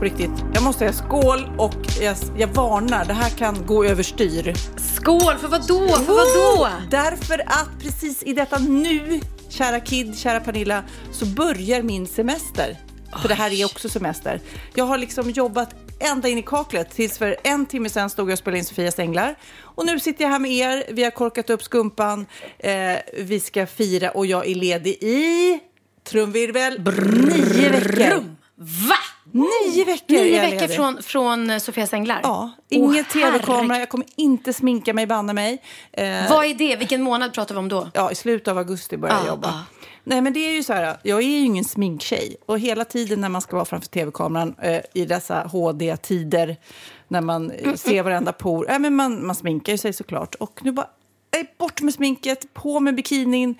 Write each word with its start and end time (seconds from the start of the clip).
på 0.00 0.04
riktigt, 0.04 0.44
jag 0.54 0.62
måste 0.62 0.78
säga 0.78 0.92
skål 0.92 1.50
och 1.58 1.74
jag, 2.00 2.16
jag 2.38 2.48
varnar, 2.48 3.04
det 3.04 3.12
här 3.12 3.30
kan 3.30 3.66
gå 3.66 3.84
överstyr. 3.84 4.54
Skål! 4.94 5.38
För 5.38 5.48
vad 5.48 5.66
då? 5.68 5.88
För 5.88 6.14
vad 6.14 6.26
då? 6.34 6.68
Därför 6.90 7.42
att 7.46 7.68
precis 7.82 8.22
i 8.22 8.32
detta 8.32 8.58
nu, 8.58 9.20
kära 9.48 9.80
Kid, 9.80 10.18
kära 10.18 10.40
Pernilla, 10.40 10.84
så 11.12 11.26
börjar 11.26 11.82
min 11.82 12.06
semester. 12.06 12.76
För 13.22 13.28
det 13.28 13.34
här 13.34 13.60
är 13.60 13.64
också 13.64 13.88
semester. 13.88 14.40
Jag 14.74 14.84
har 14.84 14.98
liksom 14.98 15.30
jobbat 15.30 15.74
ända 15.98 16.28
in 16.28 16.38
i 16.38 16.42
kaklet. 16.42 16.90
Tills 16.90 17.18
för 17.18 17.36
en 17.44 17.66
timme 17.66 17.88
sedan 17.88 18.10
stod 18.10 18.28
jag 18.28 18.32
och 18.32 18.38
spelade 18.38 18.58
in 18.58 18.64
Sofias 18.64 18.98
änglar. 18.98 19.34
Och 19.60 19.86
nu 19.86 20.00
sitter 20.00 20.24
jag 20.24 20.30
här 20.30 20.38
med 20.38 20.52
er. 20.52 20.84
Vi 20.90 21.04
har 21.04 21.10
korkat 21.10 21.50
upp 21.50 21.62
skumpan. 21.62 22.26
Eh, 22.58 22.96
vi 23.18 23.40
ska 23.40 23.66
fira 23.66 24.10
och 24.10 24.26
jag 24.26 24.48
är 24.48 24.54
ledig 24.54 24.92
i 25.00 25.60
trumvirvel 26.04 26.80
nio 26.84 27.68
veckor. 27.68 28.36
Va? 28.88 28.96
Nio 29.32 29.84
veckor 29.84 30.16
är 30.16 30.22
Nio 30.22 30.34
jag 30.36 30.42
veckor 30.42 30.60
ledig. 30.60 30.76
från, 30.76 31.02
från 31.02 31.50
eh, 31.50 31.58
Sofias 31.58 31.92
änglar? 31.92 32.20
Ja, 32.22 32.50
ingen 32.68 33.04
Åh, 33.08 33.12
tv-kamera. 33.12 33.78
Jag 33.78 33.88
kommer 33.88 34.06
inte 34.16 34.52
sminka 34.52 34.94
mig, 34.94 35.06
banne 35.06 35.32
mig. 35.32 35.62
Eh, 35.92 36.30
Vad 36.30 36.44
är 36.46 36.54
det? 36.54 36.76
Vilken 36.76 37.02
månad 37.02 37.32
pratar 37.34 37.54
vi 37.54 37.58
om 37.58 37.68
då? 37.68 37.90
Ja, 37.94 38.10
i 38.10 38.14
slutet 38.14 38.48
av 38.48 38.58
augusti 38.58 38.96
börjar 38.96 39.14
jag 39.16 39.24
Ah, 39.24 39.28
jobba. 39.28 39.48
ah. 39.48 39.62
Nej, 40.04 40.20
men 40.20 40.32
det 40.32 40.40
är 40.40 40.52
ju 40.52 40.62
så 40.62 40.72
här, 40.72 40.96
jag 41.02 41.18
är 41.18 41.26
ju 41.26 41.38
ingen 41.38 41.64
sminktjej. 41.64 42.36
Och 42.46 42.58
hela 42.58 42.84
tiden 42.84 43.20
när 43.20 43.28
man 43.28 43.40
ska 43.40 43.56
vara 43.56 43.64
framför 43.64 43.88
tv-kameran 43.88 44.54
eh, 44.62 44.80
i 44.94 45.04
dessa 45.04 45.40
HD-tider, 45.42 46.56
när 47.08 47.20
man 47.20 47.50
eh, 47.50 47.74
ser 47.74 48.02
varenda 48.02 48.32
por, 48.32 48.70
äh, 48.70 48.78
men 48.78 48.94
man, 48.96 49.26
man 49.26 49.34
sminkar 49.36 49.72
ju 49.72 49.78
sig 49.78 49.92
såklart. 49.92 50.34
Och 50.34 50.60
nu 50.64 50.72
bara, 50.72 50.86
eh, 51.36 51.46
bort 51.58 51.80
med 51.80 51.94
sminket, 51.94 52.54
på 52.54 52.80
med 52.80 52.94
bikinin, 52.94 53.54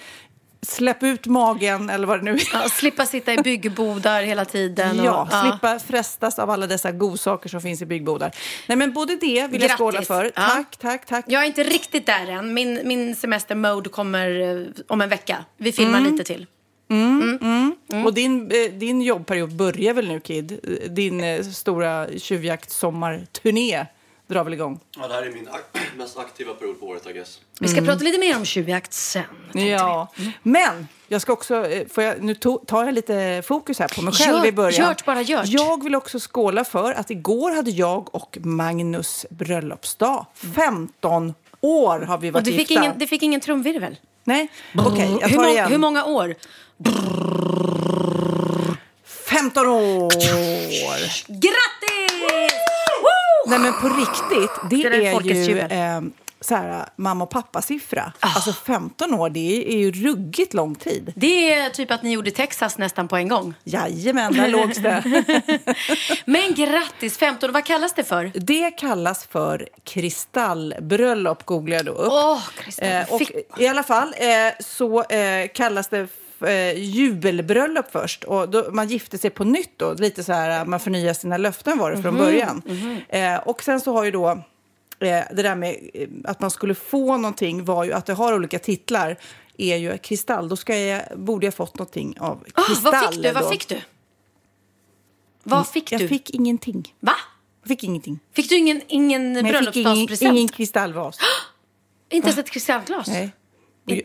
släpp 0.67 1.03
ut 1.03 1.27
magen 1.27 1.91
eller 1.91 2.07
vad 2.07 2.19
det 2.19 2.25
nu 2.25 2.31
är. 2.31 2.41
Ja, 2.53 2.69
slippa 2.69 3.07
sitta 3.07 3.33
i 3.35 3.37
byggbodar 3.45 4.23
hela 4.23 4.45
tiden. 4.45 5.01
Och, 5.01 5.07
Ja, 5.07 5.29
slippa 5.43 5.79
frestas 5.79 6.39
av 6.39 6.51
alla 6.51 6.67
dessa 6.67 6.93
godsaker 6.93 7.49
som 7.49 7.61
finns 7.61 7.83
i 7.83 7.87
byggbodar. 7.87 8.31
Nej, 8.67 8.77
men 8.79 8.93
både 8.93 9.17
det 9.17 9.27
vill 9.27 9.37
jag 9.41 9.51
Grattis. 9.53 9.77
skåla 9.77 10.03
för. 10.03 10.25
Ja. 10.25 10.31
Tack, 10.43 10.77
tack, 10.77 11.07
tack. 11.07 11.25
Jag 11.29 11.43
är 11.43 11.47
inte 11.47 11.63
riktigt 11.65 12.07
där 12.07 12.27
än. 12.31 12.55
Min, 12.55 12.81
min 12.85 13.17
semester-mode 13.17 13.89
kommer 13.91 14.41
eh, 14.61 14.67
om 14.89 15.01
en 15.01 15.09
vecka. 15.09 15.45
Vi 15.57 15.73
filmar 15.73 15.99
Mm. 15.99 16.13
lite 16.13 16.25
till. 16.25 16.47
Och 18.05 18.15
din, 18.15 18.51
eh, 18.51 18.73
din 18.73 19.03
jobbperiod 19.03 19.57
börjar 19.57 19.95
väl 19.95 20.09
nu, 20.09 20.21
Kid? 20.21 20.61
Din 20.91 21.25
eh, 21.25 21.43
stora 21.43 22.07
tjuvjakt-sommarturné 22.19 23.87
drar 24.31 24.45
väl 24.45 24.53
igång? 24.55 24.81
Ja, 25.01 25.09
det 25.09 25.15
här 25.15 25.23
är 25.23 25.31
min 25.33 25.49
ak- 25.49 25.81
mest 25.97 26.19
aktiva 26.19 26.55
period 26.55 26.81
på 26.81 26.87
året, 26.87 27.07
I 27.07 27.13
guess. 27.13 27.39
Vi 27.61 27.69
ska 27.69 27.81
prata 27.81 28.05
lite 28.05 28.19
mer 28.19 28.37
om 28.37 28.45
tjuvjakt 28.45 28.93
sen. 28.93 29.23
Ja, 29.53 30.09
men 30.43 30.89
jag 31.09 31.21
ska 31.23 31.33
också, 31.33 31.67
eh, 31.67 31.87
får 31.89 32.05
jag, 32.05 32.23
nu 32.23 32.35
to, 32.35 32.59
tar 32.67 32.85
jag 32.85 32.95
lite 32.95 33.43
fokus 33.47 33.79
här 33.79 33.89
på 33.89 34.03
mig 34.03 34.15
själv 34.15 34.37
Gör- 34.39 34.47
i 34.47 34.53
början. 34.53 34.89
gjort, 34.89 35.05
bara 35.05 35.23
gjort. 35.23 35.43
Jag 35.47 35.85
vill 35.85 35.95
också 35.95 36.19
skåla 36.21 36.65
för 36.65 36.93
att 36.93 37.11
igår 37.11 37.51
hade 37.55 37.71
jag 37.71 38.15
och 38.15 38.39
Magnus 38.41 39.27
bröllopsdag. 39.31 40.27
15 40.55 41.35
år 41.61 41.99
har 42.01 42.19
vi 42.19 42.29
Och 42.31 42.35
varit 42.35 42.45
du 42.45 42.51
fick, 42.53 42.71
gifta. 42.71 42.85
ingen, 42.85 42.99
du 42.99 43.07
fick 43.07 43.23
ingen 43.23 43.41
trumvirvel? 43.41 43.97
Nej, 44.25 44.49
okej, 44.79 45.17
jag 45.21 45.29
hur, 45.29 45.37
tar 45.37 45.43
må- 45.45 45.51
igen. 45.51 45.71
hur 45.71 45.79
många 45.79 46.05
år? 46.05 46.35
15 49.05 49.67
år! 49.67 50.11
Grattis! 51.29 52.60
Nej 53.51 53.59
men 53.59 53.73
på 53.73 53.89
riktigt, 53.89 54.51
det, 54.71 54.89
Det 54.89 55.33
är 55.33 55.49
ju 55.49 55.59
eh, 55.59 56.01
så 56.41 56.55
här, 56.55 56.87
mamma 56.97 57.25
och 57.25 57.31
pappa-siffra. 57.31 58.13
Ah. 58.21 58.35
Alltså 58.35 58.53
15 58.53 59.15
år, 59.15 59.31
det 59.31 59.75
är 59.75 59.79
ju 59.79 59.93
ruggigt 59.93 60.55
lång 60.55 60.75
tid. 60.75 61.13
Det 61.17 61.53
är 61.53 61.71
typ 61.71 61.91
att 61.91 62.03
ni 62.03 62.13
gjorde 62.13 62.31
Texas 62.31 62.79
nästan 62.79 63.09
på 63.09 63.17
en 63.17 63.29
gång. 63.29 63.55
Jajamän, 63.65 64.33
där 64.33 64.49
lågs 64.49 64.79
det. 64.79 65.05
Men 66.25 66.55
grattis, 66.55 67.19
15 67.19 67.53
Vad 67.53 67.65
kallas 67.65 67.95
det 67.95 68.05
för? 68.05 68.31
Det 68.35 68.71
kallas 68.71 69.27
för 69.27 69.69
kristallbröllop, 69.85 71.45
googlar 71.45 71.77
jag 71.77 71.87
då 71.87 71.93
upp. 71.93 72.13
Kristall. 72.59 72.89
Eh, 72.89 73.15
och 73.15 73.23
I 73.59 73.67
alla 73.67 73.83
fall 73.83 74.15
eh, 74.19 74.65
så 74.65 75.03
eh, 75.03 75.49
kallas 75.55 75.89
det 75.89 76.09
eh, 76.43 76.79
jubelbröllop 76.79 77.87
först. 77.93 78.25
Och 78.25 78.49
då, 78.49 78.67
man 78.73 78.89
gifte 78.89 79.19
sig 79.19 79.31
på 79.31 79.45
nytt 79.45 79.73
då, 79.79 79.93
lite 79.95 80.25
så 80.25 80.33
här, 80.33 80.65
man 80.65 80.81
förnyar 80.81 81.13
sina 81.15 81.37
löften 81.37 81.79
var 81.79 81.91
det 81.91 82.03
från 82.03 82.15
Mhm, 82.15 82.25
början. 82.25 82.63
Eh, 83.09 83.37
och 83.37 83.63
sen 83.63 83.81
så 83.81 83.93
har 83.93 84.05
ju 84.05 84.11
då 84.11 84.29
eh, 84.31 84.39
det 85.33 85.43
där 85.43 85.55
med 85.57 85.91
eh, 85.95 86.09
att 86.25 86.41
man 86.41 86.51
skulle 86.51 86.75
få 86.75 87.17
någonting 87.17 87.65
var 87.65 87.85
ju 87.85 87.93
att 87.93 88.07
det 88.07 88.13
har 88.15 88.35
olika 88.35 88.59
titlar 88.59 89.17
är 89.59 89.77
ju 89.77 89.99
kristall. 89.99 90.49
Då 90.49 90.57
ska 90.57 90.77
jag, 90.79 91.03
borde 91.17 91.47
jag 91.47 91.55
fått 91.55 91.79
någonting 91.79 92.17
av 92.21 92.45
Ah, 92.55 92.63
kristall. 92.63 92.93
vad 92.93 93.01
fick 93.11 93.23
du? 93.23 93.33
Vad 93.33 93.49
fick 93.51 93.69
du? 93.69 93.81
Vad 95.43 95.69
fick 95.69 95.93
Jag 95.93 96.01
du? 96.01 96.09
fick 96.09 96.31
ingenting. 96.31 96.95
Va? 97.01 97.13
Jag 97.63 97.69
fick 97.69 97.85
ingenting. 97.85 98.19
Fick 98.33 98.49
du 98.49 98.57
ingen, 98.57 98.81
ingen 98.89 99.35
jag 99.35 99.45
fick 99.47 99.53
ingen, 99.53 99.53
bröllopsdagspresent? 99.65 100.37
ingen 100.37 100.49
kristallvas. 100.49 101.19
Inte 102.11 102.29
ens 102.29 102.39
ett 102.39 102.51
kristallglas? 102.51 103.09
Nej. 103.09 103.33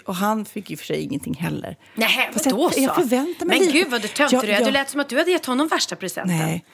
Och, 0.06 0.16
han 0.16 0.46
fick 0.46 0.70
ju 0.70 0.78
för 0.78 0.86
sig 0.86 1.02
ingenting 1.02 1.34
heller. 1.34 1.78
Nej, 1.96 2.30
vadå 2.34 2.70
så? 2.70 2.82
jag 2.82 2.96
förväntar 2.96 3.46
mig 3.46 3.60
Men 3.60 3.68
lite. 3.68 3.78
gud 3.80 3.92
vad 3.92 4.02
du 4.02 4.08
töntig 4.08 4.40
du 4.42 4.52
är. 4.52 4.66
Du 4.66 4.72
lät 4.72 4.90
som 4.90 5.00
att 5.00 5.10
du 5.10 5.18
hade 5.18 5.32
gett 5.32 5.46
honom 5.46 5.68
värsta 5.68 5.96
presenten. 5.96 6.38
Nej. 6.38 6.66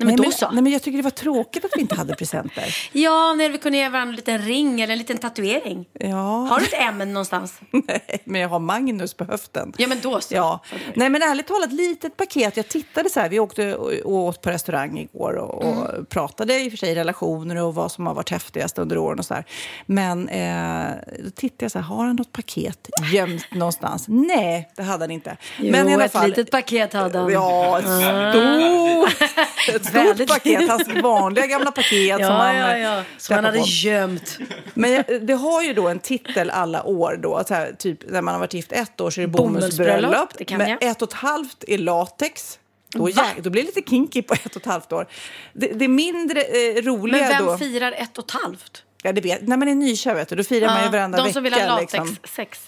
Nej, 0.00 0.06
men 0.06 0.16
då 0.16 0.30
så. 0.30 0.50
Nej, 0.50 0.62
men 0.62 0.72
jag 0.72 0.82
tycker 0.82 0.96
det 0.96 1.02
var 1.02 1.10
tråkigt 1.10 1.64
att 1.64 1.70
vi 1.76 1.80
inte 1.80 1.94
hade 1.94 2.14
presenter. 2.14 2.76
Ja, 2.92 3.34
när 3.34 3.48
vi 3.50 3.58
kunde 3.58 3.78
ge 3.78 3.88
varandra 3.88 4.10
en 4.10 4.16
liten 4.16 4.38
ring 4.38 4.80
eller 4.80 4.92
en 4.92 4.98
liten 4.98 5.18
tatuering. 5.18 5.84
Ja. 5.92 6.46
Har 6.50 6.58
du 6.60 6.64
ett 6.66 6.74
M 6.76 6.98
någonstans? 6.98 7.60
Nej, 7.70 8.20
men 8.24 8.40
jag 8.40 8.48
har 8.48 8.58
Magnus 8.58 9.14
på 9.14 9.24
höften. 9.24 9.72
Ja, 9.78 9.86
men 9.88 10.00
då 10.00 10.20
så. 10.20 10.34
Ja. 10.34 10.60
Nej, 10.94 11.08
men 11.10 11.22
ärligt 11.22 11.46
talat, 11.46 11.72
litet 11.72 12.16
paket. 12.16 12.56
Jag 12.56 12.68
tittade 12.68 13.10
så 13.10 13.20
här, 13.20 13.28
vi 13.28 13.40
åkte 13.40 13.74
och 13.76 14.12
åt 14.12 14.42
på 14.42 14.50
restaurang 14.50 14.98
igår 14.98 15.34
och, 15.36 15.64
och 15.64 15.88
Mm. 15.88 16.06
pratade 16.06 16.60
i 16.60 16.68
och 16.68 16.72
för 16.72 16.78
sig 16.78 16.94
relationer 16.94 17.62
och 17.62 17.74
vad 17.74 17.92
som 17.92 18.06
har 18.06 18.14
varit 18.14 18.30
häftigast 18.30 18.78
under 18.78 18.98
åren 18.98 19.18
och 19.18 19.24
så 19.24 19.34
här. 19.34 19.44
Men 19.86 20.28
eh, 20.28 20.86
då 21.24 21.30
tittade 21.30 21.64
jag 21.64 21.70
så 21.72 21.78
här, 21.78 21.86
har 21.86 22.04
han 22.06 22.16
något 22.16 22.32
paket 22.32 22.88
gömt 23.12 23.46
någonstans? 23.54 24.04
Nej, 24.08 24.70
det 24.76 24.82
hade 24.82 25.02
han 25.04 25.10
inte. 25.10 25.36
men 25.58 25.88
i 25.88 25.94
alla 25.94 26.04
ett 26.04 26.12
fall, 26.12 26.28
litet 26.28 26.50
paket 26.50 26.92
hade 26.92 27.18
han. 27.18 27.32
Ja, 27.32 27.78
ett 27.78 27.84
stort, 27.84 29.30
ett 29.74 29.87
stort 29.88 29.94
Väldigt- 30.06 30.28
paket. 30.28 30.68
Hans 30.68 30.88
vanliga 31.02 31.46
gamla 31.46 31.70
paket 31.70 32.14
som 32.16 32.20
Ja, 32.20 32.30
han 32.32 32.56
ja, 32.56 32.78
ja. 32.78 33.02
Som 33.18 33.34
han 33.34 33.44
hade 33.44 33.58
på. 33.58 33.64
gömt. 33.66 34.38
Men 34.74 35.04
det 35.26 35.32
har 35.34 35.62
ju 35.62 35.72
då 35.74 35.88
en 35.88 35.98
titel 35.98 36.50
alla 36.50 36.82
år 36.82 37.18
då. 37.22 37.42
Här, 37.50 37.72
typ 37.78 38.10
när 38.10 38.22
man 38.22 38.34
har 38.34 38.38
varit 38.38 38.54
gift 38.54 38.72
ett 38.72 39.00
år 39.00 39.10
så 39.10 39.20
är 39.20 39.22
det 39.22 39.28
bomullsbröllop. 39.28 40.28
Det 40.38 40.56
Men 40.56 40.70
jag. 40.70 40.82
ett 40.82 41.02
och 41.02 41.08
ett 41.08 41.14
halvt 41.14 41.64
är 41.68 41.78
latex. 41.78 42.58
Då, 42.92 43.08
jä- 43.08 43.40
då 43.42 43.50
blir 43.50 43.62
det 43.62 43.66
lite 43.66 43.90
kinky 43.90 44.22
på 44.22 44.34
ett 44.34 44.46
och 44.56 44.62
ett 44.62 44.66
halvt 44.66 44.92
år. 44.92 45.06
Det, 45.52 45.66
det 45.66 45.88
mindre 45.88 46.40
eh, 46.42 46.82
roliga 46.82 47.20
Men 47.22 47.28
vem 47.30 47.46
då... 47.46 47.58
firar 47.58 47.92
ett 47.92 48.18
och 48.18 48.24
ett 48.24 48.30
halvt? 48.42 48.82
Ja, 49.02 49.12
det 49.12 49.20
vet, 49.20 49.48
när 49.48 49.56
man 49.56 49.68
är 49.68 49.74
nykär 49.74 50.14
vet 50.14 50.28
du, 50.28 50.36
då 50.36 50.44
firar 50.44 50.66
man 50.66 50.84
ju 50.84 50.88
varenda 50.90 51.18
de 51.18 51.22
vecka. 51.24 51.32
som 51.34 51.42
vill 51.42 51.52
ha 51.54 51.80
liksom. 51.80 52.06
latexsex. 52.06 52.58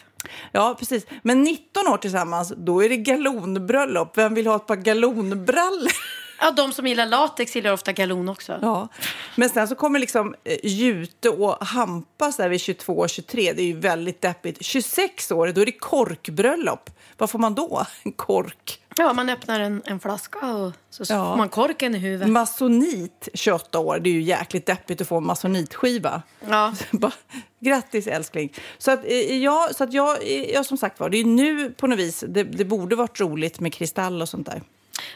Ja, 0.53 0.77
precis. 0.79 1.07
Men 1.23 1.43
19 1.43 1.87
år 1.89 1.97
tillsammans, 1.97 2.53
då 2.57 2.85
är 2.85 2.89
det 2.89 2.97
galonbröllop. 2.97 4.19
Vem 4.19 4.35
vill 4.35 4.47
ha 4.47 4.57
ett 4.57 4.67
par 4.67 4.77
galonbrallor? 4.77 5.93
Ja, 6.41 6.51
de 6.51 6.73
som 6.73 6.87
gillar 6.87 7.07
latex 7.07 7.57
gillar 7.57 7.73
ofta 7.73 7.93
galon 7.93 8.29
också. 8.29 8.59
Ja. 8.63 8.89
Men 9.37 9.49
sen 9.49 9.69
så 9.69 9.75
kommer 9.75 9.99
liksom 9.99 10.35
eh, 10.45 10.57
Jute 10.63 11.29
och 11.31 11.67
Hampa 11.67 12.33
så 12.33 12.43
här 12.43 12.49
vid 12.49 12.61
22 12.61 12.93
och 12.99 13.11
23. 13.11 13.53
Det 13.53 13.63
är 13.63 13.67
ju 13.67 13.79
väldigt 13.81 14.21
deppigt. 14.21 14.65
26 14.65 15.31
år, 15.33 15.49
då 15.53 15.61
är 15.61 15.67
det 15.67 15.73
korkbröllop. 15.73 16.91
Vad 17.19 17.31
får 17.31 17.39
man 17.39 17.55
då? 17.55 17.87
En 18.03 18.13
kork. 18.13 18.77
Ja, 18.97 19.13
man 19.13 19.29
öppnar 19.29 19.61
en, 19.61 19.83
en 19.87 20.01
flaska 20.01 20.39
och 20.55 20.73
så 20.91 21.03
Ja. 21.09 21.31
får 21.31 21.37
man 21.37 21.49
korken 21.49 21.95
i 21.95 21.99
huvudet. 21.99 22.29
Masonit, 22.29 23.29
28 23.35 23.79
år. 23.79 23.99
Det 23.99 24.11
är 24.11 24.15
ju 24.15 24.23
jäkligt 24.23 24.67
deppigt 24.67 25.01
att 25.01 25.09
få 25.09 25.17
en 25.17 25.27
masonitskiva. 25.27 26.23
Ja. 26.49 26.73
Bara, 26.91 27.13
Grattis 27.61 28.07
älskling. 28.07 28.53
Så 28.79 28.91
att, 28.91 29.05
eh, 29.05 29.37
jag, 29.37 29.75
så 29.75 29.85
att 29.85 29.93
jag, 29.93 30.23
eh, 30.23 30.51
jag, 30.51 30.67
som 30.67 30.77
sagt 30.79 31.01
var, 31.01 31.09
det 31.11 31.19
är 31.19 31.25
nu 31.25 31.71
på 31.71 31.87
något 31.87 31.99
vis, 31.99 32.25
det, 32.29 32.43
det 32.45 32.65
borde 32.65 32.97
varit 32.97 33.21
roligt 33.21 33.61
med 33.61 33.75
kristall 33.75 34.23
och 34.23 34.29
sånt 34.29 34.47
där. 34.47 34.63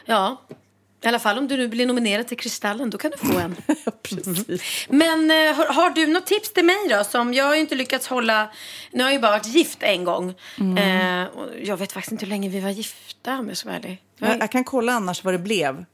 ja, 0.05 0.41
i 1.05 1.07
alla 1.09 1.19
fall 1.19 1.37
om 1.37 1.47
du 1.47 1.57
nu 1.57 1.67
blir 1.67 1.85
nominerad 1.85 2.27
till 2.27 2.37
Kristallen, 2.37 2.89
då 2.89 2.97
kan 2.97 3.11
du 3.11 3.17
få 3.17 3.39
en. 3.39 3.55
Precis. 4.03 4.85
Men 4.89 5.31
eh, 5.31 5.55
har, 5.55 5.65
har 5.73 5.89
du 5.89 6.07
något 6.07 6.25
tips 6.25 6.53
till 6.53 6.65
mig 6.65 6.75
då? 6.89 7.03
Som 7.03 7.33
jag 7.33 7.45
har 7.45 7.55
inte 7.55 7.75
lyckats 7.75 8.07
hålla... 8.07 8.49
Nu 8.91 9.03
har 9.03 9.09
jag 9.09 9.13
ju 9.15 9.21
bara 9.21 9.31
varit 9.31 9.47
gift 9.47 9.83
en 9.83 10.03
gång. 10.03 10.33
Mm. 10.59 10.77
Eh, 11.23 11.27
jag 11.63 11.77
vet 11.77 11.91
faktiskt 11.91 12.11
inte 12.11 12.25
hur 12.25 12.29
länge 12.29 12.49
vi 12.49 12.59
var 12.59 12.69
gifta 12.69 13.37
om 13.39 13.47
jag 13.47 13.57
ska 13.57 13.69
vara 13.69 13.77
ärlig. 13.79 14.01
Jag, 14.19 14.37
jag 14.39 14.51
kan 14.51 14.63
kolla 14.63 14.93
annars 14.93 15.23
vad 15.23 15.33
det 15.33 15.37
blev. 15.39 15.85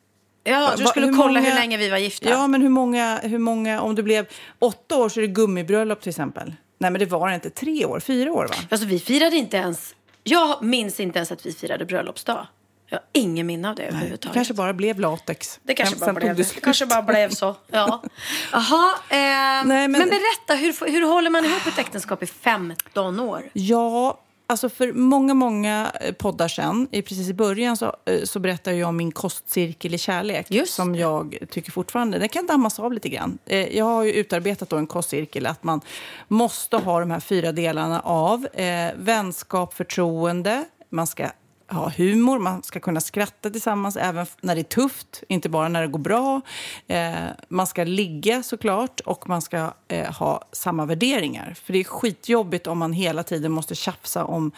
Ja, 0.43 0.73
du 0.77 0.85
skulle 0.85 1.05
hur 1.05 1.13
kolla 1.13 1.27
många- 1.39 1.49
hur 1.53 1.59
länge 1.59 1.77
vi 1.77 1.89
var 1.89 1.97
gifta. 1.97 2.29
Ja, 2.29 2.47
men 2.47 2.61
hur 2.61 2.69
många, 2.69 3.19
hur 3.23 3.37
många, 3.37 3.81
om 3.81 3.95
det 3.95 4.03
blev 4.03 4.25
åtta 4.59 4.97
år 4.97 5.09
så 5.09 5.19
är 5.19 5.21
det 5.21 5.27
gummibröllop 5.27 6.01
till 6.01 6.09
exempel. 6.09 6.53
Nej, 6.79 6.91
men 6.91 6.99
det 6.99 7.05
var 7.05 7.29
det 7.29 7.35
inte. 7.35 7.49
Tre 7.49 7.85
år, 7.85 7.99
fyra 7.99 8.31
år 8.33 8.47
va? 8.47 8.55
Alltså 8.69 8.87
vi 8.87 8.99
firade 8.99 9.35
inte 9.35 9.57
ens... 9.57 9.95
Jag 10.23 10.63
minns 10.63 10.99
inte 10.99 11.19
ens 11.19 11.31
att 11.31 11.45
vi 11.45 11.53
firade 11.53 11.85
bröllopsdag. 11.85 12.47
Jag 12.93 12.97
har 12.97 13.03
ingen 13.13 13.47
minne 13.47 13.69
av 13.69 13.75
det 13.75 13.81
Det 13.83 13.87
överhuvudtaget. 13.87 14.33
kanske 14.33 14.53
bara 14.53 14.73
blev 14.73 14.99
latex. 14.99 15.59
Det 15.63 15.73
kanske 15.73 15.95
Sen 15.95 16.05
bara 16.05 16.11
tog 16.13 16.19
blev, 16.21 16.35
det 16.35 16.55
det 16.55 16.61
kanske 16.61 16.85
bara 16.85 17.01
blev 17.01 17.29
så. 17.29 17.55
Ja. 17.71 18.01
Eh, 18.53 18.91
Nej, 19.09 19.63
men... 19.65 19.91
men- 19.91 19.99
berätta, 20.09 20.55
hur, 20.55 20.91
hur 20.91 21.07
håller 21.07 21.29
man 21.29 21.45
ihop 21.45 21.67
ett 21.67 21.77
äktenskap 21.79 22.23
i 22.23 22.25
15 22.25 23.19
år? 23.19 23.43
Ja, 23.53 24.19
alltså 24.47 24.69
för 24.69 24.93
många, 24.93 25.33
många 25.33 25.91
eh, 26.01 26.11
poddar 26.13 26.47
sen, 26.47 26.87
precis 26.91 27.29
i 27.29 27.33
början, 27.33 27.77
så, 27.77 27.95
eh, 28.05 28.23
så 28.23 28.39
berättar 28.39 28.71
jag 28.71 28.89
om 28.89 28.97
min 28.97 29.11
kostcirkel 29.11 29.93
i 29.93 29.97
kärlek. 29.97 30.45
Just 30.51 30.73
som 30.73 30.95
jag 30.95 31.37
tycker 31.51 31.71
fortfarande, 31.71 32.19
den 32.19 32.29
kan 32.29 32.47
dammas 32.47 32.79
av 32.79 32.93
lite 32.93 33.09
grann. 33.09 33.37
Eh, 33.45 33.77
Jag 33.77 33.85
har 33.85 34.03
ju 34.03 34.11
utarbetat 34.13 34.69
då 34.69 34.75
en 34.77 34.87
kostcirkel, 34.87 35.45
att 35.45 35.63
man 35.63 35.81
måste 36.27 36.77
ha 36.77 36.99
de 36.99 37.11
här 37.11 37.19
fyra 37.19 37.51
delarna 37.51 37.99
av 37.99 38.47
eh, 38.53 38.91
vänskap, 38.95 39.73
förtroende, 39.73 40.63
man 40.89 41.07
ska 41.07 41.27
ha 41.71 41.91
humor, 41.97 42.39
man 42.39 42.63
ska 42.63 42.79
kunna 42.79 43.01
skratta 43.01 43.49
tillsammans 43.49 43.95
även 43.95 44.25
när 44.41 44.55
det 44.55 44.61
är 44.61 44.63
tufft, 44.63 45.23
inte 45.27 45.49
bara 45.49 45.67
när 45.67 45.81
det 45.81 45.87
går 45.87 45.99
bra. 45.99 46.41
Eh, 46.87 47.13
man 47.47 47.67
ska 47.67 47.83
ligga 47.83 48.43
såklart 48.43 48.99
och 48.99 49.29
man 49.29 49.41
ska 49.41 49.73
eh, 49.87 50.13
ha 50.13 50.43
samma 50.51 50.85
värderingar. 50.85 51.55
För 51.63 51.73
det 51.73 51.79
är 51.79 51.83
skitjobbigt 51.83 52.67
om 52.67 52.77
man 52.77 52.93
hela 52.93 53.23
tiden 53.23 53.51
måste 53.51 53.75
tjafsa 53.75 54.25
om 54.25 54.51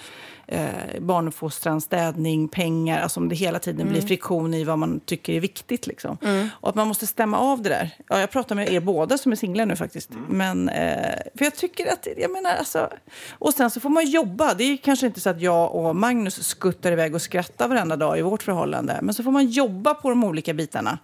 eh, 0.47 0.99
barnuppfostran, 0.99 1.81
städning, 1.81 2.47
pengar. 2.47 3.01
Alltså 3.01 3.19
om 3.19 3.29
det 3.29 3.35
hela 3.35 3.59
tiden 3.59 3.89
blir 3.89 4.01
friktion 4.01 4.53
i 4.53 4.63
vad 4.63 4.79
man 4.79 4.99
tycker 4.99 5.33
är 5.33 5.39
viktigt. 5.39 5.87
Liksom. 5.87 6.17
Och 6.51 6.69
att 6.69 6.75
man 6.75 6.87
måste 6.87 7.07
stämma 7.07 7.39
av 7.39 7.61
det 7.61 7.69
där. 7.69 7.89
Ja, 8.09 8.19
jag 8.19 8.31
pratar 8.31 8.55
med 8.55 8.73
er 8.73 8.79
båda 8.79 9.17
som 9.17 9.31
är 9.31 9.35
singlar 9.35 9.65
nu 9.65 9.75
faktiskt. 9.75 10.09
Men, 10.29 10.69
eh, 10.69 11.15
för 11.35 11.45
jag 11.45 11.55
tycker 11.55 11.93
att, 11.93 12.07
jag 12.17 12.31
menar 12.31 12.55
alltså... 12.55 12.89
Och 13.31 13.53
sen 13.53 13.69
så 13.71 13.79
får 13.79 13.89
man 13.89 14.05
jobba. 14.05 14.53
Det 14.53 14.63
är 14.63 14.77
kanske 14.77 15.05
inte 15.05 15.21
så 15.21 15.29
att 15.29 15.41
jag 15.41 15.75
och 15.75 15.95
Magnus 15.95 16.43
skuttar 16.47 16.91
iväg 16.91 17.15
och 17.15 17.21
skrattar 17.21 17.67
varenda 17.67 17.95
dag 17.95 18.19
i 18.19 18.21
vårt 18.21 18.43
förhållande. 18.43 18.99
Men 19.01 19.13
så 19.13 19.23
får 19.23 19.31
man 19.31 19.47
jobba 19.47 19.93
på 19.93 20.09
de 20.09 20.23
olika 20.23 20.53
bitarna. 20.53 20.97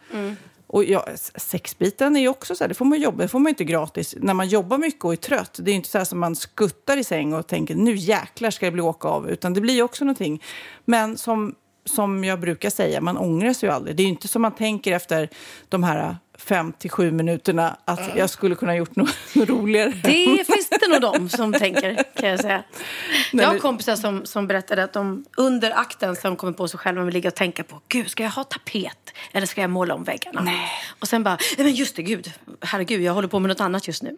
Och 0.71 0.83
ja, 0.83 1.05
sexbiten 1.35 2.15
är 2.15 2.19
ju 2.19 2.27
också 2.27 2.55
så 2.55 2.63
här, 2.63 2.69
det 2.69 2.73
får 2.73 2.85
man 2.85 2.99
jobba, 2.99 3.21
det 3.21 3.27
får 3.27 3.39
man 3.39 3.49
inte 3.49 3.63
gratis. 3.63 4.15
När 4.17 4.33
man 4.33 4.47
jobbar 4.47 4.77
mycket 4.77 5.05
och 5.05 5.11
är 5.11 5.17
trött, 5.17 5.59
det 5.61 5.69
är 5.69 5.73
ju 5.73 5.75
inte 5.75 5.89
så 5.89 5.97
här 5.97 6.05
som 6.05 6.19
man 6.19 6.35
skuttar 6.35 6.97
i 6.97 7.03
säng 7.03 7.33
och 7.33 7.47
tänker 7.47 7.75
nu 7.75 7.95
jäklar 7.95 8.49
ska 8.49 8.65
det 8.65 8.71
bli 8.71 8.81
åka 8.81 9.07
av, 9.07 9.29
utan 9.29 9.53
det 9.53 9.61
blir 9.61 9.73
ju 9.73 9.81
också 9.81 10.05
någonting. 10.05 10.43
Men 10.85 11.17
som, 11.17 11.55
som 11.85 12.23
jag 12.23 12.39
brukar 12.39 12.69
säga, 12.69 13.01
man 13.01 13.17
ångrar 13.17 13.53
sig 13.53 13.69
ju 13.69 13.75
aldrig. 13.75 13.95
Det 13.95 14.01
är 14.01 14.05
ju 14.05 14.09
inte 14.09 14.27
som 14.27 14.41
man 14.41 14.55
tänker 14.55 14.95
efter 14.95 15.29
de 15.69 15.83
här 15.83 16.17
fem 16.37 16.73
till 16.79 16.91
sju 16.91 17.11
minuterna 17.11 17.77
att 17.85 18.09
jag 18.15 18.29
skulle 18.29 18.55
kunna 18.55 18.75
gjort 18.75 18.95
något, 18.95 19.15
roligare. 19.35 19.93
Det 20.03 20.45
finns 20.79 20.91
det 20.91 20.99
nog 20.99 21.13
de 21.13 21.29
som 21.29 21.53
tänker, 21.53 22.03
kan 22.15 22.29
jag 22.29 22.39
säga. 22.39 22.63
Nej, 23.33 23.45
jag 23.45 23.47
har 23.47 23.59
kompisar 23.59 23.95
som, 23.95 24.25
som 24.25 24.47
berättade 24.47 24.83
att 24.83 24.93
de 24.93 25.25
under 25.37 25.71
akten 25.71 26.15
så 26.15 26.27
de 26.27 26.35
kommit 26.35 26.57
på 26.57 26.67
sig 26.67 26.79
själva 26.79 27.01
och 27.01 27.13
ligga 27.13 27.29
och 27.29 27.35
tänka 27.35 27.63
på 27.63 27.81
Gud, 27.87 28.09
ska 28.09 28.23
jag 28.23 28.29
ha 28.29 28.43
tapet 28.43 29.13
eller 29.31 29.47
ska 29.47 29.61
jag 29.61 29.69
måla 29.69 29.93
om 29.93 30.03
väggarna? 30.03 30.41
Nej. 30.41 30.71
Och 30.99 31.07
sen 31.07 31.23
bara, 31.23 31.37
nej 31.57 31.65
men 31.65 31.75
just 31.75 31.95
det, 31.95 32.03
Gud, 32.03 32.31
herregud, 32.61 33.01
jag 33.01 33.13
håller 33.13 33.27
på 33.27 33.39
med 33.39 33.49
något 33.49 33.61
annat 33.61 33.87
just 33.87 34.03
nu. 34.03 34.17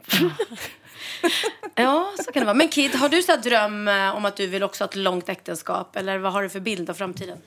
ja, 1.76 2.14
så 2.26 2.32
kan 2.32 2.42
det 2.42 2.46
vara. 2.46 2.54
Men 2.54 2.68
Kid, 2.68 2.96
har 2.96 3.10
du 3.10 3.22
så 3.22 3.36
dröm 3.36 3.88
eh, 3.88 4.16
om 4.16 4.26
att 4.26 4.36
du 4.36 4.48
vill 4.48 4.64
också 4.64 4.84
ha 4.84 4.90
ett 4.90 4.96
långt 4.96 5.30
äktenskap? 5.30 5.96
Eller 5.96 6.18
vad 6.18 6.34
har 6.34 6.44
du 6.44 6.50
för 6.50 6.60
bild 6.60 6.90
av 6.90 6.94
framtiden? 6.94 7.38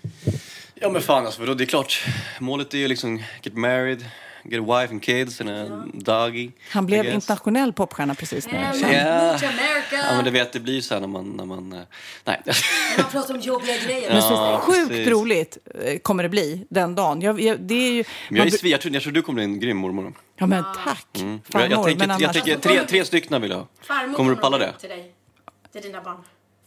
Ja 0.74 0.90
men 0.90 1.02
fan 1.02 1.26
alltså, 1.26 1.40
vadå? 1.40 1.54
det 1.54 1.64
är 1.64 1.66
klart. 1.66 2.04
Målet 2.40 2.74
är 2.74 2.78
ju 2.78 2.88
liksom 2.88 3.22
get 3.42 3.54
married, 3.54 4.04
get 4.44 4.60
a 4.60 4.80
wife 4.80 4.92
and 4.92 5.02
kids 5.02 5.40
and 5.40 5.50
a 5.50 5.84
doggy. 5.94 6.50
Han 6.70 6.86
blev 6.86 7.06
internationell 7.06 7.72
popstjärna 7.72 8.14
precis 8.14 8.46
nu. 8.46 8.52
To 8.52 8.56
America! 8.86 9.96
Ja 10.08 10.14
men 10.16 10.24
du 10.24 10.30
vet, 10.30 10.52
det 10.52 10.60
blir 10.60 10.74
ju 10.74 10.82
så 10.82 10.94
här 10.94 11.00
när 11.00 11.08
man, 11.08 11.30
när 11.30 11.44
man, 11.44 11.72
eh, 11.72 11.80
nej. 12.24 12.42
Man 12.98 13.06
pratar 13.10 13.34
om 13.34 13.40
jobbiga 13.40 13.76
grejer. 13.86 14.12
Men 14.12 14.22
så 14.22 14.32
Ja, 14.32 14.60
sjukt 14.62 14.88
precis. 14.88 15.08
roligt 15.08 15.58
eh, 15.84 15.98
kommer 15.98 16.22
det 16.22 16.28
bli 16.28 16.66
den 16.70 16.94
dagen. 16.94 17.20
Jag, 17.20 17.40
jag, 17.40 17.60
det 17.60 17.74
är 17.74 17.92
ju, 17.92 18.04
Men 18.28 18.36
jag, 18.38 18.46
är 18.46 18.66
jag, 18.66 18.80
tror, 18.80 18.92
jag 18.94 19.02
tror 19.02 19.12
du 19.12 19.22
kommer 19.22 19.34
bli 19.34 19.44
en 19.44 19.60
grym 19.60 19.76
mormor. 19.76 20.12
Ja, 20.36 20.46
men 20.46 20.64
tack. 20.84 21.06
Mm. 21.20 21.40
Jag, 21.52 21.62
jag 21.62 21.70
Farmor, 21.70 21.84
tänker, 21.84 22.06
men 22.06 22.08
jag 22.20 22.24
annars- 22.24 22.36
tänker 22.36 22.56
tre, 22.58 22.86
tre 22.86 23.04
stycken 23.04 23.42
vill 23.42 23.50
jag 23.50 23.58
ha. 23.58 23.66
Farmor 23.82 24.14
Kommer 24.16 24.30
du 24.30 24.36
palla 24.36 24.58
det? 24.58 24.72
Till 24.80 24.88
dig. 24.88 25.12
Till 25.72 25.82
dina 25.82 26.00
barn. 26.02 26.16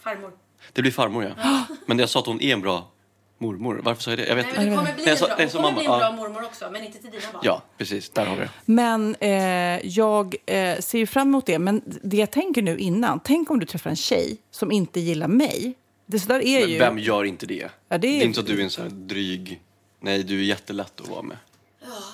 Farmor. 0.04 0.32
Det 0.74 0.82
blir 0.82 0.92
farmor 0.92 1.34
ja. 1.44 1.64
Men 1.86 2.00
jag 2.00 2.10
sa 2.10 2.20
att 2.20 2.26
hon 2.26 2.42
är 2.42 2.54
en 2.54 2.62
bra 2.62 2.92
mormor. 3.38 3.80
Varför 3.84 4.02
sa 4.04 4.12
jag 4.12 4.18
det? 4.20 4.28
Jag 4.28 4.36
vet 4.36 4.46
Nej, 4.46 4.56
men 4.56 4.70
du 4.70 4.76
kommer 4.78 4.94
bli, 4.94 5.04
Det 5.04 5.10
är 5.10 5.12
en, 5.14 5.18
så- 5.18 5.26
bra, 5.26 5.36
det 5.36 5.42
är 5.44 5.46
du 5.46 5.52
som 5.52 5.62
kommer 5.64 5.72
mamma, 5.72 5.80
bli 5.82 5.86
en 5.94 6.00
bra 6.00 6.02
ja. 6.02 6.12
mormor 6.16 6.44
också, 6.46 6.70
men 6.72 6.84
inte 6.84 6.98
till 7.00 7.12
dina 7.12 7.24
barn. 7.34 7.42
Ja, 7.46 7.62
precis. 7.78 8.10
Där 8.10 8.26
har 8.26 8.36
vi 8.36 8.42
det. 8.42 8.50
Men 8.66 9.16
eh, 9.20 9.88
jag 9.88 10.36
eh, 10.46 10.80
ser 10.80 10.98
ju 10.98 11.06
fram 11.08 11.28
emot 11.28 11.46
det. 11.46 11.60
Men 11.60 11.82
det 11.86 12.18
jag 12.18 12.32
tänker 12.32 12.62
nu 12.62 12.78
innan, 12.78 13.20
tänk 13.24 13.52
om 13.52 13.60
du 13.60 13.66
träffar 13.66 13.90
en 13.90 13.96
tjej 13.96 14.38
som 14.52 14.72
inte 14.72 15.00
gillar 15.00 15.28
mig. 15.28 15.74
Det 16.06 16.20
så 16.20 16.28
där 16.28 16.46
är 16.46 16.60
Men 16.62 16.70
ju... 16.70 16.80
vem 16.80 17.00
gör 17.00 17.24
inte 17.24 17.46
det? 17.46 17.70
Ja, 17.90 17.98
det 17.98 18.08
är- 18.08 18.22
är 18.22 18.26
inte 18.26 18.36
så 18.36 18.42
att 18.42 18.48
du 18.48 18.60
är 18.60 18.64
en 18.64 18.70
sån 18.70 18.84
här 18.84 18.92
dryg... 18.92 19.62
Nej, 20.00 20.24
du 20.24 20.40
är 20.40 20.44
jättelätt 20.44 21.02
att 21.02 21.08
vara 21.10 21.22
med. 21.22 21.38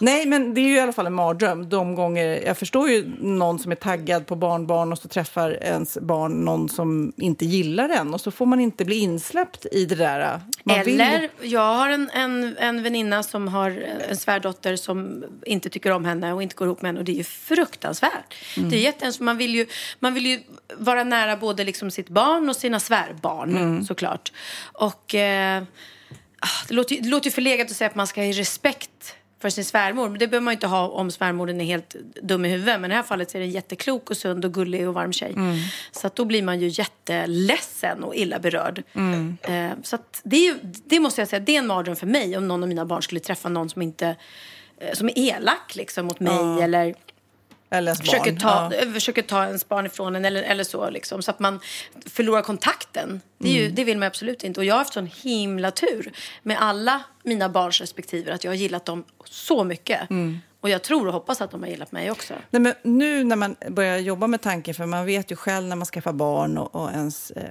Nej, 0.03 0.25
men 0.25 0.53
det 0.53 0.61
är 0.61 0.65
ju 0.67 0.75
i 0.75 0.79
alla 0.79 0.91
fall 0.93 1.05
en 1.07 1.13
mardröm. 1.13 1.69
De 1.69 1.95
gånger, 1.95 2.41
jag 2.45 2.57
förstår 2.57 2.89
ju 2.89 3.11
någon 3.19 3.59
som 3.59 3.71
är 3.71 3.75
taggad 3.75 4.27
på 4.27 4.35
barnbarn 4.35 4.91
och 4.91 4.97
så 4.97 5.07
träffar 5.07 5.63
ens 5.63 5.97
barn 6.01 6.31
någon 6.45 6.69
som 6.69 7.13
inte 7.17 7.45
gillar 7.45 7.89
en 7.89 8.13
och 8.13 8.21
så 8.21 8.31
får 8.31 8.45
man 8.45 8.59
inte 8.59 8.85
bli 8.85 8.95
insläppt 8.95 9.65
i 9.71 9.85
det 9.85 9.95
där. 9.95 10.41
Man 10.63 10.83
vill- 10.83 11.01
Eller, 11.01 11.29
jag 11.41 11.73
har 11.75 11.89
en, 11.89 12.09
en, 12.13 12.57
en 12.57 12.83
väninna 12.83 13.23
som 13.23 13.47
har 13.47 13.69
en 14.09 14.17
svärdotter 14.17 14.75
som 14.75 15.23
inte 15.45 15.69
tycker 15.69 15.91
om 15.91 16.05
henne 16.05 16.33
och 16.33 16.43
inte 16.43 16.55
går 16.55 16.67
ihop 16.67 16.81
med 16.81 16.89
henne. 16.89 16.99
Och 16.99 17.05
det 17.05 17.11
är 17.11 17.17
ju 17.17 17.23
fruktansvärt. 17.23 18.35
Mm. 18.57 18.69
Det 18.69 18.75
är 18.77 18.81
jättehemskt. 18.81 19.19
Man 19.21 19.37
vill 19.37 19.55
ju, 19.55 19.65
man 19.99 20.13
vill 20.13 20.25
ju 20.25 20.39
vara 20.77 21.03
nära 21.03 21.37
både 21.37 21.63
liksom 21.63 21.91
sitt 21.91 22.09
barn 22.09 22.49
och 22.49 22.55
sina 22.55 22.79
svärbarn, 22.79 23.57
Mm. 23.57 23.83
såklart. 23.83 24.31
Och 24.73 25.15
eh, 25.15 25.63
ah, 26.39 26.65
det, 26.67 26.73
låter, 26.73 26.95
ju- 26.95 27.01
det 27.01 27.09
låter 27.09 27.25
ju 27.27 27.31
förlegat 27.31 27.71
att 27.71 27.75
säga 27.77 27.89
att 27.89 27.95
man 27.95 28.07
ska 28.07 28.21
ha 28.21 28.27
respekt 28.27 29.15
för 29.43 29.49
sin 29.49 29.65
svärmor. 29.65 30.09
Men 30.09 30.19
det 30.19 30.27
behöver 30.27 30.45
man 30.45 30.51
inte 30.51 30.67
ha 30.67 30.87
om 30.87 31.11
svärmoren 31.11 31.61
är 31.61 31.65
helt 31.65 31.95
dum 32.21 32.45
i 32.45 32.49
huvudet. 32.49 32.81
Men 32.81 32.91
i 32.91 32.93
det 32.93 32.95
här 32.95 33.03
fallet 33.03 33.35
är 33.35 33.39
det 33.39 33.45
en 33.45 33.51
jätteklok 33.51 34.09
och 34.09 34.17
sund 34.17 34.45
och 34.45 34.53
gullig 34.53 34.87
och 34.87 34.93
varm 34.93 35.13
tjej. 35.13 35.33
Mm. 35.35 35.57
Så 35.91 36.07
att 36.07 36.15
då 36.15 36.25
blir 36.25 36.43
man 36.43 36.59
ju 36.59 36.67
jätteledsen 36.67 38.03
och 38.03 38.15
illa 38.15 38.39
berörd. 38.39 38.83
Eh, 39.41 39.71
så 39.83 39.97
det, 40.23 40.55
det 40.85 40.99
måste 40.99 41.21
jag 41.21 41.27
säga, 41.27 41.39
det 41.39 41.55
är 41.55 41.59
en 41.59 41.67
mardröm 41.67 41.95
för 41.95 42.07
mig 42.07 42.37
om 42.37 42.47
någon 42.47 42.63
av 42.63 42.69
mina 42.69 42.85
barn 42.85 43.01
skulle 43.01 43.19
träffa 43.19 43.49
någon 43.49 43.69
som 43.69 43.81
inte 43.81 44.15
eh, 44.77 44.93
som 44.93 45.07
är 45.07 45.19
elak 45.19 45.75
liksom 45.75 46.05
mot 46.05 46.19
mig 46.19 46.63
eller 46.63 46.95
Eller 47.73 47.95
försöker 47.95 48.35
ta, 48.35 48.71
Ja. 48.79 48.91
försöker 48.93 49.21
ta 49.21 49.45
ens 49.45 49.69
barn 49.69 49.85
ifrån 49.85 50.15
en 50.15 50.25
eller, 50.25 50.43
eller 50.43 50.63
så. 50.63 50.89
Liksom, 50.89 51.21
så 51.21 51.31
att 51.31 51.39
man 51.39 51.59
förlorar 52.05 52.41
kontakten. 52.41 53.21
Det, 53.37 53.49
ju, 53.49 53.61
Mm. 53.63 53.75
det 53.75 53.83
vill 53.83 53.97
man 53.97 54.07
absolut 54.07 54.43
inte. 54.43 54.59
Och 54.59 54.65
jag 54.65 54.73
har 54.73 54.79
haft 54.79 54.93
sån 54.93 55.09
himla 55.23 55.71
tur 55.71 56.11
med 56.43 56.57
alla 56.61 57.03
mina 57.23 57.49
barns 57.49 57.81
respektive. 57.81 58.33
Att 58.33 58.43
jag 58.43 58.51
har 58.51 58.55
gillat 58.55 58.85
dem 58.85 59.03
så 59.25 59.63
mycket. 59.63 60.09
Mm. 60.09 60.39
Och 60.63 60.69
jag 60.69 60.81
tror 60.83 61.07
och 61.07 61.13
hoppas 61.13 61.41
att 61.41 61.51
de 61.51 61.61
har 61.63 61.69
gillat 61.69 61.91
mig 61.91 62.11
också. 62.11 62.33
Nej, 62.49 62.61
men 62.61 62.73
nu 62.83 63.23
när 63.23 63.35
man 63.35 63.55
börjar 63.69 63.97
jobba 63.97 64.27
med 64.27 64.41
tanken, 64.41 64.73
för 64.73 64.85
man 64.85 65.05
vet 65.05 65.31
ju 65.31 65.35
själv 65.35 65.67
när 65.67 65.75
man 65.75 65.85
skaffar 65.85 66.13
barn 66.13 66.57
och, 66.57 66.75
och 66.75 66.91
ens 66.91 67.31
eh, 67.31 67.43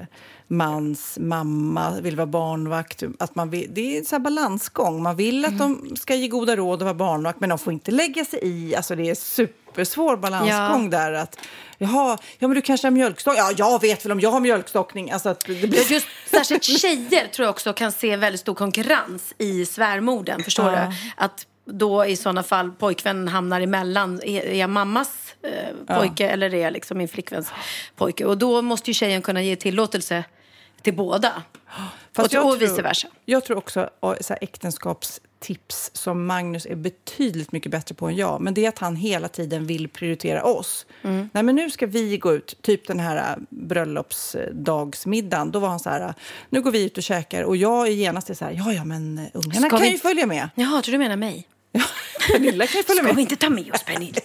mans 0.46 1.18
mamma 1.20 2.00
vill 2.00 2.16
vara 2.16 2.26
barnvakt, 2.26 3.02
att 3.18 3.34
man 3.34 3.50
vill, 3.50 3.68
det 3.74 3.98
är 3.98 4.14
en 4.14 4.22
balansgång. 4.22 5.02
Man 5.02 5.16
vill 5.16 5.44
att 5.44 5.58
de 5.58 5.96
ska 5.96 6.14
ge 6.14 6.28
goda 6.28 6.56
råd 6.56 6.82
och 6.82 6.84
vara 6.84 6.94
barnvakt, 6.94 7.40
men 7.40 7.48
de 7.48 7.58
får 7.58 7.72
inte 7.72 7.90
lägga 7.90 8.24
sig 8.24 8.38
i. 8.42 8.76
Alltså 8.76 8.94
det 8.96 9.10
är 9.10 9.14
supersvår 9.14 10.16
balansgång 10.16 10.90
där. 10.90 11.12
Att, 11.12 11.38
Jaha, 11.78 12.18
ja 12.38 12.48
men 12.48 12.54
du 12.54 12.62
kanske 12.62 12.86
har 12.86 12.92
mjölkstockning? 12.92 13.44
Ja, 13.44 13.52
jag 13.56 13.80
vet 13.80 14.04
väl 14.04 14.12
om 14.12 14.20
jag 14.20 14.30
har 14.30 14.40
mjölkstockning. 14.40 15.10
Alltså 15.10 15.28
att 15.28 15.44
det 15.46 15.68
blir... 15.68 15.92
Just 15.92 16.06
särskilt 16.30 16.64
tjejer 16.64 17.26
tror 17.26 17.44
jag 17.46 17.50
också 17.50 17.72
kan 17.72 17.92
se 17.92 18.16
väldigt 18.16 18.40
stor 18.40 18.54
konkurrens 18.54 19.34
i 19.38 19.66
svärmorden. 19.66 20.42
Förstår 20.44 20.72
Ja. 20.72 20.86
du? 20.86 20.94
Att 21.16 21.46
då 21.64 22.06
i 22.06 22.16
sådana 22.16 22.42
fall 22.42 22.70
pojkvännen 22.70 23.28
hamnar 23.28 23.60
emellan. 23.60 24.20
Är, 24.22 24.42
är 24.42 24.54
jag 24.54 24.70
mammas 24.70 25.34
eh, 25.42 25.96
pojke 25.96 26.28
eller 26.28 26.54
är 26.54 26.62
jag 26.62 26.72
liksom 26.72 26.98
min 26.98 27.08
flickväns 27.08 27.52
pojke? 27.96 28.24
Och 28.24 28.38
då 28.38 28.62
måste 28.62 28.90
ju 28.90 28.94
tjejen 28.94 29.22
kunna 29.22 29.42
ge 29.42 29.56
tillåtelse 29.56 30.24
till 30.82 30.94
båda. 30.94 31.42
Fast 32.12 32.34
och, 32.34 32.46
och 32.46 32.62
vice 32.62 32.82
versa. 32.82 33.08
Jag 33.24 33.44
tror 33.44 33.58
också 33.58 33.80
att 34.00 34.24
så 34.24 34.32
här, 34.32 34.44
äktenskapstips 35.42 35.90
som 35.94 36.26
Magnus 36.26 36.66
är 36.66 36.74
betydligt 36.74 37.52
mycket 37.52 37.72
bättre 37.72 37.94
på 37.94 38.06
än 38.06 38.16
jag. 38.16 38.40
Men 38.40 38.54
det 38.54 38.64
är 38.64 38.68
att 38.68 38.78
han 38.78 38.96
hela 38.96 39.28
tiden 39.28 39.66
vill 39.66 39.88
prioritera 39.88 40.42
oss. 40.44 40.86
Mm. 41.02 41.28
Nej, 41.32 41.42
men 41.42 41.56
nu 41.56 41.70
ska 41.70 41.86
vi 41.86 42.18
gå 42.18 42.34
ut, 42.34 42.58
typ 42.62 42.86
den 42.86 43.00
här 43.00 43.16
äh, 43.16 43.36
bröllopsdagsmiddagen. 43.50 45.50
Då 45.50 45.58
var 45.58 45.68
han 45.68 45.80
så 45.80 45.90
här, 45.90 46.14
nu 46.50 46.62
går 46.62 46.70
vi 46.70 46.84
ut 46.84 46.96
och 46.96 47.02
käkar. 47.02 47.42
Och 47.42 47.56
jag 47.56 47.86
är 47.88 47.92
genast 47.92 48.36
så 48.36 48.44
här, 48.44 48.52
ja, 48.52 48.72
ja, 48.72 48.84
men 48.84 49.18
äh, 49.18 49.24
ungarna 49.34 49.60
Ska 49.68 49.70
kan 49.70 49.80
vi- 49.80 49.90
ju 49.92 49.98
följa 49.98 50.26
med. 50.26 50.48
Jaha, 50.54 50.82
tror 50.82 50.92
du 50.92 50.98
menar 50.98 51.16
mig? 51.16 51.48
Pernilla 52.32 52.66
kan 52.66 52.76
ju 52.78 52.82
följa 52.84 53.02
Ska 53.02 53.06
med. 53.06 53.16
vi 53.16 53.22
inte 53.22 53.36
ta 53.36 53.50
med 53.50 53.74
oss 53.74 53.82
Pernilla? 53.84 54.20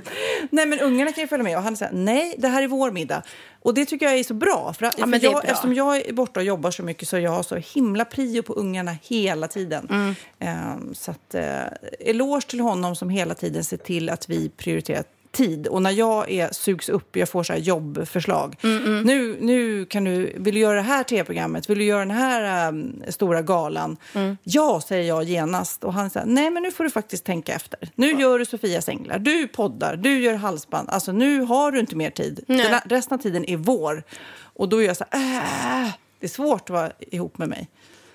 Nej, 0.50 0.66
men 0.66 0.80
ungarna 0.80 1.12
kan 1.12 1.24
ju 1.24 1.28
följa 1.28 1.44
med. 1.44 1.56
Och 1.56 1.62
han 1.62 1.76
säger 1.76 1.92
nej, 1.92 2.34
det 2.38 2.48
här 2.48 2.62
är 2.62 2.68
vår 2.68 2.90
middag. 2.90 3.22
Och 3.62 3.74
det 3.74 3.84
tycker 3.84 4.06
jag 4.06 4.18
är 4.18 4.24
så 4.24 4.34
bra. 4.34 4.72
För, 4.72 4.90
för 4.90 5.06
det 5.06 5.16
är 5.16 5.24
jag, 5.24 5.32
bra. 5.32 5.42
Eftersom 5.42 5.74
jag 5.74 5.96
är 5.96 6.12
borta 6.12 6.40
och 6.40 6.46
jobbar 6.46 6.70
så 6.70 6.82
mycket 6.82 7.08
så 7.08 7.18
jag 7.18 7.30
har 7.30 7.42
så 7.42 7.56
himla 7.56 8.04
prio 8.04 8.42
på 8.42 8.52
ungarna 8.52 8.96
hela 9.02 9.48
tiden. 9.48 9.88
Mm. 9.90 10.14
Ehm, 10.38 10.94
så 10.94 11.10
att, 11.10 11.34
eh, 11.34 11.60
eloge 12.00 12.46
till 12.46 12.60
honom 12.60 12.96
som 12.96 13.10
hela 13.10 13.34
tiden 13.34 13.64
ser 13.64 13.76
till 13.76 14.08
att 14.08 14.28
vi 14.28 14.48
prioriterar 14.48 15.04
tid. 15.32 15.66
Och 15.66 15.82
när 15.82 15.90
jag 15.90 16.30
är, 16.30 16.48
sugs 16.52 16.88
upp, 16.88 17.16
jag 17.16 17.28
får 17.28 17.42
så 17.42 17.52
här 17.52 17.60
jobbförslag. 17.60 18.56
Mm, 18.62 19.02
Nu, 19.02 19.36
nu 19.40 19.84
kan 19.84 20.04
du, 20.04 20.32
vill 20.38 20.54
du 20.54 20.60
göra 20.60 20.76
det 20.76 20.82
här 20.82 21.02
tv-programmet? 21.02 21.70
Vill 21.70 21.78
du 21.78 21.84
göra 21.84 21.98
den 21.98 22.10
här 22.10 22.68
ehm, 22.68 23.02
stora 23.08 23.42
galan? 23.42 23.96
Mm. 24.14 24.36
Ja, 24.42 24.80
säger 24.88 25.08
jag 25.08 25.24
genast. 25.24 25.84
Och 25.84 25.92
han 25.94 26.10
säger, 26.10 26.26
nej 26.26 26.50
men 26.50 26.62
nu 26.62 26.70
får 26.70 26.84
du 26.84 26.90
faktiskt 26.90 27.24
tänka 27.24 27.54
efter. 27.54 27.90
Nu 27.94 28.12
gör 28.20 28.38
du 28.38 28.44
Sofias 28.44 28.88
änglar, 28.88 29.18
du 29.18 29.48
poddar, 29.48 29.96
du 29.96 30.20
gör 30.22 30.34
halsband. 30.34 30.88
Alltså 30.90 31.12
nu 31.12 31.40
har 31.40 31.72
du 31.72 31.80
inte 31.80 31.96
mer 31.96 32.10
tid. 32.10 32.44
Den, 32.46 32.80
resten 32.84 33.18
av 33.18 33.22
tiden 33.22 33.44
är 33.50 33.56
vår. 33.56 34.02
Och 34.42 34.68
då 34.68 34.82
är 34.82 34.86
jag 34.86 34.96
så 34.96 35.04
här, 35.10 35.84
äh, 35.86 35.90
det 36.20 36.26
är 36.26 36.30
svårt 36.30 36.60
att 36.60 36.70
vara 36.70 36.92
ihop 36.98 37.38
med 37.38 37.48
mig. 37.48 37.68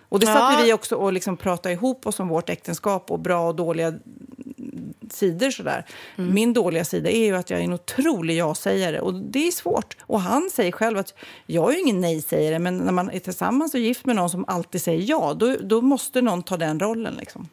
Och 0.10 0.20
det 0.20 0.26
satt 0.26 0.36
Ja. 0.60 0.62
vi 0.66 0.74
också 0.74 0.96
och 0.96 1.14
liksom 1.14 1.38
pratade 1.38 1.74
ihop 1.74 2.08
oss 2.08 2.20
om 2.20 2.28
vårt 2.28 2.50
äktenskap 2.50 3.12
och 3.12 3.20
bra 3.20 3.48
och 3.48 3.56
dåliga 3.56 3.94
sidor. 5.14 5.52
Sådär. 5.52 5.86
Mm. 6.18 6.34
Min 6.34 6.54
dåliga 6.54 6.86
sida 6.86 7.10
är 7.10 7.26
ju 7.26 7.36
att 7.36 7.50
jag 7.50 7.60
är 7.60 7.64
en 7.64 7.74
otrolig 7.74 8.38
ja-sägare 8.38 9.00
och 9.00 9.14
det 9.14 9.48
är 9.48 9.52
svårt. 9.52 9.98
Och 10.02 10.22
han 10.22 10.50
säger 10.54 10.72
själv 10.72 10.98
att 10.98 11.14
jag 11.46 11.74
är 11.74 11.80
ingen 11.80 12.02
nej-sägare 12.02 12.60
men 12.60 12.78
när 12.78 12.92
man 12.92 13.12
är 13.12 13.20
tillsammans 13.20 13.74
och 13.74 13.80
gift 13.80 14.06
med 14.06 14.16
någon 14.16 14.30
som 14.30 14.46
alltid 14.48 14.82
säger 14.82 15.04
ja 15.10 15.34
då, 15.34 15.56
då 15.62 15.82
måste 15.82 16.22
någon 16.22 16.44
ta 16.44 16.58
den 16.58 16.80
rollen. 16.80 17.16
Liksom. 17.20 17.50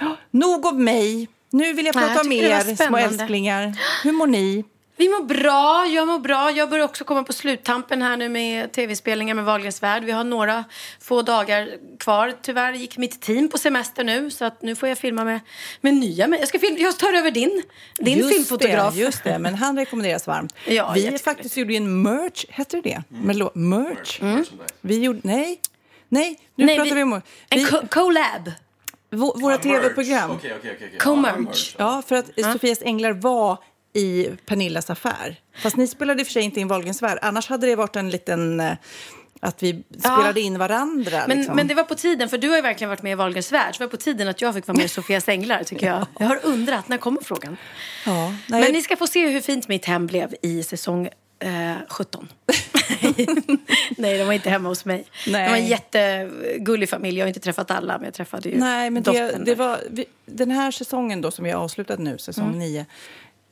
Ja, 0.00 0.16
Nog 0.30 0.66
om 0.66 0.84
mig. 0.84 1.28
Nu 1.50 1.72
vill 1.72 1.86
jag 1.86 1.94
Nej, 1.94 2.04
prata 2.04 2.18
jag 2.18 2.26
om 2.26 2.32
er, 2.32 2.86
små 2.86 2.96
älsklingar. 2.96 3.74
Hur 4.04 4.12
mår 4.12 4.26
ni? 4.26 4.64
Vi 4.98 5.08
mår 5.08 5.24
bra, 5.24 5.86
jag 5.86 6.06
mår 6.08 6.18
bra. 6.18 6.50
Jag 6.50 6.70
börjar 6.70 6.84
också 6.84 7.04
komma 7.04 7.22
på 7.22 7.32
sluttampen 7.32 8.02
här 8.02 8.16
nu 8.16 8.28
med 8.28 8.72
tv-spelningar 8.72 9.34
med 9.34 9.44
Wahlgrens 9.44 9.82
värld. 9.82 10.04
Vi 10.04 10.12
har 10.12 10.24
några 10.24 10.64
få 11.00 11.22
dagar 11.22 11.68
kvar. 11.98 12.34
Tyvärr 12.42 12.72
gick 12.72 12.96
mitt 12.98 13.20
team 13.20 13.48
på 13.48 13.58
semester 13.58 14.04
nu 14.04 14.30
så 14.30 14.44
att 14.44 14.62
nu 14.62 14.76
får 14.76 14.88
jag 14.88 14.98
filma 14.98 15.24
med, 15.24 15.40
med 15.80 15.94
nya. 15.94 16.26
Men 16.26 16.38
jag, 16.38 16.48
ska 16.48 16.58
film, 16.58 16.76
jag 16.78 16.98
tar 16.98 17.12
över 17.12 17.30
din, 17.30 17.62
din 17.98 18.18
Just 18.18 18.32
filmfotograf. 18.34 18.94
Det, 18.94 19.00
just 19.00 19.24
det, 19.24 19.38
men 19.38 19.54
han 19.54 19.76
rekommenderas 19.78 20.26
varmt. 20.26 20.54
Ja, 20.66 20.92
vi 20.94 21.18
faktiskt 21.18 21.56
gjorde 21.56 21.72
ju 21.72 21.76
en 21.76 22.02
merch, 22.02 22.44
heter 22.48 22.82
det 22.82 23.02
det? 23.08 23.32
Lå- 23.32 23.50
merch? 23.58 24.20
Mm. 24.22 24.44
Vi 24.80 24.98
gjorde, 25.02 25.20
nej, 25.22 25.60
nej, 26.08 26.38
nu 26.54 26.66
Nej, 26.66 26.76
pratar 26.76 26.94
vi, 26.94 27.02
om... 27.02 27.12
En 27.12 27.22
Vi, 27.58 27.64
co- 27.64 27.86
collab. 27.90 28.52
vå- 29.10 29.40
våra 29.40 29.58
tv-program. 29.58 30.30
Okej, 30.30 30.54
okej. 30.58 30.72
okej. 30.76 30.98
Co-merch. 30.98 31.74
Ja, 31.78 32.02
för 32.06 32.16
att 32.16 32.26
Sofias 32.52 32.82
änglar 32.82 33.12
var 33.12 33.58
i 33.96 34.30
Pernillas 34.46 34.90
affär. 34.90 35.40
Fast 35.62 35.76
ni 35.76 35.86
spelade 35.86 36.20
i 36.20 36.22
och 36.22 36.26
för 36.26 36.32
sig 36.32 36.42
inte 36.42 36.60
in 36.60 36.68
Wahlgrens 36.68 37.02
värld. 37.02 37.18
Annars 37.22 37.48
hade 37.48 37.66
det 37.66 37.76
varit 37.76 37.96
en 37.96 38.10
liten... 38.10 38.60
eh, 38.60 38.72
Att 39.40 39.62
vi 39.62 39.82
spelade 39.98 40.40
in 40.40 40.58
varandra. 40.58 41.24
Men, 41.28 41.36
liksom. 41.38 41.56
men 41.56 41.66
det 41.68 41.74
var 41.74 41.84
på 41.84 41.94
tiden, 41.94 42.28
för 42.28 42.38
du 42.38 42.48
har 42.48 42.56
ju 42.56 42.62
verkligen 42.62 42.88
varit 42.88 43.02
med 43.02 43.12
i 43.12 43.14
Wahlgrens 43.14 43.52
värld. 43.52 43.74
Så 43.74 43.78
det 43.78 43.84
var 43.86 43.90
på 43.90 43.96
tiden 43.96 44.28
att 44.28 44.40
jag 44.42 44.54
fick 44.54 44.66
vara 44.66 44.76
med 44.76 44.84
i 44.86 44.88
Sofias 44.98 45.28
änglar, 45.28 45.64
tycker 45.64 45.86
jag. 45.86 46.06
Jag 46.18 46.26
har 46.26 46.40
undrat, 46.42 46.88
när 46.88 46.98
kommer 46.98 47.20
frågan? 47.20 47.56
ja, 48.06 48.34
nej, 48.48 48.62
Men 48.62 48.72
ni 48.72 48.82
ska 48.82 48.96
få 48.96 49.06
se 49.06 49.28
hur 49.28 49.40
fint 49.40 49.68
mitt 49.68 49.84
hem 49.84 50.06
blev 50.06 50.34
i 50.42 50.62
säsong 50.62 51.08
eh, 51.38 51.74
17. 51.88 52.28
Nej, 53.96 54.18
de 54.18 54.24
var 54.24 54.32
inte 54.32 54.50
hemma 54.50 54.68
hos 54.68 54.84
mig. 54.84 55.04
Nej. 55.26 55.44
Det 55.44 55.50
var 55.50 55.56
en 55.56 55.66
jättegullig 55.66 56.88
familj. 56.90 57.18
Jag 57.18 57.24
har 57.24 57.28
inte 57.28 57.40
träffat 57.40 57.70
alla, 57.70 57.98
men 57.98 58.04
jag 58.04 58.14
träffade 58.14 58.48
ju 58.48 58.58
Nej, 58.58 58.90
men 58.90 59.02
det, 59.02 59.38
det 59.44 59.54
var, 59.54 59.80
vi, 59.90 60.04
den 60.26 60.50
här 60.50 60.70
säsongen 60.70 61.20
då 61.20 61.30
som 61.30 61.44
vi 61.44 61.50
har 61.50 61.60
avslutat 61.64 61.98
nu, 61.98 62.18
säsong 62.18 62.46
Mm. 62.46 62.58
nio, 62.58 62.80
är 62.80 62.86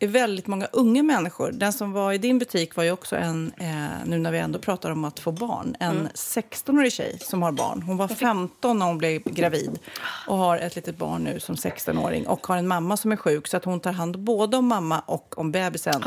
väldigt 0.01 0.47
många 0.47 0.67
unga 0.73 1.03
människor. 1.03 1.53
Den 1.53 1.73
som 1.73 1.93
var 1.93 2.13
i 2.13 2.19
din 2.19 2.39
butik 2.39 2.77
var 2.77 2.85
ju 2.85 2.91
också 2.93 3.17
en, 3.17 3.53
eh, 3.59 4.07
nu 4.07 4.19
när 4.19 4.31
vi 4.33 4.39
ändå 4.39 4.59
pratar 4.59 4.91
om 4.91 5.05
att 5.05 5.21
få 5.21 5.33
barn, 5.33 5.77
en 5.81 5.91
Mm. 5.97 6.09
16-årig 6.15 6.93
tjej 6.93 7.19
som 7.21 7.43
har 7.43 7.53
barn. 7.53 7.83
Hon 7.83 7.97
var 7.97 8.09
15 8.09 8.79
när 8.79 8.87
hon 8.87 8.99
blev 8.99 9.23
gravid 9.23 9.79
och 10.27 10.37
har 10.37 10.59
ett 10.59 10.77
litet 10.77 10.97
barn 10.99 11.25
nu 11.25 11.41
som 11.41 11.57
16-åring 11.57 12.27
och 12.27 12.47
har 12.47 12.57
en 12.57 12.69
mamma 12.69 12.97
som 12.97 13.13
är 13.13 13.17
sjuk 13.17 13.49
så 13.49 13.57
att 13.57 13.65
hon 13.65 13.81
tar 13.81 13.93
hand 13.93 14.19
både 14.19 14.57
om 14.57 14.67
mamma 14.67 15.01
och 15.01 15.39
om 15.39 15.53
bebisen. 15.53 16.03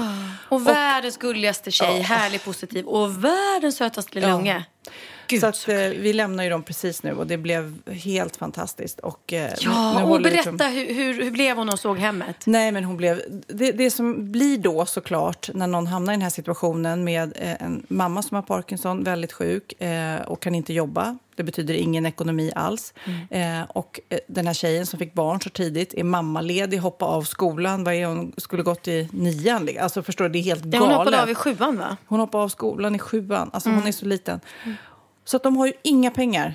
Och 0.50 0.68
världens 0.68 1.18
gulligaste 1.18 1.72
tjej, 1.72 2.02
härlig, 2.02 2.44
positiv 2.44 2.86
och 2.86 3.24
världens 3.24 3.76
sötaste 3.78 4.16
lilla 4.16 4.28
Ja. 4.28 4.34
unge. 4.36 4.66
Gud, 5.28 5.42
så 5.42 5.48
att, 5.48 5.68
eh, 5.70 5.76
vi 5.76 6.14
lämnar 6.14 6.44
ju 6.44 6.50
dem 6.50 6.64
precis 6.64 7.04
nu 7.04 7.12
och 7.14 7.28
det 7.28 7.38
blev 7.38 7.90
helt 7.92 8.36
fantastiskt. 8.36 9.00
Och, 9.00 9.34
eh, 9.34 9.52
Ja, 9.60 10.04
och 10.04 10.22
berätta, 10.22 10.52
liksom- 10.52 10.60
hur, 10.74 10.94
hur, 10.94 11.24
hur 11.24 11.32
blev 11.32 11.58
hon 11.58 11.70
och 11.70 11.80
såg 11.80 11.98
hemmet? 11.98 12.36
Nej, 12.46 12.72
men 12.72 12.84
hon 12.84 12.98
blev... 12.98 13.22
Det, 13.48 13.72
det 13.72 13.92
som 13.92 14.32
blir 14.32 14.58
då 14.58 14.86
såklart 14.86 15.50
när 15.54 15.68
någon 15.68 15.88
hamnar 15.88 16.14
i 16.14 16.16
den 16.16 16.22
här 16.22 16.30
situationen 16.30 17.04
med 17.04 17.34
eh, 17.36 17.64
en 17.64 17.86
mamma 17.88 18.22
som 18.22 18.36
har 18.36 18.42
Parkinson, 18.42 19.04
väldigt 19.04 19.34
sjuk 19.34 19.82
eh, 19.82 20.22
och 20.22 20.42
kan 20.42 20.56
inte 20.56 20.74
jobba. 20.74 21.18
Det 21.36 21.44
betyder 21.44 21.74
ingen 21.74 22.06
ekonomi 22.06 22.52
alls. 22.56 22.94
Mm. 23.30 23.62
Eh, 23.62 23.66
och 23.70 24.00
eh, 24.10 24.20
den 24.28 24.48
här 24.48 24.54
tjejen 24.54 24.86
som 24.86 25.00
fick 25.00 25.14
barn 25.14 25.42
så 25.42 25.50
tidigt 25.50 25.94
är 25.94 26.04
mammaledig, 26.04 26.78
hoppade 26.78 27.12
av 27.12 27.24
skolan. 27.24 27.84
Vad 27.84 27.94
är 27.94 28.06
hon? 28.06 28.34
Skulle 28.38 28.64
gått 28.64 28.88
i 28.88 29.10
nian. 29.12 29.70
Alltså 29.82 30.04
förstår 30.04 30.26
du, 30.26 30.30
det 30.30 30.40
är 30.40 30.44
helt 30.44 30.66
Ja, 30.66 30.72
galet. 30.72 30.88
hon 30.88 30.98
hoppade 30.98 31.22
av 31.22 31.30
i 31.30 31.36
sjuan, 31.36 31.78
va? 31.78 31.98
Hon 32.08 32.20
hoppade 32.20 32.44
av 32.44 32.50
skolan 32.50 32.96
i 32.96 33.00
sjuan. 33.00 33.50
Alltså 33.54 33.70
Mm. 33.70 33.80
hon 33.82 33.88
är 33.88 33.92
så 33.92 34.06
liten. 34.06 34.40
Så 35.28 35.38
att 35.38 35.44
de 35.44 35.58
har 35.58 35.68
ju 35.68 35.74
inga 35.84 36.12
pengar. 36.12 36.54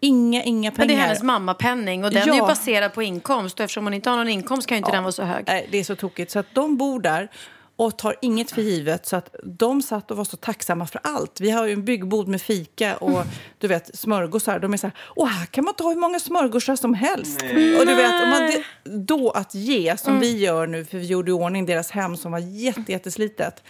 Inga, 0.00 0.42
inga 0.42 0.70
Men 0.70 0.76
pengar. 0.76 0.88
det 0.88 0.94
är 0.94 1.06
hennes 1.06 1.22
mammapenning 1.22 2.04
och 2.04 2.10
den 2.10 2.22
är 2.22 2.26
ju 2.32 2.38
Ja. 2.38 2.46
baserad 2.46 2.94
på 2.94 3.02
inkomst 3.02 3.60
och 3.60 3.64
eftersom 3.64 3.84
hon 3.84 3.94
inte 3.94 4.10
har 4.10 4.16
någon 4.16 4.28
inkomst 4.28 4.68
kan 4.68 4.76
ju 4.76 4.78
inte 4.78 4.90
den 4.90 5.02
vara 5.02 5.12
så 5.12 5.22
hög. 5.22 5.44
Nej, 5.46 5.68
det 5.70 5.78
är 5.78 5.84
så 5.84 5.96
tokigt. 5.96 6.30
Så 6.32 6.38
att 6.38 6.46
de 6.54 6.76
bor 6.76 7.00
där 7.00 7.28
och 7.76 7.98
tar 7.98 8.16
inget 8.22 8.50
för 8.50 8.62
givet. 8.62 9.06
Så 9.06 9.16
att 9.16 9.34
de 9.44 9.82
satt 9.82 10.10
och 10.10 10.16
var 10.16 10.24
så 10.24 10.36
tacksamma 10.36 10.86
för 10.86 11.00
allt. 11.04 11.40
Vi 11.40 11.50
har 11.50 11.66
ju 11.66 11.72
en 11.72 11.84
byggbod 11.84 12.28
med 12.28 12.42
fika 12.42 12.96
och 12.96 13.24
du 13.58 13.68
vet, 13.68 13.98
smörgåsar. 13.98 14.58
De 14.58 14.72
är 14.72 14.76
så 14.76 14.86
här, 14.86 14.96
åh, 15.16 15.28
här 15.28 15.46
kan 15.46 15.64
man 15.64 15.74
ta 15.74 15.88
hur 15.88 15.96
många 15.96 16.20
smörgåsar 16.20 16.76
som 16.76 16.94
helst. 16.94 17.42
Och 17.42 17.86
du 17.86 17.94
vet, 17.94 18.22
om 18.22 18.30
man, 18.30 18.40
det, 18.40 18.62
då 18.84 19.30
att 19.30 19.54
ge, 19.54 19.96
som 19.96 20.20
vi 20.20 20.38
gör 20.38 20.66
nu, 20.66 20.84
för 20.84 20.98
vi 20.98 21.06
gjorde 21.06 21.30
i 21.30 21.34
ordning 21.34 21.66
deras 21.66 21.90
hem 21.90 22.16
som 22.16 22.32
var 22.32 22.38
jätte, 22.38 22.92
jätteslitet, 22.92 23.62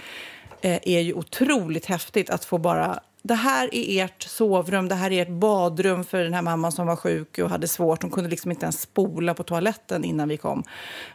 eh, 0.60 0.78
är 0.82 1.00
ju 1.00 1.14
otroligt 1.14 1.86
häftigt 1.86 2.30
att 2.30 2.44
få 2.44 2.58
bara 2.58 3.00
det 3.22 3.34
här 3.34 3.74
är 3.74 4.04
ert 4.04 4.22
sovrum, 4.22 4.88
det 4.88 4.94
här 4.94 5.12
är 5.12 5.22
ert 5.22 5.28
badrum 5.28 6.04
för 6.04 6.24
den 6.24 6.34
här 6.34 6.42
mamman 6.42 6.72
som 6.72 6.86
var 6.86 6.96
sjuk 6.96 7.38
och 7.38 7.50
hade 7.50 7.68
svårt. 7.68 8.02
Hon 8.02 8.10
kunde 8.10 8.30
liksom 8.30 8.50
inte 8.50 8.64
ens 8.64 8.80
spola 8.80 9.34
på 9.34 9.42
toaletten 9.42 10.04
innan 10.04 10.28
vi 10.28 10.36
kom. 10.36 10.64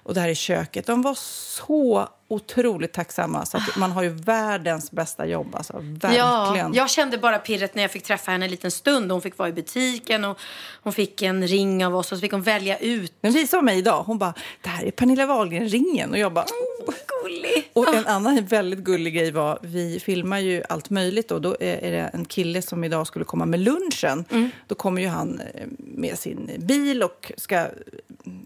Och 0.03 0.13
det 0.13 0.21
här 0.21 0.29
är 0.29 0.33
köket. 0.33 0.85
De 0.85 1.01
var 1.01 1.15
så 1.15 2.09
otroligt 2.27 2.93
tacksamma. 2.93 3.46
Så 3.46 3.57
att 3.57 3.75
man 3.75 3.91
har 3.91 4.03
ju 4.03 4.10
världens 4.10 4.91
bästa 4.91 5.25
jobb. 5.25 5.55
Alltså, 5.55 5.74
verkligen. 5.74 6.15
Ja, 6.15 6.69
jag 6.74 6.89
kände 6.89 7.17
bara 7.17 7.39
pirret 7.39 7.75
när 7.75 7.81
jag 7.81 7.91
fick 7.91 8.03
träffa 8.03 8.31
henne 8.31 8.46
en 8.46 8.51
liten 8.51 8.72
stund. 8.72 9.12
Hon 9.12 9.22
fick 9.22 9.38
vara 9.38 9.50
i 9.50 9.53
butiken 9.53 10.25
och 10.25 10.39
hon 10.84 10.93
fick 10.93 11.22
en 11.22 11.48
ring 11.48 11.86
av 11.86 11.96
oss 11.96 12.12
och 12.12 12.17
så 12.17 12.22
fick 12.22 12.31
hon 12.31 12.41
välja 12.41 12.77
ut. 12.77 13.13
Den 13.22 13.34
visade 13.34 13.63
mig 13.63 13.77
idag. 13.77 14.03
Hon 14.03 14.17
bara, 14.17 14.34
det 14.62 14.69
här 14.69 14.86
är 14.86 14.91
Pernilla 14.91 15.25
Wahlgren-ringen. 15.25 16.12
Och 16.12 16.17
jag 16.17 16.34
bara, 16.34 16.46
oh. 16.46 16.93
Gullig! 17.24 17.72
Och 17.74 17.96
en 17.96 18.05
annan 18.05 18.46
väldigt 18.46 18.79
gullig 18.79 19.13
grej 19.13 19.31
var, 19.31 19.60
vi 19.62 20.00
filmar 20.00 20.39
ju 20.39 20.63
allt 20.69 20.89
möjligt 20.89 21.31
och 21.31 21.41
då 21.41 21.55
är 21.60 21.91
det 21.91 22.10
en 22.13 22.25
kille 22.25 22.62
som 22.62 22.84
idag 22.84 23.07
skulle 23.07 23.25
komma 23.25 23.46
med 23.46 23.60
lunchen. 23.60 24.25
Då 24.67 24.75
kommer 24.75 25.01
ju 25.01 25.07
han 25.07 25.41
eh, 25.53 25.67
med 25.77 26.19
sin 26.19 26.51
bil 26.57 27.03
och 27.03 27.31
ska 27.38 27.65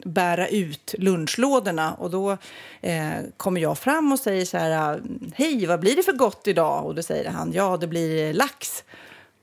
bära 0.05 0.47
ut 0.47 0.95
lunchlådorna 0.97 1.93
och 1.93 2.09
då 2.09 2.37
eh, 2.81 3.09
kommer 3.37 3.61
jag 3.61 3.70
fram 3.75 4.11
och 4.11 4.19
säger 4.19 4.45
så 4.45 4.57
här, 4.57 5.01
hej 5.35 5.65
vad 5.65 5.79
blir 5.79 5.95
det 5.95 6.03
för 6.03 6.13
gott 6.13 6.47
idag? 6.47 6.85
Och 6.85 6.95
då 6.95 7.03
säger 7.03 7.29
han, 7.29 7.53
ja 7.53 7.77
det 7.77 7.87
blir 7.87 8.33
lax. 8.33 8.83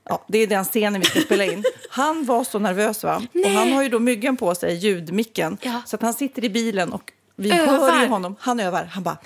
Ja, 0.08 0.24
det 0.28 0.38
är 0.38 0.46
den 0.46 0.64
scenen 0.64 1.00
vi 1.00 1.06
ska 1.06 1.20
spela 1.20 1.44
in. 1.44 1.64
Han 1.90 2.24
var 2.24 2.44
så 2.44 2.58
nervös 2.58 3.04
va? 3.04 3.22
Och 3.44 3.50
han 3.50 3.72
har 3.72 3.82
ju 3.82 3.88
då 3.88 3.98
myggan 3.98 4.36
på 4.36 4.54
sig, 4.54 4.74
ljudmicken. 4.76 5.58
Ja. 5.62 5.82
Så 5.86 5.96
att 5.96 6.02
han 6.02 6.14
sitter 6.14 6.44
i 6.44 6.50
bilen 6.50 6.92
och 6.92 7.12
vi 7.36 7.52
Övar. 7.52 7.78
hör 7.78 8.02
ju 8.02 8.08
honom. 8.08 8.36
Han 8.40 8.60
övar. 8.60 8.84
Han 8.84 9.02
bara, 9.02 9.18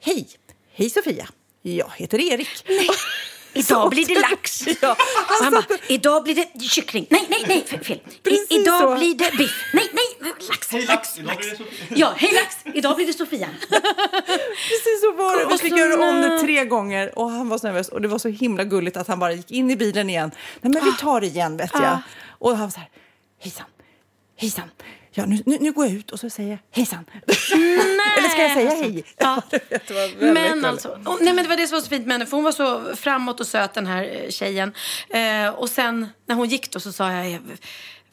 hej, 0.00 0.28
hej 0.72 0.90
Sofia. 0.90 1.28
Jag 1.62 1.90
heter 1.96 2.20
Erik. 2.32 2.48
Idag 3.60 3.90
blir 3.90 4.06
det 4.06 4.20
lax. 4.20 4.66
Ja, 4.82 4.96
han 5.40 5.52
bara, 5.52 5.64
idag 5.88 6.24
blir 6.24 6.34
det 6.34 6.60
kyckling. 6.60 7.06
Nej, 7.10 7.26
nej, 7.28 7.44
nej, 7.46 7.64
fel. 7.84 8.00
I, 8.24 8.54
idag 8.54 8.80
så. 8.80 8.94
blir 8.96 9.14
det 9.14 9.30
biff. 9.38 9.64
Nej, 9.72 9.90
nej, 9.92 10.32
Lax, 10.48 10.72
Hej 10.72 10.86
lax, 10.86 11.18
lax! 11.18 11.46
Idag 11.46 11.56
blir 11.56 11.56
det 11.56 11.58
Sofia. 11.58 11.88
Ja, 11.96 12.14
hej 12.16 12.32
lax! 12.32 12.56
Idag 12.76 12.96
blir 12.96 13.06
det 13.06 13.12
Sofia. 13.12 13.48
Precis 14.68 15.00
så 15.00 15.12
var 15.16 15.38
det. 15.38 15.46
Vi 15.52 15.58
fick 15.58 15.78
göra 15.78 16.08
om 16.08 16.22
det 16.22 16.38
tre 16.38 16.64
gånger 16.64 17.18
och 17.18 17.30
han 17.30 17.48
var 17.48 17.58
så 17.58 17.66
nervös 17.66 17.88
och 17.88 18.00
det 18.00 18.08
var 18.08 18.18
så 18.18 18.28
himla 18.28 18.64
gulligt 18.64 18.96
att 18.96 19.08
han 19.08 19.18
bara 19.18 19.32
gick 19.32 19.50
in 19.50 19.70
i 19.70 19.76
bilen 19.76 20.10
igen. 20.10 20.30
Nej 20.60 20.72
men 20.72 20.84
vi 20.84 20.92
tar 20.92 21.20
det 21.20 21.26
igen 21.26 21.56
vet 21.56 21.70
jag. 21.74 21.98
Och 22.28 22.50
han 22.50 22.60
var 22.60 22.70
så 22.70 22.80
här, 22.80 22.88
hejsan, 23.40 23.66
hejsan. 24.36 24.70
Ja, 25.16 25.26
nu, 25.26 25.42
nu, 25.46 25.58
nu 25.60 25.72
går 25.72 25.86
jag 25.86 25.94
ut 25.94 26.10
och 26.10 26.20
så 26.20 26.30
säger 26.30 26.50
jag 26.50 26.58
hejsan. 26.70 27.04
Eller 28.18 28.28
ska 28.28 28.42
jag 28.42 28.52
säga 28.52 28.70
hej? 28.70 29.04
Ja. 29.16 29.42
det 29.50 29.90
var 29.90 30.20
väldigt 30.20 30.34
Men 30.34 30.64
alltså, 30.64 30.88
och, 30.88 31.18
nej 31.20 31.34
men 31.34 31.44
det 31.44 31.48
var 31.48 31.56
det 31.56 31.66
som 31.66 31.76
var 31.76 31.82
så 31.82 31.88
fint 31.88 32.06
med 32.06 32.14
henne, 32.14 32.26
för 32.26 32.36
hon 32.36 32.44
var 32.44 32.52
så 32.52 32.96
framåt 32.96 33.40
och 33.40 33.46
söt 33.46 33.74
den 33.74 33.86
här 33.86 34.22
eh, 34.24 34.30
tjejen. 34.30 34.72
Eh, 35.08 35.48
och 35.48 35.70
sen 35.70 36.08
när 36.26 36.34
hon 36.34 36.48
gick 36.48 36.70
då 36.70 36.80
så 36.80 36.92
sa 36.92 37.12
jag, 37.12 37.40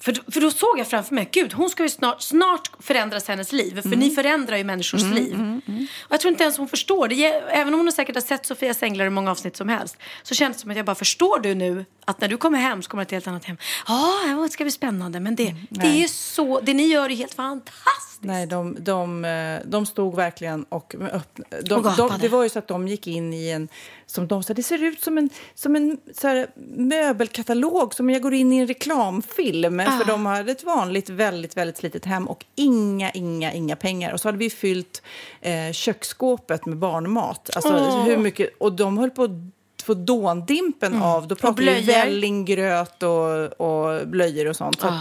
för, 0.03 0.31
för 0.31 0.41
då 0.41 0.51
såg 0.51 0.79
jag 0.79 0.87
framför 0.87 1.15
mig, 1.15 1.29
gud 1.31 1.53
hon 1.53 1.69
ska 1.69 1.83
ju 1.83 1.89
snart, 1.89 2.21
snart 2.21 2.71
förändras 2.79 3.27
hennes 3.27 3.51
liv. 3.51 3.81
För 3.81 3.87
Mm. 3.87 3.99
ni 3.99 4.09
förändrar 4.09 4.57
ju 4.57 4.63
människors 4.63 5.01
liv. 5.03 5.59
Och 5.99 6.11
jag 6.11 6.19
tror 6.19 6.31
inte 6.31 6.43
ens 6.43 6.57
hon 6.57 6.67
förstår 6.67 7.07
det. 7.07 7.25
Även 7.33 7.73
om 7.73 7.79
hon 7.79 7.91
säkert 7.91 8.15
har 8.15 8.21
sett 8.21 8.45
Sofias 8.45 8.83
änglar 8.83 9.05
i 9.05 9.09
många 9.09 9.31
avsnitt 9.31 9.57
som 9.57 9.69
helst. 9.69 9.97
Så 10.23 10.35
känns 10.35 10.57
det 10.57 10.61
som 10.61 10.71
att 10.71 10.77
jag 10.77 10.85
bara, 10.85 10.95
förstår 10.95 11.39
du 11.39 11.55
nu 11.55 11.85
att 12.05 12.21
när 12.21 12.27
du 12.27 12.37
kommer 12.37 12.59
hem 12.59 12.81
så 12.83 12.89
kommer 12.89 13.03
det 13.03 13.07
ett 13.07 13.11
helt 13.11 13.27
annat 13.27 13.45
hem. 13.45 13.57
Ja, 13.87 14.19
det 14.43 14.49
ska 14.49 14.63
bli 14.63 14.71
spännande. 14.71 15.19
Men 15.19 15.35
det, 15.35 15.55
det 15.69 16.03
är 16.03 16.07
så, 16.07 16.59
det 16.59 16.73
ni 16.73 16.83
gör 16.87 17.09
är 17.09 17.15
helt 17.15 17.33
fantastiskt. 17.33 18.19
Nej, 18.23 18.47
de, 18.47 18.77
de, 18.79 19.25
eh, 19.25 19.59
de 19.65 19.85
stod 19.85 20.15
verkligen 20.15 20.63
och 20.63 20.95
öppna, 20.95 21.09
Och 21.57 21.63
de, 21.63 21.83
gapade. 21.83 22.09
de, 22.09 22.17
Det 22.21 22.27
var 22.27 22.43
ju 22.43 22.49
så 22.49 22.59
att 22.59 22.67
de 22.67 22.87
gick 22.87 23.07
in 23.07 23.33
i 23.33 23.49
en... 23.49 23.67
Som 24.11 24.27
de 24.27 24.43
sa, 24.43 24.53
det 24.53 24.63
ser 24.63 24.83
ut 24.83 25.01
som 25.03 25.17
en, 25.17 25.29
som 25.55 25.75
en 25.75 25.97
så 26.13 26.27
här, 26.27 26.47
möbelkatalog, 26.75 27.93
som 27.93 28.09
jag 28.09 28.21
går 28.21 28.33
in 28.33 28.53
i 28.53 28.57
en 28.57 28.67
reklamfilm. 28.67 29.79
Ah. 29.79 29.97
För 29.99 30.05
de 30.05 30.25
hade 30.25 30.51
ett 30.51 30.63
vanligt, 30.63 31.09
väldigt, 31.09 31.57
väldigt 31.57 31.77
slitet 31.77 32.05
hem 32.05 32.27
och 32.27 32.45
inga, 32.55 33.11
inga, 33.11 33.53
inga 33.53 33.75
pengar. 33.75 34.13
Och 34.13 34.19
så 34.21 34.27
hade 34.27 34.37
vi 34.37 34.49
fyllt 34.49 35.01
eh, 35.41 35.71
köksskåpet 35.71 36.65
med 36.65 36.77
barnmat. 36.77 37.49
Alltså, 37.55 37.73
hur 38.05 38.17
mycket, 38.17 38.49
och 38.57 38.73
de 38.73 38.97
höll 38.97 39.09
på 39.09 39.51
få 39.83 39.93
dåndimpen 39.93 41.01
av, 41.01 41.27
då 41.27 41.35
pratade 41.35 41.61
vi 41.61 41.71
Mm. 41.71 41.85
vällinggröt 41.85 43.03
och, 43.03 43.61
och 43.61 44.07
blöjor 44.07 44.47
och 44.49 44.55
sånt. 44.55 44.81
Så 44.81 44.87
att 44.87 44.93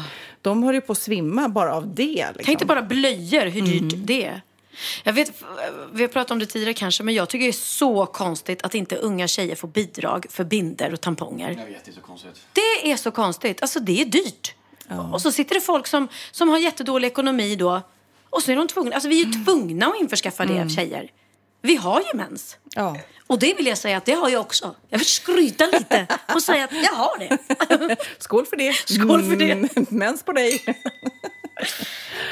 de 0.42 0.62
höll 0.62 0.74
ju 0.74 0.80
på 0.80 0.92
att 0.92 0.98
svimma 0.98 1.48
bara 1.48 1.74
av 1.74 1.94
det. 1.94 2.04
Liksom. 2.04 2.42
Tänk 2.44 2.58
dig 2.58 2.66
bara 2.66 2.82
blöjor, 2.82 3.46
hur 3.46 3.62
dyrt 3.62 3.92
Mm. 3.92 4.06
det 4.06 4.24
är. 4.24 4.42
Jag 5.04 5.12
vet, 5.12 5.42
vi 5.92 6.02
har 6.02 6.08
pratat 6.08 6.30
om 6.30 6.38
det 6.38 6.46
tidigare 6.46 6.74
kanske, 6.74 7.02
men 7.02 7.14
jag 7.14 7.28
tycker 7.28 7.44
det 7.44 7.50
är 7.50 7.52
så 7.52 8.06
konstigt 8.06 8.62
att 8.62 8.74
inte 8.74 8.96
unga 8.96 9.28
tjejer 9.28 9.56
får 9.56 9.68
bidrag 9.68 10.26
för 10.30 10.44
binder 10.44 10.92
och 10.92 11.00
tamponger. 11.00 11.50
Jag 11.50 11.66
vet, 11.66 11.84
det 11.84 11.90
är 11.90 11.94
så 11.94 12.00
konstigt. 12.00 12.42
Det 12.52 12.92
är 12.92 12.96
så 12.96 13.10
konstigt. 13.10 13.62
Alltså 13.62 13.80
det 13.80 14.00
är 14.00 14.04
dyrt. 14.04 14.54
Och 15.12 15.22
så 15.22 15.32
sitter 15.32 15.54
det 15.54 15.60
folk 15.60 15.86
som, 15.86 16.08
som 16.30 16.48
har 16.48 16.58
jättedålig 16.58 17.08
ekonomi 17.08 17.56
då. 17.56 17.82
Och 18.30 18.42
så 18.42 18.52
är 18.52 18.56
de 18.56 18.68
tvungna, 18.68 18.94
alltså 18.94 19.08
vi 19.08 19.22
är 19.22 19.26
ju 19.26 19.32
tvungna 19.44 19.86
att 19.86 20.00
införskaffa 20.00 20.44
det 20.44 20.70
tjejer. 20.70 21.10
Vi 21.62 21.76
har 21.76 22.00
ju 22.00 22.18
mens. 22.18 22.56
Ja. 22.74 22.96
Och 23.26 23.38
det 23.38 23.54
vill 23.54 23.66
jag 23.66 23.78
säga 23.78 23.96
att 23.96 24.04
det 24.04 24.12
har 24.12 24.28
jag 24.28 24.40
också. 24.40 24.74
Jag 24.88 24.98
vill 24.98 25.06
skryta 25.06 25.66
lite 25.66 26.06
och 26.34 26.42
säga 26.42 26.64
att 26.64 26.72
jag 26.72 26.92
har 26.92 27.18
det. 27.18 27.96
Skål 28.18 28.46
för 28.46 28.56
det! 28.56 28.72
Skål 28.72 29.22
för 29.22 29.36
det. 29.36 29.50
Mm, 29.50 29.86
mens 29.88 30.22
på 30.22 30.32
dig! 30.32 30.64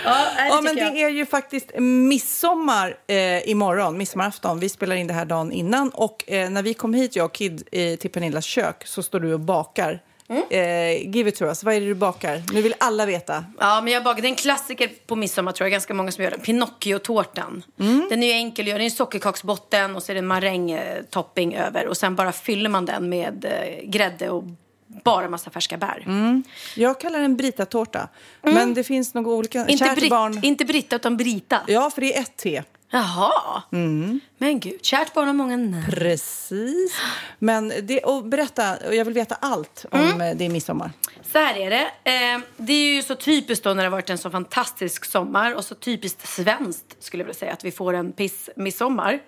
Ja, 0.05 0.27
Ja, 0.49 0.61
men 0.61 0.77
jag. 0.77 0.95
det 0.95 1.03
är 1.03 1.09
ju 1.09 1.27
faktiskt 1.27 1.71
midsommar 1.79 2.97
eh, 3.07 3.49
imorgon, 3.49 3.99
midsommarafton. 3.99 4.61
Vi 4.61 4.69
spelar 4.69 4.97
in 4.97 5.07
det 5.07 5.15
här 5.15 5.25
dagen 5.25 5.53
innan. 5.53 5.91
Och 5.91 6.25
eh, 6.27 6.51
när 6.51 6.63
vi 6.63 6.75
kom 6.75 6.95
hit, 6.95 7.17
jag 7.17 7.25
och 7.27 7.33
Kid, 7.35 7.69
eh, 7.73 7.97
till 7.97 8.11
Pernillas 8.11 8.45
kök 8.45 8.87
så 8.87 9.03
står 9.03 9.21
du 9.21 9.35
och 9.35 9.41
bakar. 9.41 10.03
Mm. 10.31 10.43
Eh, 10.51 11.15
give 11.17 11.29
it 11.29 11.37
to 11.37 11.45
us. 11.45 11.65
Vad 11.65 11.75
är 11.75 11.81
det 11.81 11.87
du 11.87 11.95
bakar? 11.95 12.43
Nu 12.53 12.63
vill 12.63 12.75
alla 12.81 13.07
veta. 13.07 13.45
Ja, 13.61 13.81
men 13.81 13.93
jag 13.93 14.05
bakar. 14.05 14.23
Det 14.23 14.27
är 14.29 14.31
en 14.31 14.37
klassiker 14.37 14.91
på 15.07 15.17
midsommar 15.17 15.53
tror 15.53 15.65
jag. 15.65 15.73
Ganska 15.73 15.95
många 15.95 16.13
som 16.13 16.25
gör 16.25 16.31
den. 16.31 16.41
Pinocchio-tårtan. 16.41 17.63
Den 18.11 18.23
är 18.23 18.27
ju 18.27 18.33
enkel 18.33 18.65
att 18.65 18.69
göra. 18.69 18.79
Det 18.79 18.83
är 18.83 18.85
en 18.85 18.91
sockerkaksbotten 18.91 19.97
och 19.97 20.03
så 20.03 20.13
är 20.13 20.15
det 20.15 20.19
en 20.19 20.27
marängtopping 20.27 21.55
över. 21.55 21.87
Och 21.87 21.97
sen 21.97 22.17
bara 22.17 22.33
fyller 22.33 22.71
man 22.71 22.85
den 22.87 23.09
med 23.09 23.45
eh, 23.45 23.89
grädde 23.91 24.31
och 24.31 24.45
bara 25.05 25.29
massa 25.29 25.51
färska 25.51 25.77
bär. 25.77 26.05
Jag 26.77 27.01
kallar 27.01 27.19
den 27.21 27.37
Brita-tårta. 27.37 28.09
Men 28.43 28.75
det 28.75 28.85
finns 28.85 29.15
några 29.15 29.31
olika. 29.31 29.59
Mm. 29.59 29.71
Inte, 29.71 29.95
Brit, 29.97 30.11
barn. 30.11 30.41
inte 30.45 30.65
Brita, 30.65 30.97
utan 30.97 31.17
Brita. 31.17 31.61
Ja, 31.67 31.91
för 31.91 32.01
det 32.01 32.17
är 32.17 32.21
ett 32.23 32.37
T. 32.37 32.63
Jaha. 32.91 33.63
Men 34.39 34.61
gud, 34.61 34.85
kärt 34.85 35.15
barn 35.15 35.27
har 35.27 35.35
många 35.35 35.57
namn. 35.57 35.85
Precis. 35.91 36.93
Men 37.39 37.73
det, 37.83 38.01
och 38.01 38.25
berätta, 38.25 38.77
och 38.87 38.95
jag 38.95 39.05
vill 39.05 39.15
veta 39.15 39.35
allt 39.35 39.87
om 39.91 40.01
Mm. 40.01 40.21
eh, 40.21 40.37
din 40.37 40.53
midsommar. 40.53 40.91
Så 41.33 41.39
här 41.39 41.55
är 41.57 41.71
det. 41.71 41.83
Eh, 42.05 42.41
det 42.57 42.73
är 42.73 42.95
ju 42.95 43.03
så 43.03 43.15
typiskt 43.15 43.65
då 43.65 43.71
när 43.75 43.77
det 43.83 43.83
har 43.89 43.91
varit 43.91 44.11
en 44.11 44.19
så 44.19 44.31
fantastisk 44.31 45.05
sommar 45.05 45.55
och 45.55 45.65
så 45.65 45.75
typiskt 45.75 46.29
svenskt 46.29 46.97
skulle 47.01 47.21
jag 47.21 47.27
vilja 47.27 47.39
säga 47.39 47.53
att 47.53 47.65
vi 47.65 47.71
får 47.71 47.95
en 47.95 48.13
piss 48.13 48.51
midsommar. 48.57 49.19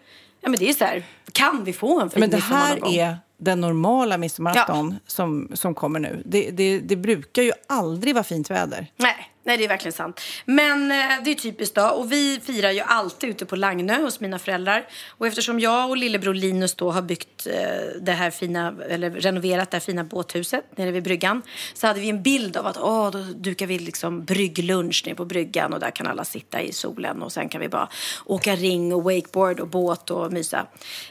Ja 0.40 0.49
men 0.49 0.59
det 0.59 0.68
är 0.68 0.73
så 0.73 0.85
här, 0.85 1.03
kan 1.33 1.64
vi 1.64 1.73
få 1.73 2.01
en 2.01 2.11
fin 2.11 2.20
Men 2.20 2.31
det 2.31 2.37
midsommar 2.37 2.59
här 2.61 2.70
någon 2.70 2.81
gång? 2.81 2.92
är 2.94 3.18
den 3.40 3.61
normala 3.61 4.18
midsommarafton 4.18 4.96
som, 5.07 5.48
som 5.55 5.74
kommer 5.74 6.00
nu. 6.00 6.22
Det, 6.26 6.50
det, 6.50 6.81
det 6.81 6.96
brukar 6.96 7.42
ju 7.42 7.53
aldrig 7.68 8.14
vara 8.14 8.24
fint 8.24 8.50
väder. 8.50 8.87
Nej, 8.96 9.30
nej, 9.44 9.57
det 9.57 9.64
är 9.64 9.68
verkligen 9.68 9.92
sant. 9.92 10.20
Men 10.44 10.90
eh, 10.90 10.96
det 11.24 11.31
är 11.31 11.35
typiskt 11.35 11.74
då. 11.74 11.87
Och 11.87 12.12
vi 12.12 12.40
firar 12.42 12.70
ju 12.70 12.81
alltid 12.81 13.31
ute 13.31 13.46
på 13.46 13.57
Lagnö 13.57 14.03
hos 14.03 14.20
mina 14.20 14.38
föräldrar. 14.38 14.87
Och 15.09 15.26
eftersom 15.26 15.61
jag 15.61 15.90
och 15.90 15.96
lillebror 15.96 16.35
Linus 16.35 16.74
då 16.74 16.90
har 16.90 17.03
byggt 17.03 17.46
eh, 17.46 18.00
det 18.00 18.12
här 18.12 18.31
fina, 18.31 18.74
eller 18.88 19.11
renoverat 19.11 19.70
det 19.70 19.74
här 19.74 19.81
fina 19.81 20.05
båthuset 20.05 20.79
nere 20.79 20.90
vid 20.90 21.03
bryggan. 21.03 21.42
Så 21.74 21.87
hade 21.87 22.00
vi 22.00 22.11
en 22.11 22.22
bild 22.22 22.57
av 22.57 22.66
att 22.66 22.79
åh, 22.79 23.11
då 23.11 23.18
dukar 23.18 23.66
vi 23.66 23.79
liksom 23.79 24.24
brygglunch 24.24 25.03
nere 25.07 25.14
på 25.14 25.24
bryggan 25.24 25.72
och 25.72 25.81
där 25.81 25.90
kan 25.90 26.07
alla 26.07 26.24
sitta 26.24 26.62
i 26.62 26.72
solen 26.72 27.22
och 27.22 27.33
sen 27.33 27.48
kan 27.48 27.61
vi 27.61 27.68
bara 27.68 27.88
åka 28.26 28.57
ring 28.57 28.94
och 28.94 29.05
wakeboard 29.05 29.61
och 29.61 29.68
båt 29.68 30.11
och 30.11 30.33
mysa. 30.33 30.66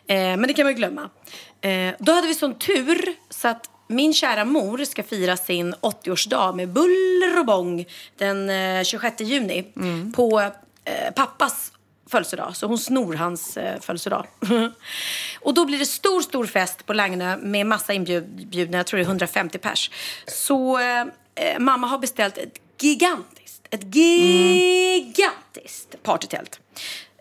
Eh, 0.07 0.15
men 0.15 0.41
det 0.41 0.53
kan 0.53 0.65
man 0.65 0.73
ju 0.73 0.77
glömma. 0.77 1.09
Eh, 1.61 1.93
då 1.99 2.11
hade 2.11 2.27
vi 2.27 2.33
sån 2.33 2.53
tur 2.53 3.15
så 3.29 3.47
att 3.47 3.69
min 3.89 4.13
kära 4.13 4.45
mor 4.45 4.85
ska 4.85 5.03
fira 5.03 5.37
sin 5.37 5.75
80-årsdag 5.75 6.55
med 6.55 6.69
buller 6.69 7.39
och 7.39 7.45
bång 7.45 7.85
den 8.17 8.49
eh, 8.49 8.83
26 8.83 9.21
juni 9.21 9.65
på 10.15 10.41
eh, 10.85 11.13
pappas 11.15 11.71
födelsedag. 12.09 12.55
Så 12.55 12.67
hon 12.67 12.77
snor 12.77 13.13
hans 13.13 13.57
eh, 13.57 13.79
födelsedag. 13.79 14.27
och 15.41 15.53
då 15.53 15.65
blir 15.65 15.79
det 15.79 15.85
stor, 15.85 16.21
stor 16.21 16.45
fest 16.45 16.85
på 16.85 16.93
Lagnö 16.93 17.37
med 17.37 17.65
massa 17.65 17.93
inbjudna. 17.93 18.77
Jag 18.77 18.87
tror 18.87 18.97
det 18.97 19.03
är 19.03 19.07
150 19.07 19.57
pers. 19.57 19.91
Så 20.27 20.79
eh, 20.79 21.05
eh, 21.35 21.59
mamma 21.59 21.87
har 21.87 21.97
beställt 21.97 22.37
ett 22.37 22.59
gigantiskt, 22.79 23.67
ett 23.69 23.95
gigantiskt 23.95 26.03
partytält. 26.03 26.59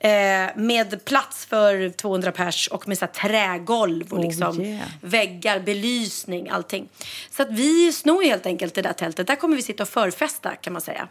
Eh, 0.01 0.57
med 0.57 1.05
plats 1.05 1.47
för 1.47 1.91
200 1.91 2.33
pers 2.33 2.69
och 2.69 2.89
med 2.89 2.99
så 2.99 3.07
trägolv 3.07 4.13
och 4.13 4.19
Oh, 4.19 4.25
liksom 4.25 4.61
yeah. 4.61 4.89
väggar, 5.01 5.61
belysning, 5.61 6.49
allting. 6.49 6.89
Så 7.31 7.43
att 7.43 7.51
vi 7.51 7.93
snor 7.93 8.23
helt 8.23 8.47
enkelt 8.47 8.75
det 8.75 8.83
där 8.83 8.93
tältet. 8.93 9.27
Där 9.27 9.37
kommer 9.37 9.57
vi 9.57 9.63
sitta 9.63 9.83
och 9.83 9.89
förfesta 9.89 10.57
kan 10.57 10.73
man 10.73 10.83
säga. 10.83 11.09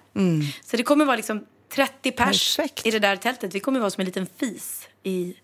Så 0.63 0.78
det 0.78 0.84
kommer 0.84 1.06
vara 1.06 1.15
liksom 1.15 1.45
30 1.76 2.12
pers 2.12 2.58
Perfekt. 2.58 2.86
i 2.86 2.91
det 2.91 3.00
där 3.00 3.15
tältet. 3.15 3.56
Vi 3.56 3.60
kommer 3.60 3.80
vara 3.80 3.89
som 3.89 4.02
en 4.02 4.06
liten 4.06 4.28
fis 4.38 4.88
i... 5.04 5.36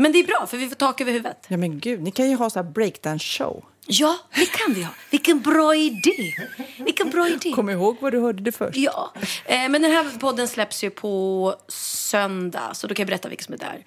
Men 0.00 0.12
det 0.12 0.18
är 0.18 0.24
bra 0.24 0.46
för 0.46 0.56
vi 0.56 0.68
får 0.68 0.76
tak 0.76 1.00
över 1.00 1.12
huvudet. 1.12 1.46
Ja 1.48 1.56
men 1.56 1.80
gud, 1.80 2.02
ni 2.02 2.10
kan 2.10 2.30
ju 2.30 2.36
ha 2.36 2.50
så 2.50 2.62
här 2.62 2.70
breakdance-show. 2.70 3.64
Ja, 3.86 4.18
det 4.34 4.46
kan 4.46 4.74
vi 4.74 4.82
ha. 4.82 4.92
Vilken 5.10 5.40
bra 5.40 5.74
idé. 5.74 6.34
Vilken 6.78 7.10
bra 7.10 7.28
idé. 7.28 7.52
Kom 7.52 7.70
ihåg 7.70 7.96
vad 8.00 8.12
du 8.12 8.20
hörde 8.20 8.42
det 8.42 8.52
först. 8.52 8.76
Ja, 8.76 9.12
eh, 9.44 9.68
men 9.68 9.82
den 9.82 9.90
här 9.90 10.18
podden 10.18 10.48
släpps 10.48 10.84
ju 10.84 10.90
på 10.90 11.54
söndag, 11.68 12.70
så 12.74 12.86
då 12.86 12.94
kan 12.94 13.02
jag 13.02 13.08
berätta 13.08 13.28
vilka 13.28 13.44
som 13.44 13.54
är 13.54 13.58
där. 13.58 13.84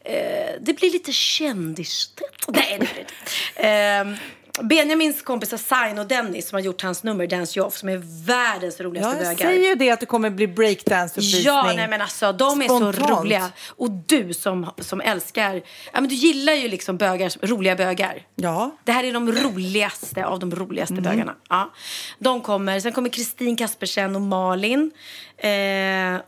Eh, 0.00 0.60
det 0.60 0.72
blir 0.72 0.90
lite 0.90 1.12
kändis... 1.12 2.10
Nej, 2.48 2.78
det 2.80 2.86
blir 2.86 2.94
det 2.94 3.00
inte. 3.00 3.68
Eh, 3.68 4.18
Benjamins 4.62 5.22
kompisar 5.22 5.56
Sign 5.56 5.98
och 5.98 6.06
Dennis 6.06 6.48
som 6.48 6.56
har 6.56 6.60
gjort 6.60 6.82
hans 6.82 7.02
nummer 7.02 7.26
Dance 7.26 7.58
You 7.58 7.66
Off 7.66 7.76
som 7.76 7.88
är 7.88 8.24
världens 8.26 8.80
roligaste 8.80 9.10
Ja, 9.10 9.24
jag 9.28 9.36
bögar. 9.36 9.50
säger 9.50 9.68
ju 9.68 9.74
det 9.74 9.90
att 9.90 10.00
det 10.00 10.06
kommer 10.06 10.30
bli 10.30 10.46
breakdance-uppvisning. 10.48 11.42
Ja, 11.44 11.72
nej 11.76 11.88
men 11.88 12.00
alltså 12.00 12.32
de 12.32 12.62
är 12.62 12.68
så 12.68 12.78
Spontant. 12.92 13.10
roliga. 13.20 13.50
Och 13.68 13.90
du 13.90 14.34
som, 14.34 14.70
som 14.78 15.00
älskar, 15.00 15.54
ja 15.92 16.00
men 16.00 16.08
du 16.08 16.14
gillar 16.14 16.52
ju 16.52 16.68
liksom 16.68 16.96
bögar, 16.96 17.46
roliga 17.46 17.76
bögar. 17.76 18.22
Ja. 18.34 18.70
Det 18.84 18.92
här 18.92 19.04
är 19.04 19.12
de 19.12 19.32
roligaste 19.32 20.24
av 20.26 20.38
de 20.38 20.54
roligaste 20.54 20.92
Mm. 20.94 21.04
bögarna. 21.04 21.34
Ja. 21.48 21.70
De 22.18 22.40
kommer, 22.40 22.80
sen 22.80 22.92
kommer 22.92 23.08
Kristin 23.08 23.56
Kaspersen 23.56 24.14
och 24.16 24.22
Malin. 24.22 24.90
Eh, 25.38 26.14
eh, 26.14 26.20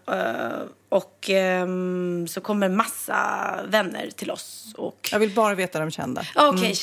och 0.93 1.31
ehm, 1.31 2.27
så 2.29 2.41
kommer 2.41 2.69
massa 2.69 3.17
vänner 3.69 4.11
till 4.17 4.31
oss. 4.31 4.75
Och, 4.77 5.09
Jag 5.13 5.19
vill 5.19 5.31
bara 5.31 5.55
veta 5.55 5.79
de 5.79 5.91
kända. 5.91 6.25
Okej, 6.35 6.75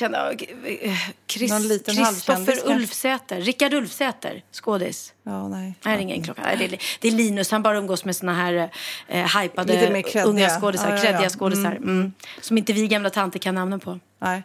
eh, 0.82 0.94
Chris, 1.28 1.52
Någon 1.52 1.68
liten 1.68 1.96
Kristoffer 1.96 2.34
halvkändis 2.34 2.64
kanske? 2.64 2.76
Ulfsäter. 2.76 3.42
Rickard 3.42 3.74
Ulfsäter, 3.74 4.44
skådis. 4.52 5.14
Ja, 5.24 5.48
nej. 5.48 5.74
Nej, 5.84 5.98
det 5.98 6.02
är 6.02 6.04
ingen 6.04 6.24
klocka. 6.24 6.42
Det 6.58 6.66
är, 6.66 6.80
det 7.00 7.08
är 7.08 7.12
Linus, 7.12 7.52
han 7.52 7.64
bara 7.64 7.78
umgås 7.78 8.06
med 8.06 8.16
såna 8.16 8.34
här 8.34 8.70
eh, 9.08 9.40
hypade 9.42 10.04
unga 10.26 10.50
skådisar, 10.50 10.90
Ja, 11.04 11.12
ja, 11.12 11.24
ja. 11.24 11.30
skådisar. 11.30 11.72
Mm. 11.72 12.14
Som 12.42 12.58
inte 12.58 12.74
vi 12.74 12.88
gamla 12.88 13.10
tanter 13.10 13.40
kan 13.40 13.56
namnen 13.56 13.80
på. 13.80 14.00
nej. 14.20 14.44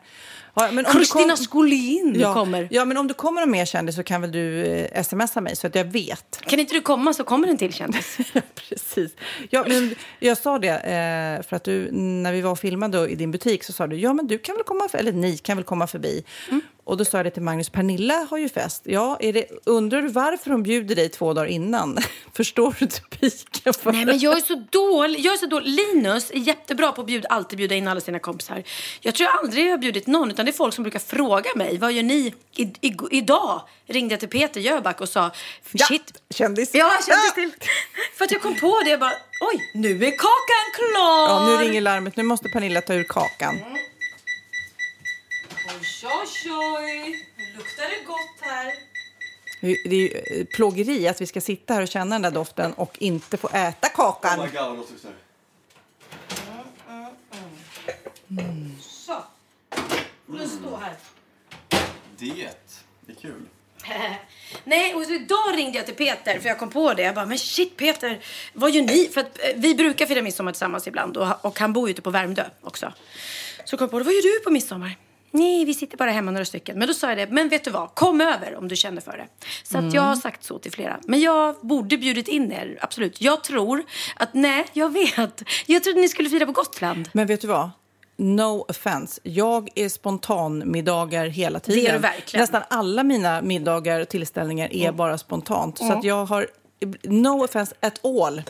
Ja, 0.55 0.71
men 0.73 0.85
du 0.85 0.91
Kristina 0.91 1.27
kom- 1.29 1.37
Skolin 1.37 2.15
ja, 2.19 2.35
kommer. 2.35 2.69
Ja, 2.71 2.85
men 2.85 2.97
om 2.97 3.09
det 3.09 3.15
kommer 3.15 3.41
någon 3.41 3.51
mer 3.51 3.65
kändis 3.65 3.97
så 3.97 4.03
kan 4.03 4.21
väl 4.21 4.33
du 4.33 4.65
eh, 4.67 5.03
smsa 5.03 5.41
mig 5.41 5.57
så 5.57 5.67
att 5.67 5.75
jag 5.75 5.85
vet. 5.85 6.41
Kan 6.47 6.59
inte 6.61 6.75
du 6.75 6.81
komma 6.81 7.15
så 7.15 7.25
kommer 7.25 7.49
en 7.49 7.59
till 7.59 7.73
kändis. 7.73 8.17
Ja, 8.33 8.41
precis. 8.55 9.13
Ja, 9.51 9.65
men 9.69 9.95
jag 10.19 10.39
sa 10.39 10.59
det 10.59 10.69
eh, 10.69 11.47
för 11.49 11.57
att 11.57 11.65
du, 11.65 11.89
när 11.93 12.33
vi 12.33 12.41
var 12.41 12.51
och 12.51 12.59
filmade 12.59 13.09
i 13.09 13.15
din 13.15 13.31
butik 13.31 13.65
så 13.65 13.73
sa 13.73 13.87
du, 13.87 13.97
ja 13.97 14.13
men 14.13 14.27
du 14.27 14.39
kan 14.39 14.55
väl 14.55 14.65
komma, 14.65 14.89
för, 14.89 14.99
eller 14.99 15.13
ni 15.13 15.37
kan 15.39 15.57
väl 15.57 15.65
komma 15.65 15.87
förbi. 15.87 16.25
Och 16.87 16.97
då 16.97 17.05
sa 17.05 17.19
jag 17.19 17.27
det 17.27 17.31
till 17.31 17.43
Magnus, 17.43 17.71
Pernilla 17.71 18.27
har 18.31 18.39
ju 18.39 18.49
fest. 18.49 18.83
Ja, 18.85 19.17
är 19.21 19.33
det, 19.33 19.47
undrar 19.65 20.03
du 20.03 20.09
varför 20.09 20.51
hon 20.51 20.63
bjuder 20.63 20.95
dig 20.95 21.09
två 21.09 21.35
dagar 21.35 21.47
innan? 21.47 21.99
Förstår 22.33 22.75
du 22.79 22.87
typiken? 22.87 23.75
För? 23.75 23.93
Nej 23.93 24.05
men 24.05 24.19
jag 24.19 24.37
är 24.37 24.41
så 24.41 24.65
dålig. 24.71 25.21
Jag 25.21 25.35
är 25.35 25.39
så 25.39 25.47
dålig. 25.47 25.69
Linus 25.69 26.31
är 26.31 26.37
jättebra 26.39 26.93
på 26.93 27.01
att 27.01 27.07
bjuda, 27.07 27.29
alltid 27.29 27.57
bjuda 27.59 27.75
in 27.75 27.89
alla 27.89 28.01
sina 28.01 28.19
kompisar. 28.19 28.63
Jag 29.01 29.15
tror 29.15 29.29
jag 29.31 29.39
aldrig 29.39 29.67
jag 29.67 29.71
har 29.71 29.79
bjudit 29.79 30.07
någon 30.07 30.31
utan 30.31 30.45
det 30.47 30.51
är 30.51 30.53
folk 30.53 30.75
som 30.75 30.85
brukar 30.85 30.99
fråga 30.99 31.51
mig. 31.57 31.79
Vad 31.79 31.93
gör 31.93 32.03
ni 32.03 32.35
i, 32.57 32.63
i, 32.63 32.97
idag? 33.11 33.63
Ringde 33.87 34.13
jag 34.13 34.21
till 34.21 34.29
Peter 34.29 34.61
Jöback 34.61 35.01
och 35.01 35.09
sa 35.09 35.31
Ja, 35.73 35.87
shit. 35.87 36.23
kändis. 36.31 36.71
Ja, 36.75 36.91
kändis 37.09 37.35
till. 37.35 37.51
För 38.19 38.25
att 38.25 38.31
jag 38.31 38.43
kom 38.43 38.55
på 38.61 38.81
det. 38.85 38.91
Jag 38.91 39.01
bara, 39.01 39.13
oj, 39.53 39.71
nu 39.75 39.91
är 40.05 40.11
kakan 40.11 40.67
klar. 40.75 41.29
Ja, 41.29 41.47
nu 41.47 41.65
ringer 41.69 41.81
larmet. 41.81 42.17
Nu 42.17 42.23
måste 42.23 42.49
Pernilla 42.49 42.81
ta 42.81 42.95
ur 42.95 43.05
kakan. 43.05 43.55
Oj, 45.69 45.75
oj, 46.05 46.53
oj. 46.79 47.27
Nu 47.37 47.45
luktar 47.57 47.89
det 47.89 48.05
gott 48.07 48.41
här. 48.41 48.75
Det 49.61 49.69
är 49.85 49.95
ju 49.95 50.09
eh, 50.09 50.47
plågeri 50.47 51.09
att 51.09 51.21
vi 51.21 51.27
ska 51.27 51.41
sitta 51.41 51.75
här 51.75 51.83
och 51.83 51.89
känna 51.89 52.15
den 52.15 52.23
där 52.23 52.31
doften 52.31 52.73
och 52.73 52.97
inte 52.99 53.37
få 53.37 53.49
äta 53.49 53.89
kakan. 53.89 54.41
Oh 54.41 54.45
my 54.45 54.51
god, 54.51 54.57
jag 54.61 54.77
måste 54.77 54.93
fixa 54.93 55.09
det. 55.09 55.15
Så. 58.81 59.23
Nu 60.27 60.49
stå 60.49 60.77
här. 60.77 60.95
Diet. 62.19 62.85
Det 63.01 63.13
är 63.13 63.17
kul. 63.17 63.43
Nej, 64.65 64.95
och 64.95 65.05
så 65.05 65.13
idag 65.13 65.55
ringde 65.57 65.79
jag 65.79 65.87
till 65.87 65.95
Peter 65.95 66.39
för 66.39 66.49
jag 66.49 66.59
kom 66.59 66.71
på 66.71 66.95
det. 66.95 67.03
Jag 67.03 67.15
bara, 67.15 67.27
men 67.27 67.39
shit 67.39 67.77
Peter, 67.77 68.25
vad 68.53 68.71
gör 68.71 68.83
ni? 68.83 69.09
För 69.15 69.21
att 69.21 69.39
eh, 69.39 69.51
vi 69.57 69.75
brukar 69.75 70.07
fira 70.07 70.23
midsommar 70.23 70.53
tillsammans 70.53 70.87
ibland 70.87 71.17
och, 71.17 71.45
och 71.45 71.59
han 71.59 71.73
bor 71.73 71.89
ju 71.89 71.93
ute 71.93 72.03
på 72.03 72.11
Värmdö 72.11 72.45
också. 72.61 72.93
Så 73.65 73.77
kom 73.77 73.85
jag 73.85 73.91
på 73.91 73.99
det, 73.99 74.05
vad 74.05 74.15
gör 74.15 74.23
du 74.23 74.45
på 74.45 74.51
midsommar? 74.51 74.97
Nej, 75.35 75.65
vi 75.65 75.75
sitter 75.75 75.97
bara 75.97 76.11
hemma 76.11 76.31
några 76.31 76.45
stycken. 76.45 76.79
Men 76.79 76.89
då 76.89 76.95
sa 76.95 77.09
jag 77.09 77.19
det, 77.19 77.27
men 77.27 77.49
vet 77.49 77.65
du 77.65 77.71
vad, 77.71 77.95
kom 77.95 78.21
över 78.21 78.57
om 78.57 78.69
du 78.69 78.77
känner 78.77 79.01
för 79.01 79.17
det. 79.17 79.27
Så 79.63 79.79
att 79.79 79.95
jag 79.95 80.03
har 80.03 80.17
sagt 80.17 80.45
så 80.45 80.59
till 80.59 80.73
flera. 80.73 81.01
Men 81.07 81.21
jag 81.21 81.57
borde 81.61 81.99
bjudit 81.99 82.29
in 82.29 82.53
er, 82.53 82.79
absolut. 82.81 83.21
Jag 83.21 83.45
tror 83.45 83.85
att, 84.17 84.35
nej, 84.35 84.67
jag 84.73 84.93
vet. 84.93 85.43
Jag 85.67 85.85
trodde 85.85 86.01
ni 86.01 86.09
skulle 86.09 86.31
fira 86.31 86.47
på 86.47 86.53
Gotland. 86.53 87.09
Men 87.13 87.27
vet 87.27 87.41
du 87.41 87.47
vad? 87.47 87.71
No 88.17 88.65
offense. 88.69 89.21
Jag 89.25 89.71
är 89.75 89.89
spontanmiddagar 89.89 91.27
hela 91.27 91.61
tiden. 91.61 91.85
Det 91.85 91.91
är 91.91 91.93
du 91.93 91.99
verkligen. 91.99 92.41
Nästan 92.43 92.63
alla 92.71 93.03
mina 93.03 93.43
middagar 93.43 94.01
och 94.01 94.09
tillställningar 94.09 94.73
är 94.73 94.93
bara 94.93 95.19
spontant. 95.19 95.79
Så 95.79 95.93
att 95.93 96.05
jag 96.05 96.25
har 96.25 96.47
no 97.03 97.45
offense 97.45 97.75
at 97.81 98.05
all. 98.05 98.43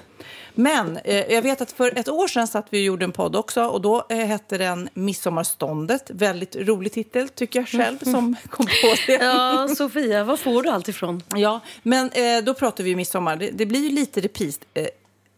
Men 0.55 0.97
eh, 0.97 1.33
jag 1.33 1.43
vet 1.43 1.61
att 1.61 1.73
för 1.73 1.99
ett 1.99 2.09
år 2.09 2.29
sedan 2.29 2.47
satt 2.49 2.67
vi 2.71 2.79
och 2.81 2.85
gjorde 2.85 3.05
en 3.05 3.13
podd 3.13 3.37
också 3.37 3.65
och 3.65 3.81
då 3.81 4.07
eh, 4.09 4.19
hette 4.19 4.59
den 4.59 4.89
Midsommarståndet. 4.95 6.11
Väldigt 6.11 6.57
rolig 6.57 6.93
titel 6.93 7.29
tycker 7.29 7.59
jag 7.59 7.69
själv 7.69 7.99
som 8.03 8.37
kom 8.51 8.67
på 8.67 8.95
det. 9.07 9.13
Ja, 9.13 9.69
Sofia, 9.77 10.25
var 10.25 10.37
får 10.37 10.63
du 10.63 10.69
allt 10.69 10.89
ifrån? 10.89 11.23
Ja, 11.37 11.61
men 11.83 12.11
eh, 12.11 12.45
då 12.45 12.55
pratar 12.55 12.85
vi 12.85 12.97
midsommar. 12.97 13.37
Det, 13.37 13.51
det 13.51 13.67
blir 13.67 13.81
ju 13.81 13.91
lite 13.91 14.21
repris. 14.21 14.61
Eh, 14.75 14.87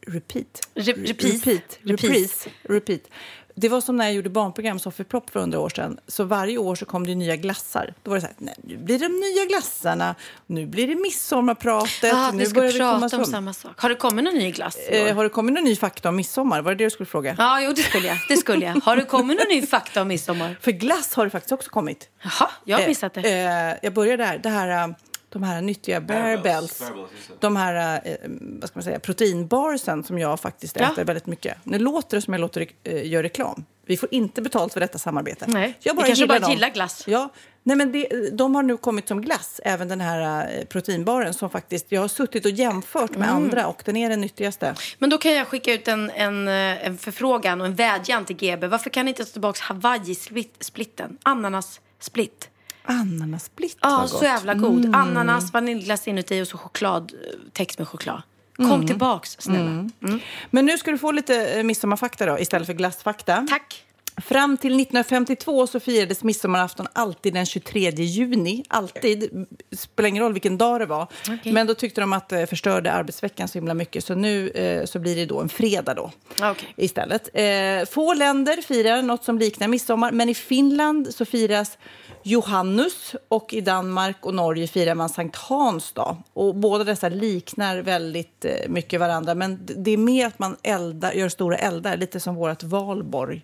repeat? 0.07 0.69
Re- 0.75 1.07
repris. 1.07 1.47
Repeat. 1.47 1.79
Repris. 1.83 2.11
Repris. 2.13 2.47
Repeat. 2.63 3.01
Det 3.59 3.69
var 3.69 3.81
som 3.81 3.97
när 3.97 4.05
jag 4.05 4.15
gjorde 4.15 4.31
barnprogram 4.31 4.79
Soffipropp 4.79 5.31
för 5.31 5.41
hundra 5.41 5.61
år 5.61 5.69
sedan. 5.69 5.99
Så 6.09 6.25
varje 6.25 6.59
år 6.59 6.75
så 6.75 6.85
kom 6.85 7.07
det 7.07 7.15
nya 7.15 7.37
glassar. 7.37 7.95
Då 8.03 8.11
var 8.11 8.17
det 8.17 8.21
så 8.21 8.27
här, 8.27 8.37
nej, 8.39 8.55
nu 8.63 8.77
blir 8.77 8.99
det 8.99 9.09
de 9.09 9.13
nya 9.13 9.45
glassarna, 9.45 10.15
nu 10.47 10.67
blir 10.67 10.89
det 10.89 10.95
midsommarpratet. 10.95 12.03
Ja, 12.03 12.31
nu 12.33 12.45
vi 12.45 12.53
börjar 12.53 12.73
det 12.73 12.79
komma 12.79 13.05
om 13.05 13.11
fram. 13.11 13.25
samma 13.25 13.53
sak. 13.53 13.81
Har 13.81 13.89
det 13.89 13.95
kommit 13.95 14.25
någon 14.25 14.35
ny 14.35 14.51
glass? 14.51 14.77
Eh, 14.77 15.17
har 15.17 15.23
det 15.25 15.31
kommit 15.31 15.55
någon 15.55 15.65
ny 15.65 15.77
fakta 15.77 16.09
om 16.09 16.17
midsommar? 16.17 16.63
Var 16.63 16.71
det 16.71 16.79
det 16.79 16.85
du 16.85 16.91
skulle 16.91 17.07
fråga? 17.07 17.35
Ja, 17.39 17.61
jo, 17.61 17.73
det 17.73 17.83
skulle 17.83 18.07
jag. 18.07 18.19
Det 18.29 18.37
skulle 18.37 18.67
jag. 18.67 18.75
Har 18.85 18.97
det 18.97 19.05
kommit 19.05 19.39
någon 19.39 19.49
ny 19.49 19.67
fakta 19.67 20.03
om 20.03 20.09
midsommar? 20.09 20.57
För 20.61 20.71
glass 20.71 21.15
har 21.15 21.25
det 21.25 21.31
faktiskt 21.31 21.53
också 21.53 21.71
kommit. 21.71 22.09
Jaha, 22.23 22.51
jag 22.65 22.79
har 22.79 22.87
missat 22.87 23.15
det. 23.15 23.21
Eh, 23.21 23.71
eh, 23.71 23.77
jag 23.83 23.95
börjar 23.95 24.17
där. 24.17 24.39
Det 24.39 24.49
här, 24.49 24.89
eh, 24.89 24.95
de 25.29 25.43
här 25.43 25.61
nyttiga 25.63 26.01
det. 26.01 26.71
De 27.41 27.57
här 27.57 28.01
eh, 28.05 28.15
vad 28.31 28.69
ska 28.69 28.79
man 28.79 28.85
säga, 28.85 28.99
proteinbarsen 29.01 30.05
som 30.05 30.19
jag 30.19 30.41
faktiskt 30.41 30.77
Ja. 30.81 30.93
äter 30.93 31.05
väldigt 31.05 31.27
mycket. 31.27 31.57
Nu 31.65 31.79
låter 31.79 32.17
det 32.17 32.21
som 32.21 32.35
jag 32.35 32.41
låter, 32.41 32.67
eh, 32.85 33.07
gör 33.07 33.23
reklam. 33.23 33.65
Vi 33.87 33.97
får 33.97 34.09
inte 34.13 34.43
betalt 34.43 34.73
för 34.73 34.81
detta 34.81 34.99
samarbete. 34.99 35.45
Nej, 35.49 35.79
jag 35.83 35.95
vi 35.97 36.03
kanske 36.03 36.27
bara 36.27 36.39
dem. 36.39 36.51
gillar 36.51 36.71
glass. 36.71 37.05
Ja, 37.07 37.29
nej 37.63 37.77
men 37.77 37.93
det, 37.93 38.31
de 38.37 38.55
har 38.55 38.63
nu 38.63 38.77
kommit 38.77 39.09
som 39.09 39.21
glass, 39.23 39.61
även 39.65 39.89
den 39.89 40.01
här 40.01 40.49
eh, 40.59 40.65
proteinbaren 40.65 41.35
som 41.35 41.51
faktiskt, 41.51 41.87
jag 41.89 42.01
har 42.01 42.09
suttit 42.09 42.45
och 42.45 42.51
jämfört 42.51 43.11
med 43.11 43.29
Mm. 43.29 43.37
andra 43.45 43.67
och 43.67 43.83
den 43.85 43.97
är 43.97 44.11
den 44.11 44.21
nyttigaste. 44.21 44.75
Men 44.99 45.11
då 45.11 45.19
kan 45.19 45.33
jag 45.35 45.47
skicka 45.47 45.73
ut 45.73 45.89
en, 45.89 46.11
en, 46.11 46.49
eh, 46.49 46.87
en 46.87 46.99
förfrågan 46.99 47.61
och 47.61 47.67
en 47.67 47.75
vädjan 47.75 48.25
till 48.25 48.37
GB. 48.37 48.67
Varför 48.67 48.91
kan 48.91 49.05
ni 49.05 49.09
inte 49.11 49.25
ta 49.25 49.31
tillbaka 49.33 49.61
Hawaii-splitten? 49.65 51.19
Ananas-split. 51.23 52.51
Ananasblitt 52.87 53.79
Ja, 53.81 53.99
gott. 54.01 54.11
så 54.11 54.25
jävla 54.25 54.55
god. 54.55 54.95
Ananas, 54.95 55.53
vaniljglass 55.53 56.09
inuti 56.09 56.43
och 56.43 56.49
så 56.49 56.59
choklad, 56.59 57.13
eh, 57.59 57.67
med 57.79 57.89
choklad. 57.89 58.23
Kom 58.57 58.87
tillbaks, 58.87 59.37
snälla. 59.41 59.71
Mm. 59.71 60.21
Men 60.51 60.67
nu 60.67 60.79
ska 60.79 60.91
du 60.91 60.99
få 60.99 61.13
lite 61.13 61.47
eh, 61.59 61.63
midsommarfakta 61.63 62.27
då, 62.27 62.39
istället 62.39 62.67
för 62.67 62.75
glassfakta. 62.75 63.47
Tack. 63.51 63.83
Fram 64.23 64.57
till 64.57 64.81
1952 64.81 65.67
så 65.67 65.81
firades 65.81 66.25
midsommarafton 66.25 66.87
alltid 66.93 67.35
den 67.35 67.47
23 67.47 67.91
juni. 67.91 68.65
Alltid. 68.69 69.47
Spelar 69.73 70.09
ingen 70.09 70.23
roll 70.23 70.33
vilken 70.33 70.59
dag 70.59 70.81
det 70.81 70.87
var. 70.87 71.07
Okej. 71.31 71.53
Men 71.53 71.67
då 71.67 71.75
tyckte 71.75 72.01
de 72.01 72.13
att 72.13 72.29
det 72.29 72.47
förstörde 72.47 72.93
arbetsveckan 72.93 73.49
så 73.49 73.59
himla 73.59 73.75
mycket. 73.75 74.05
Så 74.05 74.15
nu 74.15 74.49
eh, 74.49 74.85
så 74.85 74.99
blir 74.99 75.17
det 75.17 75.27
då 75.27 75.41
en 75.41 75.49
fredag 75.49 75.95
då 75.95 76.11
Okej. 76.43 76.75
istället. 76.77 77.29
Eh, 77.35 77.89
få 77.91 78.15
länder 78.15 78.63
firar 78.63 79.03
något 79.03 79.25
som 79.25 79.39
liknar 79.39 79.69
midsommar. 79.69 80.13
Men 80.13 80.29
i 80.29 80.35
Finland 80.35 81.15
så 81.15 81.25
firas 81.25 81.79
Johannus 82.27 83.15
och 83.29 83.55
i 83.55 83.61
Danmark 83.61 84.17
och 84.21 84.35
Norge 84.35 84.67
firar 84.67 84.95
man 84.95 85.09
Sankt 85.09 85.37
Hans 85.37 85.93
dag. 85.93 86.17
Och 86.33 86.55
båda 86.55 86.85
dessa 86.85 87.09
liknar 87.09 87.79
väldigt 87.79 88.45
eh, 88.45 88.69
mycket 88.69 89.01
varandra. 89.01 89.35
Men 89.35 89.61
det 89.77 89.91
är 89.91 89.97
mer 89.97 90.27
att 90.27 90.39
man 90.39 90.57
eldar, 90.63 91.13
gör 91.13 91.29
stora 91.29 91.57
eldar, 91.57 91.97
lite 91.97 92.21
som 92.21 92.35
vårt 92.35 92.63
valborg. 92.63 93.43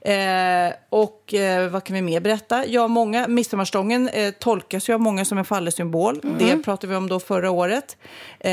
Eh, 0.00 0.72
och 0.88 1.34
eh, 1.34 1.70
vad 1.70 1.84
kan 1.84 1.94
vi 1.94 2.02
mer 2.02 2.20
berätta? 2.20 2.66
Ja, 2.66 2.88
många, 2.88 3.28
midsommarstången 3.28 4.08
eh, 4.08 4.30
tolkas 4.30 4.88
ju 4.88 4.92
av 4.92 5.00
många 5.00 5.24
som 5.24 5.38
en 5.38 5.44
fallesymbol. 5.44 6.20
Det 6.38 6.56
pratade 6.56 6.90
vi 6.90 6.96
om 6.96 7.08
då 7.08 7.20
förra 7.20 7.50
året. 7.50 7.96
Eh, 8.40 8.52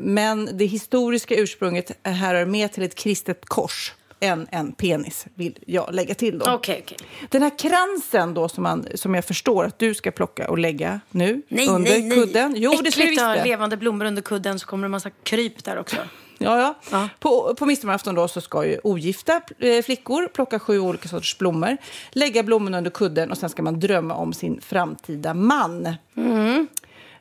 men 0.00 0.50
det 0.52 0.66
historiska 0.66 1.34
ursprunget 1.34 1.92
härrör 2.02 2.44
mer 2.44 2.68
till 2.68 2.82
ett 2.82 2.94
kristet 2.94 3.44
kors 3.44 3.94
än 4.20 4.46
en 4.50 4.72
penis, 4.72 5.26
vill 5.34 5.58
jag 5.66 5.94
lägga 5.94 6.14
till 6.14 6.38
då. 6.38 6.52
Okej, 6.52 6.80
okej. 6.84 6.98
Den 7.28 7.42
här 7.42 7.58
kransen 7.58 8.34
då 8.34 8.48
som, 8.48 8.62
man, 8.62 8.86
som 8.94 9.14
jag 9.14 9.24
förstår 9.24 9.64
att 9.64 9.78
du 9.78 9.94
ska 9.94 10.10
plocka 10.10 10.50
och 10.50 10.58
lägga 10.58 11.00
nu 11.10 11.42
Nej, 11.48 11.68
under 11.68 11.90
nej, 11.90 12.02
nej. 12.02 12.18
kudden. 12.18 12.54
Jo, 12.56 12.70
det 12.70 12.76
ska 12.76 12.82
du 12.82 12.88
Äckligt 12.88 13.10
visst 13.10 13.20
det. 13.20 13.44
levande 13.44 13.76
blommor 13.76 14.04
under 14.04 14.22
kudden 14.22 14.58
så 14.58 14.66
kommer 14.66 14.82
det 14.82 14.86
en 14.86 14.90
massa 14.90 15.10
kryp 15.10 15.64
där 15.64 15.78
också. 15.78 15.96
Ja, 16.38 16.58
ja. 16.60 16.74
Ja. 16.90 17.08
På, 17.20 17.54
på 17.58 17.66
midsommarafton 17.66 18.14
då 18.14 18.28
så 18.28 18.40
ska 18.40 18.66
ju 18.66 18.78
ogifta 18.84 19.40
eh, 19.58 19.82
flickor 19.82 20.28
plocka 20.28 20.58
sju 20.58 20.78
olika 20.80 21.08
sorters 21.08 21.38
blommor, 21.38 21.76
lägga 22.10 22.42
blommorna 22.42 22.78
under 22.78 22.90
kudden 22.90 23.30
och 23.30 23.38
sen 23.38 23.48
ska 23.50 23.62
man 23.62 23.80
drömma 23.80 24.14
om 24.14 24.32
sin 24.32 24.60
framtida 24.60 25.34
man. 25.34 25.86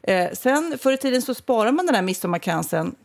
Eh, 0.04 0.32
sen 0.34 0.78
förr 0.82 0.92
i 0.92 0.98
tiden 0.98 1.22
så 1.22 1.34
sparar 1.34 1.72
man 1.72 1.86
den 1.86 1.96
här 1.96 2.02
midsommarkransen 2.02 2.96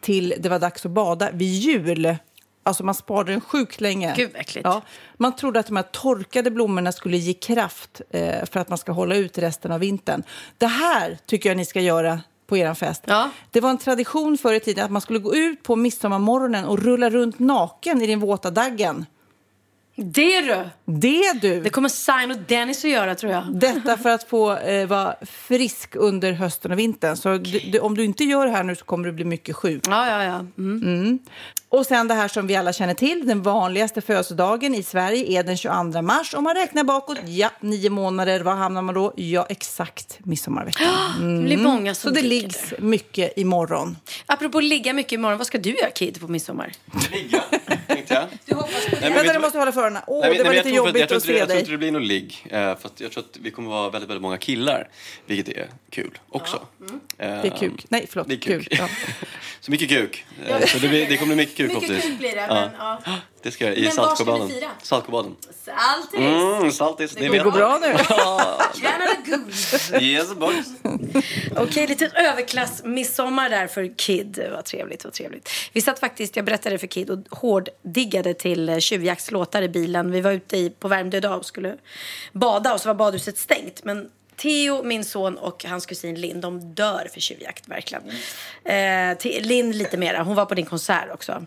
till 0.00 0.34
det 0.38 0.48
var 0.48 0.58
dags 0.58 0.86
att 0.86 0.92
bada 0.92 1.30
vid 1.30 1.48
jul. 1.54 2.16
Alltså 2.62 2.84
man 2.84 2.94
sparade 2.94 3.32
den 3.32 3.40
sjukt 3.40 3.80
länge. 3.80 4.14
Gud. 4.16 4.30
Ja, 4.64 4.82
man 5.16 5.36
trodde 5.36 5.60
att 5.60 5.66
de 5.66 5.76
här 5.76 5.82
torkade 5.82 6.50
blommorna 6.50 6.92
skulle 6.92 7.16
ge 7.16 7.32
kraft 7.32 8.00
eh, 8.10 8.44
för 8.44 8.60
att 8.60 8.68
man 8.68 8.78
ska 8.78 8.92
hålla 8.92 9.14
ut 9.14 9.38
resten 9.38 9.72
av 9.72 9.80
vintern. 9.80 10.22
Det 10.58 10.66
här 10.66 11.18
tycker 11.26 11.50
jag 11.50 11.56
ni 11.56 11.64
ska 11.64 11.80
göra 11.80 12.20
på 12.46 12.56
er 12.56 12.74
fest. 12.74 13.02
Ja. 13.06 13.30
Det 13.50 13.60
var 13.60 13.70
en 13.70 13.78
tradition 13.78 14.38
förr 14.38 14.52
i 14.54 14.60
tiden 14.60 14.84
att 14.84 14.90
man 14.90 15.02
skulle 15.02 15.18
gå 15.18 15.34
ut 15.34 15.62
på 15.62 15.76
midsommarmorgonen 15.76 16.64
och 16.64 16.78
rulla 16.78 17.10
runt 17.10 17.38
naken 17.38 18.02
i 18.02 18.06
den 18.06 18.20
våta 18.20 18.50
daggen. 18.50 19.06
Det 20.02 20.40
du! 20.40 20.68
Det 20.84 21.32
du! 21.40 21.60
Det 21.60 21.70
kommer 21.70 21.88
Sign 21.88 22.30
och 22.30 22.36
Dennis 22.48 22.84
att 22.84 22.90
göra 22.90 23.14
tror 23.14 23.32
jag. 23.32 23.44
Detta 23.54 23.96
för 23.96 24.10
att 24.10 24.28
få 24.28 24.56
eh, 24.56 24.86
vara 24.86 25.14
frisk 25.22 25.96
under 25.96 26.32
hösten 26.32 26.72
och 26.72 26.78
vintern. 26.78 27.16
Så 27.16 27.36
du, 27.36 27.58
du, 27.58 27.78
om 27.78 27.94
du 27.96 28.04
inte 28.04 28.24
gör 28.24 28.46
det 28.46 28.52
här 28.52 28.62
nu 28.62 28.76
så 28.76 28.84
kommer 28.84 29.06
du 29.06 29.12
bli 29.12 29.24
mycket 29.24 29.56
sjuk. 29.56 29.82
Ja, 29.88 30.08
ja, 30.08 30.24
ja. 30.24 30.46
Mm. 30.58 31.18
Och 31.72 31.86
sen 31.86 32.08
det 32.08 32.14
här 32.14 32.28
som 32.28 32.46
vi 32.46 32.56
alla 32.56 32.72
känner 32.72 32.94
till, 32.94 33.26
den 33.26 33.42
vanligaste 33.42 34.00
födelsedagen 34.00 34.74
i 34.74 34.82
Sverige 34.82 35.38
är 35.38 35.42
den 35.42 35.56
22 35.56 36.02
mars. 36.02 36.34
Om 36.34 36.44
man 36.44 36.54
räknar 36.54 36.84
bakåt, 36.84 37.18
ja, 37.26 37.50
nio 37.60 37.90
månader, 37.90 38.40
var 38.40 38.54
hamnar 38.54 38.82
man 38.82 38.94
då? 38.94 39.12
Ja, 39.16 39.46
exakt 39.48 40.18
midsommarveckan. 40.22 40.86
Det 41.38 41.42
blir 41.42 41.58
många 41.58 41.94
Så 41.94 42.00
som 42.00 42.14
det 42.14 42.22
ligger 42.22 42.42
liggs 42.42 42.74
mycket 42.78 43.38
imorgon. 43.38 43.96
Apropå 44.26 44.60
ligga 44.60 44.92
mycket 44.92 45.12
imorgon, 45.12 45.38
vad 45.38 45.46
ska 45.46 45.58
du 45.58 45.70
göra 45.70 45.90
Kid 45.90 46.20
på 46.20 46.28
midsommar? 46.28 46.72
Ligga. 47.12 47.42
Du 48.46 48.54
hoppas 48.54 48.84
på 48.84 48.90
Nej, 48.90 49.00
men 49.00 49.12
Vänta, 49.12 49.22
vet 49.22 49.34
du 49.34 49.38
måste 49.40 49.58
hålla 49.58 49.72
för 49.72 49.80
öronen. 49.82 50.02
Åh, 50.06 50.20
Nej, 50.20 50.36
det 50.38 50.42
var 50.44 50.50
nej, 50.50 50.56
lite 50.64 50.76
jobbigt 50.76 50.94
att 50.94 51.00
inte 51.02 51.14
det- 51.14 51.20
se 51.20 51.32
Jag 51.32 51.38
tror 51.38 51.46
dig. 51.48 51.58
inte 51.58 51.70
det 51.70 51.78
blir 51.78 51.92
någon 51.92 52.06
ligg. 52.06 52.46
eh, 52.50 52.50
För 52.50 52.86
att 52.88 53.00
jag 53.00 53.12
tror 53.12 53.24
att 53.24 53.36
vi 53.42 53.50
kommer 53.50 53.70
vara 53.70 53.90
väldigt, 53.90 54.10
väldigt 54.10 54.22
många 54.22 54.38
killar. 54.38 54.88
Vilket 55.26 55.56
är 55.56 55.68
kul 55.90 56.18
också. 56.28 56.56
Eh, 56.78 56.92
Det 57.18 57.48
är 57.48 57.56
kuk. 57.58 57.86
Nej, 57.88 58.06
förlåt. 58.10 58.28
Det 58.28 58.34
är 58.34 58.38
kuk. 58.38 58.68
Ja. 58.70 58.88
Så 59.60 59.70
mycket 59.70 59.88
kuk. 59.88 60.24
Så 60.66 60.78
det, 60.78 60.88
blir, 60.88 61.08
det 61.08 61.16
kommer 61.16 61.34
bli 61.34 61.44
mycket 61.44 61.56
kuk 61.56 61.72
Mycket 61.82 62.02
kuk 62.02 62.18
blir 62.18 62.34
det, 62.36 62.46
men 62.48 62.68
ja. 62.78 63.02
Det 63.42 63.50
ska 63.50 63.64
jag 63.64 63.74
i 63.74 63.82
Men 63.82 63.92
Saltsjöbaden. 63.92 64.50
Saltsjöbaden. 64.82 65.36
Saltis! 65.64 66.20
Mm, 66.20 66.72
saltis, 66.72 67.14
det 67.14 67.26
går 67.28 67.34
Det 67.34 67.42
går 67.44 67.50
bra 67.50 67.78
nu. 67.82 67.92
Canada 68.82 69.16
Goose! 69.26 69.98
Yes 70.00 70.34
boys. 70.34 70.66
Okej, 71.56 71.86
lite 71.86 72.06
överklass-midsommar 72.06 73.50
där 73.50 73.66
för 73.66 73.96
Kid. 73.98 74.48
Vad 74.52 74.64
trevligt, 74.64 75.04
vad 75.04 75.12
trevligt. 75.12 75.50
Vi 75.72 75.80
satt 75.80 75.98
faktiskt, 75.98 76.36
jag 76.36 76.44
berättade 76.44 76.78
för 76.78 76.86
Kid, 76.86 77.10
och 77.10 77.38
hårddiggade 77.38 78.34
till 78.34 78.68
eh, 78.68 78.78
tjuvjaktslåtar 78.78 79.62
i 79.62 79.68
bilen. 79.68 80.10
Vi 80.10 80.20
var 80.20 80.32
ute 80.32 80.56
i, 80.56 80.70
på 80.70 80.88
Värmdö 80.88 81.16
idag 81.16 81.38
och 81.38 81.46
skulle 81.46 81.76
bada 82.32 82.74
och 82.74 82.80
så 82.80 82.88
var 82.88 82.94
badhuset 82.94 83.38
stängt. 83.38 83.84
Men 83.84 84.10
Theo, 84.36 84.82
min 84.82 85.04
son 85.04 85.38
och 85.38 85.64
hans 85.64 85.86
kusin 85.86 86.20
Linn, 86.20 86.40
de 86.40 86.74
dör 86.74 87.08
för 87.12 87.20
tjuvjakt, 87.20 87.68
verkligen. 87.68 88.02
Eh, 88.64 89.18
Te- 89.18 89.40
Linn 89.40 89.72
lite 89.72 89.96
mera, 89.96 90.22
hon 90.22 90.34
var 90.34 90.44
på 90.44 90.54
din 90.54 90.66
konsert 90.66 91.10
också. 91.14 91.46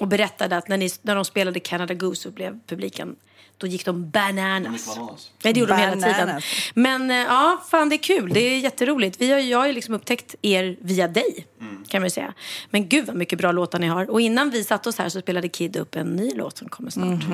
Och 0.00 0.08
berättade 0.08 0.56
att 0.56 0.68
när, 0.68 0.76
ni, 0.76 0.90
när 1.02 1.14
de 1.14 1.24
spelade 1.24 1.60
Canada 1.60 1.94
Goose 1.94 2.22
så 2.22 2.30
blev 2.30 2.60
publiken, 2.66 3.16
då 3.58 3.66
gick 3.66 3.84
de 3.84 4.10
bananas. 4.10 4.96
bananas. 4.96 5.30
Nej, 5.42 5.52
det 5.52 5.60
gjorde 5.60 5.72
de 5.72 5.80
hela 5.80 5.92
tiden. 5.92 6.26
Bananas. 6.26 6.44
Men 6.74 7.10
eh, 7.10 7.16
ja, 7.16 7.64
fan 7.70 7.88
det 7.88 7.94
är 7.96 8.02
kul. 8.02 8.30
Det 8.34 8.40
är 8.40 8.58
jätteroligt. 8.58 9.20
Vi 9.20 9.30
har, 9.30 9.38
jag 9.38 9.58
har 9.58 9.66
ju 9.66 9.72
liksom 9.72 9.94
upptäckt 9.94 10.34
er 10.42 10.76
via 10.80 11.08
dig, 11.08 11.46
kan 11.88 12.02
man 12.02 12.10
säga. 12.10 12.34
Men 12.70 12.88
gud 12.88 13.06
vad 13.06 13.16
mycket 13.16 13.38
bra 13.38 13.52
låtar 13.52 13.78
ni 13.78 13.86
har. 13.86 14.10
Och 14.10 14.20
innan 14.20 14.50
vi 14.50 14.64
satte 14.64 14.88
oss 14.88 14.98
här 14.98 15.08
så 15.08 15.20
spelade 15.20 15.48
Kid 15.48 15.76
upp 15.76 15.96
en 15.96 16.06
ny 16.16 16.30
låt 16.34 16.58
som 16.58 16.68
kommer 16.68 16.90
snart. 16.90 17.24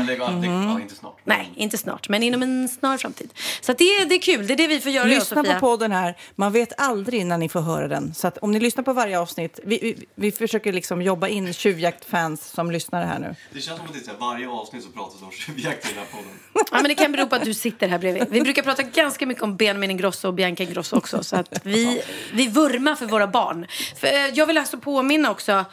Eller, 0.00 0.16
ja, 0.16 0.28
det- 0.30 0.46
ja, 0.46 0.80
inte 0.80 0.94
snart. 0.94 1.16
Nej, 1.24 1.50
inte 1.56 1.78
snart, 1.78 2.08
men 2.08 2.22
inom 2.22 2.42
en 2.42 2.68
snar 2.68 2.98
framtid. 2.98 3.30
Så 3.60 3.72
att 3.72 3.78
det, 3.78 3.84
är, 3.84 4.06
det 4.06 4.14
är 4.14 4.18
kul. 4.20 4.46
Det 4.46 4.52
är 4.52 4.56
det 4.56 4.66
vi 4.66 4.80
får 4.80 4.92
göra, 4.92 5.08
jag 5.08 5.14
Lyssna 5.18 5.36
Sofia. 5.42 5.54
på 5.54 5.60
podden 5.60 5.92
här. 5.92 6.16
Man 6.34 6.52
vet 6.52 6.80
aldrig 6.80 7.26
när 7.26 7.38
ni 7.38 7.48
får 7.48 7.60
höra 7.60 7.88
den. 7.88 8.14
Så 8.14 8.26
att 8.28 8.38
om 8.38 8.52
ni 8.52 8.60
lyssnar 8.60 8.84
på 8.84 8.92
varje 8.92 9.18
avsnitt. 9.20 9.60
Vi, 9.64 9.78
vi, 9.82 10.06
vi 10.14 10.32
försöker 10.32 10.72
liksom 10.72 11.02
jobba 11.02 11.28
in 11.28 11.52
tjuvjaktfans 11.52 12.46
som 12.50 12.70
lyssnar 12.70 13.04
här 13.06 13.18
nu. 13.18 13.34
Det 13.52 13.60
känns 13.60 13.76
som 13.78 13.86
att 13.86 13.92
det 14.04 14.10
är 14.10 14.16
varje 14.20 14.48
avsnitt 14.48 14.82
så 14.84 14.90
pratas 14.90 15.22
om 15.22 15.30
tjuvjakt 15.30 15.84
i 15.84 15.88
den 15.88 15.98
här 15.98 16.06
podden. 16.12 16.30
Ja, 16.54 16.64
men 16.72 16.84
det 16.84 16.94
kan 16.94 17.12
bero 17.12 17.26
på 17.26 17.34
att 17.36 17.44
du 17.44 17.54
sitter 17.54 17.88
här 17.88 17.98
bredvid. 17.98 18.24
Vi 18.30 18.40
brukar 18.40 18.62
prata 18.62 18.82
ganska 18.82 19.26
mycket 19.26 19.42
om 19.42 19.56
Benjamin 19.56 19.90
Ingrosso 19.90 20.28
och 20.28 20.34
Bianca 20.34 20.62
Ingrosso 20.62 20.96
också. 20.96 21.24
Så 21.24 21.36
att 21.36 21.60
vi, 21.62 22.02
vi 22.32 22.48
vurmar 22.48 22.94
för 22.94 23.06
våra 23.06 23.26
barn. 23.26 23.66
För, 23.96 24.06
eh, 24.06 24.26
jag 24.34 24.46
vill 24.46 24.58
alltså 24.58 24.78
påminna 24.78 25.30
också, 25.30 25.64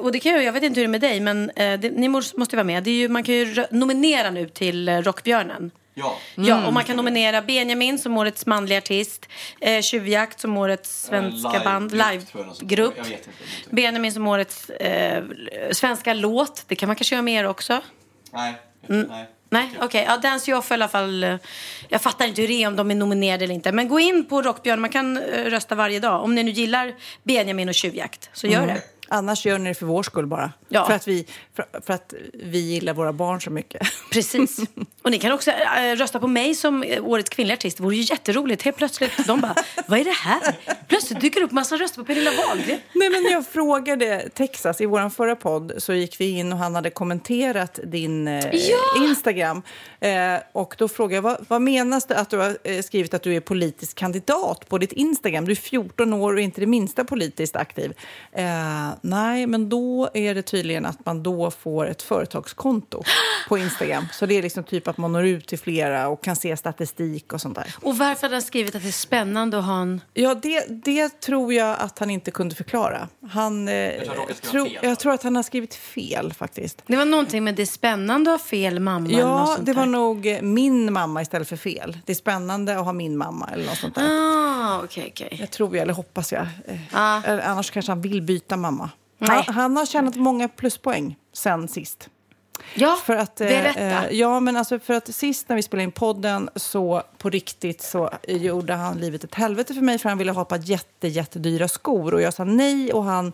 och 0.00 0.12
det 0.12 0.20
kan 0.20 0.32
jag, 0.32 0.44
jag 0.44 0.52
vet 0.52 0.62
inte 0.62 0.80
hur 0.80 0.86
det 0.86 0.88
är 0.88 0.90
med 0.90 1.00
dig, 1.00 1.20
men 1.20 1.50
eh, 1.50 1.80
det, 1.80 1.90
ni 1.90 2.08
måste 2.08 2.56
vara 2.56 2.64
med. 2.64 2.82
Det 2.82 2.90
är 2.90 2.94
ju, 2.94 3.08
man 3.08 3.22
kan 3.24 3.34
ju 3.34 3.64
nominera 3.70 4.30
nu 4.30 4.48
till 4.48 4.88
eh, 4.88 4.98
Rockbjörnen. 4.98 5.70
Ja. 5.94 6.18
Ja, 6.34 6.66
och 6.66 6.72
man 6.72 6.84
kan 6.84 6.96
nominera 6.96 7.42
Benjamin 7.42 7.98
som 7.98 8.16
årets 8.18 8.46
manliga 8.46 8.78
artist, 8.78 9.28
eh, 9.60 9.80
Tjuvjakt 9.82 10.40
som 10.40 10.56
årets 10.56 11.02
svenska 11.04 11.48
live- 11.48 11.64
band, 11.64 11.92
livegrupp. 11.92 12.94
Benjamin 13.70 14.12
som 14.12 14.26
årets 14.26 14.70
eh, 14.70 15.24
svenska 15.72 16.14
låt. 16.14 16.64
Det 16.68 16.74
kan 16.76 16.86
man 16.86 16.96
kanske 16.96 17.14
göra 17.14 17.22
mer 17.22 17.46
också. 17.46 17.80
Nej. 18.32 18.54
Mm. 18.88 19.06
Nej. 19.10 19.26
Nej, 19.52 19.70
okej. 19.82 20.04
Ja, 20.08 20.16
Dance 20.16 20.54
Off 20.54 20.70
i 20.70 20.74
alla 20.74 20.88
fall. 20.88 21.24
eh, 21.24 21.36
Jag 21.88 22.02
fattar 22.02 22.26
inte 22.26 22.40
hur 22.40 22.48
det 22.48 22.54
är 22.62 22.66
om 22.68 22.76
de 22.76 22.90
är 22.90 22.94
nominerade 22.94 23.44
eller 23.44 23.54
inte. 23.54 23.72
Men 23.72 23.88
gå 23.88 24.00
in 24.00 24.24
på 24.24 24.42
Rockbjörn. 24.42 24.80
Man 24.80 24.90
kan 24.90 25.16
eh, 25.16 25.44
rösta 25.44 25.74
varje 25.74 26.00
dag. 26.00 26.22
Om 26.24 26.34
ni 26.34 26.42
nu 26.42 26.50
gillar 26.50 26.94
Benjamin 27.22 27.68
och 27.68 27.74
Tjuvjakt, 27.74 28.30
så 28.32 28.46
gör 28.46 28.66
det. 28.66 28.82
Annars 29.08 29.46
gör 29.46 29.58
ni 29.58 29.68
det 29.70 29.74
för 29.74 29.86
vår 29.86 30.02
skull 30.02 30.26
bara. 30.26 30.52
Ja. 30.68 30.86
För, 30.86 30.92
att 30.94 31.08
vi, 31.08 31.26
för, 31.56 31.64
för 31.86 31.94
att 31.94 32.14
vi 32.34 32.58
gillar 32.58 32.94
våra 32.94 33.12
barn 33.12 33.40
så 33.40 33.50
mycket. 33.50 33.82
Precis. 34.12 34.58
Och 35.02 35.10
ni 35.10 35.18
kan 35.18 35.32
också 35.32 35.50
äh, 35.50 35.96
rösta 35.96 36.20
på 36.20 36.26
mig 36.26 36.54
som 36.54 36.82
eh, 36.82 37.04
årets 37.04 37.30
kvinnliga 37.30 37.56
artist. 37.56 37.76
Det 37.76 37.82
vore 37.82 37.96
ju 37.96 38.02
jätteroligt. 38.02 38.62
Helt 38.62 38.76
plötsligt, 38.76 39.26
de 39.26 39.40
bara, 39.40 39.54
vad 39.86 40.00
är 40.00 40.04
det 40.04 40.10
här? 40.10 40.54
Plötsligt 40.88 41.20
dyker 41.20 41.40
det 41.40 41.46
upp 41.46 41.52
massa 41.52 41.76
röster 41.76 42.00
på 42.00 42.04
Pernilla 42.04 42.30
Wahlgren. 42.30 42.78
Nej, 42.92 43.10
men 43.10 43.24
jag 43.24 43.46
frågade 43.46 44.28
Texas 44.34 44.80
i 44.80 44.86
vår 44.86 45.08
förra 45.08 45.36
podd 45.36 45.72
så 45.78 45.94
gick 45.94 46.20
vi 46.20 46.30
in 46.30 46.52
och 46.52 46.58
han 46.58 46.74
hade 46.74 46.90
kommenterat 46.90 47.80
din 47.84 48.28
eh, 48.28 48.44
Instagram. 48.96 49.62
Eh, 50.00 50.12
och 50.52 50.74
då 50.78 50.88
frågade 50.88 51.14
jag 51.14 51.22
vad, 51.22 51.44
vad 51.48 51.62
menas 51.62 52.06
det 52.06 52.18
att 52.18 52.30
du 52.30 52.38
har 52.38 52.58
eh, 52.64 52.82
skrivit 52.82 53.14
att 53.14 53.22
du 53.22 53.34
är 53.36 53.40
politisk 53.40 53.96
kandidat 53.96 54.68
på 54.68 54.78
ditt 54.78 54.92
Instagram? 54.92 55.44
Du 55.44 55.50
är 55.50 55.56
14 55.56 56.12
år 56.12 56.34
och 56.34 56.40
inte 56.40 56.60
det 56.60 56.66
minsta 56.66 57.04
politiskt 57.04 57.56
aktiv. 57.56 57.92
Eh, 58.32 58.44
nej, 59.00 59.46
men 59.46 59.68
då 59.68 60.10
är 60.14 60.34
det 60.34 60.42
tydligen 60.42 60.86
att 60.86 61.06
man 61.06 61.22
då 61.22 61.50
får 61.50 61.86
ett 61.86 62.02
företagskonto 62.02 63.02
på 63.48 63.58
Instagram. 63.58 64.06
Så 64.12 64.26
det 64.26 64.38
är 64.38 64.42
liksom 64.42 64.64
typ 64.64 64.88
att 64.92 64.98
man 64.98 65.12
når 65.12 65.24
ut 65.24 65.46
till 65.48 65.58
flera 65.58 66.08
och 66.08 66.24
kan 66.24 66.36
se 66.36 66.56
statistik 66.56 67.32
och 67.32 67.40
sånt 67.40 67.54
där. 67.54 67.74
Och 67.82 67.98
varför 67.98 68.22
hade 68.22 68.34
han 68.34 68.42
skrivit 68.42 68.74
att 68.74 68.82
det 68.82 68.88
är 68.88 68.92
spännande 68.92 69.58
att 69.58 69.64
ha 69.64 69.80
en... 69.82 70.00
Ja, 70.14 70.34
det, 70.34 70.66
det 70.84 71.20
tror 71.20 71.52
jag 71.52 71.76
att 71.80 71.98
han 71.98 72.10
inte 72.10 72.30
kunde 72.30 72.54
förklara. 72.54 73.08
Han, 73.30 73.68
eh, 73.68 73.74
jag, 73.74 74.04
tror 74.04 74.26
tror, 74.50 74.64
fel. 74.66 74.78
jag 74.82 74.98
tror 74.98 75.12
att 75.12 75.22
han 75.22 75.36
har 75.36 75.42
skrivit 75.42 75.74
fel 75.74 76.32
faktiskt. 76.32 76.82
Det 76.86 76.96
var 76.96 77.04
någonting 77.04 77.44
med 77.44 77.54
det 77.54 77.62
är 77.62 77.66
spännande 77.66 78.34
att 78.34 78.40
ha 78.40 78.46
fel 78.48 78.80
mamma 78.80 79.10
Ja, 79.10 79.46
sånt 79.46 79.66
det 79.66 79.72
var 79.72 79.82
där. 79.82 79.92
nog 79.92 80.26
eh, 80.26 80.42
min 80.42 80.92
mamma 80.92 81.22
istället 81.22 81.48
för 81.48 81.56
fel. 81.56 81.98
Det 82.06 82.12
är 82.12 82.16
spännande 82.16 82.78
att 82.78 82.84
ha 82.84 82.92
min 82.92 83.16
mamma 83.16 83.50
eller 83.52 83.64
något 83.66 83.78
sånt 83.78 83.94
där. 83.94 84.08
Ah, 84.10 84.80
okej, 84.84 85.08
okej. 85.12 85.36
Jag 85.40 85.50
tror 85.50 85.76
jag, 85.76 85.82
eller 85.82 85.94
hoppas 85.94 86.32
jag. 86.32 86.42
Eh, 86.42 87.28
eller 87.28 87.42
Annars 87.42 87.70
kanske 87.70 87.92
han 87.92 88.00
vill 88.00 88.22
byta 88.22 88.56
mamma. 88.56 88.90
Nej. 89.18 89.44
Han, 89.46 89.54
han 89.54 89.76
har 89.76 89.86
tjänat 89.86 90.16
många 90.16 90.48
pluspoäng 90.48 91.16
sen 91.32 91.68
sist. 91.68 92.08
Ja, 92.74 92.98
För 93.04 93.16
att, 93.16 93.40
eh, 93.40 93.46
berätta. 93.46 93.80
eh, 94.08 94.18
ja, 94.18 94.40
men 94.40 94.56
alltså 94.56 94.78
för 94.78 94.94
att 94.94 95.14
sist 95.14 95.48
när 95.48 95.56
vi 95.56 95.62
spelade 95.62 95.84
in 95.84 95.92
podden 95.92 96.50
så 96.56 97.02
på 97.18 97.30
riktigt 97.30 97.82
så 97.82 98.10
gjorde 98.28 98.72
han 98.74 98.98
livet 98.98 99.24
ett 99.24 99.34
helvete 99.34 99.74
för 99.74 99.80
mig 99.82 99.98
för 99.98 100.08
han 100.08 100.18
ville 100.18 100.32
ha 100.32 100.42
ett 100.42 100.48
par 100.48 100.58
jätte, 100.58 101.08
jättedyra 101.08 101.68
skor 101.68 102.14
och 102.14 102.22
jag 102.22 102.34
sa 102.34 102.44
nej 102.44 102.92
och 102.92 103.04
han 103.04 103.32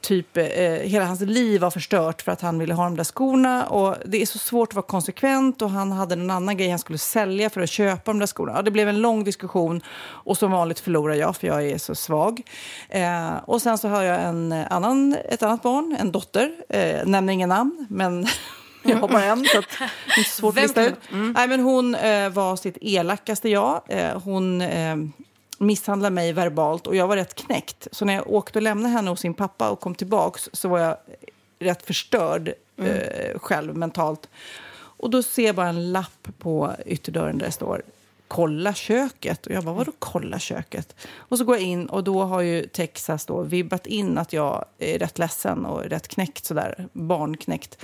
typ 0.00 0.36
eh, 0.36 0.44
hela 0.64 1.04
hans 1.04 1.20
liv 1.20 1.60
var 1.60 1.70
förstört 1.70 2.22
för 2.22 2.32
att 2.32 2.40
han 2.40 2.58
ville 2.58 2.74
ha 2.74 2.84
de 2.84 2.96
där 2.96 3.04
skorna 3.04 3.66
och 3.66 3.96
det 4.06 4.22
är 4.22 4.26
så 4.26 4.38
svårt 4.38 4.68
att 4.68 4.74
vara 4.74 4.86
konsekvent 4.86 5.62
och 5.62 5.70
han 5.70 5.92
hade 5.92 6.14
en 6.14 6.30
annan 6.30 6.56
grej 6.56 6.70
han 6.70 6.78
skulle 6.78 6.98
sälja 6.98 7.50
för 7.50 7.60
att 7.60 7.70
köpa 7.70 8.02
de 8.12 8.18
där 8.18 8.26
skorna. 8.26 8.52
Ja, 8.56 8.62
det 8.62 8.70
blev 8.70 8.88
en 8.88 9.00
lång 9.00 9.24
diskussion 9.24 9.82
och 10.00 10.38
som 10.38 10.50
vanligt 10.50 10.80
förlorar 10.80 11.14
jag 11.14 11.36
för 11.36 11.46
jag 11.46 11.66
är 11.68 11.78
så 11.78 11.94
svag. 11.94 12.42
Eh, 12.88 13.30
och 13.44 13.62
sen 13.62 13.78
så 13.78 13.88
har 13.88 14.02
jag 14.02 14.20
en 14.22 14.52
annan, 14.52 15.16
ett 15.28 15.42
annat 15.42 15.62
barn, 15.62 15.96
en 16.00 16.12
dotter, 16.12 16.52
eh, 16.68 17.06
nämner 17.06 17.32
inga 17.32 17.46
namn 17.46 17.86
men 17.90 18.26
jag 18.90 18.96
har 18.96 19.08
bara 19.08 19.24
en, 19.24 19.44
så 19.44 19.58
att 19.58 19.64
det 19.78 19.84
är 19.84 20.18
inte 20.18 20.30
så 20.30 20.40
svårt 20.40 20.56
Vem 20.56 20.64
att 20.64 20.68
lista 20.68 20.86
ut. 20.86 20.94
Nej, 21.10 21.48
men 21.48 21.60
hon 21.60 21.94
eh, 21.94 22.30
var 22.30 22.56
sitt 22.56 22.78
elakaste 22.80 23.48
jag. 23.48 23.82
Eh, 23.88 24.22
hon 24.22 24.60
eh, 24.60 24.96
misshandlade 25.58 26.14
mig 26.14 26.32
verbalt 26.32 26.86
och 26.86 26.96
jag 26.96 27.06
var 27.06 27.16
rätt 27.16 27.34
knäckt. 27.34 27.88
Så 27.92 28.04
när 28.04 28.14
jag 28.14 28.30
åkte 28.30 28.58
och 28.58 28.62
lämnade 28.62 28.94
henne 28.94 29.10
hos 29.10 29.20
sin 29.20 29.34
pappa 29.34 29.70
och 29.70 29.80
kom 29.80 29.94
tillbaks 29.94 30.48
så 30.52 30.68
var 30.68 30.78
jag 30.78 30.96
rätt 31.58 31.86
förstörd 31.86 32.52
eh, 32.76 33.38
själv 33.38 33.76
mentalt. 33.76 34.28
Och 34.72 35.10
då 35.10 35.22
ser 35.22 35.46
jag 35.46 35.54
bara 35.54 35.68
en 35.68 35.92
lapp 35.92 36.28
på 36.38 36.72
ytterdörren 36.86 37.38
där 37.38 37.46
det 37.46 37.52
står 37.52 37.82
kolla 38.30 38.74
köket. 38.74 39.46
Och 39.46 39.52
jag 39.52 39.64
bara, 39.64 39.74
vadå 39.74 39.92
kolla 39.98 40.38
köket? 40.38 40.96
Och 41.16 41.38
så 41.38 41.44
går 41.44 41.56
jag 41.56 41.64
in 41.64 41.86
och 41.86 42.04
då 42.04 42.22
har 42.22 42.40
ju 42.40 42.66
Texas 42.66 43.26
då 43.26 43.42
vibbat 43.42 43.86
in 43.86 44.18
att 44.18 44.32
jag 44.32 44.64
är 44.78 44.98
rätt 44.98 45.18
ledsen 45.18 45.66
och 45.66 45.84
rätt 45.84 46.08
knäckt 46.08 46.44
sådär, 46.44 46.88
barnknäckt. 46.92 47.78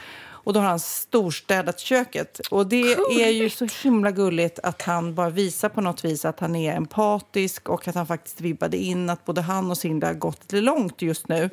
Och 0.47 0.53
då 0.53 0.61
har 0.61 0.69
han 0.69 0.81
storstädat 0.81 1.81
köket. 1.81 2.41
Och 2.51 2.67
det 2.67 2.93
är 3.21 3.31
ju 3.31 3.51
så 3.51 3.69
himla 3.83 4.11
gulligt 4.11 4.59
att 4.63 4.83
han 4.83 5.15
bara 5.15 5.31
visar 5.31 5.69
på 5.69 5.81
något 5.81 6.05
vis 6.05 6.25
att 6.25 6.41
han 6.41 6.57
är 6.57 6.77
empatisk 6.77 7.69
och 7.69 7.89
att 7.89 7.95
han 7.95 8.07
faktiskt 8.07 8.41
vibbade 8.41 8.77
in 8.77 9.11
att 9.11 9.25
både 9.25 9.41
han 9.41 9.71
och 9.71 9.79
Cindy 9.79 10.07
har 10.07 10.15
gått 10.15 10.41
lite 10.43 10.61
långt 10.61 11.03
just 11.03 11.29
nu. 11.29 11.51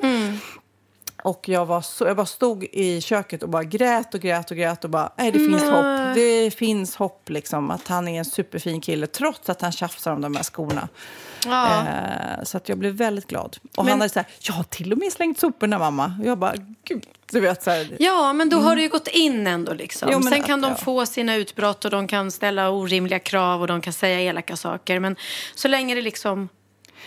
Och 1.22 1.48
jag, 1.48 1.66
var 1.66 1.80
så, 1.80 2.04
jag 2.04 2.16
bara 2.16 2.26
stod 2.26 2.64
i 2.64 3.00
köket 3.00 3.42
och 3.42 3.48
bara 3.48 3.64
grät 3.64 4.14
och 4.14 4.20
grät 4.20 4.50
och 4.50 4.56
grät 4.56 4.84
och 4.84 4.90
bara, 4.90 5.12
nej 5.16 5.32
det 5.32 5.38
finns 5.38 5.62
hopp. 5.62 6.14
Det 6.14 6.50
finns 6.50 6.96
hopp 6.96 7.28
liksom 7.28 7.70
att 7.70 7.88
han 7.88 8.08
är 8.08 8.18
en 8.18 8.24
superfin 8.24 8.80
kille 8.80 9.06
trots 9.06 9.48
att 9.48 9.60
han 9.60 9.72
tjafsar 9.72 10.12
om 10.12 10.20
de 10.20 10.36
här 10.36 10.42
skorna. 10.42 10.88
Ja. 11.46 11.86
Eh, 11.86 12.44
så 12.44 12.56
att 12.56 12.68
jag 12.68 12.78
blev 12.78 12.94
väldigt 12.94 13.26
glad. 13.26 13.56
Och 13.76 13.84
han 13.84 14.00
hade 14.00 14.12
så 14.12 14.18
här, 14.18 14.28
jag 14.40 14.54
har 14.54 14.64
till 14.64 14.92
och 14.92 14.98
med 14.98 15.12
slängt 15.12 15.38
soporna 15.38 15.78
mamma. 15.78 16.16
Och 16.20 16.26
jag 16.26 16.38
bara, 16.38 16.54
gud, 16.84 17.06
du 17.34 17.40
vet 17.40 17.62
så 17.62 17.70
här. 17.70 17.96
Ja, 17.98 18.32
men 18.32 18.48
då 18.48 18.56
har 18.58 18.76
det 18.76 18.82
ju 18.82 18.88
gått 18.88 19.08
in 19.08 19.46
ändå. 19.46 19.72
Liksom. 19.74 20.08
Jo, 20.12 20.22
Sen 20.22 20.42
kan 20.42 20.64
att- 20.64 20.70
de 20.70 20.76
ja. 20.78 20.84
få 20.84 21.06
sina 21.06 21.34
utbrott 21.36 21.84
och 21.84 21.90
de 21.90 22.06
kan 22.08 22.30
ställa 22.30 22.70
orimliga 22.70 23.18
krav 23.18 23.60
och 23.60 23.66
de 23.66 23.80
kan 23.80 23.92
säga 23.92 24.20
elaka 24.20 24.56
saker. 24.56 25.00
Men 25.00 25.16
så 25.54 25.68
länge 25.68 25.94
det 25.94 26.02
liksom... 26.02 26.48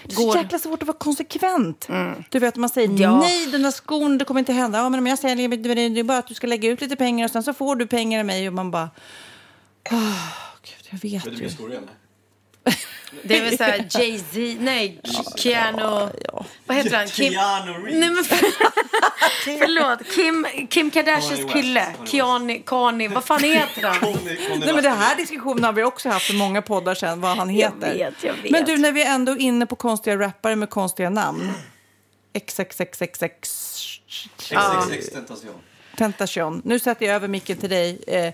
Det 0.04 0.12
är 0.14 0.16
så 0.16 0.26
går... 0.26 0.38
jäkla 0.38 0.60
svårt 0.60 0.82
att 0.82 0.88
vara 0.88 0.98
konsekvent. 0.98 1.88
Du 2.30 2.40
vet, 2.40 2.56
man 2.56 2.70
säger 2.70 3.02
Ja. 3.02 3.20
nej, 3.20 3.46
den 3.46 3.64
där 3.64 3.72
skon, 3.72 4.18
det 4.18 4.26
kommer 4.26 4.40
inte 4.40 4.54
hända. 4.54 4.78
Ja, 4.80 4.90
men 4.90 5.00
om 5.00 5.08
jag 5.08 5.20
säger 5.20 5.36
det, 5.36 5.74
det 5.90 6.00
är 6.00 6.04
bara 6.04 6.18
att 6.18 6.28
du 6.28 6.34
ska 6.34 6.48
lägga 6.48 6.70
ut 6.70 6.82
lite 6.82 6.96
pengar 6.96 7.26
och 7.26 7.32
sen 7.32 7.44
så 7.44 7.54
får 7.54 7.76
du 7.76 7.88
pengar 7.88 8.20
av 8.20 8.26
mig 8.26 8.48
och 8.48 8.54
man 8.54 8.72
bara... 8.72 8.90
Oh, 9.92 10.14
Gud, 10.64 10.88
jag 10.90 11.00
vet 11.12 11.42
ju. 11.42 11.50
Det 13.24 13.38
är 13.38 13.44
väl 13.44 13.58
såhär 13.58 13.86
Jay-Z, 13.90 14.58
nej, 14.60 15.02
Keanu... 15.38 16.10
Vad 16.66 16.78
heter 16.78 16.98
han? 16.98 17.08
Kim... 17.08 17.34
Keanu 17.34 17.72
Reeves. 17.72 17.94
Nej 17.94 18.10
men 18.10 18.24
för... 18.24 18.38
förlåt, 19.44 20.16
Kim, 20.16 20.68
Kim 20.70 20.92
Kardashians 20.92 21.54
kille. 21.54 21.86
Keanu, 22.06 22.62
Kani, 22.66 23.08
vad 23.08 23.24
fan 23.24 23.44
heter 23.44 23.84
han? 23.84 24.18
Nej, 24.60 24.74
men 24.74 24.84
det 24.84 24.90
här 24.90 25.16
diskussionen 25.16 25.64
har 25.64 25.74
vi 25.74 25.84
också 25.84 26.10
haft 26.10 26.26
för 26.26 26.34
många 26.34 26.62
poddar 26.62 26.96
sedan, 26.96 27.22
vad 27.22 27.38
han 27.38 27.50
heter. 27.50 27.94
vet, 27.94 28.24
jag 28.24 28.34
vet. 28.34 28.52
Men 28.52 28.66
du, 28.66 28.78
när 28.78 28.92
vi 28.92 29.04
är 29.04 29.16
ändå 29.16 29.38
inne 29.38 29.66
på 29.66 29.76
konstiga 29.76 30.18
rappare 30.18 30.56
med 30.56 30.70
konstiga 30.70 31.10
namn. 31.10 31.52
XXXXX 32.34 33.50
Tentation. 35.98 36.62
Nu 36.66 36.80
sätter 36.80 37.06
jag 37.06 37.16
över 37.16 37.28
micken 37.28 37.58
till 37.58 37.70
dig, 37.70 38.00
eh, 38.08 38.34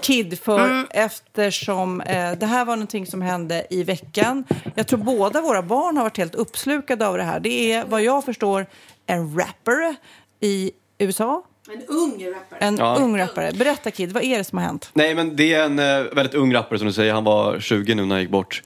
Kid, 0.00 0.38
för 0.38 0.86
eftersom 0.90 2.00
eh, 2.00 2.32
det 2.32 2.46
här 2.46 2.64
var 2.64 2.76
någonting 2.76 3.06
som 3.06 3.22
hände 3.22 3.66
i 3.70 3.82
veckan. 3.84 4.44
Jag 4.74 4.86
tror 4.86 4.98
båda 4.98 5.40
våra 5.40 5.62
barn 5.62 5.96
har 5.96 6.04
varit 6.04 6.16
helt 6.18 6.34
uppslukade 6.34 7.06
av 7.06 7.16
det 7.16 7.22
här. 7.22 7.40
Det 7.40 7.72
är, 7.72 7.84
vad 7.84 8.02
jag 8.02 8.24
förstår, 8.24 8.66
en 9.06 9.38
rapper 9.38 9.96
i 10.40 10.70
USA. 10.98 11.42
En 11.72 11.82
ung 11.88 12.26
rappare. 12.26 12.58
En 12.58 12.76
Ja. 12.76 12.96
ung 13.00 13.18
rappare. 13.18 13.52
Berätta, 13.52 13.90
Kid, 13.90 14.12
vad 14.12 14.22
är 14.22 14.38
det 14.38 14.44
som 14.44 14.58
har 14.58 14.64
hänt? 14.64 14.90
Nej, 14.94 15.14
men 15.14 15.36
det 15.36 15.54
är 15.54 15.64
en 15.64 15.78
eh, 15.78 16.14
väldigt 16.14 16.34
ung 16.34 16.54
rappare 16.54 16.78
som 16.78 16.86
du 16.86 16.92
säger. 16.92 17.12
Han 17.12 17.24
var 17.24 17.60
20 17.60 17.94
nu 17.94 18.02
när 18.06 18.14
han 18.14 18.20
gick 18.22 18.30
bort. 18.30 18.62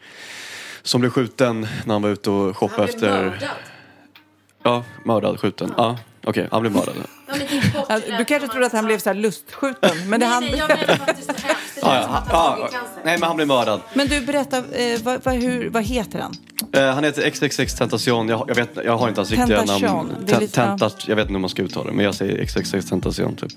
Som 0.82 1.00
blev 1.00 1.10
skjuten 1.10 1.60
när 1.86 1.94
han 1.94 2.02
var 2.02 2.10
ute 2.10 2.30
och 2.30 2.56
shoppade 2.56 2.88
efter... 2.88 3.38
Ja, 4.62 4.84
mördad, 5.04 5.40
skjuten. 5.40 5.74
Ja, 5.76 5.98
okej, 6.24 6.48
han 6.50 6.60
blev 6.60 6.72
mördad. 6.72 6.94
Ja, 7.88 8.00
Du 8.18 8.24
kanske 8.24 8.48
trodde 8.48 8.66
att 8.66 8.72
han 8.72 8.84
blev 8.84 8.98
så 8.98 9.08
här 9.10 9.14
lustskjuten, 9.14 10.08
men 10.08 10.20
det 10.20 10.26
han... 10.26 10.42
Nej, 10.44 10.54
jag 10.58 10.68
menar 10.68 10.96
faktiskt 10.96 11.28
det 11.28 11.42
hemskt. 11.42 11.74
Det 11.74 11.80
Ja, 11.82 11.94
ja, 11.94 12.24
ja, 12.30 12.54
tagit 12.56 12.72
cancer. 12.72 13.02
nej, 13.04 13.18
men 13.18 13.26
han 13.26 13.36
blev 13.36 13.48
mördad. 13.48 13.80
Men 13.94 14.08
du, 14.08 14.20
berätta, 14.20 14.58
eh, 14.58 15.00
vad, 15.02 15.24
vad, 15.24 15.34
hur, 15.34 15.70
vad 15.70 15.82
heter 15.84 16.18
han? 16.18 16.32
Eh, 16.72 16.94
han 16.94 17.04
heter 17.04 17.30
XXX 17.30 17.74
Tentacion. 17.74 18.28
Jag, 18.28 18.44
jag, 18.48 18.54
vet, 18.54 18.70
jag 18.84 18.96
har 18.96 19.08
inte 19.08 19.20
hans 19.20 19.30
riktiga 19.30 19.64
namn. 19.64 20.26
Tentat, 20.52 21.08
jag 21.08 21.16
vet 21.16 21.22
inte 21.22 21.32
hur 21.32 21.40
man 21.40 21.50
ska 21.50 21.62
uttala 21.62 21.90
det, 21.90 21.96
men 21.96 22.04
jag 22.04 22.14
säger 22.14 22.44
XXX 22.46 22.88
Tentacion 22.90 23.36
typ. 23.36 23.52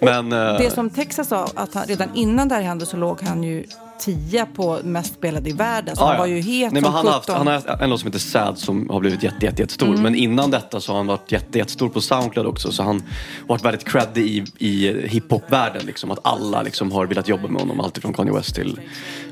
Men... 0.00 0.32
eh, 0.32 0.38
Det 0.58 0.70
som 0.74 0.90
Texas 0.90 1.28
sa, 1.28 1.48
att 1.54 1.74
han, 1.74 1.84
redan 1.86 2.08
innan 2.14 2.48
det 2.48 2.54
här 2.54 2.62
hände 2.62 2.86
så 2.86 2.96
låg 2.96 3.22
han 3.22 3.42
ju 3.42 3.64
tia 4.00 4.46
på 4.46 4.78
mest 4.84 5.14
spelade 5.14 5.50
i 5.50 5.52
världen. 5.52 5.96
Så 5.96 6.02
Ja, 6.02 6.06
han 6.06 6.14
ja. 6.14 6.20
var 6.20 6.26
ju 6.26 6.40
het 6.40 6.46
Nej, 6.46 6.60
som 6.62 6.72
men 6.72 6.84
han, 6.84 7.06
har 7.06 7.12
haft, 7.12 7.26
17. 7.26 7.46
han 7.46 7.46
har 7.46 7.82
en 7.82 7.90
låt 7.90 8.00
som 8.00 8.06
heter 8.06 8.18
Sad 8.18 8.58
som 8.58 8.90
har 8.90 9.00
blivit 9.00 9.22
jätte, 9.22 9.46
jätte, 9.46 9.62
jättestor. 9.62 9.88
Mm. 9.88 10.02
Men 10.02 10.14
innan 10.14 10.50
detta 10.50 10.80
så 10.80 10.92
har 10.92 10.96
han 10.96 11.06
varit 11.06 11.32
jätte, 11.32 11.58
jättestor 11.58 11.88
på 11.88 12.00
Soundcloud 12.00 12.46
också. 12.46 12.72
Så 12.72 12.82
han 12.82 13.02
har 13.40 13.48
varit 13.48 13.64
väldigt 13.64 13.88
creddig 13.88 14.24
i, 14.26 14.66
i 14.68 15.06
hiphop-världen. 15.08 15.86
Liksom, 15.86 16.10
att 16.10 16.18
alla 16.22 16.62
liksom 16.62 16.92
har 16.92 17.06
velat 17.06 17.28
jobba 17.28 17.48
med 17.48 17.60
honom. 17.60 17.80
Alltifrån 17.80 18.12
Kanye 18.12 18.32
West 18.32 18.54
till... 18.54 18.80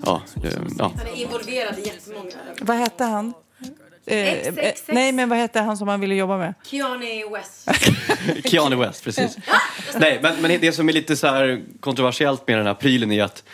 Ja, 0.04 0.22
eh, 0.44 0.50
ja. 0.78 0.92
Han 0.96 1.06
är 1.06 1.20
involverad 1.22 1.78
i 1.78 1.86
jättemånga. 1.86 2.30
Vad 2.60 2.76
hette 2.76 3.04
han? 3.04 3.34
Eh, 4.10 4.32
eh, 4.32 4.72
nej, 4.86 5.12
men 5.12 5.28
vad 5.28 5.38
hette 5.38 5.60
han 5.60 5.76
som 5.76 5.88
han 5.88 6.00
ville 6.00 6.14
jobba 6.14 6.38
med? 6.38 6.54
Keanu 6.64 7.28
West. 7.32 7.68
Keanu 8.50 8.76
West, 8.76 9.04
precis. 9.04 9.36
Nej, 9.98 10.18
men, 10.22 10.42
men 10.42 10.60
det 10.60 10.72
som 10.72 10.88
är 10.88 10.92
lite 10.92 11.16
så 11.16 11.26
här 11.26 11.62
kontroversiellt 11.80 12.48
med 12.48 12.58
den 12.58 12.66
här 12.66 12.74
prylen 12.74 13.12
är 13.12 13.24
att 13.24 13.44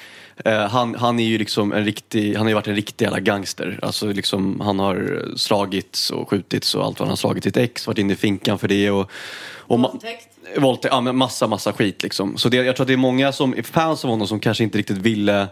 han, 0.70 0.94
han 0.94 1.20
är 1.20 1.25
ju 1.25 1.38
liksom 1.38 1.73
en 1.73 1.85
riktig, 1.85 2.35
han 2.35 2.42
har 2.42 2.49
ju 2.49 2.55
varit 2.55 2.68
en 2.68 2.75
riktig 2.75 3.05
jävla 3.05 3.20
gangster. 3.20 3.79
Alltså 3.83 4.07
liksom, 4.07 4.61
han 4.61 4.79
har 4.79 5.25
slagits 5.37 6.11
och 6.11 6.31
skjutits 6.31 6.75
och 6.75 6.85
allt 6.85 6.99
vad 6.99 7.07
han 7.07 7.12
har 7.12 7.16
slagit 7.16 7.44
sitt 7.44 7.57
ex, 7.57 7.87
varit 7.87 7.99
inne 7.99 8.12
i 8.12 8.16
finkan 8.16 8.59
för 8.59 8.68
det 8.68 8.90
och... 8.90 9.11
och 9.57 9.81
Våldtäkt. 9.81 10.29
Våldtäkt, 10.57 10.94
ja 10.94 11.01
men 11.01 11.16
massa, 11.16 11.47
massa 11.47 11.73
skit 11.73 12.03
liksom. 12.03 12.37
Så 12.38 12.49
det, 12.49 12.57
jag 12.57 12.77
tror 12.77 12.85
att 12.85 12.88
det 12.88 12.92
är 12.92 12.97
många 12.97 13.33
som 13.33 13.55
är 13.59 13.62
fans 13.62 14.05
av 14.05 14.11
honom 14.11 14.27
som 14.27 14.40
kanske 14.40 14.64
inte 14.64 14.79
riktigt 14.79 14.99
ville 14.99 15.49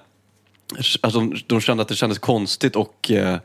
Alltså, 1.01 1.21
de, 1.21 1.37
de 1.47 1.61
kände 1.61 1.83
att 1.83 1.89
det 1.89 1.95
kändes 1.95 2.19
konstigt 2.19 2.77
och 2.77 3.11
eh, 3.11 3.37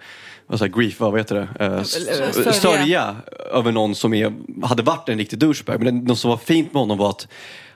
vad 0.47 0.59
säger, 0.59 0.73
grief, 0.73 0.99
vad 0.99 1.17
heter 1.17 1.35
det? 1.35 1.65
Eh, 1.65 1.83
Sörja. 1.83 2.53
sörja 2.53 3.15
över 3.51 3.71
någon 3.71 3.95
som 3.95 4.13
är, 4.13 4.33
hade 4.63 4.83
varit 4.83 5.09
en 5.09 5.17
riktig 5.17 5.39
douchebag. 5.39 5.83
Men 5.83 5.85
det, 5.85 6.07
något 6.07 6.19
som 6.19 6.29
var 6.29 6.37
fint 6.37 6.73
med 6.73 6.79
honom 6.79 6.97
var 6.97 7.09
att 7.09 7.27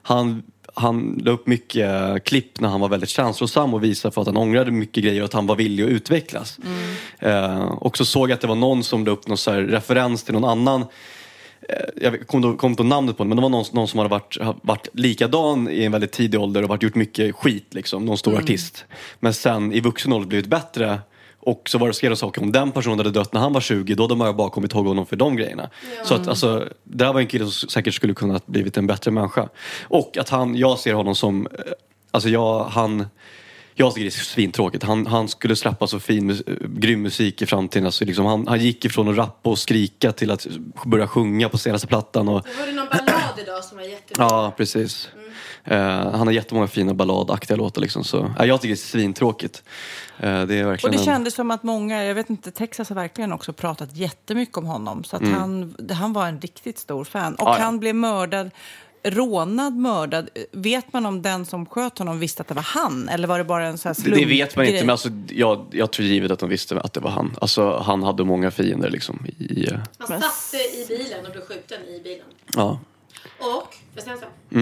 han, 0.02 0.44
han 0.82 1.22
la 1.26 1.32
upp 1.32 1.48
mycket 1.48 2.24
klipp 2.24 2.60
när 2.60 2.70
han 2.70 2.82
var 2.82 2.90
väldigt 2.90 3.10
känslosam 3.10 3.74
och 3.74 3.84
visade 3.84 4.14
för 4.14 4.22
att 4.22 4.28
han 4.28 4.38
ångrade 4.38 4.72
mycket 4.72 5.04
grejer 5.04 5.22
och 5.22 5.26
att 5.26 5.34
han 5.34 5.48
var 5.48 5.56
villig 5.56 5.84
att 5.84 5.90
utvecklas. 5.90 6.60
Eh, 7.20 7.62
och 7.62 7.98
så 7.98 8.06
såg 8.06 8.30
jag 8.30 8.36
att 8.36 8.42
det 8.42 8.48
var 8.48 8.56
någon 8.56 8.84
som 8.84 9.06
la 9.06 9.12
upp 9.12 9.28
någon 9.28 9.38
så 9.38 9.52
referens 9.52 10.24
till 10.24 10.34
någon 10.34 10.46
annan 10.46 10.82
eh, 11.70 11.76
jag 12.02 12.28
kommer 12.28 12.66
inte 12.66 12.76
på 12.76 12.84
namnet 12.84 13.18
på 13.18 13.24
det, 13.24 13.28
men 13.28 13.36
det 13.36 13.42
var 13.42 13.50
någon, 13.50 13.66
någon 13.74 13.88
som 13.88 13.98
hade 13.98 14.10
varit, 14.10 14.38
varit 14.62 14.88
likadan 14.94 15.70
i 15.70 15.84
en 15.84 15.92
väldigt 15.92 16.12
tidig 16.12 16.40
ålder 16.40 16.64
och 16.64 16.70
varit 16.70 16.84
gjort 16.84 16.96
mycket 16.96 17.36
skit, 17.36 17.74
liksom, 17.74 18.06
någon 18.06 18.18
stor 18.18 18.38
artist. 18.38 18.86
Men 19.20 19.34
sen 19.34 19.74
i 19.74 19.80
vuxen 19.80 20.14
ålder 20.14 20.28
blivit 20.28 20.48
bättre 20.48 21.00
och 21.42 21.70
så 21.70 21.78
var 21.78 21.88
det 21.88 21.94
skrev 21.94 22.16
saker 22.16 22.42
om 22.42 22.52
den 22.52 22.72
personen 22.72 22.98
hade 23.00 23.12
dött 23.12 23.34
när 23.34 23.42
han 23.42 23.54
var 23.54 23.62
20, 23.62 23.96
då 23.96 24.04
hade 24.04 24.16
man 24.16 24.38
bara 24.38 24.50
kommit 24.50 24.74
ihåg 24.74 24.88
honom 24.88 25.06
för 25.06 25.16
de 25.16 25.36
grejerna. 25.36 25.70
Så 26.06 26.16
att 26.16 26.28
alltså, 26.28 26.68
det 26.84 27.06
här 27.06 27.14
var 27.14 27.20
en 27.20 27.28
kille 27.28 27.46
som 27.46 27.70
säkert 27.70 27.94
skulle 27.94 28.14
kunna 28.14 28.40
blivit 28.46 28.78
en 28.78 28.88
bättre 28.88 29.12
människa. 29.12 29.50
Och 29.84 30.18
att 30.18 30.30
han, 30.30 30.56
jag 30.56 30.80
ser 30.80 30.94
honom 30.94 31.16
som, 31.16 31.48
eh, 31.48 31.72
alltså 32.12 32.30
jag, 32.30 32.64
han 32.64 33.06
jag 33.74 33.94
tycker 33.94 34.04
det 34.04 34.10
är 34.10 34.24
svintråkigt. 34.24 34.84
Han, 34.84 35.08
han 35.08 35.28
skulle 35.28 35.56
släppa 35.56 35.88
så 35.88 36.00
fin, 36.00 36.30
eh, 36.30 36.38
grym 36.68 37.02
musik 37.02 37.42
i 37.42 37.46
framtiden. 37.46 37.86
Alltså 37.86 38.06
liksom 38.06 38.26
han, 38.26 38.48
han 38.48 38.60
gick 38.60 38.86
ifrån 38.86 39.08
att 39.10 39.18
rappa 39.18 39.50
och 39.50 39.60
skrika 39.60 40.12
till 40.12 40.32
att 40.32 40.48
börja 40.86 41.08
sjunga 41.08 41.50
på 41.50 41.58
senaste 41.58 41.88
plattan. 41.88 42.28
Och, 42.28 42.42
Det 42.44 42.60
var 42.60 42.68
det 42.68 42.74
någon 42.74 42.88
ballad 42.88 43.40
idag 43.44 43.64
som 43.64 43.78
var 43.78 43.86
jättebra. 43.86 44.28
ja, 44.30 44.54
precis. 44.58 45.10
Eh, 45.14 45.21
han 45.64 46.28
har 46.28 46.32
jättemånga 46.32 46.68
fina 46.68 46.94
balladaktiga 46.94 47.58
låtar. 47.58 47.82
Liksom, 47.82 48.04
så, 48.04 48.34
ja, 48.38 48.46
jag 48.46 48.62
tycker 48.62 48.74
det 48.76 48.80
är 48.80 48.86
svintråkigt. 48.86 49.64
Uh, 50.24 50.24
det 50.24 50.30
är 50.56 50.66
Och 50.66 50.72
verkligen 50.72 50.92
det 50.92 50.98
en- 51.02 51.06
kändes 51.06 51.34
som 51.36 51.52
att 51.52 51.64
många, 51.64 52.04
jag 52.04 52.16
vet 52.16 52.30
inte, 52.30 52.52
Texas 52.52 52.90
har 52.90 52.96
verkligen 52.96 53.34
också 53.34 53.54
pratat 53.54 53.96
jättemycket 53.96 54.58
om 54.58 54.66
honom. 54.66 55.04
Så 55.04 55.16
att 55.16 55.28
han, 55.28 55.76
han 55.92 56.14
var 56.14 56.28
en 56.28 56.42
riktigt 56.42 56.78
stor 56.78 57.04
fan. 57.04 57.36
Och 57.36 57.42
Mm. 57.42 57.52
Ja, 57.52 57.58
ja. 57.60 57.64
han 57.64 57.80
blev 57.80 57.96
mördad, 57.96 58.50
rånad, 59.04 59.74
mördad. 59.76 60.30
Vet 60.52 60.94
man 60.94 61.06
om 61.06 61.22
den 61.22 61.46
som 61.46 61.66
sköt 61.66 61.98
honom 61.98 62.20
visste 62.20 62.42
att 62.42 62.48
det 62.48 62.54
var 62.54 62.62
han? 62.62 63.10
Eller 63.10 63.28
var 63.28 63.38
det 63.38 63.44
bara 63.44 63.66
en 63.68 63.78
sån 63.78 63.90
det, 63.90 64.02
slump 64.02 64.18
det 64.18 64.26
vet 64.26 64.56
man 64.56 64.66
inte, 64.66 64.72
grej? 64.72 64.82
men 64.84 64.90
alltså, 64.90 65.10
jag, 65.30 65.66
jag 65.72 65.92
tror 65.92 66.08
givet 66.08 66.32
att 66.32 66.40
de 66.40 66.50
visste 66.50 66.80
att 66.80 66.94
det 66.94 67.00
var 67.00 67.12
han. 67.12 67.36
Alltså, 67.42 67.78
han 67.78 68.04
hade 68.04 68.24
många 68.24 68.52
fiender. 68.52 68.90
Liksom, 68.90 69.26
i, 69.38 69.68
eh, 69.72 69.80
Han 69.98 70.08
satt 70.22 70.54
i 70.54 70.86
bilen 70.88 71.26
och 71.26 71.32
blev 71.32 71.42
skjuten 71.46 71.82
i 71.82 72.02
bilen. 72.04 72.26
ja. 72.56 72.80
Och, 73.40 73.46
får 73.74 73.74
jag 73.96 74.04
säga 74.04 74.18
så? 74.18 74.58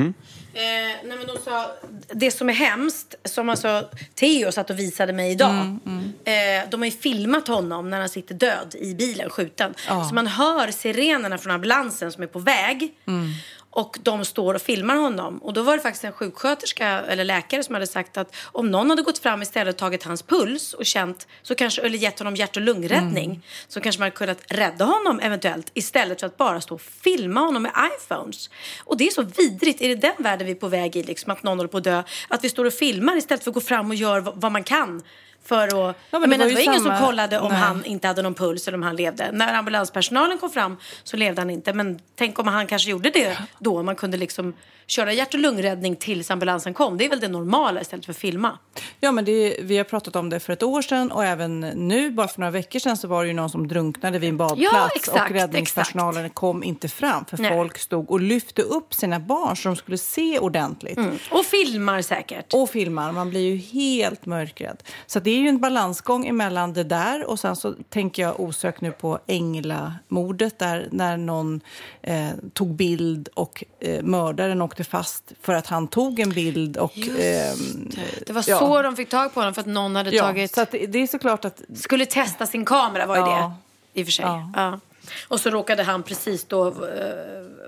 Eh, 0.59 0.95
nej 1.07 1.17
men 1.17 1.27
de 1.27 1.37
sa, 1.45 1.71
det 2.13 2.31
som 2.31 2.49
är 2.49 2.53
hemskt, 2.53 3.15
som 3.25 3.49
alltså 3.49 3.89
Theo 4.15 4.51
satt 4.51 4.69
och 4.69 4.79
visade 4.79 5.13
mig 5.13 5.31
idag. 5.31 5.49
Eh, 6.25 6.69
de 6.69 6.81
har 6.81 6.85
ju 6.85 6.91
filmat 6.91 7.47
honom 7.47 7.89
när 7.89 7.99
han 7.99 8.09
sitter 8.09 8.35
död 8.35 8.75
i 8.79 8.93
bilen, 8.95 9.29
skjuten. 9.29 9.73
Så 10.09 10.15
man 10.15 10.27
hör 10.27 10.71
sirenerna 10.71 11.37
från 11.37 11.51
ambulansen 11.53 12.11
som 12.11 12.23
är 12.23 12.27
på 12.27 12.39
väg. 12.39 12.93
Och 13.71 13.97
de 14.01 14.25
står 14.25 14.53
och 14.53 14.61
filmar 14.61 14.95
honom. 14.95 15.37
Och 15.37 15.53
då 15.53 15.61
var 15.61 15.77
det 15.77 15.83
faktiskt 15.83 16.03
en 16.03 16.11
sjuksköterska 16.11 16.87
eller 16.87 17.23
läkare 17.23 17.63
som 17.63 17.75
hade 17.75 17.87
sagt 17.87 18.17
att 18.17 18.35
om 18.51 18.71
någon 18.71 18.89
hade 18.89 19.01
gått 19.01 19.17
fram 19.17 19.41
istället 19.41 19.75
och 19.75 19.79
tagit 19.79 20.03
hans 20.03 20.23
puls 20.23 20.73
och 20.73 20.85
känt, 20.85 21.27
så 21.41 21.55
kanske, 21.55 21.81
eller 21.81 21.97
gett 21.97 22.19
honom 22.19 22.35
hjärt 22.35 22.55
och 22.55 22.61
lungräddning, 22.61 23.45
så 23.67 23.81
kanske 23.81 23.99
man 23.99 24.05
hade 24.05 24.15
kunnat 24.15 24.41
rädda 24.47 24.85
honom 24.85 25.19
eventuellt 25.19 25.71
istället 25.73 26.19
för 26.19 26.27
att 26.27 26.37
bara 26.37 26.61
stå 26.61 26.75
och 26.75 26.81
filma 26.81 27.39
honom 27.39 27.63
med 27.63 27.71
iPhones. 27.97 28.49
Och 28.79 28.97
det 28.97 29.07
är 29.07 29.11
så 29.11 29.21
vidrigt. 29.21 29.81
Är 29.81 29.89
det 29.89 29.95
den 29.95 30.15
världen 30.17 30.45
vi 30.45 30.51
är 30.51 30.55
på 30.55 30.67
väg 30.67 30.95
i, 30.95 31.03
liksom, 31.03 31.31
att 31.31 31.43
någon 31.43 31.57
håller 31.57 31.69
på 31.69 31.77
att 31.77 31.83
dö? 31.83 32.03
Att 32.27 32.43
vi 32.43 32.49
står 32.49 32.65
och 32.65 32.73
filmar 32.73 33.17
istället 33.17 33.43
för 33.43 33.51
att 33.51 33.55
gå 33.55 33.61
fram 33.61 33.89
och 33.89 33.95
göra 33.95 34.21
vad 34.35 34.51
man 34.51 34.63
kan. 34.63 35.01
För 35.43 35.89
att, 35.89 35.95
men 36.11 36.21
jag 36.21 36.21
det 36.21 36.37
var 36.37 36.37
det 36.37 36.53
var 36.53 36.61
ingen 36.61 36.79
samma- 36.81 36.97
som 36.97 37.05
kollade 37.05 37.39
om 37.39 37.51
Nej. 37.51 37.61
han 37.61 37.85
inte 37.85 38.07
hade 38.07 38.21
någon 38.21 38.33
puls 38.33 38.67
eller 38.67 38.77
om 38.77 38.83
han 38.83 38.95
levde. 38.95 39.31
När 39.31 39.53
ambulanspersonalen 39.53 40.37
kom 40.37 40.49
fram 40.49 40.77
så 41.03 41.17
levde 41.17 41.41
han 41.41 41.49
inte. 41.49 41.73
Men 41.73 41.99
tänk 42.15 42.39
om 42.39 42.47
han 42.47 42.67
kanske 42.67 42.89
gjorde 42.89 43.09
det 43.09 43.37
då. 43.59 43.83
Man 43.83 43.95
kunde 43.95 44.17
liksom 44.17 44.53
köra 44.87 45.13
hjärt 45.13 45.33
och 45.33 45.39
lungräddning 45.39 45.95
tills 45.95 46.31
ambulansen 46.31 46.73
kom. 46.73 46.97
Det 46.97 47.05
är 47.05 47.09
väl 47.09 47.19
det 47.19 47.27
normala 47.27 47.81
istället 47.81 48.05
för 48.05 48.13
att 48.13 48.17
filma. 48.17 48.57
Ja, 48.99 49.11
men 49.11 49.25
det, 49.25 49.57
vi 49.61 49.77
har 49.77 49.83
pratat 49.83 50.15
om 50.15 50.29
det 50.29 50.39
för 50.39 50.53
ett 50.53 50.63
år 50.63 50.81
sedan 50.81 51.11
och 51.11 51.25
även 51.25 51.59
nu, 51.59 52.11
bara 52.11 52.27
för 52.27 52.39
några 52.39 52.51
veckor 52.51 52.79
sedan, 52.79 52.97
så 52.97 53.07
var 53.07 53.23
det 53.23 53.27
ju 53.27 53.33
någon 53.33 53.49
som 53.49 53.67
drunknade 53.67 54.19
vid 54.19 54.29
en 54.29 54.37
badplats 54.37 54.73
Ja, 54.73 54.89
exakt, 54.95 55.29
och 55.29 55.35
räddningspersonalen 55.35 56.29
kom 56.29 56.63
inte 56.63 56.87
fram 56.87 57.25
för 57.25 57.37
Nej. 57.37 57.51
folk 57.51 57.77
stod 57.77 58.11
och 58.11 58.19
lyfte 58.19 58.61
upp 58.61 58.93
sina 58.93 59.19
barn 59.19 59.57
så 59.57 59.69
de 59.69 59.75
skulle 59.75 59.97
se 59.97 60.39
ordentligt. 60.39 60.99
Och 61.31 61.45
filmar 61.45 62.01
säkert. 62.01 62.53
Och 62.53 62.69
filmar, 62.69 63.11
man 63.11 63.29
blir 63.29 63.41
ju 63.41 63.55
helt 63.55 64.25
mörkrädd. 64.25 64.83
Så 65.07 65.19
det 65.19 65.28
är 65.31 65.39
ju 65.39 65.47
en 65.47 65.59
balansgång 65.59 66.27
emellan 66.27 66.73
det 66.73 66.83
där 66.83 67.25
och 67.29 67.39
sen 67.39 67.55
så 67.55 67.73
tänker 67.89 68.21
jag 68.21 68.39
osökt 68.39 68.81
nu 68.81 68.91
på 68.91 69.19
Engla-mordet 69.27 70.59
där 70.59 70.87
när 70.91 71.17
någon 71.17 71.61
eh, 72.01 72.29
tog 72.53 72.67
bild 72.75 73.29
och 73.33 73.63
eh, 73.79 74.03
mördaren 74.03 74.61
åkte 74.61 74.83
fast 74.83 75.23
för 75.41 75.53
att 75.53 75.67
han 75.67 75.87
tog 75.87 76.19
en 76.19 76.29
bild 76.29 76.77
och... 76.77 76.97
ehm, 76.97 77.89
Det 78.27 78.33
var 78.33 78.43
ja. 78.47 78.59
så 78.59 78.81
de 78.81 78.95
fick 78.95 79.09
tag 79.09 79.33
på 79.33 79.39
honom 79.39 79.53
för 79.53 79.61
att 79.61 79.67
någon 79.67 79.95
hade 79.95 80.11
ja, 80.15 80.23
tagit... 80.23 80.55
så 80.55 80.65
det, 80.71 80.85
det 80.87 80.99
är 80.99 81.07
såklart 81.07 81.45
att 81.45 81.61
Skulle 81.75 82.05
testa 82.05 82.45
sin 82.45 82.65
kamera 82.65 83.05
var 83.05 83.15
ju 83.15 83.21
Ja. 83.21 83.53
det. 83.93 83.99
i 83.99 84.03
och 84.03 84.07
för 84.07 84.11
sig. 84.11 84.25
Ja. 84.25 84.49
Ja. 84.55 84.79
Och 85.27 85.39
så 85.39 85.49
råkade 85.49 85.83
han 85.83 86.03
precis 86.03 86.45
då 86.45 86.67
eh, 86.67 86.73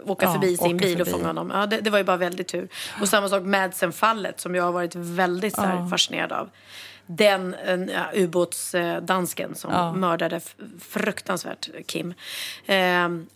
åka 0.06 0.26
Ja, 0.26 0.34
förbi 0.34 0.58
sin 0.58 0.66
åka 0.76 0.86
bil 0.86 1.02
och 1.02 1.08
förbi. 1.08 1.12
fånga 1.12 1.28
honom. 1.28 1.52
Ja, 1.54 1.66
det, 1.66 1.78
det 1.82 1.90
var 1.90 1.98
ju 1.98 2.04
bara 2.04 2.18
väldigt 2.18 2.48
tur. 2.48 2.68
Och 3.02 3.10
samma 3.10 3.30
sak 3.30 3.44
Madsen-fallet 3.44 4.40
som 4.40 4.56
jag 4.56 4.64
har 4.64 4.72
varit 4.72 4.96
väldigt 4.96 5.56
så 5.56 5.62
här, 5.62 5.90
fascinerad 5.90 6.32
av. 6.32 6.50
Den 7.18 7.54
en, 7.54 7.90
ja, 7.90 8.06
ubåtsdansken 8.14 9.56
som 9.56 10.00
mördade 10.00 10.36
f- 10.36 10.56
fruktansvärt 10.80 11.70
Kim. 11.88 12.14
Eh, 12.66 12.76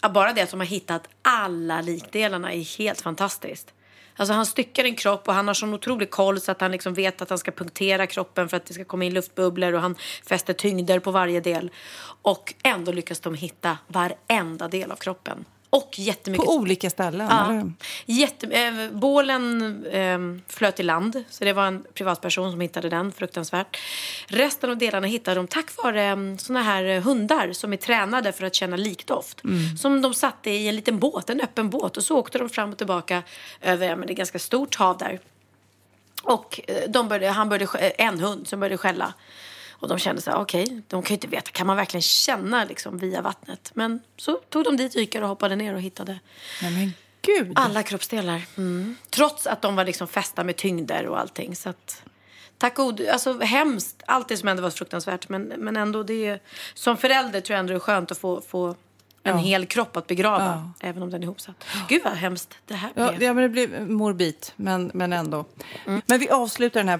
ja, 0.02 0.10
bara 0.14 0.34
det 0.34 0.42
att 0.42 0.52
de 0.52 0.60
har 0.60 0.68
hittat 0.68 1.08
alla 1.22 1.82
likdelarna 1.82 2.54
är 2.54 2.78
helt 2.78 3.02
fantastiskt. 3.02 3.74
Alltså 4.18 4.34
han 4.34 4.46
styckar 4.46 4.84
en 4.84 4.96
kropp 4.96 5.28
och 5.28 5.34
han 5.34 5.48
har 5.48 5.54
sån 5.54 5.74
otrolig 5.74 6.10
koll 6.10 6.42
så 6.42 6.52
att 6.52 6.62
han 6.62 6.72
liksom 6.72 6.94
vet 6.94 7.22
att 7.22 7.30
han 7.30 7.38
ska 7.40 7.52
punktera 7.52 8.08
kroppen 8.08 8.50
för 8.50 8.58
att 8.58 8.66
det 8.66 8.74
ska 8.74 8.86
komma 8.86 9.04
in 9.06 9.14
luftbubblor 9.14 9.74
och 9.74 9.82
han 9.82 9.96
fäster 10.28 10.54
tyngder 10.54 11.00
på 11.00 11.12
varje 11.12 11.40
del. 11.40 11.72
Och 12.22 12.54
ändå 12.64 12.92
lyckas 12.92 13.20
de 13.20 13.34
hitta 13.36 13.78
varenda 13.88 14.68
del 14.68 14.92
av 14.92 14.96
kroppen. 14.96 15.46
Och 15.70 16.00
jättemycket 16.00 16.46
På 16.46 16.56
olika 16.56 16.90
ställen, 16.90 17.28
Ja. 17.30 17.52
eller? 17.52 17.74
Jätte, 18.06 18.48
eh, 18.48 18.74
bålen 18.92 19.86
eh, 19.86 20.20
flöt 20.54 20.80
i 20.80 20.84
land, 20.84 21.24
så 21.30 21.44
det 21.44 21.54
var 21.54 21.68
en 21.68 21.86
privatperson 21.94 22.52
som 22.52 22.62
hittade 22.62 22.90
den. 22.90 23.12
Fruktansvärt. 23.12 23.78
Resten 24.28 24.70
av 24.70 24.78
delarna 24.78 25.08
hittade 25.08 25.36
de 25.36 25.48
tack 25.48 25.78
vare 25.84 26.06
eh, 26.06 26.18
såna 26.38 26.64
här 26.64 26.84
eh, 26.84 27.02
hundar 27.02 27.54
som 27.54 27.74
är 27.74 27.78
tränade 27.78 28.32
för 28.32 28.46
att 28.46 28.56
känna 28.56 28.76
likdoft. 28.78 29.42
Som 29.80 30.02
de 30.02 30.14
satte 30.14 30.50
i 30.50 30.68
en 30.68 30.76
liten 30.76 31.00
båt, 31.00 31.30
en 31.30 31.42
öppen 31.42 31.70
båt. 31.70 31.98
Och 31.98 32.04
så 32.04 32.18
åkte 32.18 32.38
de 32.38 32.50
fram 32.50 32.72
och 32.72 32.78
tillbaka 32.78 33.24
över, 33.62 33.88
ja, 33.88 33.96
men 33.96 34.08
det 34.08 34.14
är 34.14 34.16
ganska 34.16 34.40
stort 34.40 34.76
hav 34.76 34.98
där. 34.98 35.20
Och 36.24 36.60
de 36.88 37.08
började, 37.08 37.34
han 37.34 37.50
började, 37.50 37.90
en 37.90 38.20
hund 38.20 38.48
som 38.48 38.60
började 38.60 38.78
skälla. 38.78 39.14
Och 39.80 39.88
de 39.88 40.00
kände 40.00 40.22
så 40.22 40.32
här, 40.32 40.38
okej, 40.38 40.82
de 40.88 41.02
kan 41.02 41.10
ju 41.10 41.16
inte 41.16 41.28
veta, 41.28 41.52
kan 41.52 41.68
man 41.68 41.78
verkligen 41.78 42.02
känna 42.02 42.64
liksom 42.66 42.98
via 42.98 43.22
vattnet? 43.22 43.72
Men 43.74 44.00
så 44.18 44.38
tog 44.50 44.64
de 44.64 44.78
dit 44.78 44.94
dykare 44.94 45.24
och 45.24 45.30
hoppade 45.30 45.56
ner 45.56 45.74
och 45.74 45.82
hittade 45.82 46.20
Nej, 46.62 46.92
alla 47.56 47.84
kroppsdelar. 47.84 48.42
Mm. 48.58 48.96
Trots 49.10 49.48
att 49.48 49.62
de 49.62 49.76
var 49.76 49.86
liksom 49.86 50.08
fästa 50.08 50.44
med 50.44 50.56
tyngder 50.56 51.08
och 51.08 51.20
allting. 51.20 51.56
Så 51.56 51.70
att, 51.70 52.04
tack 52.58 52.76
gode, 52.76 53.14
alltså 53.14 53.40
hemskt. 53.40 54.04
Allt 54.08 54.28
det 54.28 54.38
som 54.38 54.48
hände 54.48 54.64
var 54.64 54.70
fruktansvärt. 54.70 55.30
Men, 55.30 55.44
men 55.44 55.78
ändå, 55.78 56.04
det 56.04 56.26
är, 56.28 56.40
som 56.74 56.98
förälder 56.98 57.42
tror 57.42 57.54
jag 57.54 57.60
ändå 57.60 57.74
det 57.74 57.78
är 57.78 57.80
skönt 57.80 58.12
att 58.12 58.18
få, 58.18 58.42
få 58.42 58.76
en 59.24 59.38
hel 59.38 59.66
kropp 59.66 59.98
att 59.98 60.08
begrava. 60.08 60.72
Även 60.80 61.04
om 61.04 61.10
den 61.10 61.22
är 61.22 61.26
ihopsatt. 61.26 61.66
Gud 61.90 62.02
vad 62.04 62.14
hemskt 62.14 62.58
det 62.66 62.74
här 62.74 62.92
Ja, 62.96 63.10
blev. 63.10 63.24
ja, 63.24 63.34
men 63.34 63.44
det 63.44 63.50
blir 63.50 63.86
morbid, 63.86 64.46
men, 64.56 64.92
men 64.94 65.14
ändå. 65.14 65.46
Men 65.86 66.20
vi 66.20 66.30
avslutar 66.30 66.80
den 66.80 66.90
här 66.90 67.00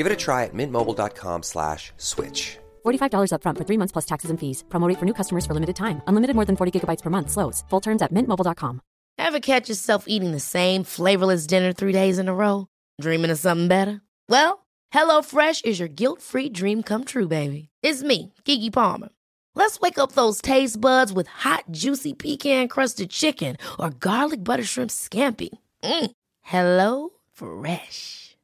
Give 0.00 0.06
it 0.06 0.12
a 0.12 0.24
try 0.24 0.44
at 0.44 0.54
mintmobile.com 0.54 1.42
slash 1.42 1.92
switch. 1.98 2.56
$45 2.86 3.32
upfront 3.34 3.58
for 3.58 3.64
three 3.64 3.76
months 3.76 3.92
plus 3.92 4.06
taxes 4.06 4.30
and 4.30 4.40
fees. 4.40 4.64
Promo 4.70 4.88
rate 4.88 4.98
for 4.98 5.04
new 5.04 5.12
customers 5.12 5.44
for 5.44 5.52
limited 5.52 5.76
time. 5.76 6.00
Unlimited 6.06 6.34
more 6.36 6.46
than 6.46 6.56
40 6.56 6.72
gigabytes 6.72 7.02
per 7.02 7.10
month. 7.10 7.30
Slows. 7.30 7.64
Full 7.68 7.82
terms 7.82 8.00
at 8.00 8.10
mintmobile.com. 8.10 8.80
Ever 9.18 9.40
catch 9.40 9.68
yourself 9.68 10.04
eating 10.08 10.32
the 10.32 10.40
same 10.40 10.84
flavorless 10.84 11.46
dinner 11.46 11.74
three 11.74 11.92
days 11.92 12.18
in 12.18 12.28
a 12.28 12.34
row? 12.34 12.66
Dreaming 13.02 13.30
of 13.30 13.38
something 13.38 13.68
better? 13.68 14.00
Well, 14.30 14.64
HelloFresh 14.94 15.66
is 15.66 15.78
your 15.78 15.92
guilt-free 16.00 16.48
dream 16.60 16.82
come 16.82 17.04
true, 17.04 17.28
baby. 17.28 17.68
It's 17.82 18.02
me, 18.02 18.32
Kiki 18.46 18.70
Palmer. 18.70 19.10
Let's 19.54 19.80
wake 19.80 19.98
up 19.98 20.12
those 20.12 20.40
taste 20.40 20.80
buds 20.80 21.12
with 21.12 21.28
hot, 21.44 21.64
juicy 21.84 22.14
pecan-crusted 22.14 23.10
chicken 23.10 23.56
or 23.78 23.90
garlic 23.90 24.40
butter 24.42 24.64
shrimp 24.64 24.90
scampi. 24.90 25.50
Mm. 25.84 26.10
Hello 26.40 27.10
Fresh. 27.34 28.29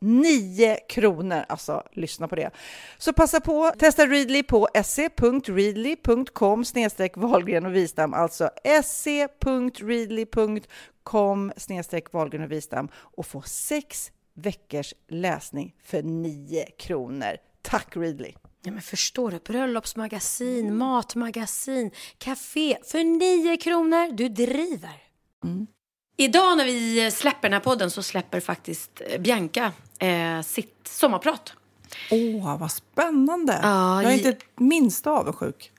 9 0.00 0.76
kronor. 0.88 1.44
Alltså, 1.48 1.82
lyssna 1.92 2.28
på 2.28 2.36
det. 2.36 2.50
Så 2.98 3.12
passa 3.12 3.40
på, 3.40 3.72
testa 3.78 4.06
Readly 4.06 4.42
på 4.42 4.68
se.readly.com 4.84 6.64
snedstreck 6.64 7.16
Wahlgren 7.16 7.66
och 7.66 7.74
Wistam, 7.74 8.14
alltså 8.14 8.50
se.readly.com 8.84 9.52
snedstreck 11.56 12.12
Wahlgren 12.12 12.42
och 12.42 12.52
Wistam 12.52 12.88
och 12.94 13.26
få 13.26 13.42
sex 13.42 14.12
veckors 14.34 14.94
läsning 15.08 15.74
för 15.84 16.02
9 16.02 16.66
kronor. 16.78 17.36
Tack 17.62 17.96
Readly! 17.96 18.32
Ja, 18.62 18.72
men 18.72 18.82
förstår 18.82 19.30
du? 19.30 19.38
Bröllopsmagasin, 19.38 20.76
matmagasin, 20.76 21.90
café 22.18 22.78
för 22.84 23.04
9 23.04 23.56
kronor. 23.56 24.12
Du 24.12 24.28
driver. 24.28 25.02
Idag 26.16 26.56
när 26.58 26.64
vi 26.64 27.10
släpper 27.10 27.42
den 27.42 27.52
här 27.52 27.60
podden 27.60 27.90
så 27.90 28.02
släpper 28.02 28.40
faktiskt 28.40 29.02
Bianca 29.18 29.72
eh, 30.00 30.42
sitt 30.42 30.88
sommarprat. 30.88 31.52
Åh, 32.10 32.58
vad 32.58 32.72
spännande! 32.72 33.60
Ja, 33.62 34.02
jag 34.02 34.12
är 34.12 34.16
inte 34.16 34.28
ett 34.28 34.44
minsta 34.56 35.10
avundsjuk. 35.10 35.72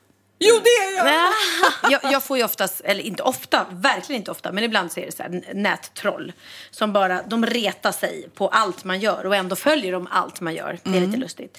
Jo, 0.43 0.55
det 0.63 0.69
är 0.69 0.97
jag! 0.97 1.91
jag, 1.91 2.11
jag 2.11 2.23
får 2.23 2.37
ju 2.37 2.43
oftast, 2.43 2.81
eller 2.81 3.03
inte 3.03 3.23
ofta, 3.23 3.65
verkligen 3.71 4.21
inte 4.21 4.31
ofta, 4.31 4.51
men 4.51 4.63
ibland 4.63 4.91
så 4.91 4.99
är 4.99 5.05
det 5.05 5.11
så 5.11 5.23
här 5.23 5.53
nättroll 5.53 6.33
som 6.71 6.93
bara, 6.93 7.21
de 7.23 7.45
retar 7.45 7.91
sig 7.91 8.29
på 8.33 8.47
allt 8.47 8.83
man 8.83 8.99
gör 8.99 9.25
och 9.25 9.35
ändå 9.35 9.55
följer 9.55 9.91
de 9.91 10.07
allt 10.11 10.41
man 10.41 10.55
gör. 10.55 10.79
Det 10.83 10.97
är 10.97 11.01
lite 11.01 11.17
lustigt. 11.17 11.57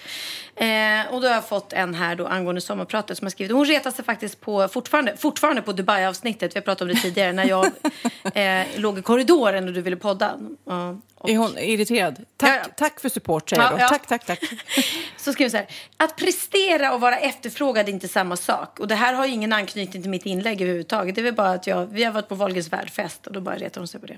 Eh, 0.56 1.14
och 1.14 1.20
då 1.20 1.28
har 1.28 1.34
jag 1.34 1.48
fått 1.48 1.72
en 1.72 1.94
här 1.94 2.16
då 2.16 2.26
angående 2.26 2.60
sommarpratet 2.60 3.18
som 3.18 3.24
har 3.24 3.30
skrivit, 3.30 3.52
hon 3.52 3.64
retar 3.64 3.90
sig 3.90 4.04
faktiskt 4.04 4.40
på, 4.40 4.68
fortfarande, 4.68 5.16
fortfarande 5.16 5.62
på 5.62 5.72
Dubai-avsnittet, 5.72 6.56
vi 6.56 6.58
har 6.58 6.64
pratat 6.64 6.82
om 6.82 6.88
det 6.88 6.94
tidigare, 6.94 7.32
när 7.32 7.44
jag 7.44 7.64
eh, 8.34 8.66
låg 8.76 8.98
i 8.98 9.02
korridoren 9.02 9.68
och 9.68 9.74
du 9.74 9.80
ville 9.80 9.96
podda. 9.96 10.38
Ja, 10.64 10.96
och- 11.22 11.30
Är 11.30 11.36
hon 11.36 11.58
irriterad? 11.58 12.24
Tack, 12.36 12.50
Ja, 12.50 12.60
ja. 12.64 12.70
tack 12.76 13.00
för 13.00 13.08
support, 13.08 13.50
säger 13.50 13.62
jag 13.62 13.72
Ja, 13.72 13.78
då. 13.82 13.88
Tack, 13.88 14.06
tack, 14.06 14.26
tack. 14.26 14.40
Så 15.16 15.32
skriver 15.32 15.50
så 15.50 15.56
här. 15.56 15.66
Att 15.96 16.16
prestera 16.16 16.94
och 16.94 17.00
vara 17.00 17.16
efterfrågad 17.18 17.88
är 17.88 17.92
inte 17.92 18.08
samma 18.08 18.36
sak. 18.36 18.80
Och 18.80 18.88
det 18.88 18.94
här 18.94 19.14
har 19.14 19.26
ingen 19.26 19.52
anknytning 19.52 20.02
till 20.02 20.10
mitt 20.10 20.26
inlägg 20.26 20.60
överhuvudtaget. 20.62 21.14
Det 21.14 21.20
är 21.20 21.22
väl 21.22 21.34
bara 21.34 21.50
att 21.50 21.66
jag, 21.66 21.86
vi 21.86 22.04
har 22.04 22.12
varit 22.12 22.28
på 22.28 22.34
Wahlgrens 22.34 22.72
värdfest 22.72 23.26
och 23.26 23.32
då 23.32 23.40
bara 23.40 23.56
retar 23.56 23.80
hon 23.80 23.88
sig 23.88 24.00
på 24.00 24.06
det. 24.06 24.16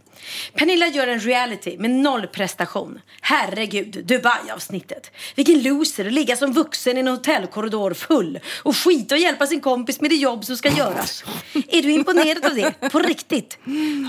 Pernilla 0.55 0.87
gör 0.87 1.07
en 1.07 1.21
reality 1.21 1.79
med 1.79 1.91
noll 1.91 2.27
prestation. 2.27 3.01
Herregud, 3.21 4.05
Dubai-avsnittet. 4.07 5.11
Vilken 5.35 5.63
loser 5.63 6.07
att 6.07 6.13
ligga 6.13 6.37
som 6.37 6.53
vuxen 6.53 6.97
i 6.97 7.01
en 7.01 7.09
hotellkorridor 7.09 7.95
full 7.95 8.41
och 8.63 8.77
skita 8.77 9.15
och 9.15 9.19
hjälpa 9.21 9.47
sin 9.47 9.61
kompis 9.61 10.01
med 10.01 10.11
det 10.11 10.17
jobb 10.17 10.45
som 10.45 10.57
ska 10.57 10.69
göras. 10.69 11.25
Är 11.69 11.83
du 11.83 11.91
imponerad 11.93 12.45
av 12.45 12.55
det? 12.55 12.91
På 12.91 12.99
riktigt? 12.99 13.59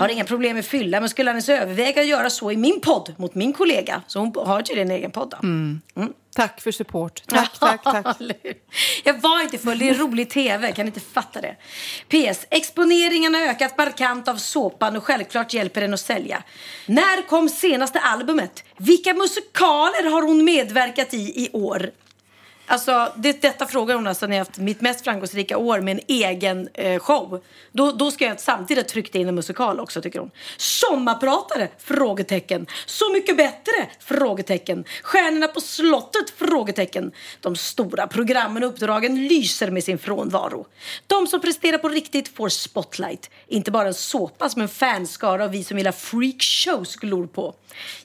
Har 0.00 0.08
inga 0.08 0.24
problem 0.24 0.56
med 0.56 0.64
fylla 0.64 1.00
men 1.00 1.08
skulle 1.08 1.30
hennes 1.30 1.48
överväga 1.48 2.00
att 2.00 2.06
göra 2.06 2.30
så 2.30 2.52
i 2.52 2.56
min 2.56 2.80
podd 2.86 3.14
mot 3.16 3.34
min 3.34 3.52
kollega. 3.52 4.02
Så 4.06 4.18
hon 4.18 4.32
har 4.36 4.62
tydligen 4.62 4.90
en 4.90 4.96
egen 4.96 5.10
podd 5.10 5.30
då. 5.30 5.36
Tack 6.36 6.60
för 6.60 6.72
support. 6.72 7.22
Tack, 7.26 7.58
tack, 7.60 7.82
tack. 7.82 8.16
Jag 9.04 9.20
var 9.20 9.42
inte 9.42 9.58
full, 9.58 9.78
det 9.78 9.88
är 9.88 9.94
rolig 9.94 10.30
tv, 10.30 10.72
kan 10.72 10.86
inte 10.86 11.00
fatta 11.00 11.40
det. 11.40 11.56
PS. 12.08 12.46
Exponeringen 12.50 13.34
har 13.34 13.42
ökat 13.42 13.78
markant 13.78 14.28
av 14.28 14.36
såpan 14.36 14.96
och 14.96 15.04
självklart 15.04 15.54
hjälper 15.54 15.80
den 15.80 15.94
att 15.94 16.00
sälja. 16.00 16.42
När 16.86 17.28
kom 17.28 17.48
senaste 17.48 18.00
albumet? 18.00 18.64
Vilka 18.76 19.14
musikaler 19.14 20.10
har 20.10 20.22
hon 20.22 20.44
medverkat 20.44 21.14
i 21.14 21.44
i 21.44 21.50
år? 21.52 21.90
Alltså, 22.66 23.12
det, 23.16 23.42
detta 23.42 23.66
frågar 23.66 23.94
hon 23.94 24.06
alltså 24.06 24.26
när 24.26 24.36
jag 24.36 24.44
haft 24.44 24.58
mitt 24.58 24.80
mest 24.80 25.04
framgångsrika 25.04 25.58
år 25.58 25.80
med 25.80 25.92
en 25.92 26.04
egen 26.06 26.68
eh, 26.74 26.98
show. 26.98 27.44
Då, 27.72 27.92
då 27.92 28.10
ska 28.10 28.24
jag 28.24 28.40
samtidigt 28.40 28.88
trycka 28.88 29.18
in 29.18 29.28
en 29.28 29.34
musikal 29.34 29.80
också 29.80 30.02
tycker 30.02 30.18
hon. 30.18 30.30
Sommarpratare? 30.56 31.68
Frågetecken. 31.78 32.66
Så 32.86 33.12
mycket 33.12 33.36
bättre? 33.36 33.86
Frågetecken. 33.98 34.84
Stjärnorna 35.02 35.48
på 35.48 35.60
slottet? 35.60 36.30
Frågetecken. 36.36 37.12
De 37.40 37.56
stora 37.56 38.06
programmen 38.06 38.62
och 38.62 38.68
uppdragen 38.68 39.28
lyser 39.28 39.70
med 39.70 39.84
sin 39.84 39.98
frånvaro. 39.98 40.66
De 41.06 41.26
som 41.26 41.40
presterar 41.40 41.78
på 41.78 41.88
riktigt 41.88 42.36
får 42.36 42.48
spotlight. 42.48 43.30
Inte 43.46 43.70
bara 43.70 43.88
en 43.88 43.94
såpa 43.94 44.48
som 44.48 44.62
en 44.62 44.68
fanskara 44.68 45.44
av 45.44 45.50
vi 45.50 45.64
som 45.64 45.78
gillar 45.78 45.92
freakshows 45.92 46.96
glor 46.96 47.26
på. 47.26 47.54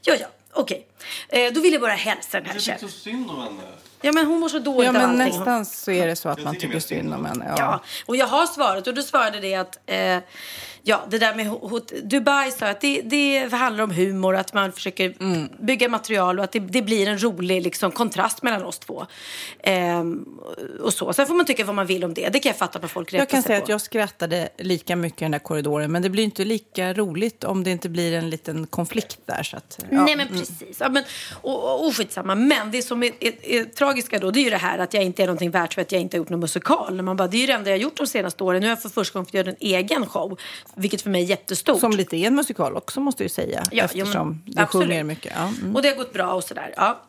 Ja, 0.02 0.16
ja, 0.20 0.28
okej. 0.54 0.88
Eh, 1.30 1.54
då 1.54 1.62
vill 1.62 1.74
jag 1.74 1.82
bara 1.82 1.94
hälsa 1.94 2.40
den 2.40 2.50
här 2.50 2.60
tjejen. 2.60 2.90
synd 2.90 3.32
om 3.32 3.40
henne. 3.40 3.62
Ja, 4.02 4.12
men 4.12 4.26
hon 4.26 4.40
mår 4.40 4.50
så 4.50 4.60
dåligt 4.60 4.84
Ja, 4.84 4.90
av 4.90 4.94
men 5.10 5.22
allting. 5.22 5.38
nästan 5.40 5.66
så 5.66 5.92
är 5.92 6.08
det 6.08 6.16
så 6.16 6.30
att 6.30 6.44
man 6.44 6.56
tycker 6.56 6.80
synd 6.80 7.14
om 7.14 7.26
henne. 7.26 7.46
Ja. 7.50 7.56
Ja, 7.58 7.80
och 8.06 8.16
jag 8.16 8.28
har 8.28 8.46
svarat 8.46 8.88
och 8.88 8.94
då 8.94 9.02
svarade 9.02 9.40
det 9.40 9.56
att 9.56 9.80
eh, 9.86 10.18
ja, 10.84 11.02
det 11.10 11.18
där 11.18 11.36
med 11.36 11.48
hot- 11.48 11.94
Dubai 12.04 12.52
sa 12.52 12.68
att 12.68 12.82
det, 12.82 13.02
det 13.02 13.52
handlar 13.54 13.84
om 13.84 13.92
humor, 13.92 14.36
att 14.36 14.54
man 14.54 14.72
försöker 14.72 15.14
Mm. 15.20 15.50
bygga 15.60 15.90
material 15.90 16.38
och 16.40 16.44
att 16.46 16.52
det, 16.52 16.60
det 16.60 16.82
blir 16.82 17.08
en 17.08 17.24
rolig 17.24 17.62
liksom, 17.62 17.92
kontrast 17.92 18.44
mellan 18.44 18.64
oss 18.64 18.80
två. 18.80 19.06
Ehm, 19.64 20.26
och 20.84 20.94
så. 20.94 21.14
Sen 21.14 21.28
får 21.28 21.34
man 21.34 21.46
tycka 21.46 21.66
vad 21.66 21.76
man 21.76 21.86
vill 21.86 22.04
om 22.04 22.14
det. 22.14 22.30
Det 22.30 22.40
kan 22.40 22.50
jag 22.50 22.58
fatta 22.58 22.80
på 22.80 22.88
folk 22.88 23.14
Jag 23.14 23.30
kan 23.30 23.44
säga 23.44 23.60
på. 23.60 23.64
att 23.64 23.70
jag 23.70 23.82
skrattade 23.82 24.50
lika 24.58 24.96
mycket 24.96 25.22
i 25.22 25.26
den 25.26 25.32
där 25.32 25.40
korridoren, 25.40 25.92
men 25.92 26.02
det 26.02 26.10
blir 26.10 26.24
inte 26.24 26.46
lika 26.46 26.94
roligt 26.94 27.44
om 27.44 27.64
det 27.64 27.72
inte 27.72 27.90
blir 27.90 28.14
en 28.14 28.30
liten 28.30 28.68
konflikt 28.68 29.20
där. 29.26 29.44
Så 29.44 29.58
att, 29.58 29.80
ja. 29.92 30.04
Nej 30.06 30.16
men 30.16 30.28
precis. 30.28 30.78
Ja, 30.80 30.90
men, 30.90 31.04
och, 31.42 31.64
och, 31.64 31.88
och 31.88 31.96
skitsamma. 31.98 32.36
Men 32.36 32.72
det 32.72 32.82
som 32.82 33.04
är, 33.04 33.12
är, 33.20 33.46
är 33.46 33.64
tragiska 33.66 34.20
då 34.20 34.32
det 34.32 34.40
är 34.40 34.44
ju 34.44 34.50
det 34.50 34.58
här 34.58 34.80
att 34.80 34.94
jag 34.94 35.04
inte 35.04 35.24
är 35.24 35.28
någonting 35.28 35.52
värt 35.52 35.74
för 35.74 35.82
att 35.82 35.92
jag 35.92 36.02
inte 36.02 36.18
har 36.18 36.20
gjort 36.20 36.30
någon 36.30 36.40
musikal. 36.40 37.02
Man 37.02 37.16
bara, 37.18 37.28
det 37.28 37.38
är 37.38 37.42
ju 37.42 37.48
det 37.48 37.54
enda 37.54 37.70
jag 37.70 37.78
har 37.78 37.82
gjort 37.84 37.98
de 37.98 38.08
senaste 38.08 38.44
åren. 38.44 38.62
Nu 38.62 38.68
har 38.68 38.72
jag 38.72 38.82
för 38.82 38.90
första 38.90 39.14
gången 39.14 39.26
fått 39.26 39.34
göra 39.34 39.50
en 39.50 39.56
egen 39.60 40.06
show. 40.06 40.40
Vilket 40.76 41.02
för 41.02 41.10
mig 41.10 41.22
är 41.24 41.26
jättestort. 41.26 41.80
Som 41.80 41.92
lite 41.92 42.16
är 42.18 42.28
en 42.28 42.36
musikal 42.36 42.76
också, 42.76 43.00
måste 43.00 43.24
jag 43.24 43.32
säga. 43.32 43.64
Ja, 43.72 43.84
eftersom 43.84 44.28
men 44.28 44.42
du 44.46 44.62
absolut. 44.62 44.88
sjunger 44.88 45.04
mycket. 45.04 45.34
Ja. 45.36 45.48
Mm. 45.62 45.76
Och 45.76 45.82
det 45.82 45.90
har 45.90 45.96
gått 45.96 46.14
bra 46.14 46.34
och 46.34 46.44
sådär. 46.44 46.74
Ja. 46.78 47.02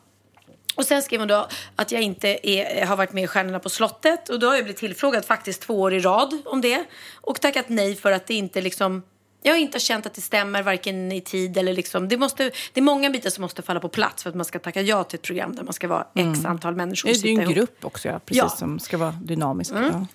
Och 0.74 0.84
sen 0.86 1.02
skrev 1.02 1.20
hon 1.20 1.28
då 1.28 1.46
att 1.76 1.92
jag 1.92 2.02
inte 2.02 2.48
är, 2.50 2.86
har 2.86 2.96
varit 2.96 3.12
med 3.12 3.24
i 3.24 3.26
Stjärnorna 3.26 3.58
på 3.58 3.68
slottet. 3.68 4.28
Och 4.28 4.38
då 4.40 4.46
har 4.46 4.54
jag 4.54 4.64
blivit 4.64 4.80
tillfrågad 4.80 5.24
faktiskt 5.24 5.62
två 5.62 5.80
år 5.80 5.94
i 5.94 6.00
rad 6.00 6.38
om 6.44 6.60
det. 6.60 6.84
Och 7.14 7.40
tackat 7.40 7.68
nej 7.68 7.94
för 7.94 8.12
att 8.12 8.26
det 8.26 8.34
inte 8.34 8.60
liksom... 8.60 9.02
Jag 9.42 9.52
har 9.52 9.58
inte 9.58 9.78
känt 9.78 10.06
att 10.06 10.14
det 10.14 10.20
stämmer 10.20 10.62
varken 10.62 11.12
i 11.12 11.20
tid 11.20 11.56
eller 11.56 11.72
liksom... 11.72 12.08
Det, 12.08 12.16
måste, 12.16 12.44
det 12.72 12.80
är 12.80 12.82
många 12.82 13.10
bitar 13.10 13.30
som 13.30 13.42
måste 13.42 13.62
falla 13.62 13.80
på 13.80 13.88
plats 13.88 14.22
för 14.22 14.30
att 14.30 14.36
man 14.36 14.44
ska 14.44 14.58
tacka 14.58 14.80
ja 14.82 15.04
till 15.04 15.16
ett 15.18 15.22
program 15.22 15.54
där 15.54 15.62
man 15.62 15.72
ska 15.72 15.88
vara 15.88 16.06
x 16.14 16.44
antal 16.44 16.74
människor 16.76 17.08
Det 17.08 17.14
är 17.14 17.24
ju 17.26 17.34
en 17.34 17.40
ihop. 17.40 17.54
grupp 17.54 17.84
också, 17.84 18.08
ja, 18.08 18.18
precis, 18.26 18.42
Ja. 18.42 18.48
som 18.48 18.78
ska 18.78 18.98
vara 18.98 19.10
dynamisk. 19.22 19.72
Ja. 19.74 20.06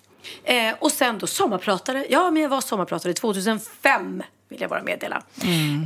Eh, 0.44 0.74
och 0.78 0.92
sen 0.92 1.18
då 1.18 1.26
sommarpratare. 1.26 2.06
Ja, 2.10 2.30
men 2.30 2.42
jag 2.42 2.48
var 2.48 2.60
sommarpratare 2.60 3.12
2005 3.12 4.22
vill 4.48 4.60
jag 4.60 4.70
bara 4.70 4.82
meddela. 4.82 5.22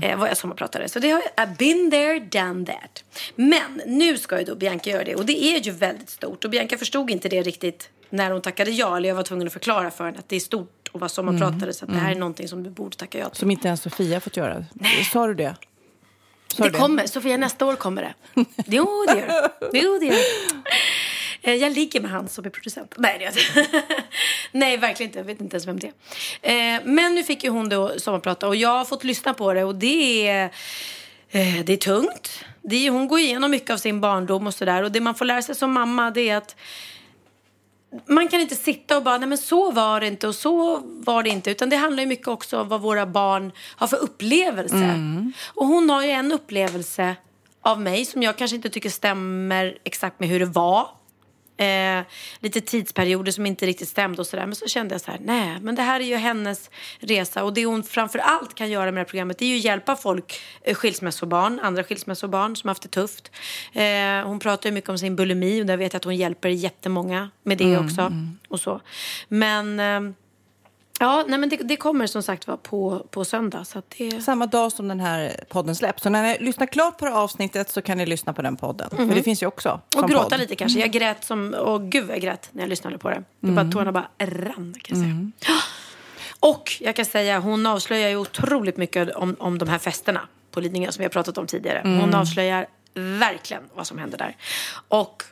Eh, 0.03 0.19
var 0.19 0.29
jag 0.29 0.37
sommarpratare. 0.37 0.89
Så 0.89 0.99
det 0.99 1.11
har 1.11 1.23
I've 1.37 1.57
been 1.57 1.91
there, 1.91 2.21
done 2.21 2.67
that. 2.67 3.05
Men 3.35 3.83
nu 3.87 4.19
ska 4.19 4.39
ju 4.39 4.45
då 4.45 4.55
Bianca 4.55 4.91
göra 4.91 5.05
det 5.05 5.15
och 5.15 5.27
det 5.27 5.45
är 5.45 5.61
ju 5.61 5.71
väldigt 5.71 6.11
stort. 6.11 6.45
Och 6.45 6.51
Bianca 6.51 6.79
förstod 6.79 7.11
inte 7.11 7.29
det 7.29 7.43
riktigt 7.43 7.89
när 8.11 8.31
hon 8.31 8.41
tackade 8.43 8.71
ja. 8.71 8.97
Eller 8.97 9.09
jag 9.09 9.17
var 9.17 9.23
tvungen 9.23 9.47
att 9.47 9.53
förklara 9.53 9.91
för 9.91 10.05
henne 10.05 10.19
att 10.19 10.29
det 10.29 10.37
är 10.37 10.41
stort 10.41 10.91
att 10.95 11.01
vara 11.01 11.09
sommarpratare. 11.09 11.73
Så 11.73 11.85
att 11.85 11.93
det 11.93 11.99
här 11.99 12.11
är 12.11 12.15
någonting 12.19 12.49
som 12.49 12.63
du 12.63 12.71
borde 12.71 12.97
tacka 12.97 13.19
ja 13.19 13.29
till. 13.29 13.39
Som 13.39 13.51
inte 13.51 13.69
ens 13.69 13.83
Sofia 13.83 14.21
fått 14.21 14.37
göra. 14.37 14.65
Sa 15.13 15.27
du 15.27 15.35
det? 15.35 15.55
Sa 16.57 16.63
Det 16.63 16.71
du 16.71 16.79
kommer. 16.79 17.07
Sofia, 17.07 17.37
nästa 17.37 17.67
år 17.67 17.77
kommer 17.77 18.03
det. 18.03 18.45
Jo, 18.67 19.05
det 19.09 19.19
gör 19.19 19.27
det. 19.27 19.51
Jo, 19.73 19.99
det 20.01 20.07
gör 20.07 20.15
det. 20.15 20.63
Eh, 21.43 21.55
Jag 21.55 21.73
ligger 21.73 22.01
med 22.01 22.11
han 22.11 22.29
som 22.29 22.45
är 22.45 22.51
producent. 22.51 22.95
Nej, 22.99 23.17
det 23.19 23.25
gör 23.25 23.33
jag. 23.73 23.83
Nej, 24.53 24.77
verkligen 24.77 25.09
inte. 25.11 25.19
Jag 25.19 25.25
vet 25.25 25.41
inte 25.41 25.55
ens 25.57 25.67
vem 25.67 25.79
det 25.79 25.93
är. 26.43 26.75
Eh, 26.77 26.81
Men 26.85 27.15
nu 27.15 27.23
fick 27.25 27.45
ju 27.45 27.51
hon 27.51 27.69
då 27.69 27.93
sommarprata 27.99 28.49
och 28.49 28.57
jag 28.57 28.69
har 28.69 28.85
fått 28.85 29.05
lyssna 29.05 29.35
på 29.35 29.53
det 29.53 29.65
och 29.65 29.75
det 29.75 30.29
är, 30.29 30.45
eh, 31.31 31.65
det 31.65 31.73
är 31.73 31.77
tungt. 31.77 32.45
det 32.63 32.87
är, 32.87 32.91
hon 32.91 33.09
går 33.09 33.19
igenom 33.19 33.51
mycket 33.51 33.71
av 33.71 33.77
sin 33.77 34.01
barndom 34.01 34.47
och 34.47 34.55
sådär. 34.55 34.83
Och 34.83 34.93
det 34.93 35.01
man 35.01 35.15
får 35.15 35.25
lära 35.25 35.43
sig 35.43 35.55
som 35.55 35.73
mamma 35.73 36.11
det 36.11 36.29
är 36.29 36.37
att 36.37 36.57
man 38.07 38.29
kan 38.29 38.41
inte 38.41 38.55
sitta 38.57 38.97
och 38.97 39.03
bara, 39.03 39.19
nej 39.19 39.29
men 39.29 39.39
så 39.39 39.71
var 39.71 40.01
det 40.01 40.07
inte 40.07 40.29
och 40.29 40.35
så 40.35 40.81
var 40.85 41.23
det 41.23 41.31
inte. 41.31 41.51
Utan 41.51 41.71
det 41.71 41.77
handlar 41.77 42.03
ju 42.03 42.07
mycket 42.07 42.29
också 42.29 42.61
om 42.61 42.69
vad 42.69 42.81
våra 42.81 43.07
barn 43.07 43.53
har 43.77 43.87
för 43.87 43.97
upplevelse. 43.97 44.77
Och 45.55 45.67
hon 45.67 45.91
har 45.91 46.03
ju 46.03 46.11
en 46.11 46.33
upplevelse 46.33 47.17
av 47.63 47.81
mig 47.81 48.05
som 48.05 48.23
jag 48.23 48.37
kanske 48.39 48.57
inte 48.57 48.69
tycker 48.71 48.91
stämmer 48.91 49.79
exakt 49.85 50.21
med 50.21 50.29
hur 50.29 50.39
det 50.41 50.47
var. 50.47 50.89
Eh, 51.57 52.05
lite 52.41 52.61
tidsperioder 52.61 53.33
som 53.33 53.47
inte 53.47 53.67
riktigt 53.67 53.89
stämde 53.89 54.21
och 54.21 54.27
sådär. 54.27 54.47
Men 54.47 54.55
så 54.55 54.67
kände 54.67 54.95
jag 54.95 55.01
så 55.01 55.11
här, 55.11 55.21
nej 55.25 55.59
men 55.61 55.75
det 55.75 55.83
här 55.83 56.01
är 56.01 56.05
ju 56.05 56.17
hennes 56.17 56.71
resa. 56.99 57.45
Och 57.45 57.55
det 57.55 57.65
hon 57.65 57.83
framför 57.83 58.19
allt 58.19 58.55
kan 58.55 58.71
göra 58.71 58.85
med 58.85 58.95
det 58.95 58.99
här 58.99 59.05
programmet 59.05 59.39
det 59.39 59.45
är 59.45 59.49
ju 59.49 59.57
att 59.57 59.65
hjälpa 59.65 59.97
folk, 59.97 60.41
eh, 60.63 60.75
skilsmässobarn, 60.75 61.61
andra 61.63 61.85
skilsmässobarn 61.85 62.57
som 62.57 62.69
haft 62.69 62.83
det 62.83 62.89
tufft. 62.89 63.31
Eh, 63.73 64.27
hon 64.27 64.39
pratar 64.39 64.71
ju 64.71 64.75
mycket 64.75 64.91
om 64.91 64.99
sin 64.99 65.17
bulimi 65.17 65.63
och 65.63 65.67
där 65.67 65.77
vet 65.77 65.93
jag 65.93 66.01
att 66.01 66.05
hon 66.05 66.17
hjälper 66.17 66.49
jättemånga 66.49 67.31
med 67.43 67.59
det 67.59 67.79
också. 67.79 68.13
Och 68.49 68.61
så. 68.61 68.81
Men 69.29 69.81
eh, 69.81 70.15
Ja, 71.03 71.25
nej 71.29 71.39
men 71.39 71.49
det, 71.49 71.57
det 71.57 71.77
kommer 71.77 72.07
som 72.07 72.23
sagt 72.23 72.47
var 72.47 72.57
på, 72.57 73.07
på 73.11 73.25
söndag. 73.25 73.65
Så 73.65 73.83
det... 73.99 74.21
Samma 74.21 74.47
dag 74.47 74.73
som 74.73 74.89
den 74.89 75.01
här 75.01 75.45
podden 75.49 75.77
släpps. 75.77 76.03
Så 76.03 76.11
när 76.11 76.23
ni 76.23 76.45
lyssnar 76.45 76.67
klart 76.67 76.99
på 76.99 77.05
det 77.05 77.13
avsnittet 77.15 77.71
så 77.71 77.83
kan 77.83 77.99
ni 77.99 78.07
lyssna 78.07 78.33
på 78.33 78.43
den 78.43 78.57
podden. 78.57 78.91
För 78.91 79.15
det 79.15 79.23
finns 79.23 79.43
ju 79.43 79.47
också. 79.47 79.81
Och 79.97 80.09
gråta 80.09 80.29
podd. 80.29 80.39
lite 80.39 80.57
kanske. 80.57 80.81
Jag 80.81 80.91
grät 80.91 81.25
som... 81.25 81.55
Åh 81.59 81.83
gud 81.83 82.07
vad 82.07 82.17
jag 82.17 82.23
grät 82.23 82.49
när 82.53 82.63
jag 82.63 82.69
lyssnade 82.69 82.99
på 82.99 83.11
det. 83.11 83.23
det 83.41 83.53
bara, 83.53 83.71
tårarna 83.71 83.93
bara 83.93 84.09
rann 84.19 84.75
kan 84.83 84.99
jag 84.99 85.07
säga. 85.07 85.31
Och 86.41 86.73
jag 86.81 86.97
kan 86.97 87.05
säga, 87.05 87.39
hon 87.39 87.67
avslöjar 87.67 88.09
ju 88.09 88.17
otroligt 88.17 88.77
mycket 88.77 89.15
om, 89.15 89.37
om 89.39 89.59
de 89.59 89.69
här 89.69 89.79
festerna 89.79 90.21
på 90.51 90.61
Lidingö 90.61 90.93
som 90.93 91.01
vi 91.01 91.05
har 91.05 91.11
pratat 91.11 91.39
om 91.39 91.47
tidigare. 91.47 91.81
Hon 91.85 92.15
avslöjar 92.15 92.67
verkligen 92.95 93.63
vad 93.75 93.87
som 93.87 93.99
händer 93.99 94.19
där. 94.19 94.37
Och 94.89 95.23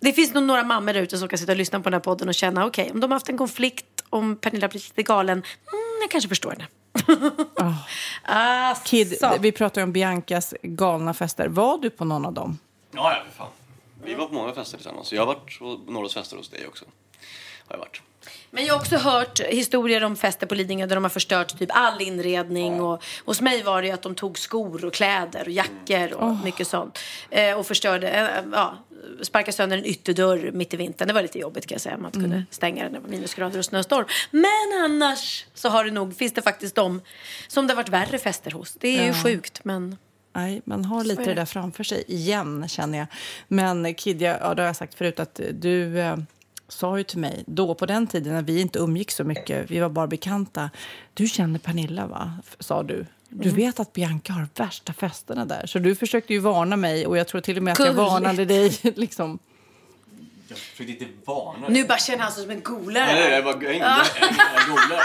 det 0.00 0.12
finns 0.12 0.34
nog 0.34 0.44
några 0.44 0.62
mammor 0.62 0.92
där 0.92 1.00
ute 1.00 1.18
som 1.18 1.28
kan 1.28 1.38
sitta 1.38 1.52
och 1.52 1.58
lyssna 1.58 1.80
på 1.80 1.84
den 1.84 1.92
här 1.92 2.00
podden 2.00 2.28
och 2.28 2.34
känna 2.34 2.66
okej, 2.66 2.90
om 2.94 3.00
de 3.00 3.10
har 3.10 3.16
haft 3.16 3.28
en 3.28 3.38
konflikt, 3.38 3.93
om 4.14 4.36
Pernilla 4.36 4.68
blir 4.68 4.80
lite 4.80 5.02
galen, 5.02 5.38
mm, 5.38 6.00
jag 6.02 6.10
kanske 6.10 6.28
förstår 6.28 6.50
henne. 6.50 6.66
ah, 8.22 8.74
Kid, 8.74 9.18
så. 9.20 9.36
vi 9.40 9.52
pratar 9.52 9.80
ju 9.80 9.82
om 9.82 9.92
Biancas 9.92 10.54
galna 10.62 11.14
fester. 11.14 11.48
Var 11.48 11.78
du 11.78 11.90
på 11.90 12.04
någon 12.04 12.26
av 12.26 12.32
dem? 12.32 12.58
Ja, 12.90 13.12
ja, 13.12 13.22
för 13.30 13.36
fan. 13.36 13.50
Vi 14.04 14.14
var 14.14 14.26
på 14.26 14.34
många 14.34 14.52
fester 14.52 14.76
tillsammans. 14.76 15.12
Jag 15.12 15.22
har 15.22 15.26
varit 15.26 15.58
på 15.58 15.92
några 15.92 16.08
fester 16.08 16.36
hos 16.36 16.48
dig 16.48 16.66
också. 16.66 16.84
Har 17.66 17.76
jag 17.76 17.78
varit. 17.78 18.02
Men 18.50 18.66
jag 18.66 18.74
har 18.74 18.80
också 18.80 18.96
hört 18.96 19.40
historier 19.40 20.04
om 20.04 20.16
fester 20.16 20.46
på 20.46 20.54
Lidingö 20.54 20.86
där 20.86 20.94
de 20.94 21.04
har 21.04 21.10
förstört 21.10 21.58
typ 21.58 21.70
all 21.72 22.00
inredning. 22.00 22.82
Och, 22.82 23.04
hos 23.24 23.40
mig 23.40 23.62
var 23.62 23.82
det 23.82 23.88
ju 23.88 23.94
att 23.94 24.02
de 24.02 24.14
tog 24.14 24.38
skor 24.38 24.84
och 24.84 24.92
kläder 24.94 25.42
och 25.42 25.50
jackor 25.50 26.12
och 26.12 26.36
mycket 26.44 26.68
sånt. 26.68 26.98
Eh, 27.30 27.58
och 27.58 27.66
förstörde, 27.66 28.10
eh, 28.10 28.44
ja, 28.52 28.74
sparkade 29.22 29.52
sönder 29.52 29.78
en 29.78 29.84
ytterdörr 29.84 30.52
mitt 30.52 30.74
i 30.74 30.76
vintern. 30.76 31.08
Det 31.08 31.14
var 31.14 31.22
lite 31.22 31.38
jobbigt 31.38 31.66
kan 31.66 31.74
jag 31.74 31.82
säga. 31.82 31.96
Man 31.96 32.06
inte 32.06 32.20
kunde 32.20 32.44
stänga 32.50 32.82
den 32.82 32.92
när 32.92 32.98
det 32.98 33.04
var 33.04 33.10
minusgrader 33.10 33.58
och 33.58 33.64
snöstorm. 33.64 34.06
Men 34.30 34.84
annars 34.84 35.46
så 35.54 35.68
har 35.68 35.84
det 35.84 35.90
nog, 35.90 36.16
finns 36.16 36.32
det 36.32 36.42
faktiskt 36.42 36.74
de 36.74 37.00
som 37.48 37.66
det 37.66 37.72
har 37.72 37.76
varit 37.76 37.88
värre 37.88 38.18
fester 38.18 38.50
hos. 38.50 38.74
Det 38.74 38.98
är 38.98 39.06
ju 39.06 39.12
sjukt 39.12 39.64
men... 39.64 39.96
Nej, 40.36 40.62
man 40.64 40.84
har 40.84 41.04
lite 41.04 41.24
det 41.24 41.34
där 41.34 41.44
framför 41.44 41.84
sig 41.84 42.04
igen, 42.08 42.68
känner 42.68 42.98
jag. 42.98 43.06
Men 43.48 43.94
Kid, 43.94 44.22
jag, 44.22 44.38
ja, 44.40 44.54
det 44.54 44.62
har 44.62 44.66
jag 44.66 44.76
sagt 44.76 44.94
förut 44.94 45.20
att 45.20 45.40
du 45.52 46.00
eh, 46.00 46.16
sa 46.68 46.98
ju 46.98 47.04
till 47.04 47.18
mig 47.18 47.44
då 47.46 47.74
på 47.74 47.86
den 47.86 48.06
tiden 48.06 48.32
när 48.32 48.42
vi 48.42 48.60
inte 48.60 48.78
umgick 48.78 49.10
så 49.10 49.24
mycket, 49.24 49.70
vi 49.70 49.78
var 49.78 49.88
bara 49.88 50.06
bekanta. 50.06 50.70
Du 51.14 51.26
känner 51.26 51.58
Pernilla, 51.58 52.06
va? 52.06 52.32
Sa 52.58 52.82
du. 52.82 53.06
Du 53.36 53.48
Mm. 53.48 53.56
vet 53.56 53.80
att 53.80 53.92
Bianca 53.92 54.32
har 54.32 54.48
värsta 54.56 54.92
festerna 54.92 55.44
där. 55.44 55.66
Så 55.66 55.78
du 55.78 55.94
försökte 55.94 56.32
ju 56.32 56.38
varna 56.38 56.76
mig 56.76 57.06
och 57.06 57.18
jag 57.18 57.28
tror 57.28 57.40
till 57.40 57.56
och 57.56 57.62
med 57.62 57.72
att 57.72 57.78
jag 57.78 57.92
varnade 57.94 58.44
dig. 58.44 58.78
liksom. 58.96 59.38
Jag 60.48 60.58
försökte 60.58 60.92
inte 60.92 61.06
varna 61.24 61.68
Nu 61.68 61.84
bara 61.84 61.98
känner 61.98 62.18
han 62.22 62.32
sig 62.32 62.42
som 62.42 62.50
en 62.50 62.62
golare. 62.62 63.06
Nej, 63.06 63.30
jag 63.30 63.44
bara, 63.44 63.62
jag, 63.62 63.74
jag, 63.74 63.80
jag 63.80 64.68
googlar. 64.68 65.00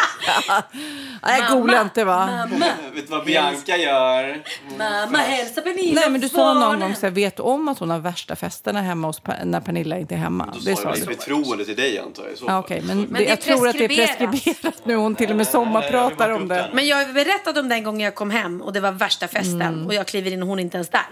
Nej, 1.24 1.42
gola 1.52 1.82
inte, 1.82 2.04
va? 2.04 2.48
Vet 2.94 3.08
du 3.08 3.12
vad 3.12 3.26
Bianca 3.26 3.78
gör? 3.78 4.44
Mamma 4.78 5.18
hälsa 5.18 5.62
Pernilla 5.62 6.02
Nej, 6.02 6.10
men 6.10 6.22
du 6.22 6.30
sa 6.30 6.54
någon 6.54 6.80
gång 6.80 6.96
så 6.96 7.06
här, 7.06 7.12
vet 7.12 7.36
du 7.38 7.44
om 7.44 7.68
att 7.68 7.80
hon 7.80 7.90
har 7.90 8.00
värsta 8.00 8.36
festerna 8.36 8.82
hemma 8.82 9.08
hos, 9.08 9.20
Pa- 9.20 9.34
när 9.44 9.60
Pernilla 9.60 9.98
inte 10.00 10.16
är 10.16 10.20
hemma? 10.20 10.46
Då 10.54 10.60
Det 10.60 10.76
sa 10.76 10.82
sa 10.82 10.90
jag 10.90 10.98
du. 11.08 11.16
förtroende 11.16 11.66
till 11.66 11.76
dig 11.76 12.00
antar 12.00 12.24
jag 12.24 12.34
i 12.34 12.38
så 12.38 12.44
Ja, 12.46 12.48
fall. 12.50 12.60
okej, 12.64 12.82
men, 12.86 13.14
det, 13.14 13.26
är 13.26 13.30
jag 13.30 13.42
tror 13.42 13.68
att 13.68 13.78
det 13.78 13.84
är 13.84 13.88
preskriberat. 13.88 14.32
preskriberat 14.44 14.86
nu. 14.86 14.96
Hon 14.96 15.16
till 15.16 15.30
och 15.32 15.38
med 15.38 15.48
sommarpratar 15.48 16.30
om 16.30 16.48
det. 16.48 16.70
Men 16.74 16.88
jag 16.88 17.14
berättade 17.14 17.60
om 17.60 17.70
den 17.70 17.84
gången 17.84 18.02
jag 18.02 18.16
kom 18.16 18.32
hem 18.32 18.62
och 18.62 18.74
det 18.74 18.80
var 18.80 18.92
värsta 18.92 19.28
festen 19.28 19.62
Mm. 19.62 19.88
och 19.88 19.94
jag 19.94 20.08
kliver 20.08 20.32
in 20.34 20.42
och 20.42 20.48
hon 20.50 20.60
är 20.60 20.64
inte 20.64 20.78
ens 20.78 20.90
där. 20.90 21.06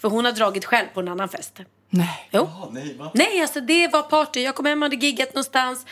För 0.00 0.08
hon 0.08 0.24
har 0.24 0.32
dragit 0.32 0.64
själv 0.64 0.86
på 0.94 1.00
en 1.00 1.08
annan 1.08 1.28
fest. 1.28 1.60
Nej. 1.90 2.28
Jo. 2.30 2.42
Ah, 2.42 2.68
nej, 2.72 2.96
va? 2.96 3.10
Nej, 3.14 3.42
alltså 3.42 3.60
det 3.60 3.88
var 3.88 4.02
party. 4.02 4.42
Jag 4.42 4.54
kom 4.54 4.66
hem, 4.66 4.82
hade 4.82 4.96
giggat 4.96 5.34
någonstans, 5.34 5.86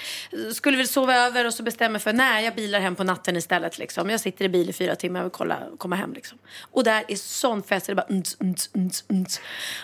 skulle 0.55 0.77
väl 0.77 0.89
sova 0.89 1.15
över 1.15 1.45
och 1.45 1.55
så 1.55 1.63
bestämmer 1.63 1.99
för 1.99 2.13
nej, 2.13 2.45
jag 2.45 2.55
bilar 2.55 2.81
hem 2.81 2.97
på 2.97 3.05
natten 3.05 3.37
istället. 3.37 3.79
Liksom. 3.79 4.11
Jag 4.11 4.21
sitter 4.21 4.45
i 4.45 4.49
bil 4.49 4.71
i 4.71 4.73
fyra 4.73 4.97
timmar 4.97 5.25
och 5.25 5.33
kolla, 5.33 5.59
komma 5.79 5.97
hem. 5.97 6.13
Liksom. 6.13 6.39
Och 6.73 6.85
där 6.85 7.05
är 7.09 7.17
sån 7.17 7.63
fest, 7.63 7.87
det 7.87 7.93
är 7.93 7.95
bara 7.95 8.07
unts, 8.09 8.37
unts, 8.41 8.71
unts, 8.73 9.05
unts. 9.09 9.41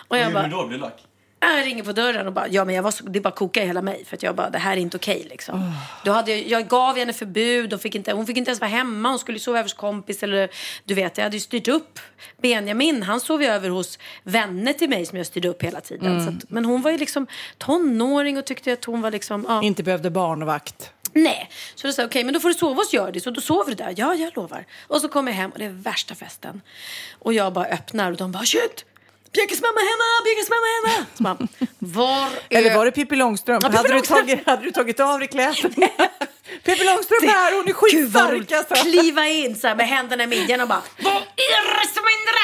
Och 0.07 0.17
jag 0.17 0.33
bara, 0.33 0.47
då? 0.47 0.67
Blir 0.67 0.77
lack? 0.77 1.03
Jag 1.53 1.65
ringer 1.65 1.83
på 1.83 1.91
dörren 1.91 2.27
och 2.27 2.33
bara, 2.33 2.47
ja 2.47 2.65
men 2.65 2.75
jag 2.75 2.83
var 2.83 2.91
så, 2.91 3.03
det 3.03 3.19
bara 3.19 3.33
kokade 3.33 3.63
i 3.63 3.67
hela 3.67 3.81
mig 3.81 4.05
för 4.05 4.15
att 4.15 4.23
jag 4.23 4.35
bara, 4.35 4.49
det 4.49 4.57
här 4.57 4.77
är 4.77 4.81
inte 4.81 4.97
okej 4.97 5.27
liksom. 5.29 5.71
Då 6.05 6.11
hade 6.11 6.35
jag, 6.35 6.47
jag 6.47 6.67
gav 6.67 6.97
henne 6.97 7.13
förbud, 7.13 7.73
hon 7.73 7.79
fick, 7.79 7.95
inte, 7.95 8.13
hon 8.13 8.25
fick 8.25 8.37
inte 8.37 8.49
ens 8.51 8.61
vara 8.61 8.71
hemma, 8.71 9.09
hon 9.09 9.19
skulle 9.19 9.39
sova 9.39 9.57
över 9.57 9.65
hos 9.65 9.73
kompis 9.73 10.23
eller 10.23 10.49
du 10.83 10.93
vet, 10.93 11.17
jag 11.17 11.23
hade 11.23 11.35
ju 11.35 11.41
styrt 11.41 11.67
upp 11.67 11.99
Benjamin, 12.41 13.03
han 13.03 13.19
sov 13.19 13.41
ju 13.41 13.47
över 13.47 13.69
hos 13.69 13.99
vänner 14.23 14.73
till 14.73 14.89
mig 14.89 15.05
som 15.05 15.17
jag 15.17 15.27
styrde 15.27 15.47
upp 15.47 15.63
hela 15.63 15.81
tiden. 15.81 16.25
Så 16.25 16.29
att, 16.29 16.49
men 16.49 16.65
hon 16.65 16.81
var 16.81 16.91
ju 16.91 16.97
liksom 16.97 17.27
tonåring 17.57 18.37
och 18.37 18.45
tyckte 18.45 18.73
att 18.73 18.85
hon 18.85 19.01
var 19.01 19.11
liksom, 19.11 19.45
ja. 19.47 19.63
Inte 19.63 19.83
behövde 19.83 20.09
barnvakt. 20.09 20.91
Nej. 21.13 21.49
Så 21.75 21.87
då 21.87 21.93
sa 21.93 22.05
okej 22.05 22.23
men 22.23 22.33
då 22.33 22.39
får 22.39 22.49
du 22.49 22.55
sova 22.55 22.75
hos 22.75 22.93
Hjördis 22.93 23.27
och 23.27 23.33
då 23.33 23.41
sover 23.41 23.69
du 23.69 23.75
där. 23.75 23.93
Ja, 23.97 24.15
jag 24.15 24.35
lovar. 24.35 24.65
Och 24.87 25.01
så 25.01 25.07
kommer 25.07 25.31
jag 25.31 25.37
hem 25.37 25.51
och 25.51 25.59
det 25.59 25.65
är 25.65 25.69
värsta 25.69 26.15
festen. 26.15 26.61
Och 27.19 27.33
jag 27.33 27.53
bara 27.53 27.65
öppnar 27.65 28.11
och 28.11 28.17
de 28.17 28.31
bara, 28.31 28.45
shit! 28.45 28.85
Björkes 29.35 29.61
mamma 29.61 29.79
är 29.83 29.87
hemma, 29.91 30.07
Björkes 30.25 30.49
mamma 30.49 30.67
är 30.67 30.75
hemma! 30.75 31.05
Så 31.17 31.23
man, 31.23 31.47
var 31.79 32.27
är... 32.49 32.57
Eller 32.57 32.75
var 32.75 32.85
det 32.85 32.91
Pippi 32.91 33.15
Långstrump? 33.15 33.63
Ja, 33.63 33.69
Pippi 33.69 33.77
hade, 33.77 33.93
Långstrump. 33.93 34.27
Du 34.27 34.33
tagit, 34.33 34.47
hade 34.47 34.63
du 34.63 34.71
tagit 34.71 34.99
av 34.99 35.19
dig 35.19 35.27
kläderna? 35.27 35.87
Pippi 36.63 36.83
Långstrump 36.83 37.23
är 37.23 37.27
här, 37.27 37.55
hon 37.55 37.67
är 37.67 37.73
skitstark 37.73 38.51
alltså. 38.51 38.75
Kliva 38.75 39.27
in 39.27 39.55
så 39.55 39.67
här 39.67 39.75
med 39.75 39.87
händerna 39.87 40.23
i 40.23 40.27
midjan 40.27 40.61
och 40.61 40.67
bara, 40.67 40.81
vad 40.97 41.15
är 41.15 41.79
det 41.79 41.93
som 41.93 42.03
händer? 42.13 42.35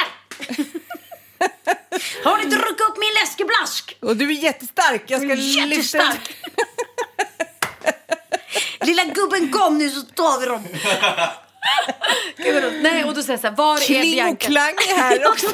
Har 2.24 2.38
ni 2.38 2.46
druckit 2.46 2.82
upp 2.82 2.98
min 2.98 3.14
läskeblask? 3.22 3.98
Och 4.00 4.18
du 4.18 4.26
är 4.26 4.44
jättestark. 4.44 5.04
Jag 5.08 5.22
ska 5.22 5.34
Jättestark! 5.34 6.36
Lilla 8.86 9.04
gubben 9.04 9.52
kom 9.52 9.78
nu 9.78 9.90
så 9.90 10.02
tar 10.02 10.40
vi 10.40 10.46
dem. 10.46 10.68
Gud. 12.38 12.84
Nej, 12.84 13.04
och 13.04 13.14
då 13.14 13.22
säger 13.22 13.34
jag 13.34 13.40
så 13.40 13.48
här, 13.48 13.56
var 13.56 13.78
är 13.78 13.82
Kling 13.82 14.00
och 14.00 14.04
Bianca? 14.04 14.46
klang 14.48 14.76
är 14.90 14.98
här 14.98 15.28
också. 15.28 15.48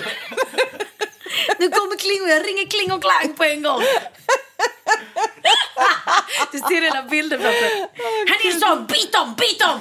Nu 1.60 1.70
kommer 1.70 1.98
Kling 1.98 2.22
och 2.22 2.30
jag 2.30 2.48
ringer 2.48 2.66
Kling 2.66 2.92
och 2.92 3.02
Klang 3.02 3.34
på 3.34 3.44
en 3.44 3.64
gång. 3.64 3.82
Du 6.52 6.58
ser 6.58 6.82
hela 6.82 7.04
bilden 7.04 7.42
framför 7.42 7.62
dig. 7.62 7.88
Herr 8.28 8.46
Nilsson, 8.46 8.86
bit 8.86 9.14
dem, 9.14 9.36
bit 9.38 9.60
dem! 9.60 9.80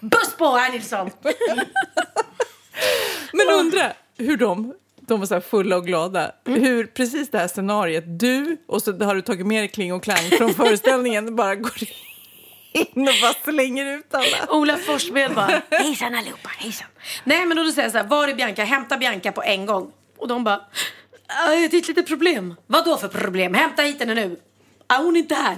Buss 0.00 0.34
på, 0.38 0.56
herr 0.56 0.72
Nilsson! 0.72 1.10
Men 3.32 3.48
undra 3.48 3.92
hur 4.18 4.36
de, 4.36 4.74
de 5.00 5.20
var 5.20 5.26
så 5.26 5.34
här 5.34 5.40
fulla 5.40 5.76
och 5.76 5.86
glada. 5.86 6.32
Hur 6.44 6.86
precis 6.86 7.30
det 7.30 7.38
här 7.38 7.48
scenariet, 7.48 8.04
du 8.06 8.56
och 8.68 8.82
så 8.82 9.04
har 9.04 9.14
du 9.14 9.22
tagit 9.22 9.46
med 9.46 9.62
dig 9.62 9.68
Kling 9.68 9.92
och 9.92 10.02
Klang 10.02 10.30
från 10.38 10.54
föreställningen 10.64 11.36
bara 11.36 11.54
går 11.54 11.82
in 12.72 13.08
och 13.08 13.14
bara 13.22 13.34
slänger 13.44 13.86
ut 13.98 14.14
alla. 14.14 14.46
Ola 14.48 14.76
Forssmed 14.76 15.34
bara, 15.34 15.62
hejsan 15.70 16.14
allihopa, 16.14 16.48
hejsan. 16.58 16.88
Nej 17.24 17.46
men 17.46 17.56
då 17.56 17.72
säger 17.72 17.82
jag 17.82 17.92
så 17.92 17.98
här, 17.98 18.04
var 18.06 18.28
är 18.28 18.34
Bianca? 18.34 18.64
Hämta 18.64 18.96
Bianca 18.96 19.32
på 19.32 19.42
en 19.42 19.66
gång. 19.66 19.92
Och 20.22 20.28
de 20.28 20.44
bara, 20.44 20.60
"Ah, 21.26 21.48
det 21.48 21.54
är 21.54 21.78
ett 21.78 21.88
litet 21.88 22.06
problem. 22.06 22.54
Vad 22.66 22.84
då 22.84 22.96
för 22.96 23.08
problem? 23.08 23.54
Hämta 23.54 23.82
hit 23.82 23.98
henne 24.00 24.14
nu. 24.14 24.40
Ah, 24.86 24.96
hon 25.02 25.16
är 25.16 25.20
inte 25.20 25.34
här. 25.34 25.56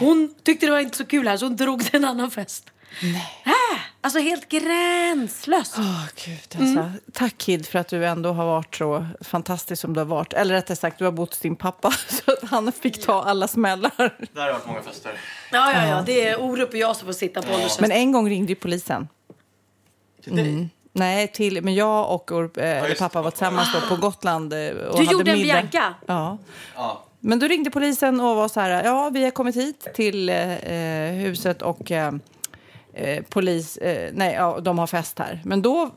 Hon 0.00 0.34
tyckte 0.42 0.66
det 0.66 0.72
var 0.72 0.78
inte 0.80 0.96
så 0.96 1.04
kul 1.06 1.28
här 1.28 1.36
så 1.36 1.44
hon 1.46 1.56
drog 1.56 1.84
till 1.84 1.96
en 1.96 2.04
annan 2.04 2.30
fest. 2.30 2.70
Nej. 3.02 3.42
Äh, 3.44 3.80
alltså 4.00 4.18
helt 4.18 4.48
gränslöst. 4.48 5.74
Åh, 5.78 6.04
Gud, 6.24 6.38
alltså. 6.62 6.80
Mm. 6.80 6.90
Tack 7.12 7.38
Kid 7.38 7.66
för 7.66 7.78
att 7.78 7.88
du 7.88 8.06
ändå 8.06 8.32
har 8.32 8.46
varit 8.46 8.76
så 8.76 9.06
fantastisk 9.20 9.80
som 9.82 9.94
du 9.94 10.00
har 10.00 10.04
varit. 10.04 10.32
Eller 10.32 10.54
rättare 10.54 10.76
sagt, 10.76 10.98
du 10.98 11.04
har 11.04 11.12
bott 11.12 11.30
hos 11.30 11.38
din 11.40 11.56
pappa 11.56 11.90
så 12.08 12.32
att 12.32 12.50
han 12.50 12.72
fick 12.72 13.06
ta 13.06 13.22
alla 13.22 13.48
smällar. 13.48 14.18
Där 14.32 14.42
har 14.42 14.52
varit 14.52 14.66
många 14.66 14.82
fester. 14.82 15.12
Ja, 15.52 15.72
ja, 15.72 15.86
ja. 15.88 16.02
Det 16.06 16.28
är 16.28 16.40
Orup 16.40 16.68
och 16.68 16.74
jag 16.74 16.96
som 16.96 17.06
får 17.06 17.12
sitta 17.12 17.42
på 17.42 17.48
ålderstest. 17.54 17.80
Men 17.80 17.92
en 17.92 18.12
gång 18.12 18.28
ringde 18.30 18.52
ju 18.52 18.56
polisen. 18.56 19.08
Till 20.24 20.36
dig? 20.36 20.68
Nej, 20.96 21.28
till, 21.28 21.62
men 21.62 21.74
jag 21.74 22.14
och 22.14 22.58
eh, 22.58 22.88
just 22.88 22.98
pappa 23.00 23.22
var 23.22 23.30
tillsammans 23.30 23.68
då 23.72 23.96
på 23.96 24.02
Gotland. 24.02 24.52
eh, 24.52 24.58
Och 24.70 24.96
Du 24.98 25.04
hade 25.04 25.12
gjorde 25.12 25.30
en 25.30 25.38
middag. 25.38 25.52
Bianca? 25.54 25.94
Ja. 26.06 26.38
Ja. 26.74 27.04
Men 27.20 27.38
då 27.38 27.46
ringde 27.46 27.70
polisen 27.70 28.20
och 28.20 28.36
var 28.36 28.48
så 28.48 28.60
här, 28.60 28.84
ja 28.84 29.10
vi 29.14 29.24
har 29.24 29.30
kommit 29.30 29.56
hit 29.56 29.86
till 29.94 30.28
eh, 30.28 30.36
huset 31.12 31.62
och 31.62 31.90
eh, 31.90 32.12
eh, 32.94 33.22
polis, 33.28 33.76
eh, 33.76 34.10
nej, 34.14 34.34
ja, 34.34 34.60
de 34.60 34.78
har 34.78 34.86
fest 34.86 35.18
här. 35.18 35.40
Men 35.44 35.62
då 35.62 35.90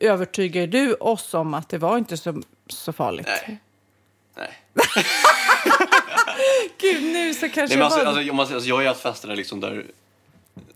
övertygar 0.00 0.60
ju 0.60 0.66
du 0.66 0.94
oss 0.94 1.34
om 1.34 1.54
att 1.54 1.68
det 1.68 1.78
var 1.78 1.98
inte 1.98 2.16
så, 2.16 2.42
så 2.68 2.92
farligt. 2.92 3.28
Nej. 3.46 3.58
Nej. 4.36 4.50
Gud, 6.80 7.02
nu 7.12 7.34
så 7.34 7.40
kanske 7.40 7.60
Nej, 7.60 7.68
men 7.68 7.78
jag 7.78 7.84
alltså, 7.84 7.98
var... 7.98 8.06
alltså, 8.06 8.22
jag, 8.22 8.40
alltså, 8.40 8.68
jag 8.68 8.74
har 8.76 8.82
ju 8.82 8.88
haft 8.88 9.00
fester 9.00 9.28
där, 9.28 9.36
liksom 9.36 9.60
där, 9.60 9.86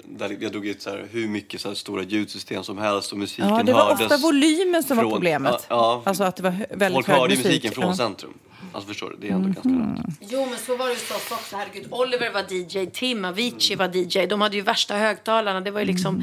där 0.04 0.36
jag 0.40 0.52
drog 0.52 0.66
ut 0.66 0.82
så 0.82 0.90
här, 0.90 1.06
hur 1.10 1.28
mycket 1.28 1.60
så 1.60 1.68
här, 1.68 1.74
stora 1.74 2.02
ljudsystem 2.02 2.64
som 2.64 2.78
helst 2.78 3.12
och 3.12 3.18
musiken 3.18 3.48
Ja, 3.48 3.62
det 3.62 3.72
var 3.72 3.84
hördes 3.84 4.00
ofta 4.00 4.16
volymen 4.16 4.82
som 4.82 4.96
var 4.96 5.04
från- 5.04 5.12
problemet. 5.12 5.52
Ja, 5.52 5.62
ja. 5.68 6.02
Alltså 6.06 6.24
att 6.24 6.36
det 6.36 6.42
var 6.42 6.66
väldigt 6.70 6.92
Folk 7.06 7.06
hög 7.20 7.30
musik. 7.30 7.44
musiken 7.44 7.72
från 7.72 7.84
Ja. 7.86 7.96
centrum. 7.96 8.34
Alltså 8.72 8.88
förstår 8.88 9.10
du, 9.10 9.16
det 9.20 9.28
är 9.28 9.32
ändå 9.32 9.48
ganska 9.48 9.68
långt. 9.68 10.18
Jo, 10.20 10.46
men 10.50 10.58
så 10.58 10.76
var 10.76 10.86
det 10.88 10.92
hos 10.94 11.10
oss 11.10 11.30
också. 11.30 11.56
Herregud, 11.56 11.86
Oliver 11.90 12.32
var 12.32 12.52
DJ, 12.52 12.86
Tim 12.86 13.24
Avicii 13.24 13.76
var 13.76 13.96
DJ. 13.96 14.26
De 14.26 14.40
hade 14.40 14.56
ju 14.56 14.62
värsta 14.62 14.94
högtalarna. 14.96 15.60
Det 15.60 15.70
var 15.70 15.80
ju 15.80 15.86
liksom... 15.86 16.22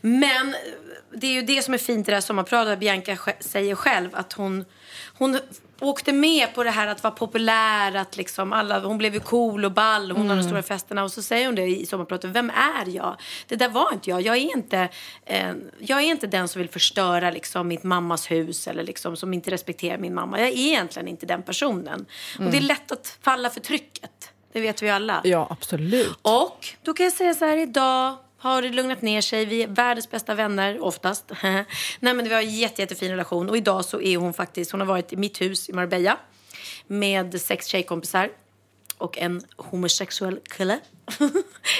Men 0.00 0.54
det 1.14 1.26
är 1.26 1.32
ju 1.32 1.42
det 1.42 1.62
som 1.64 1.74
är 1.74 1.78
fint 1.78 2.08
i 2.08 2.10
det 2.10 2.16
här 2.16 2.20
sommarpratet. 2.20 2.78
Bianca 2.80 3.16
säger 3.40 3.74
själv 3.74 4.08
att 4.12 4.32
hon, 4.32 4.64
hon 5.18 5.38
åkte 5.80 6.12
med 6.12 6.54
på 6.54 6.64
det 6.64 6.70
här 6.70 6.86
att 6.86 7.02
vara 7.02 7.14
populär. 7.14 7.94
Att 7.94 8.16
liksom 8.16 8.52
alla, 8.52 8.80
hon 8.80 8.98
blev 8.98 9.14
ju 9.14 9.20
cool 9.20 9.64
och 9.64 9.72
ball. 9.72 10.10
Hon 10.10 10.28
hade 10.28 10.40
de 10.40 10.46
stora 10.46 10.62
festerna. 10.62 11.04
Och 11.04 11.12
så 11.12 11.22
säger 11.22 11.46
hon 11.46 11.54
det 11.54 11.66
i 11.66 11.86
sommarpratet. 11.86 12.30
Vem 12.30 12.50
är 12.50 12.88
jag? 12.88 13.16
Det 13.46 13.56
där 13.56 13.68
var 13.68 13.92
inte 13.92 14.10
jag. 14.10 14.20
Jag 14.20 14.36
är 14.36 14.56
inte, 14.56 14.88
eh, 15.24 15.52
jag 15.78 15.98
är 15.98 16.04
inte 16.04 16.26
den 16.26 16.48
som 16.48 16.58
vill 16.58 16.70
förstöra 16.70 17.30
liksom, 17.30 17.68
mitt 17.68 17.82
mammas 17.82 18.30
hus. 18.30 18.68
Eller 18.68 18.84
liksom, 18.84 19.16
som 19.16 19.34
inte 19.34 19.50
respekterar 19.50 19.98
min 19.98 20.14
mamma. 20.14 20.38
Jag 20.38 20.48
är 20.48 20.56
egentligen 20.56 21.08
inte 21.08 21.26
den 21.26 21.42
personen. 21.42 22.06
Och 22.38 22.44
det 22.44 22.56
är 22.56 22.60
lätt 22.60 22.92
att 22.92 23.18
falla 23.22 23.50
för 23.50 23.60
trycket. 23.60 24.32
Det 24.52 24.60
vet 24.60 24.82
vi 24.82 24.90
alla. 24.90 25.20
Ja, 25.24 25.46
absolut. 25.50 26.18
Och 26.22 26.66
då 26.82 26.94
kan 26.94 27.04
jag 27.04 27.12
säga 27.12 27.34
så 27.34 27.44
här, 27.44 27.56
idag 27.56 28.16
har 28.40 28.62
det 28.62 28.68
lugnat 28.68 29.02
ner 29.02 29.20
sig. 29.20 29.44
Vi 29.44 29.62
är 29.62 29.68
världens 29.68 30.10
bästa 30.10 30.34
vänner, 30.34 30.84
oftast. 30.84 31.32
Nej, 31.42 31.64
men 32.00 32.28
vi 32.28 32.34
har 32.34 32.42
en 32.42 32.56
jätte, 32.56 32.82
jättefin 32.82 33.10
relation. 33.10 33.50
Och 33.50 33.56
idag 33.56 33.84
så 33.84 34.00
är 34.00 34.16
hon 34.16 34.32
faktiskt, 34.32 34.70
hon 34.70 34.80
har 34.80 34.86
varit 34.86 35.12
i 35.12 35.16
mitt 35.16 35.40
hus 35.40 35.68
i 35.68 35.72
Marbella 35.72 36.18
med 36.86 37.40
sex 37.40 37.66
tjejkompisar 37.66 38.30
och 39.00 39.18
en 39.18 39.42
homosexuell 39.56 40.38
kille. 40.48 40.78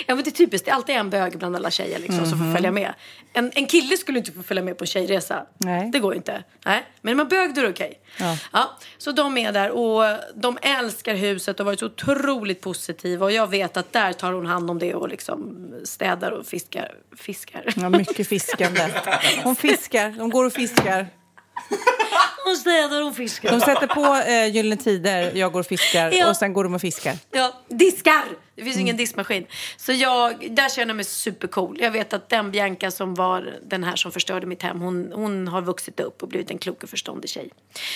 ja 0.06 0.14
men 0.14 0.24
det 0.24 0.30
är 0.30 0.30
typiskt, 0.30 0.64
det 0.64 0.70
är 0.70 0.74
alltid 0.74 0.94
en 0.94 1.10
bög 1.10 1.38
bland 1.38 1.56
alla 1.56 1.70
tjejer 1.70 1.98
liksom, 1.98 2.26
som 2.26 2.38
får 2.38 2.54
följa 2.54 2.70
med. 2.70 2.94
En, 3.32 3.52
en 3.54 3.66
kille 3.66 3.96
skulle 3.96 4.18
inte 4.18 4.32
få 4.32 4.42
följa 4.42 4.62
med 4.62 4.78
på 4.78 4.84
en 4.84 4.86
tjejresa. 4.86 5.46
Nej. 5.58 5.90
Det 5.90 5.98
går 5.98 6.14
inte. 6.14 6.44
Nej. 6.64 6.86
Men 7.00 7.16
man 7.16 7.28
bög 7.28 7.54
då 7.54 7.60
är 7.60 7.64
det 7.64 7.70
okej. 7.70 8.00
Ja. 8.18 8.36
Ja, 8.52 8.78
så 8.98 9.12
de 9.12 9.38
är 9.38 9.52
där 9.52 9.70
och 9.70 10.18
de 10.34 10.58
älskar 10.62 11.14
huset 11.14 11.60
och 11.60 11.66
har 11.66 11.72
varit 11.72 11.80
så 11.80 11.86
otroligt 11.86 12.60
positiva. 12.60 13.24
Och 13.24 13.32
jag 13.32 13.46
vet 13.46 13.76
att 13.76 13.92
där 13.92 14.12
tar 14.12 14.32
hon 14.32 14.46
hand 14.46 14.70
om 14.70 14.78
det 14.78 14.94
och 14.94 15.08
liksom 15.08 15.68
städar 15.84 16.30
och 16.30 16.46
fiskar. 16.46 16.94
fiskar. 17.16 17.64
Ja, 17.76 17.88
mycket 17.88 18.28
fiskande. 18.28 18.88
Hon 19.44 19.56
fiskar, 19.56 20.10
de 20.10 20.30
går 20.30 20.44
och 20.44 20.52
fiskar. 20.52 21.06
Hon 22.44 22.56
städar 22.56 23.02
och 23.06 23.16
fiskar. 23.16 23.50
De 23.50 23.60
sätter 23.60 23.86
på 23.86 24.30
eh, 24.30 24.46
Gyllene 24.56 24.76
Tider, 24.82 25.32
jag 25.34 25.52
går 25.52 25.60
och 25.60 25.66
fiskar 25.66 26.10
Ja. 26.12 26.30
och 26.30 26.36
sen 26.36 26.52
går 26.52 26.64
de 26.64 26.74
och 26.74 26.80
fiskar. 26.80 27.16
Ja, 27.30 27.52
diskar! 27.68 28.24
Det 28.54 28.64
finns 28.64 28.76
ingen 28.78 28.96
diskmaskin. 28.96 29.46
Så 29.76 29.92
jag, 29.92 30.50
där 30.54 30.68
känner 30.68 30.86
jag 30.88 30.96
mig 30.96 31.04
supercool. 31.04 31.78
Jag 31.80 31.90
vet 31.90 32.12
att 32.12 32.28
den 32.28 32.50
Bianca 32.50 32.90
som 32.90 33.14
var 33.14 33.58
den 33.64 33.84
här 33.84 33.96
som 33.96 34.12
förstörde 34.12 34.46
mitt 34.46 34.62
hem, 34.62 34.80
hon, 34.80 35.12
hon 35.14 35.48
har 35.48 35.62
vuxit 35.62 36.00
upp 36.00 36.22
och 36.22 36.28
blivit 36.28 36.50
en 36.50 36.58
klok 36.58 36.82
och 36.82 36.88
förståndig 36.88 37.30
tjej. 37.30 37.50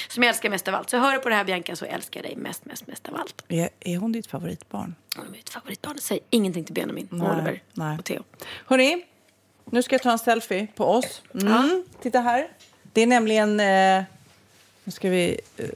Som 0.09 0.23
jag 0.23 0.29
älskar 0.31 0.51
mest 0.51 0.69
av 0.69 0.75
allt. 0.75 0.91
Så 0.91 0.99
hör 0.99 1.13
du 1.13 1.19
på 1.19 1.29
det 1.29 1.35
här 1.35 1.45
Bianca 1.45 1.77
så 1.77 1.85
älskar 1.85 2.21
jag 2.21 2.31
dig 2.31 2.37
mest, 2.37 2.65
mest, 2.65 2.87
mest 2.87 3.09
av 3.09 3.17
allt. 3.17 3.45
Är, 3.49 3.69
är 3.81 3.97
hon 3.97 4.13
ditt 4.13 4.27
favoritbarn? 4.27 4.95
Hon 5.17 5.27
är 5.27 5.31
mitt 5.31 5.51
favoritbarn. 5.51 5.99
Säg 6.01 6.19
ingenting 6.31 6.65
till 6.65 6.75
Benjamin, 6.75 7.09
Nej, 7.11 7.31
Oliver 7.31 7.63
nej. 7.73 7.99
och 7.99 8.05
Theo. 8.05 8.23
Hörni, 8.67 9.05
nu 9.71 9.83
ska 9.83 9.95
jag 9.95 10.03
ta 10.03 10.11
en 10.13 10.19
selfie 10.19 10.67
på 10.77 10.85
oss. 10.85 11.23
Mm. 11.35 11.85
Titta 12.03 12.21
här. 12.21 12.49
Det 12.95 13.03
är 13.03 13.07
nämligen... 13.07 13.61
Eh, 13.61 14.03
nu 14.85 14.93
ska 14.93 15.11
vi 15.11 15.41
eh, 15.57 15.67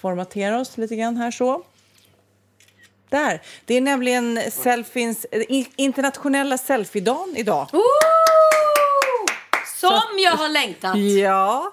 formatera 0.00 0.60
oss 0.60 0.78
lite 0.78 0.96
grann 0.96 1.16
här 1.16 1.30
så. 1.30 1.62
Där. 3.08 3.42
Det 3.64 3.74
är 3.74 3.80
nämligen 3.80 4.40
selfies, 4.50 5.24
eh, 5.24 5.64
internationella 5.76 6.58
selfiedagen 6.58 7.36
idag. 7.36 7.68
Ooh! 7.72 7.82
Som 9.76 10.18
jag 10.24 10.32
har 10.32 10.48
längtat. 10.48 10.98
Ja. 10.98 11.72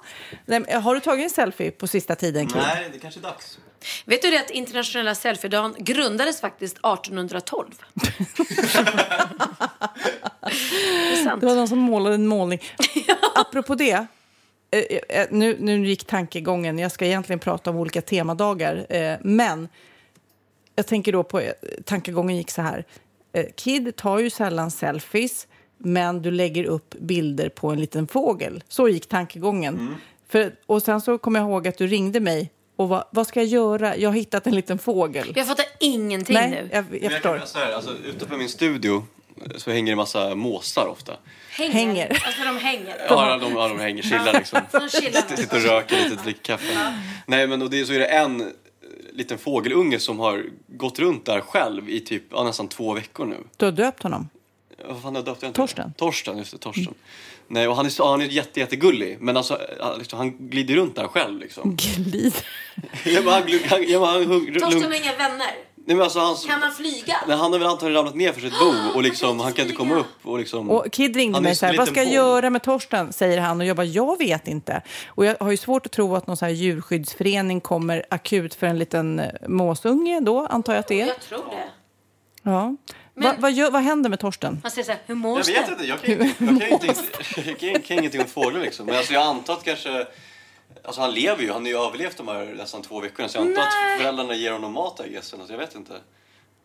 Har 0.83 0.95
du 0.95 1.01
tagit 1.01 1.23
en 1.23 1.29
selfie 1.29 1.71
på 1.71 1.87
sista 1.87 2.15
tiden, 2.15 2.47
Kid? 2.47 2.57
Nej, 2.57 2.89
det 2.93 2.99
kanske 2.99 3.19
är 3.19 3.21
dags. 3.21 3.57
Vet 4.05 4.21
du 4.21 4.31
det 4.31 4.39
att 4.39 4.49
internationella 4.49 5.15
selfiedagen 5.15 5.75
grundades 5.77 6.41
faktiskt 6.41 6.77
1812? 6.77 7.71
det 7.93 8.11
är 11.11 11.23
sant. 11.23 11.41
Det 11.41 11.47
var 11.47 11.55
någon 11.55 11.67
som 11.67 11.79
målade 11.79 12.15
en 12.15 12.27
målning. 12.27 12.59
Apropå 13.35 13.75
det. 13.75 14.07
Eh, 14.71 15.19
eh, 15.21 15.27
Nu, 15.31 15.57
nu 15.59 15.87
gick 15.87 16.05
tankegången. 16.05 16.79
Jag 16.79 16.91
ska 16.91 17.05
egentligen 17.05 17.39
prata 17.39 17.69
om 17.69 17.75
olika 17.77 18.01
temadagar. 18.01 18.85
eh, 18.89 19.17
Men 19.21 19.67
jag 20.75 20.87
tänker 20.87 21.11
då 21.11 21.23
på... 21.23 21.39
eh, 21.39 21.51
Tankegången 21.85 22.37
gick 22.37 22.51
så 22.51 22.61
här. 22.61 22.85
Eh, 23.33 23.45
Kid 23.55 23.95
tar 23.95 24.19
ju 24.19 24.29
sällan 24.29 24.71
selfies, 24.71 25.47
men 25.77 26.21
du 26.21 26.31
lägger 26.31 26.63
upp 26.63 26.95
bilder 26.99 27.49
på 27.49 27.67
en 27.69 27.79
liten 27.79 28.07
fågel. 28.07 28.63
Så 28.67 28.87
gick 28.89 29.07
tankegången. 29.09 29.95
För, 30.29 30.51
och 30.65 30.83
sen 30.83 31.01
så 31.01 31.17
kom 31.17 31.35
jag 31.35 31.43
ihåg 31.43 31.67
att 31.67 31.77
du 31.77 31.87
ringde 31.87 32.19
mig. 32.19 32.51
Och 32.75 32.89
vad, 32.89 33.03
vad 33.11 33.27
ska 33.27 33.39
jag 33.39 33.47
göra? 33.47 33.97
Jag 33.97 34.09
har 34.09 34.15
hittat 34.15 34.47
en 34.47 34.55
liten 34.55 34.79
fågel. 34.79 35.33
Jag 35.35 35.47
fattar 35.47 35.65
ingenting 35.79 36.33
Nej, 36.35 36.49
nu. 36.49 36.69
jag, 36.71 36.85
jag 37.03 37.11
förstår. 37.11 37.41
Så 37.45 37.59
här, 37.59 37.71
alltså, 37.73 37.91
ute 38.05 38.25
på 38.25 38.37
min 38.37 38.49
studio 38.49 39.05
så 39.55 39.71
hänger 39.71 39.91
det 39.91 39.95
massa 39.95 40.35
måsar 40.35 40.87
ofta. 40.87 41.13
Hänger. 41.49 41.73
Hänger. 41.73 42.09
Alltså 42.25 42.43
de 42.43 42.57
hänger. 42.57 42.95
Ja, 43.09 43.37
de, 43.37 43.53
ja, 43.53 43.67
de 43.67 43.79
hänger, 43.79 44.03
chillar 44.03 44.33
liksom. 44.33 44.59
Sitter 45.37 45.55
och 45.57 45.63
röker 45.63 46.03
lite, 46.09 46.23
dricker 46.23 46.41
kaffe. 46.43 46.93
Nej, 47.25 47.47
men 47.47 47.61
och 47.61 47.69
det, 47.69 47.85
så 47.85 47.93
är 47.93 47.99
det 47.99 48.05
en 48.05 48.41
eh, 48.41 48.47
liten 49.13 49.37
fågelunge 49.37 49.99
som 49.99 50.19
har 50.19 50.45
gått 50.67 50.99
runt 50.99 51.25
där 51.25 51.41
själv 51.41 51.89
i 51.89 51.99
typ 51.99 52.23
ja, 52.31 52.43
nästan 52.43 52.67
två 52.67 52.93
veckor 52.93 53.25
nu. 53.25 53.37
Du 53.57 53.65
har 53.65 53.71
döpt 53.71 54.03
honom. 54.03 54.29
Vad 54.85 55.01
fan 55.01 55.15
har 55.15 55.21
jag 55.21 55.25
döpt 55.25 55.41
den 55.41 55.53
till? 55.53 55.61
Torsten. 55.61 55.93
Torsten, 55.97 56.37
just 56.37 56.51
det, 56.51 56.57
Torsten. 56.57 56.93
Nej, 57.47 57.67
och 57.67 57.75
han 57.75 57.85
är, 57.85 58.09
han 58.11 58.21
är 58.21 58.25
jätte, 58.25 58.59
jättegullig, 58.59 59.17
men 59.19 59.37
alltså, 59.37 59.59
han- 59.79 59.99
liksom, 59.99 60.19
han 60.19 60.49
glider 60.49 60.75
runt 60.75 60.95
där 60.95 61.07
själv 61.07 61.39
liksom. 61.39 61.75
Glid. 61.75 62.33
ja, 63.05 63.21
men 63.21 63.33
han, 63.33 63.43
han, 63.69 63.83
ja, 63.87 63.99
men 63.99 64.29
han, 64.31 64.53
Torsten 64.59 64.83
har 64.83 65.01
inga 65.01 65.15
vänner. 65.15 65.47
Nej, 65.89 65.95
men 65.95 66.03
alltså, 66.03 66.19
han, 66.19 66.35
Kan 66.35 66.61
han 66.61 66.71
flyga? 66.71 67.15
Nej, 67.27 67.37
han 67.37 67.51
har 67.51 67.59
väl 67.59 67.67
antagligen 67.67 67.95
ramlat 67.97 68.15
ner 68.15 68.31
för 68.31 68.41
sitt 68.41 68.59
bo 68.59 68.73
och 68.97 69.03
liksom, 69.03 69.39
han 69.39 69.53
kan 69.53 69.65
inte 69.65 69.75
komma 69.77 69.95
upp. 69.95 70.05
Och, 70.23 70.39
liksom, 70.39 70.69
Och 70.69 70.91
Kid 70.91 71.15
ringde 71.15 71.35
Han 71.37 71.43
är 71.43 71.43
mig 71.43 71.49
en 71.49 71.55
så 71.55 71.65
här, 71.65 71.77
vad 71.77 71.87
liten 71.87 71.93
ska 71.95 72.01
jag 72.13 72.23
boll." 72.25 72.35
göra 72.35 72.49
med 72.49 72.63
Torsten? 72.63 73.13
Säger 73.13 73.39
han 73.39 73.61
och 73.61 73.65
jag 73.67 73.75
bara, 73.75 73.85
jag 73.85 74.17
vet 74.17 74.47
inte. 74.47 74.81
Och 75.07 75.25
jag 75.25 75.35
har 75.39 75.51
ju 75.51 75.57
svårt 75.57 75.85
att 75.85 75.91
tro 75.91 76.15
att 76.15 76.27
någon 76.27 76.37
så 76.37 76.45
här 76.45 76.51
djurskyddsförening 76.51 77.61
kommer 77.61 78.03
akut 78.09 78.55
för 78.55 78.67
en 78.67 78.79
liten 78.79 79.19
eh, 79.19 79.25
måsunge 79.47 80.19
då, 80.19 80.45
antar 80.47 80.73
jag 80.73 80.79
att 80.79 80.87
det 80.87 81.01
är. 81.01 81.07
Jag 81.07 81.19
tror 81.21 81.37
det. 81.49 81.69
Ja. 82.43 82.75
Va, 83.15 83.33
vad, 83.37 83.51
gör, 83.51 83.71
vad 83.71 83.81
händer 83.81 84.09
med 84.09 84.19
Torsten? 84.19 84.59
Han 84.63 84.71
säger 84.71 84.85
så 84.85 84.91
här, 84.91 85.01
hur 85.05 85.15
mår 85.15 85.39
Jag 85.39 85.45
vet 85.45 85.69
inte, 85.69 85.85
jag 85.85 86.01
kan, 86.01 86.13
ju- 86.15 86.23
jag 86.37 86.47
kan 86.47 86.57
ju 86.59 86.67
inte, 86.69 86.87
jag 87.45 87.59
kan, 87.59 87.81
kan 87.81 87.97
ingenting 87.99 88.21
om 88.21 88.27
fåglar 88.27 88.61
liksom. 88.61 88.85
Men 88.85 88.95
alltså, 88.95 89.13
jag 89.13 89.23
antar 89.23 89.53
att 89.53 89.63
kanske, 89.63 90.07
alltså 90.89 91.01
han 91.01 91.11
lever 91.13 91.43
ju, 91.43 91.51
han 91.51 91.61
har 91.61 91.69
ju 91.69 91.77
överlevt 91.77 92.17
de 92.17 92.27
här 92.27 92.53
nästan 92.57 92.81
två 92.81 92.99
veckorna. 92.99 93.29
Så 93.29 93.37
jag 93.37 93.47
antar 93.47 93.61
att 93.61 93.73
föräldrarna 94.01 94.33
ger 94.35 94.51
honom 94.51 94.73
mat 94.73 95.01
I 95.05 95.09
guess, 95.09 95.33
alltså, 95.33 95.53
jag 95.53 95.57
vet 95.59 95.75
inte. 95.75 95.93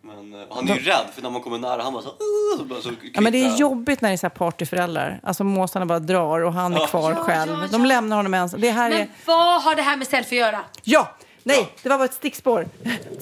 Men 0.02 0.34
eh, 0.34 0.40
han 0.50 0.68
är 0.68 0.74
ju 0.74 0.80
rädd 0.80 1.06
för 1.14 1.22
när 1.22 1.30
man 1.30 1.40
kommer 1.42 1.58
nära, 1.58 1.82
han 1.82 1.92
bara 1.92 2.02
så, 2.02 2.08
"Åh", 2.08 2.58
så, 2.58 2.64
bara, 2.64 2.80
så 2.80 2.90
Ja, 3.14 3.20
men 3.20 3.32
det 3.32 3.44
är 3.44 3.56
jobbigt 3.56 4.00
när 4.00 4.08
det 4.08 4.14
är 4.14 4.16
så 4.16 4.26
här 4.26 4.30
partyföräldrar. 4.34 5.20
Alltså 5.22 5.44
måsarna 5.44 5.86
bara 5.86 5.98
drar 5.98 6.40
och 6.40 6.52
han 6.52 6.74
är 6.74 6.86
kvar 6.86 7.10
Ja, 7.12 7.16
själv. 7.16 7.52
ja, 7.62 7.68
De 7.70 7.80
ja. 7.82 7.86
lämnar 7.88 8.16
honom 8.16 8.34
ensam. 8.34 8.60
Det 8.60 8.70
här 8.70 8.90
är... 8.90 8.98
Men 8.98 9.08
vad 9.26 9.62
har 9.62 9.74
det 9.74 9.82
här 9.82 9.96
med 9.96 10.06
selfie 10.06 10.46
att 10.46 10.52
göra? 10.52 10.64
Ja! 10.82 11.14
Nej, 11.46 11.68
det 11.82 11.88
var 11.88 11.98
bara 11.98 12.04
ett 12.04 12.14
stickspår. 12.14 12.68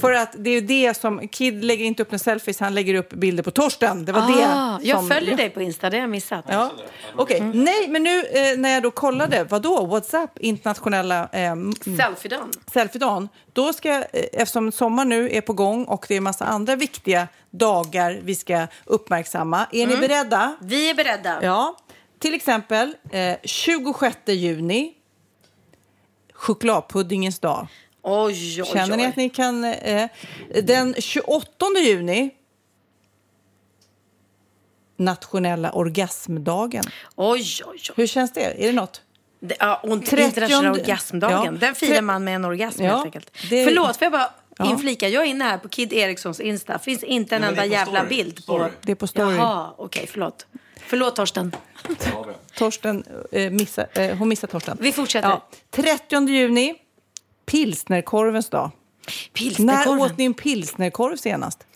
För 0.01 0.13
att 0.13 0.33
det 0.39 0.51
är 0.51 0.55
ju 0.55 0.61
det 0.61 0.95
som... 0.97 1.29
Kid 1.29 1.65
lägger 1.65 1.85
inte 1.85 2.03
upp 2.03 2.11
några 2.11 2.19
selfies, 2.19 2.61
han 2.61 2.75
lägger 2.75 2.95
upp 2.95 3.13
bilder 3.13 3.43
på 3.43 3.51
Torsten. 3.51 4.05
Det 4.05 4.13
var 4.13 4.21
Ah, 4.23 4.27
det 4.81 4.87
jag 4.89 4.99
som... 4.99 5.09
följer 5.09 5.37
dig 5.37 5.51
på 5.51 5.63
Insta, 5.63 5.91
det 5.91 5.97
har 5.97 6.01
jag 6.01 6.11
missat. 6.11 6.45
Ja. 6.49 6.71
Okej, 7.17 7.41
nej, 7.41 7.89
men 7.89 8.03
nu 8.03 8.19
eh, 8.25 8.59
när 8.59 8.69
jag 8.71 8.83
då 8.83 8.91
kollade, 8.91 9.45
vad 9.45 9.63
då? 9.63 9.87
WhatsApp, 9.87 10.39
internationella 10.39 11.29
eh, 11.33 11.55
Selfie-dagen. 11.97 12.51
selfiedagen. 12.73 13.29
Då 13.53 13.73
ska, 13.73 13.89
jag, 13.89 13.99
eh, 14.13 14.25
eftersom 14.33 14.73
sommar 14.73 15.05
nu 15.05 15.31
är 15.31 15.41
på 15.41 15.53
gång 15.53 15.85
och 15.85 16.05
det 16.09 16.15
är 16.15 16.19
en 16.19 16.23
massa 16.25 16.45
andra 16.45 16.77
viktiga 16.77 17.29
dagar 17.51 18.21
vi 18.25 18.35
ska 18.35 18.67
uppmärksamma. 18.85 19.67
Är 19.73 19.87
ni 19.87 19.97
beredda? 19.97 20.57
Vi 20.61 20.91
är 20.91 20.95
beredda. 20.95 21.39
Ja. 21.43 21.77
Till 22.19 22.35
exempel 22.35 22.95
eh, 23.11 23.37
26 23.45 24.17
juni, 24.27 24.93
chokladpuddingens 26.33 27.39
dag. 27.39 27.67
Oj, 28.03 28.63
oj, 28.63 28.69
Känner 28.73 28.97
ni 28.97 29.03
oj. 29.03 29.09
att 29.09 29.17
ni 29.17 29.31
kan... 29.31 29.65
Eh, 29.65 30.09
den 30.63 30.95
28 30.99 31.49
juni, 31.85 32.31
nationella 34.97 35.73
orgasmdagen. 35.73 36.85
Oj, 37.17 37.41
oj, 37.41 37.65
oj. 37.67 37.81
Hur 37.97 38.07
känns 38.07 38.33
det? 38.33 38.41
Är 38.65 38.67
det 38.67 38.73
något? 38.73 39.03
Det, 39.41 39.57
ja, 39.59 39.81
och 39.83 40.07
30 40.07 40.23
internationella 40.23 40.73
orgasmdagen. 40.73 41.55
Ja. 41.55 41.61
Den 41.61 41.75
firar 41.75 42.03
man 42.03 42.25
med 42.25 42.35
en 42.35 42.45
orgasm 42.45 42.83
Ja, 42.83 42.91
helt 42.93 43.05
enkelt. 43.05 43.31
det- 43.51 43.65
Förlåt, 43.65 43.97
får 43.97 44.05
jag 44.05 44.13
bara 44.13 44.31
inflika. 44.65 45.09
Jag 45.09 45.23
är 45.23 45.27
inne 45.27 45.45
här 45.45 45.59
på 45.59 45.69
Kid 45.69 45.93
Erikssons 45.93 46.41
Insta. 46.41 46.79
Finns 46.79 47.03
inte 47.03 47.37
en 47.37 47.45
enda 47.45 47.65
jävla 47.67 48.05
bild 48.05 48.47
på... 48.47 48.69
Det 48.83 48.93
är 48.93 48.97
på 48.97 49.07
story. 49.07 49.37
Jaha, 49.37 49.71
okej, 49.77 50.07
förlåt. 50.07 50.47
Förlåt 50.87 51.17
Torsten. 51.17 51.57
Torsten, 52.55 53.05
eh, 53.33 53.51
missa, 53.51 53.87
eh, 53.87 54.17
hon 54.17 54.29
missar 54.29 54.49
Torsten. 54.49 54.79
Vi 54.81 54.93
fortsätter. 54.93 55.41
30 55.71 56.29
juni, 56.29 56.75
pilsnerkorvens 57.47 58.51
dag. 58.51 58.71
När 59.07 59.33
Pilsnerkorven. 59.33 60.01
åt 60.01 60.19
ni 60.19 60.25
en 60.25 60.35
pilsnerkorv 60.35 61.17
senast? 61.17 61.67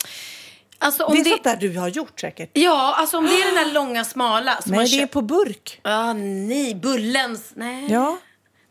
Alltså, 0.78 1.04
om 1.04 1.14
det 1.14 1.20
är 1.20 1.24
det... 1.24 1.30
sånt 1.30 1.44
där 1.44 1.56
du 1.56 1.78
har 1.78 1.88
gjort 1.88 2.20
säkert. 2.20 2.50
Ja, 2.52 2.94
alltså 2.98 3.18
om 3.18 3.26
det 3.26 3.32
är 3.32 3.54
den 3.54 3.66
där 3.66 3.72
långa 3.74 4.04
smala 4.04 4.62
som 4.62 4.72
Nej, 4.72 4.88
det 4.90 5.02
är 5.02 5.06
på 5.06 5.22
burk. 5.22 5.80
Ja, 5.82 6.12
nej, 6.12 6.74
bullens. 6.74 7.52
Nej. 7.54 7.92
Ja. 7.92 8.18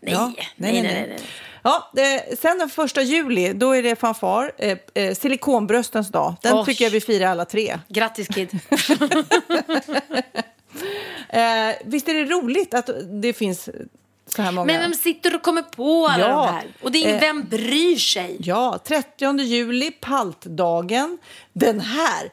Nej. 0.02 0.14
Ja. 0.14 0.32
Nej, 0.38 0.48
nej, 0.56 0.82
nej, 0.82 1.06
nej. 1.08 1.20
Ja, 1.64 1.92
det, 1.94 2.40
sen 2.40 2.60
den 2.60 2.70
första 2.70 3.02
juli, 3.02 3.54
då 3.54 3.76
är 3.76 3.84
det 3.84 3.96
fanfar. 3.96 4.52
Eh, 4.58 4.78
eh, 4.94 5.16
silikonbröstens 5.16 6.10
dag. 6.10 6.36
Den 6.42 6.58
Oj. 6.58 6.66
tycker 6.66 6.86
jag 6.86 6.92
vi 6.92 7.02
firar 7.02 7.32
alla 7.32 7.46
tre. 7.46 7.80
Grattis 7.88 8.28
Kid. 8.28 8.50
Eh, 11.30 11.76
visst 11.86 12.10
är 12.10 12.14
det 12.14 12.24
roligt 12.24 12.74
att 12.74 12.90
det 13.22 13.34
finns 13.34 13.70
så 14.28 14.42
här 14.42 14.52
många? 14.52 14.66
Men 14.66 14.82
vem 14.82 14.94
sitter 14.94 15.36
och 15.36 15.42
kommer 15.42 15.62
på 15.62 16.08
alla 16.08 16.28
Ja. 16.30 16.46
de 16.46 16.54
här? 16.56 16.68
Och 16.82 16.92
det 16.92 16.98
är 16.98 17.02
ingen, 17.02 17.16
Eh. 17.16 17.22
vem 17.22 17.44
bryr 17.44 17.96
sig? 17.96 18.38
Ja, 18.40 18.80
30 18.86 19.40
juli, 19.42 19.92
paltdagen. 19.92 21.18
Den 21.54 21.80
här, 21.80 22.30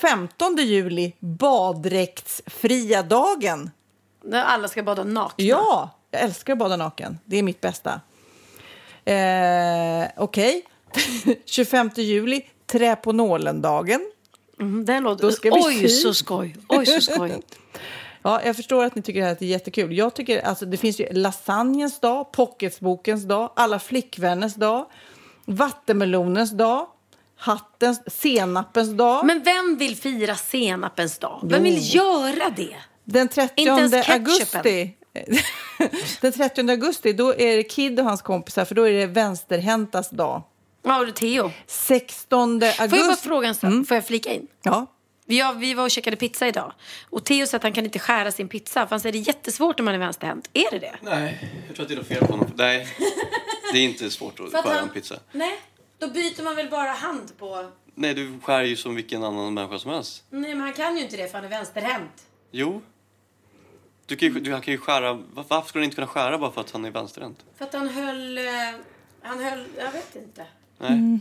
15 0.00 0.56
juli, 0.56 1.12
baddräktsfria 1.20 3.02
dagen. 3.02 3.70
När 4.24 4.44
alla 4.44 4.68
ska 4.68 4.82
bada 4.82 5.04
nakna. 5.04 5.44
Ja, 5.44 5.90
jag 6.10 6.22
älskar 6.22 6.52
att 6.52 6.58
bada 6.58 6.76
naken. 6.76 7.18
Det 7.24 7.36
är 7.38 7.42
mitt 7.42 7.60
bästa. 7.60 8.00
Eh, 9.04 10.08
Okej. 10.16 10.62
25 11.44 11.90
juli, 11.96 12.42
trä 12.66 12.96
på 12.96 13.12
nålen-dagen. 13.12 14.00
Mm, 14.60 14.84
den 14.84 15.02
låter... 15.02 15.22
Då 15.22 15.32
ska 15.32 15.50
vi 15.50 15.60
Oj, 15.64 15.88
så 15.88 16.14
skoj. 16.14 16.56
Oj, 16.68 16.86
så 16.86 17.00
skoj. 17.00 17.42
Ja, 18.26 18.42
jag 18.44 18.56
förstår 18.56 18.84
att 18.84 18.94
ni 18.94 19.02
tycker 19.02 19.20
det 19.20 19.26
här 19.26 19.36
är 19.40 19.46
jättekul. 19.46 19.96
Jag 19.96 20.14
tycker, 20.14 20.40
alltså, 20.40 20.66
det 20.66 20.76
finns 20.76 21.00
ju 21.00 21.12
lasagnens 21.12 22.00
dag, 22.00 22.32
pocketsbokens 22.32 23.24
dag, 23.24 23.52
alla 23.56 23.78
flickvänners 23.78 24.54
dag, 24.54 24.86
vattenmelonens 25.44 26.50
dag, 26.50 26.86
hattens, 27.36 28.02
senapens 28.06 28.90
dag. 28.90 29.26
Men 29.26 29.42
vem 29.42 29.76
vill 29.76 29.96
fira 29.96 30.34
senapens 30.34 31.18
dag? 31.18 31.40
Vem 31.42 31.62
vill 31.62 31.94
göra 31.94 32.50
det? 32.56 32.76
Den 33.04 33.28
30 33.28 33.52
Inte 33.56 33.70
ens 33.70 34.06
ketchupen. 34.06 34.14
augusti. 34.14 34.96
Den 36.20 36.32
30 36.32 36.70
augusti 36.70 37.12
då 37.12 37.34
är 37.34 37.56
det 37.56 37.62
Kid 37.62 38.00
och 38.00 38.06
hans 38.06 38.22
kompisar 38.22 38.64
för 38.64 38.74
då 38.74 38.88
är 38.88 38.92
det 38.92 39.06
vänsterhäntas 39.06 40.10
dag. 40.10 40.42
Ja, 40.82 41.00
och 41.00 41.14
Theo. 41.14 41.50
16 41.66 42.52
augusti. 42.52 42.88
Får 42.88 42.98
jag 42.98 43.06
bara 43.06 43.16
fråga 43.16 43.48
en 43.48 43.54
sak? 43.54 43.88
Får 43.88 43.94
jag 43.94 44.06
flika 44.06 44.32
in? 44.32 44.46
Ja. 44.62 44.86
Vi, 45.28 45.38
ja, 45.38 45.52
vi 45.52 45.74
var 45.74 45.84
och 45.84 45.90
käkade 45.90 46.16
pizza 46.16 46.48
idag. 46.48 46.72
Och 47.10 47.24
Theo 47.24 47.46
sa 47.46 47.56
att 47.56 47.62
han 47.62 47.72
kan 47.72 47.84
inte 47.84 47.98
skära 47.98 48.32
sin 48.32 48.48
pizza. 48.48 48.86
För 48.86 48.90
han 48.90 49.00
säger 49.00 49.12
det 49.12 49.18
är 49.18 49.26
jättesvårt 49.28 49.80
om 49.80 49.84
man 49.84 49.94
är 49.94 49.98
vänsterhänt. 49.98 50.50
Är 50.52 50.70
det 50.70 50.78
det? 50.78 50.96
Nej, 51.02 51.50
jag 51.66 51.76
tror 51.76 51.84
att 51.84 51.88
det 51.88 51.94
är 51.94 51.98
något 51.98 52.06
fel 52.08 52.18
på 52.26 52.32
honom. 52.32 52.50
Nej, 52.56 52.88
det 53.72 53.78
är 53.78 53.84
inte 53.84 54.10
svårt 54.10 54.40
att 54.40 54.54
att 54.54 54.64
skära 54.64 54.74
han- 54.74 54.82
en 54.82 54.88
pizza. 54.94 55.18
Nej, 55.32 55.60
då 55.98 56.08
byter 56.08 56.42
man 56.42 56.56
väl 56.56 56.70
bara 56.70 56.90
hand 56.90 57.38
på... 57.38 57.70
Nej, 57.94 58.14
du 58.14 58.38
skär 58.42 58.62
ju 58.62 58.76
som 58.76 58.94
vilken 58.94 59.24
annan 59.24 59.54
människa 59.54 59.78
som 59.78 59.90
helst. 59.90 60.24
Nej, 60.30 60.50
men 60.54 60.60
han 60.60 60.72
kan 60.72 60.96
ju 60.96 61.02
inte 61.02 61.16
det 61.16 61.26
för 61.28 61.34
han 61.34 61.44
är 61.44 61.48
vänsterhänt. 61.48 62.26
Jo. 62.50 62.82
Du 64.06 64.16
kan 64.16 64.28
ju, 64.34 64.40
du, 64.40 64.52
han 64.52 64.60
kan 64.62 64.72
ju 64.72 64.78
skära... 64.78 65.12
var- 65.12 65.44
Varför 65.48 65.68
skulle 65.68 65.82
han 65.82 65.84
inte 65.84 65.94
kunna 65.94 66.06
skära 66.06 66.38
bara 66.38 66.52
för 66.52 66.60
att 66.60 66.70
han 66.70 66.84
är 66.84 66.90
vänsterhänt? 66.90 67.44
För 67.58 67.64
att 67.64 67.72
han 67.74 67.88
höll... 67.88 68.38
eh, 68.38 68.44
Han 69.22 69.44
höll... 69.44 69.64
Jag 69.78 69.92
vet 69.92 70.16
inte. 70.16 70.46
Nej. 70.78 71.18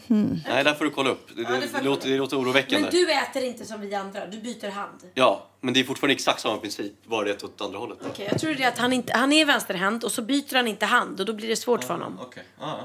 Nej, 0.48 0.64
där 0.64 0.74
får 0.74 0.86
du 0.86 0.92
kolla 0.92 1.10
upp. 1.10 1.28
Det, 1.36 1.42
Ja, 1.42 1.50
det 1.50 1.80
det, 1.80 1.86
låter, 1.86 2.10
det 2.10 2.18
låter 2.18 2.40
oroväckande. 2.40 2.82
Men 2.82 2.92
du 2.92 3.12
äter 3.12 3.44
inte 3.44 3.66
som 3.66 3.82
vi 3.82 3.96
andra. 3.96 4.26
Du 4.26 4.42
byter 4.42 4.70
hand. 4.72 5.00
Ja, 5.14 5.48
men 5.62 5.74
det 5.74 5.80
är 5.80 5.84
fortfarande 5.84 6.14
exakt 6.14 6.42
samma 6.42 6.58
princip. 6.58 6.94
Bara 7.06 7.24
det 7.26 7.44
åt 7.44 7.62
andra 7.62 7.78
hållet. 7.80 7.98
Okej, 8.10 8.28
jag 8.32 8.40
tror 8.42 8.54
det 8.54 8.64
är 8.64 8.68
att 8.68 8.78
han, 8.78 8.94
inte, 8.94 9.14
han 9.18 9.34
är 9.34 9.46
vänsterhänt 9.46 10.04
och 10.04 10.12
så 10.12 10.22
byter 10.22 10.56
han 10.56 10.68
inte 10.68 10.86
hand 10.86 11.20
och 11.20 11.26
då 11.26 11.34
blir 11.34 11.48
det 11.48 11.56
svårt 11.56 11.84
för 11.84 11.94
honom. 11.94 12.20
Okej. 12.22 12.44
Ja, 12.60 12.80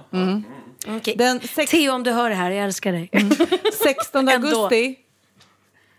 Okej. 0.88 1.14
Den 1.16 1.40
sex- 1.40 1.70
Theo, 1.70 1.92
om 1.92 2.02
du 2.02 2.10
hör 2.10 2.28
det 2.30 2.36
här, 2.36 2.50
jag 2.50 2.64
älskar 2.64 2.92
dig. 2.92 3.10
16 3.84 4.28
Ändå. 4.28 4.48
augusti. 4.48 4.96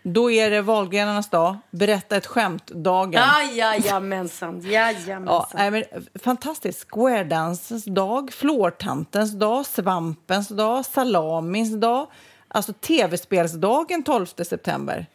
Då 0.04 0.32
är 0.32 0.50
det 0.50 0.62
valgrenarnas 0.62 1.30
dag. 1.30 1.58
Berätta 1.72 2.18
ett 2.18 2.28
skämt-dagen. 2.28 3.22
Ja, 3.22 3.42
ja, 3.54 3.76
jamensan. 3.86 4.62
Jajamensan. 4.62 5.64
Ja, 5.64 5.72
men, 5.72 5.84
fantastiskt. 6.24 6.88
Squaredansens 6.92 7.86
dag, 7.86 8.34
flårtantens 8.34 9.32
dag, 9.32 9.66
svampens 9.66 10.48
dag, 10.48 10.86
salamins 10.86 11.82
dag. 11.82 12.08
Alltså 12.48 12.74
tv-spelsdagen 12.74 14.04
12 14.04 14.26
september. 14.26 15.06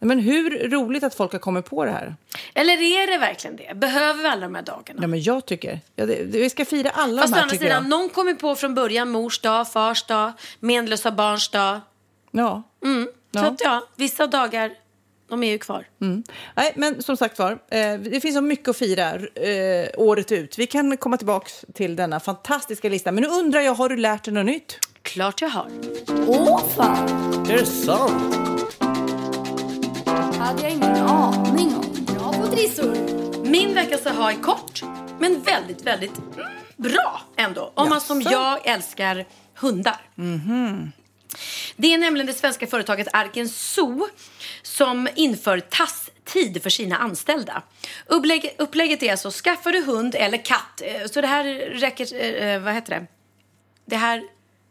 Nej, 0.00 0.08
Men 0.08 0.18
hur 0.18 0.68
roligt 0.70 1.02
att 1.02 1.14
folk 1.14 1.32
har 1.32 1.38
kommit 1.38 1.64
på 1.64 1.84
det 1.84 1.90
här. 1.90 2.16
Eller 2.54 2.72
är 2.72 3.12
det 3.12 3.18
verkligen 3.18 3.56
det? 3.56 3.74
Behöver 3.74 4.22
vi 4.22 4.28
alla 4.28 4.40
de 4.40 4.54
här 4.54 4.62
dagarna? 4.62 4.98
Ja, 5.02 5.06
men 5.06 5.22
jag 5.22 5.46
tycker, 5.46 5.80
ja, 5.96 6.06
det, 6.06 6.22
vi 6.22 6.50
ska 6.50 6.64
fira 6.64 6.90
alla 6.90 7.22
Fast 7.22 7.32
de 7.32 7.36
här 7.36 7.42
andra 7.42 7.56
sidan, 7.56 7.82
jag. 7.82 7.88
någon 7.88 8.08
kommer 8.08 8.34
på 8.34 8.54
från 8.54 8.74
början 8.74 9.10
mors 9.10 9.40
dag, 9.40 9.72
fars 9.72 10.06
dag, 10.06 10.32
menlösa 10.60 11.10
barns 11.10 11.48
dag. 11.48 11.80
Ja. 12.30 12.62
Så 13.40 13.46
att 13.46 13.60
ja, 13.60 13.88
vissa 13.96 14.26
dagar, 14.26 14.70
de 15.28 15.42
är 15.42 15.50
ju 15.50 15.58
kvar. 15.58 15.86
Nej, 16.54 16.72
men 16.76 17.02
som 17.02 17.16
sagt 17.16 17.38
var, 17.38 17.52
eh, 17.52 17.98
det 17.98 18.20
finns 18.20 18.34
så 18.34 18.40
mycket 18.40 18.68
att 18.68 18.76
fira 18.76 19.14
eh, 19.14 19.88
året 19.96 20.32
ut. 20.32 20.58
Vi 20.58 20.66
kan 20.66 20.96
komma 20.96 21.16
tillbaka 21.16 21.48
till 21.74 21.96
denna 21.96 22.20
fantastiska 22.20 22.88
lista. 22.88 23.12
Men 23.12 23.22
nu 23.22 23.28
undrar 23.28 23.60
jag, 23.60 23.74
har 23.74 23.88
du 23.88 23.96
lärt 23.96 24.24
dig 24.24 24.34
något 24.34 24.46
nytt? 24.46 24.78
Klart 25.02 25.40
jag 25.40 25.48
har. 25.48 25.70
Åh 26.26 26.62
fan, 26.76 27.08
Är 27.50 27.58
det 27.58 27.66
sant? 27.66 28.34
hade 30.38 30.62
jag 30.62 30.72
ingen 30.72 30.96
aning 30.96 31.74
om. 31.76 32.04
Bra 32.04 32.32
på 32.32 32.46
trissor. 32.46 32.96
Min 33.44 33.74
veckas 33.74 34.06
aha 34.06 34.30
är 34.30 34.36
kort, 34.42 34.82
men 35.18 35.40
väldigt, 35.42 35.86
väldigt 35.86 36.18
mm, 36.18 36.48
bra 36.76 37.20
ändå. 37.36 37.72
Om 37.74 37.88
man 37.88 38.00
som 38.00 38.20
jag 38.22 38.66
älskar 38.66 39.24
hundar. 39.54 40.00
Det 41.76 41.94
är 41.94 41.98
nämligen 41.98 42.26
det 42.26 42.34
svenska 42.34 42.66
företaget 42.66 43.08
Arken 43.12 43.48
Zoo 43.48 44.08
som 44.62 45.08
inför 45.16 45.60
tasstid 45.60 46.62
för 46.62 46.70
sina 46.70 46.96
anställda. 46.96 47.62
Upplägg, 48.06 48.54
upplägget 48.58 49.02
är 49.02 49.10
alltså, 49.10 49.30
skaffar 49.30 49.72
du 49.72 49.84
hund 49.84 50.14
eller 50.14 50.44
katt, 50.44 50.82
eh, 50.84 51.06
så 51.06 51.20
det 51.20 51.26
här 51.26 51.44
räcker, 51.54 52.42
eh, 52.42 52.60
vad 52.60 52.74
heter 52.74 53.00
det? 53.00 53.06
Det 53.84 53.96
här 53.96 54.22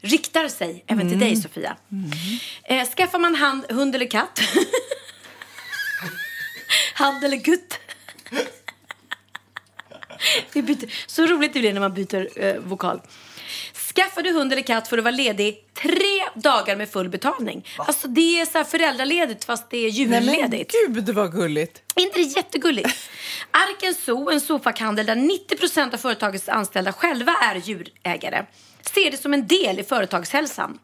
riktar 0.01 0.47
sig 0.47 0.83
även 0.87 1.09
till 1.09 1.19
dig 1.19 1.35
Sofia. 1.35 1.77
Eh, 2.63 2.87
skaffar 2.87 3.19
man 3.19 3.35
hand, 3.35 3.65
hund 3.69 3.95
eller 3.95 4.09
katt, 4.09 4.39
hand 6.93 7.23
eller 7.23 7.37
gutt. 7.37 7.79
Så 11.07 11.25
roligt 11.25 11.53
det 11.53 11.59
blir 11.59 11.73
när 11.73 11.79
man 11.79 11.93
byter 11.93 12.43
eh, 12.43 12.59
vokal. 12.59 13.01
Skaffar 13.97 14.21
du 14.21 14.31
hund 14.31 14.51
eller 14.53 14.61
katt 14.61 14.87
får 14.87 14.97
du 14.97 15.03
vara 15.03 15.11
ledig 15.11 15.63
tre 15.73 16.23
dagar 16.35 16.75
med 16.75 16.89
full 16.89 17.09
betalning. 17.09 17.65
Alltså 17.77 18.07
det 18.07 18.39
är 18.39 18.45
så 18.45 18.57
här 18.57 18.65
föräldraledigt 18.65 19.45
fast 19.45 19.69
det 19.69 19.77
är 19.77 19.89
julledigt. 19.89 20.71
gud 20.87 21.09
vad 21.09 21.31
gulligt! 21.31 21.81
Är 21.95 22.01
inte 22.01 22.17
det 22.19 22.23
jättegulligt? 22.23 22.89
Arken 23.51 23.93
Zoo, 23.95 24.29
en 24.31 24.41
sofakhandel 24.41 25.05
där 25.05 25.15
90% 25.15 25.93
av 25.93 25.97
företagets 25.97 26.49
anställda 26.49 26.93
själva 26.93 27.31
är 27.35 27.55
djurägare, 27.55 28.45
ser 28.93 29.11
det 29.11 29.17
som 29.17 29.33
en 29.33 29.47
del 29.47 29.79
i 29.79 29.83
företagshälsan. 29.83 30.79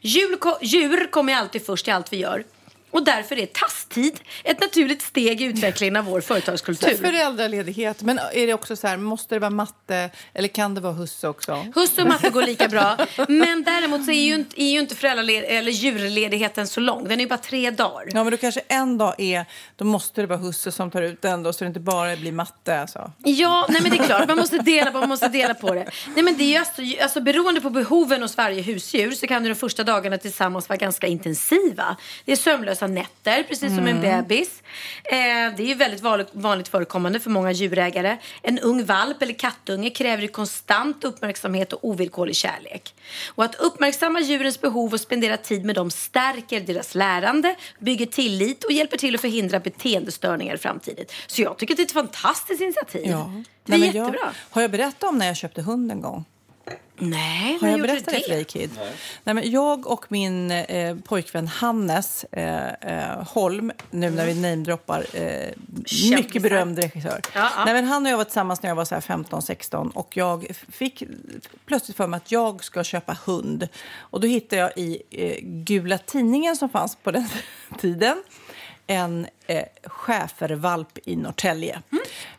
Djur, 0.00 0.36
ko- 0.36 0.58
djur 0.62 1.10
kommer 1.10 1.34
alltid 1.34 1.66
först 1.66 1.88
i 1.88 1.90
allt 1.90 2.12
vi 2.12 2.16
gör. 2.16 2.44
Och 2.90 3.04
därför 3.04 3.38
är 3.38 3.46
tasstid 3.46 4.20
ett 4.44 4.60
naturligt 4.60 5.02
steg 5.02 5.40
i 5.40 5.44
utvecklingen 5.44 5.96
av 5.96 6.04
vår 6.04 6.20
företagskultur. 6.20 6.96
Föräldraledighet, 6.96 8.02
men 8.02 8.18
är 8.18 8.46
det 8.46 8.54
också 8.54 8.76
så 8.76 8.86
här, 8.86 8.96
måste 8.96 9.34
det 9.34 9.38
vara 9.38 9.50
matte 9.50 10.10
eller 10.34 10.48
kan 10.48 10.74
det 10.74 10.80
vara 10.80 10.92
husse 10.92 11.28
också? 11.28 11.66
Husse 11.74 12.02
och 12.02 12.08
matte 12.08 12.30
går 12.30 12.42
lika 12.42 12.68
bra. 12.68 12.96
Men 13.28 13.62
däremot 13.64 14.04
så 14.04 14.10
är 14.10 14.22
ju 14.22 14.34
inte, 14.34 14.62
är 14.62 14.70
ju 14.70 14.78
inte 14.78 14.94
föräldraled- 14.94 15.44
eller 15.48 15.72
djurledigheten 15.72 16.66
så 16.66 16.80
lång. 16.80 17.04
Den 17.04 17.12
är 17.12 17.24
ju 17.24 17.28
bara 17.28 17.38
tre 17.38 17.70
dagar. 17.70 18.08
Ja, 18.14 18.24
men 18.24 18.30
då 18.30 18.36
kanske 18.36 18.60
en 18.68 18.98
dag 18.98 19.14
är, 19.18 19.44
då 19.76 19.84
måste 19.84 20.20
det 20.20 20.26
vara 20.26 20.38
husse 20.38 20.72
som 20.72 20.90
tar 20.90 21.02
ut 21.02 21.22
den 21.22 21.42
då, 21.42 21.52
så 21.52 21.64
det 21.64 21.68
inte 21.68 21.80
bara 21.80 22.16
blir 22.16 22.32
matte. 22.32 22.80
Alltså. 22.80 23.12
Ja, 23.24 23.66
nej 23.68 23.82
men 23.82 23.90
det 23.90 23.98
är 23.98 24.04
klart. 24.04 24.28
Man 24.28 24.36
måste 24.36 24.58
dela 24.58 24.90
på, 24.90 24.98
man 24.98 25.08
måste 25.08 25.28
dela 25.28 25.54
på 25.54 25.74
det. 25.74 25.90
Nej 26.14 26.22
men 26.24 26.36
det 26.36 26.44
är 26.44 26.48
ju 26.48 26.56
alltså, 26.56 26.82
alltså, 27.02 27.20
beroende 27.20 27.60
på 27.60 27.70
behoven 27.70 28.22
hos 28.22 28.36
varje 28.36 28.62
husdjur 28.62 29.10
så 29.10 29.26
kan 29.26 29.44
de 29.44 29.54
första 29.54 29.84
dagarna 29.84 30.18
tillsammans 30.18 30.68
vara 30.68 30.76
ganska 30.76 31.06
intensiva. 31.06 31.96
Det 32.24 32.32
är 32.32 32.36
sömnlösa 32.78 32.86
nätter, 32.86 33.42
precis 33.42 33.74
som 33.74 33.86
en 33.86 34.00
bebis. 34.00 34.62
Eh, 35.04 35.16
det 35.56 35.62
är 35.62 35.66
ju 35.66 35.74
väldigt 35.74 36.02
vanligt, 36.32 36.68
förekommande 36.68 37.20
för 37.20 37.30
många 37.30 37.52
djurägare. 37.52 38.16
En 38.42 38.58
ung 38.58 38.84
valp 38.84 39.22
eller 39.22 39.32
kattunge 39.32 39.90
kräver 39.90 40.26
konstant 40.26 41.04
uppmärksamhet 41.04 41.72
och 41.72 41.84
ovillkorlig 41.84 42.36
kärlek. 42.36 42.94
Och 43.34 43.44
att 43.44 43.54
uppmärksamma 43.54 44.20
djurens 44.20 44.60
behov 44.60 44.92
och 44.92 45.00
spendera 45.00 45.36
tid 45.36 45.64
med 45.64 45.74
dem 45.74 45.90
stärker 45.90 46.60
deras 46.60 46.94
lärande, 46.94 47.56
bygger 47.78 48.06
tillit 48.06 48.64
och 48.64 48.72
hjälper 48.72 48.96
till 48.96 49.14
att 49.14 49.20
förhindra 49.20 49.60
beteendestörningar 49.60 50.54
i 50.54 50.58
framtiden. 50.58 51.04
Så 51.26 51.42
jag 51.42 51.58
tycker 51.58 51.74
att 51.74 51.76
det 51.76 51.82
är 51.82 51.86
ett 51.86 51.92
fantastiskt 51.92 52.60
initiativ. 52.60 53.06
Ja. 53.06 53.32
Det 53.64 53.74
är 53.74 53.78
Nej, 53.78 53.86
jättebra. 53.88 54.18
Jag, 54.22 54.32
har 54.50 54.62
jag 54.62 54.70
berättat 54.70 55.02
om 55.02 55.18
när 55.18 55.26
jag 55.26 55.36
köpte 55.36 55.62
hund 55.62 55.92
en 55.92 56.00
gång? 56.00 56.24
Nej, 57.00 57.58
Har 57.60 57.68
jag 57.68 57.80
berättat 57.80 58.14
det 58.14 58.20
för 58.20 58.30
dig, 58.30 58.44
Kid? 58.44 58.70
Nej. 59.24 59.34
men 59.34 59.50
jag 59.50 59.86
och 59.86 60.04
min 60.08 60.50
eh, 60.50 60.96
pojkvän 60.96 61.46
Hannes 61.46 62.24
eh, 62.32 62.68
eh, 62.68 63.22
Holm, 63.26 63.72
nu 63.90 64.10
när 64.10 64.26
vi 64.26 64.34
namedroppar, 64.34 65.06
eh, 65.12 65.48
mycket 66.16 66.42
berömd 66.42 66.78
regissör. 66.78 67.20
Ja, 67.34 67.50
ja. 67.56 67.64
Nej, 67.64 67.74
men 67.74 67.84
han 67.84 68.06
och 68.06 68.12
jag 68.12 68.16
var 68.16 68.24
tillsammans 68.24 68.62
när 68.62 68.70
jag 68.70 68.76
var 68.76 68.84
så 68.84 68.94
här 68.94 69.02
15-16 69.02 69.90
och 69.92 70.16
jag 70.16 70.46
fick 70.68 71.02
plötsligt 71.66 71.96
för 71.96 72.06
mig 72.06 72.16
att 72.16 72.32
jag 72.32 72.64
ska 72.64 72.84
köpa 72.84 73.16
hund. 73.24 73.68
Och 73.98 74.20
då 74.20 74.26
hittade 74.26 74.62
jag 74.62 74.72
i 74.76 75.02
eh, 75.10 75.36
Gula 75.42 75.98
tidningen 75.98 76.56
som 76.56 76.68
fanns 76.68 76.96
på 76.96 77.10
den 77.10 77.28
tiden 77.80 78.22
en 78.90 79.26
eh, 79.46 79.64
schäfervalp 79.84 80.98
i 81.04 81.16
Norrtälje. 81.16 81.82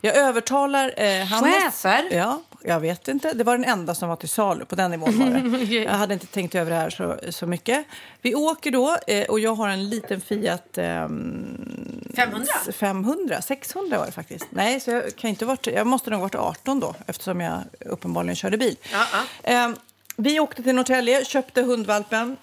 Jag 0.02 0.16
övertalar 0.16 0.94
eh, 0.98 1.26
Hannes. 1.26 1.64
Schäfer? 1.64 2.08
Ja, 2.12 2.42
jag 2.64 2.80
vet 2.80 3.08
inte. 3.08 3.34
Det 3.34 3.44
var 3.44 3.58
den 3.58 3.66
enda 3.66 3.96
som 3.96 4.10
var 4.10 4.16
till 4.16 4.30
salu. 4.30 4.66
På 4.66 4.76
den 4.76 4.92
nivån 4.92 5.20
var 5.20 5.58
det. 5.58 5.66
Jag 5.76 5.92
hade 5.92 6.14
inte 6.14 6.28
tänkt 6.28 6.56
över 6.56 6.72
det 6.72 6.78
här 6.78 6.90
så, 6.90 7.20
så 7.30 7.48
mycket. 7.48 7.86
Vi 8.22 8.36
åker 8.36 8.72
då 8.72 8.98
eh, 9.08 9.30
och 9.30 9.40
jag 9.40 9.56
har 9.56 9.70
en 9.70 9.90
liten 9.90 10.22
Fiat 10.22 10.78
ehm, 10.78 12.02
500? 12.16 12.46
500, 12.74 13.42
600 13.42 13.98
var 13.98 14.06
det 14.06 14.12
faktiskt. 14.12 14.46
Nej, 14.50 14.80
så 14.80 14.92
jag, 14.92 15.16
kan 15.16 15.30
inte 15.30 15.46
varit, 15.46 15.68
jag 15.68 15.88
måste 15.88 16.10
nog 16.10 16.20
ha 16.20 16.24
varit 16.26 16.36
18 16.36 16.80
då 16.80 16.96
eftersom 17.08 17.42
jag 17.42 17.62
uppenbarligen 17.80 18.36
körde 18.36 18.58
bil. 18.58 18.78
Ja. 18.92 19.06
Ehm, 19.44 19.76
vi 20.16 20.40
åkte 20.40 20.64
till 20.64 20.76
Norrtälje, 20.76 21.26
köpte 21.26 21.62
hundvalpen, 21.62 22.38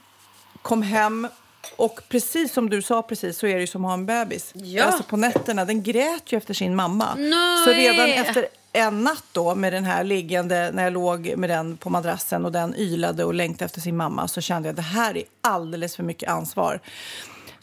kom 0.63 0.83
hem 0.83 1.29
och 1.77 2.01
precis 2.09 2.53
som 2.53 2.71
du 2.71 2.83
sa 2.83 3.03
precis 3.03 3.39
så 3.39 3.47
är 3.47 3.55
det 3.55 3.61
ju 3.61 3.67
som 3.67 3.85
att 3.85 3.89
ha 3.89 3.95
en 3.95 4.07
bebis. 4.07 4.53
Ja. 4.55 4.85
Alltså 4.85 5.03
på 5.03 5.17
nätterna, 5.17 5.65
den 5.65 5.83
grät 5.83 6.33
ju 6.33 6.39
efter 6.39 6.55
sin 6.55 6.77
mamma. 6.77 7.15
Nej. 7.15 7.65
Så 7.65 7.71
redan 7.71 8.09
efter 8.09 8.47
en 8.73 9.05
natt 9.05 9.25
då 9.33 9.55
med 9.55 9.73
den 9.73 9.85
här 9.85 10.05
liggande, 10.05 10.71
när 10.73 10.85
jag 10.85 10.93
låg 10.93 11.35
med 11.37 11.51
den 11.51 11.77
på 11.77 11.91
madrassen 11.91 12.45
och 12.45 12.53
den 12.53 12.75
ylade 12.77 13.25
och 13.25 13.35
längtade 13.35 13.65
efter 13.65 13.81
sin 13.81 13.97
mamma 13.97 14.29
så 14.29 14.41
kände 14.41 14.69
jag 14.69 14.73
att 14.73 14.77
det 14.77 14.83
här 14.83 15.17
är 15.17 15.25
alldeles 15.41 15.97
för 15.97 16.03
mycket 16.03 16.31
ansvar. 16.31 16.81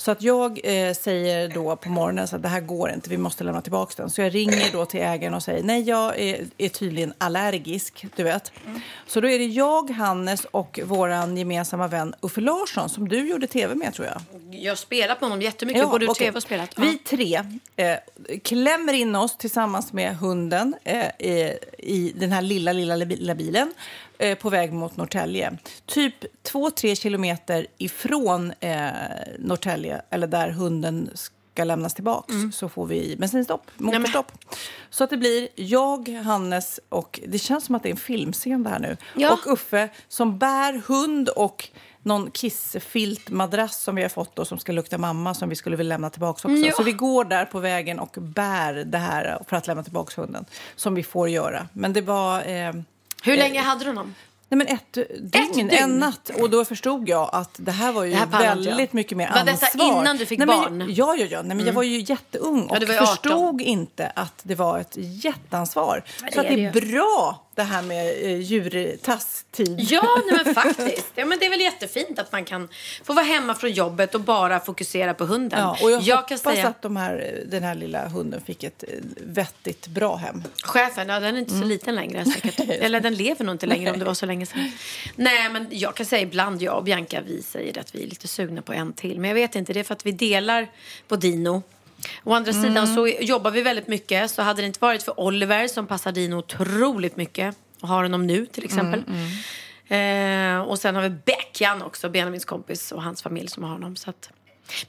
Så 0.04 0.12
att 0.12 0.22
jag 0.22 0.60
eh, 0.64 0.94
säger 0.94 1.50
då 1.50 1.76
på 1.76 1.90
morgonen 1.90 2.28
så 2.28 2.36
att 2.36 2.42
det 2.42 2.48
här 2.48 2.62
går 2.62 2.90
inte, 2.90 3.10
vi 3.10 3.18
måste 3.18 3.44
lämna 3.44 3.62
tillbaka 3.62 3.94
den. 3.98 4.10
Så 4.10 4.22
jag 4.22 4.36
ringer 4.36 4.72
då 4.72 4.86
till 4.86 5.00
ägaren 5.00 5.34
och 5.34 5.44
säger 5.44 5.64
nej, 5.64 5.82
jag 5.82 6.20
är, 6.20 6.46
är 6.58 6.70
tydligen 6.70 7.14
allergisk, 7.18 8.06
du 8.16 8.24
vet. 8.24 8.52
Så 9.08 9.22
då 9.22 9.30
är 9.30 9.40
det 9.40 9.46
jag, 9.46 9.90
Hannes 9.90 10.46
och 10.46 10.80
våran 10.84 11.38
gemensamma 11.38 11.88
vän 11.88 12.16
Uffe 12.22 12.42
Larsson 12.42 12.90
som 12.90 13.10
du 13.10 13.30
gjorde 13.30 13.48
tv 13.48 13.76
med 13.76 13.94
tror 13.94 14.08
jag. 14.08 14.22
Jag 14.52 14.72
har 14.72 14.76
spelat 14.76 15.22
med 15.22 15.30
honom 15.30 15.42
jättemycket, 15.42 15.90
både 15.90 16.08
okej. 16.08 16.26
tv 16.26 16.38
och 16.38 16.44
spelat. 16.44 16.70
Ja. 16.76 16.84
Vi 16.84 16.98
tre 16.98 17.42
eh, 17.76 17.98
klämmer 18.44 18.94
in 18.94 19.16
oss 19.16 19.38
tillsammans 19.38 19.94
med 19.94 20.18
hunden 20.18 20.76
eh, 20.84 21.06
i, 21.20 21.60
i 21.78 22.14
den 22.16 22.32
här 22.32 22.42
lilla, 22.42 22.74
lilla, 22.74 22.96
lilla 22.96 23.36
bilen 23.36 23.74
eh, 24.18 24.38
på 24.38 24.50
väg 24.50 24.74
mot 24.74 24.98
Norrtälje. 24.98 25.58
Typ 25.86 26.16
två, 26.44 26.70
tre 26.70 26.96
kilometer 26.96 27.68
ifrån 27.78 28.54
eh, 28.60 28.88
Norrtälje, 29.40 30.02
eller 30.10 30.28
där 30.28 30.50
hunden 30.50 31.10
ska 31.14 31.64
lämnas 31.64 31.94
tillbaks, 31.94 32.30
Mm. 32.34 32.52
så 32.52 32.70
får 32.70 32.86
vi 32.86 33.16
bensinstopp, 33.20 33.62
motorstopp. 33.78 34.32
Så 34.90 35.04
att 35.04 35.10
det 35.10 35.18
blir 35.18 35.48
jag, 35.56 36.10
Hannes 36.10 36.80
och 36.90 37.20
det 37.28 37.40
känns 37.40 37.66
som 37.66 37.76
att 37.76 37.84
det 37.84 37.90
är 37.90 37.92
en 37.92 37.98
filmscen 37.98 38.64
det 38.64 38.70
här 38.70 38.80
nu. 38.80 38.98
Ja. 39.16 39.34
Och 39.34 39.54
Uffe 39.54 39.90
som 40.08 40.38
bär 40.38 40.82
hund 40.88 41.30
och 41.30 41.70
någon 42.06 42.32
kissfiltmadrass 42.32 43.84
som 43.84 43.96
vi 43.96 44.02
har 44.02 44.10
fått 44.10 44.40
och 44.40 44.48
som 44.48 44.58
ska 44.60 44.72
lukta 44.72 44.98
mamma 44.98 45.34
som 45.34 45.50
vi 45.50 45.56
skulle 45.56 45.76
vilja 45.76 45.90
lämna 45.94 46.10
tillbaka 46.10 46.48
också. 46.48 46.50
Ja. 46.50 46.74
Så 46.78 46.84
vi 46.84 46.92
går 46.92 47.26
där 47.26 47.46
på 47.46 47.60
vägen 47.60 48.00
och 48.00 48.18
bär 48.20 48.74
det 48.74 48.98
här 48.98 49.42
för 49.48 49.56
att 49.58 49.68
lämna 49.68 49.84
tillbaka 49.84 50.22
hunden 50.22 50.46
som 50.76 50.96
vi 50.96 51.04
får 51.04 51.30
göra. 51.30 51.68
Men 51.74 51.94
det 51.94 52.02
var... 52.02 52.42
Eh, 52.50 52.74
Hur 53.24 53.38
länge 53.38 53.62
hade 53.62 53.84
du 53.84 53.90
honom? 53.90 54.16
Nej, 54.50 54.58
men 54.58 54.68
ett 54.68 54.94
dygn, 55.32 55.54
dygn? 55.54 55.70
en 55.70 56.00
natt. 56.00 56.32
Och 56.42 56.50
då 56.50 56.66
förstod 56.66 57.10
jag 57.10 57.30
att 57.34 57.50
det 57.58 57.72
här 57.72 57.92
var 57.92 58.04
ju 58.04 58.12
Det 58.12 58.18
här 58.18 58.26
väldigt 58.26 58.78
jag. 58.78 58.94
mycket 58.94 59.18
mer 59.18 59.30
Var 59.30 59.38
ansvar. 59.38 59.70
detta 59.74 59.84
innan 60.02 60.18
du 60.18 60.26
fick 60.26 60.40
Nej, 60.40 60.48
barn? 60.48 60.74
Mm. 60.82 60.88
Ja, 60.94 61.16
ja, 61.16 61.26
ja. 61.30 61.42
Nej, 61.42 61.58
men 61.58 61.66
Jag 61.66 61.74
var 61.74 61.84
ju 61.84 62.00
jätteung 62.00 62.64
och 62.64 62.70
var 62.70 62.80
ju 62.80 62.94
18. 62.94 63.08
förstod 63.08 63.62
inte 63.62 64.12
att 64.16 64.40
det 64.44 64.56
var 64.56 64.80
ett 64.80 64.94
jätteansvar. 64.98 66.04
Ja, 66.22 66.26
det 66.26 66.34
Så 66.34 66.40
att 66.40 66.46
är 66.46 66.56
det 66.58 66.66
är 66.66 66.72
det 66.72 66.82
bra 66.92 67.46
det 67.56 67.64
här 67.64 67.82
med 67.82 68.26
eh, 68.26 68.40
djurtasstid. 68.40 69.80
Ja, 69.80 70.22
nej, 70.32 70.42
men 70.46 70.56
faktiskt. 70.64 71.12
Ja, 71.16 71.26
men 71.26 71.40
det 71.40 71.46
är 71.46 71.50
väl 71.50 71.62
jättefint 71.62 72.20
att 72.20 72.32
man 72.32 72.46
kan 72.46 72.70
få 73.04 73.14
vara 73.14 73.26
hemma 73.26 73.56
från 73.56 73.72
jobbet 73.72 74.16
och 74.16 74.22
bara 74.22 74.60
fokusera 74.60 75.14
på 75.14 75.26
hunden. 75.26 75.60
Ja, 75.60 75.78
och 75.82 75.92
jag, 75.92 76.28
kan 76.28 76.38
hoppas 76.38 76.42
säga, 76.42 76.68
att 76.68 76.82
de 76.82 76.96
här, 76.96 77.44
den 77.46 77.64
här 77.64 77.76
lilla 77.76 78.08
hunden 78.08 78.42
fick 78.42 78.64
ett 78.64 78.84
eh, 78.88 78.90
vettigt 79.16 79.88
bra 79.88 80.16
hem. 80.16 80.44
Chefen, 80.64 81.10
ja, 81.10 81.20
den 81.20 81.36
är 81.36 81.40
inte 81.40 81.60
så 81.60 81.66
liten 81.66 81.96
längre 81.96 82.26
säkert. 82.26 82.60
Eller 82.70 83.00
den 83.00 83.14
lever 83.14 83.46
nog 83.46 83.56
inte 83.56 83.66
längre 83.66 83.92
om 83.92 84.00
det 84.00 84.06
var 84.06 84.14
så 84.14 84.26
länge 84.26 84.46
sedan. 84.46 84.72
Nej, 85.16 85.50
men 85.50 85.68
jag 85.72 85.96
kan 85.96 86.06
säga 86.06 86.22
ibland, 86.22 86.62
jag 86.62 86.78
och 86.78 86.84
Bianca, 86.84 87.22
vi 87.28 87.42
säger 87.42 87.80
att 87.80 87.96
vi 87.96 88.04
är 88.04 88.08
lite 88.08 88.28
sugna 88.28 88.62
på 88.62 88.74
en 88.74 88.94
till. 88.94 89.20
Men 89.20 89.28
jag 89.28 89.36
vet 89.36 89.56
inte, 89.56 89.74
det 89.74 89.80
är 89.80 89.84
för 89.84 89.94
att 89.94 90.06
vi 90.06 90.12
delar 90.12 90.68
på 91.08 91.16
Dino. 91.16 91.64
Å 92.24 92.34
andra 92.34 92.54
sidan 92.54 92.88
så 92.88 93.08
jobbar 93.08 93.52
vi 93.52 93.62
väldigt 93.62 93.88
mycket. 93.88 94.32
Så 94.32 94.42
hade 94.42 94.62
det 94.62 94.66
inte 94.66 94.80
varit 94.80 95.04
för 95.04 95.20
Oliver 95.20 95.68
som 95.68 95.88
passar 95.88 96.12
Dino 96.12 96.36
otroligt 96.36 97.16
mycket 97.16 97.56
och 97.82 97.88
har 97.88 98.04
honom 98.04 98.28
nu 98.28 98.46
till 98.46 98.64
exempel. 98.64 99.04
Eh, 99.88 100.60
och 100.62 100.80
sen 100.80 100.96
har 100.96 101.02
vi 101.02 101.10
Beckan 101.10 101.82
också, 101.82 102.10
Benjamins 102.10 102.46
kompis 102.46 102.92
och 102.92 103.04
hans 103.04 103.22
familj 103.24 103.48
som 103.48 103.64
har 103.64 103.72
honom. 103.72 103.96
Så 103.96 104.10
att... 104.10 104.30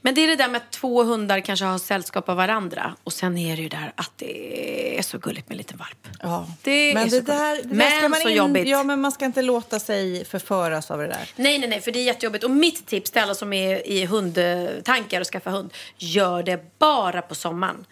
Men 0.01 0.15
det 0.15 0.21
är 0.23 0.27
det 0.27 0.35
där 0.35 0.47
med 0.47 0.61
att 0.61 0.71
två 0.71 1.03
hundar 1.03 1.39
kanske 1.39 1.65
har 1.65 1.77
sällskap 1.77 2.29
av 2.29 2.37
varandra. 2.37 2.95
Och 3.03 3.13
sen 3.13 3.37
är 3.37 3.55
det 3.55 3.61
ju 3.61 3.69
där 3.69 3.91
att 3.95 4.11
det 4.15 4.97
är 4.97 5.01
så 5.01 5.17
gulligt 5.17 5.47
med 5.49 5.53
en 5.53 5.57
liten 5.57 5.77
valp. 5.77 6.07
Ja. 6.21 6.47
Det 6.61 6.93
men 6.93 7.03
är 7.05 7.09
så 7.09 7.15
det 7.15 7.21
där, 7.21 7.55
det 7.55 7.61
där 7.61 7.75
Men 7.75 7.91
ska 7.99 8.09
man 8.09 8.19
så 8.21 8.29
in- 8.29 8.35
jobbigt. 8.37 8.67
Ja, 8.67 8.83
men 8.83 9.01
man 9.01 9.11
ska 9.11 9.25
inte 9.25 9.41
låta 9.41 9.79
sig 9.79 10.25
förföras 10.25 10.91
av 10.91 10.99
det 10.99 11.07
där. 11.07 11.29
Nej, 11.35 11.59
nej, 11.59 11.69
nej, 11.69 11.81
för 11.81 11.91
det 11.91 11.99
är 11.99 12.03
jättejobbigt. 12.03 12.43
Och 12.43 12.51
mitt 12.51 12.87
tips 12.87 13.11
till 13.11 13.21
alla 13.21 13.35
som 13.35 13.53
är 13.53 13.87
i 13.87 14.05
hundtankar 14.05 15.21
och 15.21 15.27
skaffa 15.27 15.49
hund, 15.49 15.73
gör 15.97 16.43
det 16.43 16.79
bara 16.79 17.21
på 17.21 17.35
sommaren. 17.35 17.85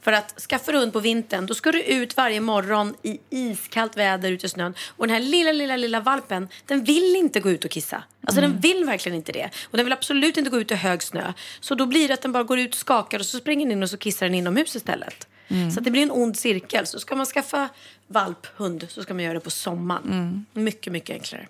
För 0.00 0.12
att 0.12 0.40
skaffa 0.40 0.72
hund 0.72 0.92
på 0.92 1.00
vintern, 1.00 1.46
då 1.46 1.54
ska 1.54 1.72
du 1.72 1.82
ut 1.82 2.16
varje 2.16 2.40
morgon 2.40 2.94
i 3.02 3.18
iskallt 3.30 3.96
väder 3.96 4.32
ute 4.32 4.46
i 4.46 4.48
snön. 4.48 4.74
Och 4.88 5.06
den 5.06 5.14
här 5.14 5.22
lilla, 5.22 5.52
lilla, 5.52 5.76
lilla 5.76 6.00
valpen, 6.00 6.48
den 6.66 6.84
vill 6.84 7.16
inte 7.16 7.40
gå 7.40 7.50
ut 7.50 7.64
och 7.64 7.70
kissa. 7.70 8.02
Alltså 8.26 8.40
den 8.40 8.60
vill 8.60 8.84
verkligen 8.84 9.16
inte 9.16 9.32
det. 9.32 9.50
Och 9.64 9.76
den 9.76 9.86
vill 9.86 9.92
absolut 9.92 10.36
inte 10.36 10.50
gå 10.50 10.60
ut 10.60 10.70
i 10.70 10.74
hög 10.74 11.02
snö. 11.02 11.32
Så 11.60 11.74
då 11.74 11.86
blir 11.86 12.08
det 12.08 12.14
att 12.14 12.22
den 12.22 12.32
bara 12.32 12.42
går 12.42 12.58
ut 12.58 12.74
och 12.74 12.78
skakar 12.78 13.18
och 13.18 13.26
så 13.26 13.38
springer 13.38 13.66
den 13.66 13.72
in 13.72 13.82
och 13.82 13.90
så 13.90 13.96
kissar 13.96 14.26
den 14.26 14.34
inomhus 14.34 14.76
istället. 14.76 15.28
Så 15.72 15.78
att 15.78 15.84
det 15.84 15.90
blir 15.90 16.02
en 16.02 16.10
ond 16.10 16.36
cirkel. 16.36 16.86
Så 16.86 17.00
ska 17.00 17.16
man 17.16 17.26
skaffa 17.26 17.68
valp, 18.06 18.46
hund, 18.56 18.86
så 18.88 19.02
ska 19.02 19.14
man 19.14 19.24
göra 19.24 19.34
det 19.34 19.40
på 19.40 19.50
sommaren. 19.50 20.46
Mycket, 20.52 20.92
mycket 20.92 21.14
enklare. 21.14 21.46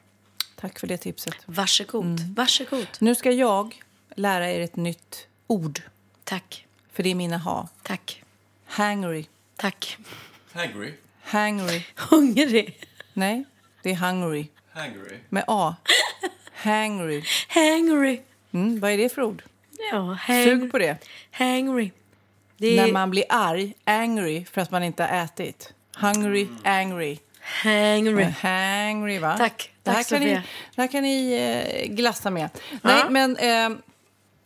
Tack 0.60 0.78
för 0.78 0.86
det 0.86 0.97
tipset. 0.97 1.35
Varsågod. 1.47 2.20
Varsågod. 2.36 2.86
Nu 2.98 3.14
ska 3.14 3.31
jag 3.31 3.82
lära 4.14 4.51
er 4.51 4.60
ett 4.60 4.77
nytt 4.77 5.27
ord, 5.47 5.81
Tack. 6.24 6.66
för 6.93 7.02
det 7.02 7.10
är 7.10 7.14
mina 7.14 7.39
ha. 7.39 7.68
Tack. 7.82 8.22
Hangry. 8.70 9.26
Tack. 9.56 9.98
Hangry. 10.52 10.92
Hangry. 11.22 11.82
Hungrig. 11.97 12.78
Nej, 13.12 13.44
det 13.82 13.90
är 13.90 13.94
hungry. 13.94 14.47
Hangry. 14.72 15.16
Med 15.28 15.44
A. 15.47 15.76
Hangry. 16.52 17.22
Hangry. 17.48 18.20
Mm, 18.52 18.80
vad 18.80 18.90
är 18.90 18.98
det 18.98 19.09
för 19.09 19.22
ord? 19.22 19.42
Ja, 19.92 20.18
hang... 20.20 20.44
Sug 20.44 20.72
på 20.72 20.78
det. 20.78 20.97
Hangry. 21.30 21.90
Det 22.56 22.76
När 22.76 22.88
är 22.88 22.92
man 22.92 23.10
blir 23.10 23.24
arg, 23.28 23.74
angry, 23.84 24.44
för 24.44 24.60
att 24.60 24.70
man 24.70 24.82
inte 24.82 25.02
har 25.05 25.24
ätit. 25.24 25.74
Hungry, 25.97 26.48
angry. 26.64 27.18
hangry. 27.40 28.24
Hangry, 28.24 29.18
va? 29.18 29.36
Tack. 29.38 29.72
Det 29.82 29.90
här 29.90 29.97
Tack, 29.97 30.09
kan 30.09 30.20
ni, 30.20 30.34
det 30.74 30.82
här 30.82 30.88
kan 30.88 31.02
ni 31.02 31.32
eh, 31.32 31.94
glassa 31.94 32.30
med. 32.30 32.51
Nej, 32.82 33.05
men 33.10 33.36
eh, 33.36 33.78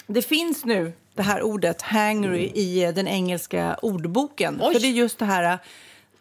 det 0.07 0.23
finns 0.23 0.65
nu 0.65 0.93
det 1.15 1.23
här 1.23 1.43
ordet 1.43 1.83
hangry 1.83 2.51
i 2.55 2.85
eh, 2.85 2.95
den 2.95 3.09
engelska 3.09 3.77
ordboken. 3.83 4.59
Oj. 4.63 4.73
För 4.75 4.81
det 4.81 4.87
är 4.87 4.93
just 4.93 5.19
det 5.19 5.25
här 5.25 5.53
eh, 5.53 5.59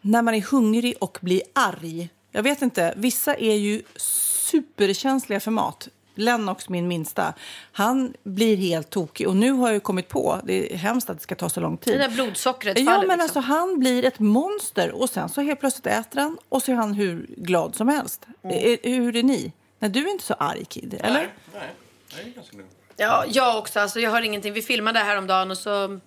när 0.02 0.22
man 0.22 0.34
är 0.34 0.42
hungrig 0.42 0.96
och 1.00 1.18
blir 1.22 1.42
arg. 1.54 2.10
Jag 2.32 2.44
vet 2.44 2.62
inte, 2.62 2.94
vissa 2.98 3.36
är 3.36 3.56
ju 3.56 3.82
superkänsliga 3.96 5.40
för 5.40 5.52
mat. 5.52 5.88
Lennox, 6.16 6.70
min 6.70 6.88
minsta, 6.88 7.34
han 7.72 8.14
blir 8.24 8.58
helt 8.58 8.90
tokig. 8.90 9.28
Och 9.28 9.36
nu 9.36 9.52
har 9.52 9.68
jag 9.68 9.74
ju 9.74 9.80
kommit 9.80 10.08
på, 10.08 10.40
det 10.44 10.74
är 10.74 10.78
hemskt 10.78 11.10
att 11.10 11.18
det 11.18 11.24
ska 11.24 11.36
ta 11.36 11.50
så 11.50 11.60
lång 11.60 11.78
tid. 11.78 11.94
Det 11.94 11.98
där 12.00 12.10
blodsockret 12.10 12.80
Ja, 12.80 12.86
faller 12.86 13.08
men 13.08 13.18
liksom. 13.20 13.22
alltså 13.24 13.40
han 13.40 13.80
blir 13.80 14.06
ett 14.06 14.20
monster 14.20 14.92
och 14.92 15.10
sen 15.10 15.30
så 15.30 15.42
helt 15.42 15.60
plötsligt 15.60 15.88
äter 15.88 16.20
han 16.22 16.38
och 16.50 16.64
så 16.64 16.72
är 16.72 16.76
han 16.76 16.94
hur 16.94 17.26
glad 17.38 17.76
som 17.76 17.88
helst. 17.88 18.26
Mm. 18.44 18.58
Eh, 18.58 18.92
Hur 18.92 19.16
är 19.16 19.24
ni? 19.24 19.54
Nej, 19.80 19.92
du 19.92 20.08
är 20.08 20.12
inte 20.12 20.24
så 20.24 20.34
arg, 20.34 20.66
Kid, 20.66 20.94
eller? 21.04 21.14
Nej, 21.14 21.30
nej. 21.54 21.70
Jag 22.18 22.28
är 22.28 22.30
ganska 22.32 22.58
lugn. 22.58 22.70
Ja, 22.98 23.26
jag 23.28 23.58
också. 23.58 23.80
Alltså, 23.80 24.00
jag 24.00 24.12
har 24.12 24.22
ingenting. 24.22 24.54
Vi 24.54 24.62
filmade 24.62 25.00
häromdagen 25.00 25.52
och 25.52 25.58
så, 25.58 26.00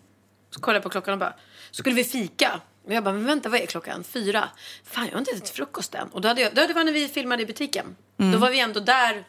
så 0.51 0.61
kollade 0.61 0.77
jag 0.77 0.83
på 0.83 0.89
klockan 0.89 1.13
och 1.13 1.19
bara, 1.19 1.35
skulle 1.71 1.95
vi 1.97 2.05
fika? 2.05 2.61
Och 2.87 2.93
jag 2.93 3.05
bara, 3.05 3.15
men 3.15 3.27
vänta, 3.27 3.49
vad 3.49 3.61
är 3.61 3.67
klockan? 3.67 4.05
Fyra? 4.05 4.49
Fan, 4.85 5.05
jag 5.07 5.13
har 5.13 5.19
inte 5.19 5.31
ätit 5.31 5.49
frukost 5.49 5.95
än. 5.95 6.09
Och 6.09 6.21
då 6.21 6.29
hade 6.29 6.41
jag, 6.41 6.55
då, 6.55 6.67
det 6.67 6.75
var 6.75 6.85
när 6.85 6.93
vi 6.93 7.09
filmade 7.09 7.43
i 7.43 7.47
butiken. 7.47 7.97
Då 8.33 8.39
var 8.39 8.51
vi 8.51 8.61
ändå 8.61 8.81
där, 8.81 9.25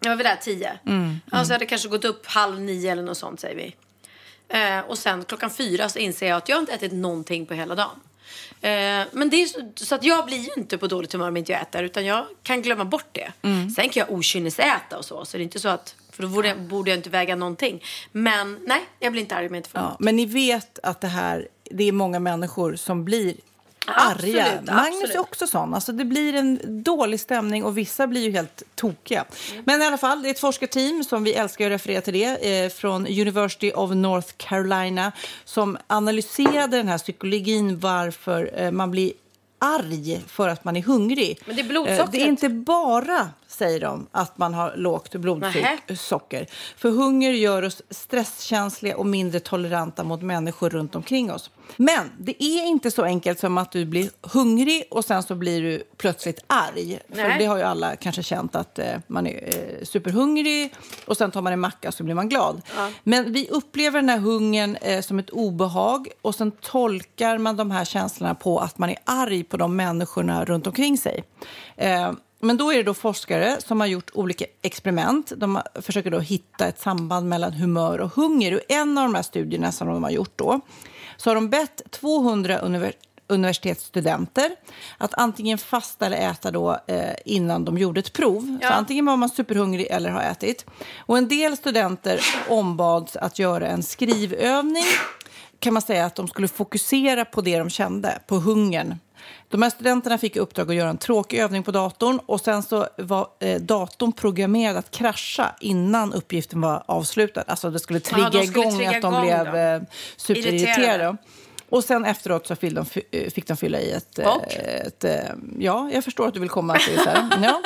jag 0.00 0.10
var 0.10 0.16
vi 0.16 0.22
där 0.22 0.36
tio. 0.36 0.78
Ja, 1.30 1.44
så 1.44 1.52
hade 1.52 1.64
det 1.64 1.66
kanske 1.66 1.88
gått 1.88 2.04
upp 2.04 2.26
halv 2.26 2.60
nio 2.60 2.92
eller 2.92 3.02
något 3.02 3.18
sånt, 3.18 3.40
säger 3.40 3.56
vi. 3.56 3.74
Eh, 4.48 4.80
och 4.80 4.98
sen 4.98 5.24
klockan 5.24 5.50
fyra 5.50 5.88
så 5.88 5.98
inser 5.98 6.26
jag 6.26 6.36
att 6.36 6.48
jag 6.48 6.58
inte 6.58 6.72
ätit 6.72 6.92
någonting 6.92 7.46
på 7.46 7.54
hela 7.54 7.74
dagen. 7.74 8.00
Eh, 8.60 9.06
men 9.12 9.30
det 9.30 9.36
är 9.36 9.46
så, 9.46 9.72
så 9.76 9.94
att 9.94 10.04
jag 10.04 10.26
blir 10.26 10.38
ju 10.38 10.50
inte 10.56 10.78
på 10.78 10.86
dåligt 10.86 11.12
humör 11.12 11.28
om 11.28 11.36
inte 11.36 11.52
jag 11.52 11.60
äter 11.62 11.82
utan 11.82 12.04
jag 12.04 12.26
kan 12.42 12.62
glömma 12.62 12.84
bort 12.84 13.08
det. 13.12 13.32
Mm. 13.42 13.70
Sen 13.70 13.88
kan 13.88 14.00
jag 14.00 14.18
okynnesäta 14.18 14.98
och 14.98 15.04
så, 15.04 15.24
så 15.24 15.36
det 15.36 15.42
är 15.42 15.44
inte 15.44 15.60
så 15.60 15.68
att, 15.68 15.94
för 16.16 16.22
då 16.22 16.28
borde 16.28 16.48
jag, 16.48 16.60
borde 16.60 16.90
jag 16.90 16.98
inte 16.98 17.10
väga 17.10 17.36
någonting. 17.36 17.82
Men 18.12 18.58
nej, 18.66 18.84
jag 19.00 19.12
blir 19.12 19.22
inte 19.22 19.36
arg 19.36 19.46
om 19.46 19.54
jag 19.54 19.58
inte 19.58 19.70
får 19.70 19.80
Ja, 19.80 19.96
men 20.00 20.16
ni 20.16 20.26
vet 20.26 20.78
att 20.82 21.00
det 21.00 21.08
här, 21.08 21.48
det 21.70 21.84
är 21.84 21.92
många 21.92 22.20
människor 22.20 22.76
som 22.76 23.04
blir 23.04 23.34
Absolut, 23.86 24.36
arga. 24.36 24.60
Magnus 24.62 24.94
absolut. 24.94 25.14
är 25.14 25.18
också 25.18 25.46
sån. 25.46 25.74
Alltså 25.74 25.92
det 25.92 26.04
blir 26.04 26.34
en 26.34 26.82
dålig 26.82 27.20
stämning 27.20 27.64
och 27.64 27.78
vissa 27.78 28.06
blir 28.06 28.20
ju 28.20 28.32
helt 28.32 28.62
tokiga. 28.74 29.24
Mm. 29.52 29.62
Men 29.66 29.82
i 29.82 29.86
alla 29.86 29.98
fall, 29.98 30.22
det 30.22 30.28
är 30.28 30.30
ett 30.30 30.40
forskarteam 30.40 31.04
som 31.04 31.24
vi 31.24 31.34
älskar 31.34 31.66
att 31.66 31.72
referera 31.72 32.00
till 32.00 32.12
det 32.12 32.64
eh, 32.64 32.70
från 32.70 33.06
University 33.06 33.72
of 33.72 33.90
North 33.94 34.32
Carolina 34.36 35.12
som 35.44 35.78
analyserade 35.86 36.76
den 36.76 36.88
här 36.88 36.98
psykologin 36.98 37.78
varför 37.78 38.50
eh, 38.54 38.70
man 38.70 38.90
blir 38.90 39.12
arg 39.58 40.22
för 40.26 40.48
att 40.48 40.64
man 40.64 40.76
är 40.76 40.82
hungrig. 40.82 41.38
Men 41.46 41.56
det 41.56 41.62
är 41.62 41.68
blodsockret. 41.68 42.00
Eh, 42.00 42.10
det 42.10 42.22
är 42.22 42.26
inte 42.26 42.48
bara, 42.48 43.30
säger 43.56 43.80
de, 43.80 44.06
att 44.12 44.38
man 44.38 44.54
har 44.54 44.76
lågt 44.76 45.14
blodsocker. 45.14 46.46
För 46.76 46.90
hunger 46.90 47.30
gör 47.30 47.62
oss 47.62 47.82
stresskänsliga 47.90 48.96
och 48.96 49.06
mindre 49.06 49.40
toleranta 49.40 50.04
mot 50.04 50.22
människor 50.22 50.70
runt 50.70 50.94
omkring 50.94 51.32
oss. 51.32 51.50
Men 51.76 52.10
det 52.18 52.44
är 52.44 52.66
inte 52.66 52.90
så 52.90 53.02
enkelt 53.04 53.38
som 53.38 53.58
att 53.58 53.72
du 53.72 53.84
blir 53.84 54.10
hungrig 54.22 54.84
och 54.90 55.04
sen 55.04 55.22
så 55.22 55.34
blir 55.34 55.62
du 55.62 55.82
plötsligt 55.96 56.44
arg. 56.46 56.98
För 57.08 57.38
det 57.38 57.44
har 57.44 57.56
ju 57.56 57.62
alla 57.62 57.96
kanske 57.96 58.22
känt 58.22 58.56
att 58.56 58.78
eh, 58.78 58.94
man 59.06 59.26
är 59.26 59.44
eh, 59.44 59.84
superhungrig 59.84 60.74
och 61.04 61.16
sen 61.16 61.30
tar 61.30 61.42
man 61.42 61.52
en 61.52 61.60
macka 61.60 61.92
så 61.92 62.04
blir 62.04 62.14
man 62.14 62.28
glad. 62.28 62.62
Men 63.02 63.32
vi 63.32 63.48
upplever 63.50 64.00
den 64.00 64.08
här 64.08 64.18
hungern 64.18 64.76
eh, 64.76 65.00
som 65.00 65.18
ett 65.18 65.30
obehag 65.30 66.08
och 66.22 66.34
sen 66.34 66.50
tolkar 66.50 67.38
man 67.38 67.56
de 67.56 67.70
här 67.70 67.84
känslorna 67.84 68.34
på 68.34 68.58
att 68.58 68.78
man 68.78 68.90
är 68.90 68.98
arg 69.04 69.44
på 69.44 69.56
de 69.56 69.76
människorna 69.76 70.44
runt 70.44 70.66
omkring 70.66 70.98
sig. 70.98 71.24
Men 72.40 72.56
då 72.56 72.72
är 72.72 72.76
det 72.76 72.82
då 72.82 72.94
forskare 72.94 73.56
som 73.60 73.80
har 73.80 73.86
gjort 73.86 74.10
olika 74.14 74.44
experiment. 74.62 75.32
De 75.36 75.62
försöker 75.74 76.10
då 76.10 76.18
hitta 76.18 76.66
ett 76.66 76.80
samband 76.80 77.28
mellan 77.28 77.52
humör 77.52 78.00
och 78.00 78.12
hunger. 78.12 78.54
Och 78.54 78.60
en 78.68 78.98
av 78.98 79.04
de 79.04 79.14
här 79.14 79.22
studierna 79.22 79.72
som 79.72 79.88
de 79.88 80.02
har 80.02 80.10
gjort 80.10 80.32
då 80.36 80.60
så 81.16 81.30
har 81.30 81.34
de 81.34 81.48
bett 81.50 81.82
200 81.90 82.58
univer- 82.58 82.92
universitetsstudenter 83.28 84.50
att 84.98 85.14
antingen 85.14 85.58
fasta 85.58 86.06
eller 86.06 86.30
äta 86.30 86.50
då, 86.50 86.78
eh, 86.86 87.14
innan 87.24 87.64
de 87.64 87.78
gjorde 87.78 88.00
ett 88.00 88.12
prov. 88.12 88.58
Så 88.62 88.68
antingen 88.72 89.06
var 89.06 89.16
man 89.16 89.28
superhungrig 89.28 89.86
eller 89.90 90.10
har 90.10 90.22
ätit. 90.22 90.66
Och 90.98 91.18
en 91.18 91.28
del 91.28 91.56
studenter 91.56 92.20
ombads 92.48 93.16
att 93.16 93.38
göra 93.38 93.66
en 93.68 93.82
skrivövning 93.82 94.84
kan 95.58 95.72
man 95.72 95.82
säga 95.82 96.04
att 96.06 96.14
de 96.14 96.28
skulle 96.28 96.48
fokusera 96.48 97.24
på 97.24 97.40
det 97.40 97.58
de 97.58 97.70
kände, 97.70 98.18
på 98.26 98.36
hungern. 98.36 98.94
De 99.48 99.62
här 99.62 99.70
studenterna 99.70 100.18
fick 100.18 100.36
i 100.36 100.38
uppdrag 100.38 100.70
att 100.70 100.76
göra 100.76 100.90
en 100.90 100.98
tråkig 100.98 101.38
övning 101.38 101.62
på 101.62 101.70
datorn 101.70 102.20
och 102.26 102.40
sen 102.40 102.62
så 102.62 102.86
var 102.98 103.28
eh, 103.40 103.60
datorn 103.60 104.12
programmerad 104.12 104.76
att 104.76 104.90
krascha 104.90 105.54
innan 105.60 106.12
uppgiften 106.12 106.60
var 106.60 106.82
avslutad. 106.86 107.44
Alltså 107.46 107.70
det 107.70 107.78
skulle 107.78 108.00
trigga 108.00 108.26
skulle 108.28 108.44
igång 108.44 108.76
trigga 108.76 108.90
att 108.90 109.02
de 109.02 109.14
igång 109.14 109.22
blev 109.22 109.56
eh, 109.56 109.82
superirriterade. 110.16 110.82
Irriterade. 110.82 111.16
Och 111.68 111.84
sen 111.84 112.04
efteråt 112.04 112.46
så 112.46 112.56
fick 112.56 112.74
de, 112.74 112.86
eh, 113.10 113.30
fick 113.30 113.46
de 113.46 113.56
fylla 113.56 113.80
i 113.80 113.90
ett... 113.90 114.18
eh, 114.18 114.28
Och? 114.28 114.52
ett 114.52 115.04
eh, 115.04 115.14
ja, 115.58 115.90
jag 115.92 116.04
förstår 116.04 116.28
att 116.28 116.34
du 116.34 116.40
vill 116.40 116.48
komma 116.48 116.78
till 116.78 116.98
så 116.98 117.10
här. 117.10 117.28
Ja. 117.42 117.62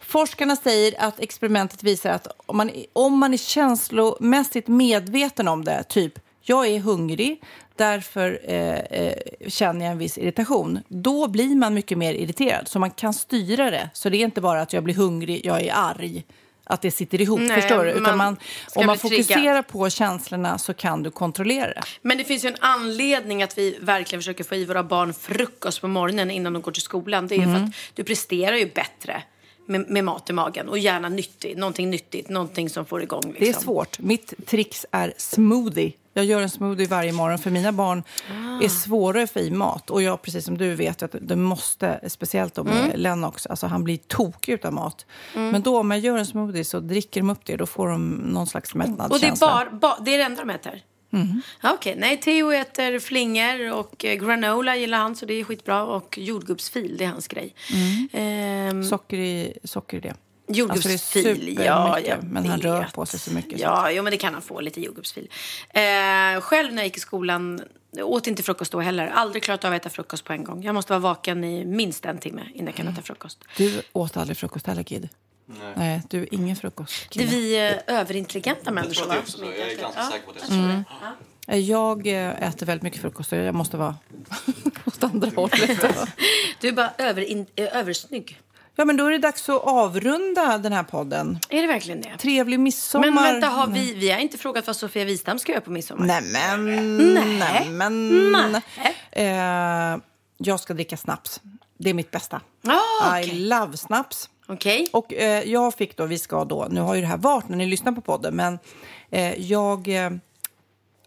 Forskarna 0.00 0.56
säger 0.56 0.94
att 0.98 1.20
experimentet 1.20 1.82
visar 1.82 2.10
att 2.10 2.26
om 2.46 2.56
man, 2.56 2.70
om 2.92 3.18
man 3.18 3.34
är 3.34 3.38
känslomässigt 3.38 4.68
medveten 4.68 5.48
om 5.48 5.64
det, 5.64 5.82
typ 5.82 6.18
jag 6.42 6.66
är 6.66 6.80
hungrig, 6.80 7.42
därför 7.76 8.40
eh, 8.44 8.78
eh, 8.78 9.14
känner 9.48 9.84
jag 9.84 9.92
en 9.92 9.98
viss 9.98 10.18
irritation, 10.18 10.80
då 10.88 11.28
blir 11.28 11.56
man 11.56 11.74
mycket 11.74 11.98
mer 11.98 12.14
irriterad. 12.14 12.68
Så 12.68 12.78
man 12.78 12.90
kan 12.90 13.14
styra 13.14 13.70
det. 13.70 13.90
Så 13.92 14.08
det 14.08 14.16
är 14.16 14.24
inte 14.24 14.40
bara 14.40 14.60
att 14.62 14.72
jag 14.72 14.84
blir 14.84 14.94
hungrig, 14.94 15.46
jag 15.46 15.62
är 15.62 15.72
arg, 15.74 16.24
att 16.64 16.82
det 16.82 16.90
sitter 16.90 17.20
ihop. 17.20 17.40
Nej, 17.40 17.60
förstår 17.60 17.84
du? 17.84 17.90
Utan 17.90 18.18
man 18.18 18.36
om 18.74 18.86
man 18.86 18.96
bli 19.02 19.08
triggad. 19.08 19.26
fokuserar 19.26 19.62
på 19.62 19.90
känslorna 19.90 20.58
så 20.58 20.74
kan 20.74 21.02
du 21.02 21.10
kontrollera 21.10 21.66
det. 21.66 21.82
Men 22.02 22.18
det 22.18 22.24
finns 22.24 22.44
ju 22.44 22.48
en 22.48 22.56
anledning 22.60 23.42
att 23.42 23.58
vi 23.58 23.78
verkligen 23.80 24.20
försöker 24.20 24.44
få 24.44 24.54
i 24.54 24.64
våra 24.64 24.82
barn 24.82 25.14
frukost 25.14 25.80
på 25.80 25.88
morgonen 25.88 26.30
innan 26.30 26.52
de 26.52 26.62
går 26.62 26.72
till 26.72 26.82
skolan. 26.82 27.26
Det 27.26 27.34
är 27.34 27.42
Mm. 27.42 27.54
för 27.54 27.64
att 27.66 27.72
du 27.94 28.04
presterar 28.04 28.56
ju 28.56 28.70
bättre 28.74 29.22
med, 29.66 29.90
med 29.90 30.04
mat 30.04 30.30
i 30.30 30.32
magen 30.32 30.68
och 30.68 30.78
gärna 30.78 31.08
nyttigt, 31.08 31.58
någonting 31.58 31.90
nyttigt, 31.90 32.28
någonting 32.28 32.70
som 32.70 32.84
får 32.84 33.02
igång. 33.02 33.22
Liksom. 33.24 33.36
Det 33.40 33.48
är 33.48 33.52
svårt. 33.60 33.98
Mitt 33.98 34.46
trix 34.46 34.86
är 34.90 35.12
smoothie. 35.16 35.92
Jag 36.14 36.24
gör 36.24 36.40
en 36.42 36.50
smoothie 36.50 36.86
varje 36.86 37.12
morgon 37.12 37.38
för 37.38 37.50
mina 37.50 37.72
barn 37.72 38.02
Ah. 38.30 38.64
är 38.64 38.68
svårare 38.68 39.26
för 39.26 39.40
i 39.40 39.50
mat. 39.50 39.90
Och 39.90 40.02
jag, 40.02 40.22
precis 40.22 40.44
som 40.44 40.58
du 40.58 40.74
vet, 40.74 41.02
att 41.02 41.14
det 41.20 41.36
måste, 41.36 42.00
speciellt 42.08 42.56
med 42.56 42.84
Mm. 42.84 43.00
Lennox, 43.00 43.46
alltså 43.46 43.66
han 43.66 43.84
blir 43.84 43.96
tokig 43.96 44.52
utan 44.52 44.74
mat. 44.74 45.06
Men 45.34 45.62
då 45.62 45.78
om 45.78 45.90
jag 45.90 46.00
gör 46.00 46.18
en 46.18 46.26
smoothie 46.26 46.64
så 46.64 46.80
dricker 46.80 47.20
de 47.20 47.30
upp 47.30 47.44
det, 47.44 47.56
då 47.56 47.66
får 47.66 47.88
de 47.88 48.08
någon 48.10 48.46
slags 48.46 48.72
Och 48.74 48.78
det 48.78 48.84
är, 48.84 48.88
mättnadskänsla. 48.88 49.46
bara, 49.46 49.70
ba, 49.70 49.96
det 50.04 50.14
är 50.14 50.18
det 50.18 50.24
enda 50.24 50.44
de 50.44 50.50
äter? 50.50 50.82
Mm. 51.12 51.42
Okej, 51.62 51.94
nej 51.98 52.16
Theo 52.20 52.52
äter 52.52 52.98
flingor 52.98 53.72
och 53.72 54.04
eh, 54.04 54.14
granola 54.14 54.76
gillar 54.76 54.98
han 54.98 55.16
så 55.16 55.26
det 55.26 55.34
är 55.34 55.44
skitbra 55.44 55.82
och 55.84 56.18
jordgubbsfil, 56.18 56.96
det 56.98 57.04
är 57.04 57.08
hans 57.08 57.28
grej. 57.28 57.54
Ehm, 58.12 58.84
Socker 58.84 59.16
i, 59.16 59.58
socker 59.64 59.96
i 59.96 60.00
det. 60.00 60.14
Jordgubbsfil, 60.48 60.92
Alltså 61.26 61.44
det 61.56 61.64
ja, 61.64 62.00
jag 62.00 62.24
men 62.24 62.46
han 62.46 62.60
rör 62.60 62.80
vet. 62.80 62.92
på 62.94 63.06
sig 63.06 63.20
så 63.20 63.30
mycket. 63.32 63.60
Ja, 63.60 63.90
jo, 63.90 64.02
men 64.02 64.10
det 64.10 64.16
kan 64.16 64.32
han 64.32 64.42
få, 64.42 64.60
lite 64.60 64.80
jordgubbsfil. 64.80 65.28
Eh, 65.70 66.40
själv 66.40 66.70
när 66.72 66.76
jag 66.76 66.84
gick 66.84 66.96
i 66.96 67.00
skolan, 67.00 67.62
jag 67.90 68.08
åt 68.08 68.26
inte 68.26 68.42
frukost 68.42 68.72
då 68.72 68.80
heller. 68.80 69.06
Aldrig 69.08 69.42
klarat 69.42 69.64
av 69.64 69.72
att 69.72 69.80
äta 69.80 69.90
frukost 69.90 70.24
på 70.24 70.32
en 70.32 70.44
gång. 70.44 70.62
Jag 70.62 70.74
måste 70.74 70.92
vara 70.92 71.00
vaken 71.00 71.44
i 71.44 71.64
minst 71.64 72.04
en 72.04 72.18
timme 72.18 72.42
innan 72.54 72.66
jag 72.66 72.74
kan 72.74 72.88
äta 72.88 73.02
frukost. 73.02 73.44
Du 73.56 73.82
åt 73.92 74.16
aldrig 74.16 74.36
frukost 74.36 74.66
heller, 74.66 74.82
Kid? 74.82 75.08
Nej. 75.76 76.02
du 76.10 76.22
är 76.22 76.34
ingen 76.34 76.56
frukost. 76.56 77.06
Det 77.14 77.22
är 77.22 77.26
vi 77.26 77.68
eh, 77.86 77.98
överintelligenta 78.00 78.70
människor, 78.70 79.06
va? 79.06 79.14
Som 79.24 79.44
inte 79.44 79.58
Jag 79.58 79.68
är 79.68 79.76
äter- 79.76 79.80
ganska 79.82 80.02
säker 80.02 80.26
på 80.26 80.32
det 80.32 80.40
är 80.40 80.84
så. 81.56 81.56
Jag 81.72 82.06
eh, 82.06 82.48
äter 82.48 82.66
väldigt 82.66 82.82
mycket 82.82 83.00
frukost 83.00 83.32
och 83.32 83.38
jag 83.38 83.54
måste 83.54 83.76
vara 83.76 83.96
åt 84.84 85.02
andra 85.04 85.30
hållet. 85.36 85.80
Du 86.60 86.68
är 86.68 86.72
bara 86.72 86.92
överin, 86.98 87.46
eh, 87.56 87.76
översnygg. 87.76 88.40
Ja, 88.76 88.84
men 88.84 88.96
då 88.96 89.06
är 89.06 89.10
det 89.10 89.18
dags 89.18 89.48
att 89.48 89.62
avrunda 89.64 90.58
den 90.58 90.72
här 90.72 90.82
podden. 90.82 91.38
Är 91.48 91.60
det 91.62 91.66
verkligen 91.68 92.00
det? 92.00 92.16
Trevlig 92.18 92.60
midsommar. 92.60 93.10
Men 93.10 93.22
vänta, 93.24 93.46
har 93.46 93.66
vi, 93.66 93.94
vi 93.94 94.10
har 94.10 94.18
inte 94.18 94.38
frågat 94.38 94.66
vad 94.66 94.76
Sofia 94.76 95.04
Wistam 95.04 95.38
ska 95.38 95.52
göra 95.52 95.60
på 95.62 95.70
midsommar. 95.70 96.06
Nämen, 96.06 97.14
Nej. 97.38 97.68
nämen. 97.70 98.54
Eh, 99.12 100.02
jag 100.38 100.60
ska 100.60 100.74
dricka 100.74 100.96
snaps. 100.96 101.40
Det 101.78 101.90
är 101.90 101.94
mitt 101.94 102.10
bästa. 102.10 102.40
Ah, 102.66 103.18
I 103.18 103.22
okej. 103.24 103.38
love 103.38 103.76
snaps. 103.76 104.28
Okej. 104.52 104.88
Och 104.92 105.14
eh, 105.14 105.42
jag 105.42 105.74
fick 105.74 105.96
då, 105.96 106.06
vi 106.06 106.18
ska 106.18 106.44
då, 106.44 106.66
nu 106.70 106.80
har 106.80 106.94
ju 106.94 107.00
det 107.00 107.06
här 107.06 107.16
varit 107.16 107.48
när 107.48 107.56
ni 107.56 107.66
lyssnar 107.66 107.92
på 107.92 108.00
podden, 108.00 108.36
men 108.36 108.58
eh, 109.10 109.40
jag 109.50 110.04
eh, 110.04 110.10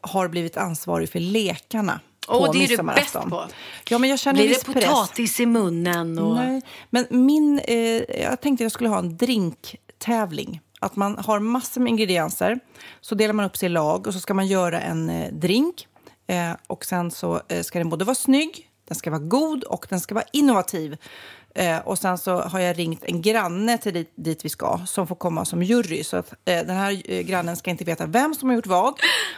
har 0.01 0.27
blivit 0.27 0.57
ansvarig 0.57 1.09
för 1.09 1.19
lekarna 1.19 1.99
Åh, 2.27 2.45
på 2.45 2.53
det 2.53 2.63
är 2.63 2.77
du 2.77 2.83
bäst 2.83 3.13
på. 3.13 3.45
Ja, 3.89 3.97
men 3.97 4.09
jag 4.09 4.19
känner 4.19 4.41
Blir 4.41 4.49
det 4.49 4.65
press. 4.65 4.85
potatis 4.85 5.39
i 5.39 5.45
munnen? 5.45 6.19
Och... 6.19 6.35
Nej, 6.35 6.61
men 6.89 7.05
min, 7.09 7.59
eh, 7.59 8.21
jag 8.21 8.41
tänkte 8.41 8.63
jag 8.63 8.71
skulle 8.71 8.89
ha 8.89 8.99
en 8.99 9.17
drinktävling. 9.17 10.61
Att 10.79 10.95
man 10.95 11.17
har 11.17 11.39
massor 11.39 11.81
med 11.81 11.89
ingredienser, 11.89 12.59
så 13.01 13.15
delar 13.15 13.33
man 13.33 13.45
upp 13.45 13.57
sig 13.57 13.65
i 13.65 13.69
lag 13.69 14.07
och 14.07 14.13
så 14.13 14.19
ska 14.19 14.33
man 14.33 14.47
göra 14.47 14.81
en 14.81 15.09
eh, 15.09 15.33
drink. 15.33 15.87
Eh, 16.27 16.51
och 16.67 16.85
sen 16.85 17.11
så 17.11 17.41
eh, 17.47 17.61
ska 17.61 17.79
den 17.79 17.89
både 17.89 18.05
vara 18.05 18.15
snygg, 18.15 18.69
den 18.87 18.95
ska 18.95 19.11
vara 19.11 19.21
god 19.21 19.63
och 19.63 19.85
den 19.89 19.99
ska 19.99 20.15
vara 20.15 20.25
innovativ. 20.33 20.97
Eh, 21.55 21.77
och 21.79 21.99
sen 21.99 22.17
så 22.17 22.41
har 22.41 22.59
jag 22.59 22.79
ringt 22.79 23.03
en 23.03 23.21
granne 23.21 23.77
till 23.77 23.93
dit, 23.93 24.13
dit 24.15 24.45
vi 24.45 24.49
ska 24.49 24.79
som 24.85 25.07
får 25.07 25.15
komma 25.15 25.45
som 25.45 25.63
jury. 25.63 26.03
Så 26.03 26.17
att 26.17 26.33
eh, 26.45 26.65
den 26.65 26.75
här 26.75 27.01
eh, 27.05 27.21
grannen 27.21 27.55
ska 27.55 27.69
inte 27.71 27.83
veta 27.83 28.05
vem 28.05 28.33
som 28.33 28.49
har 28.49 28.55
gjort 28.55 28.67
vad. 28.67 28.93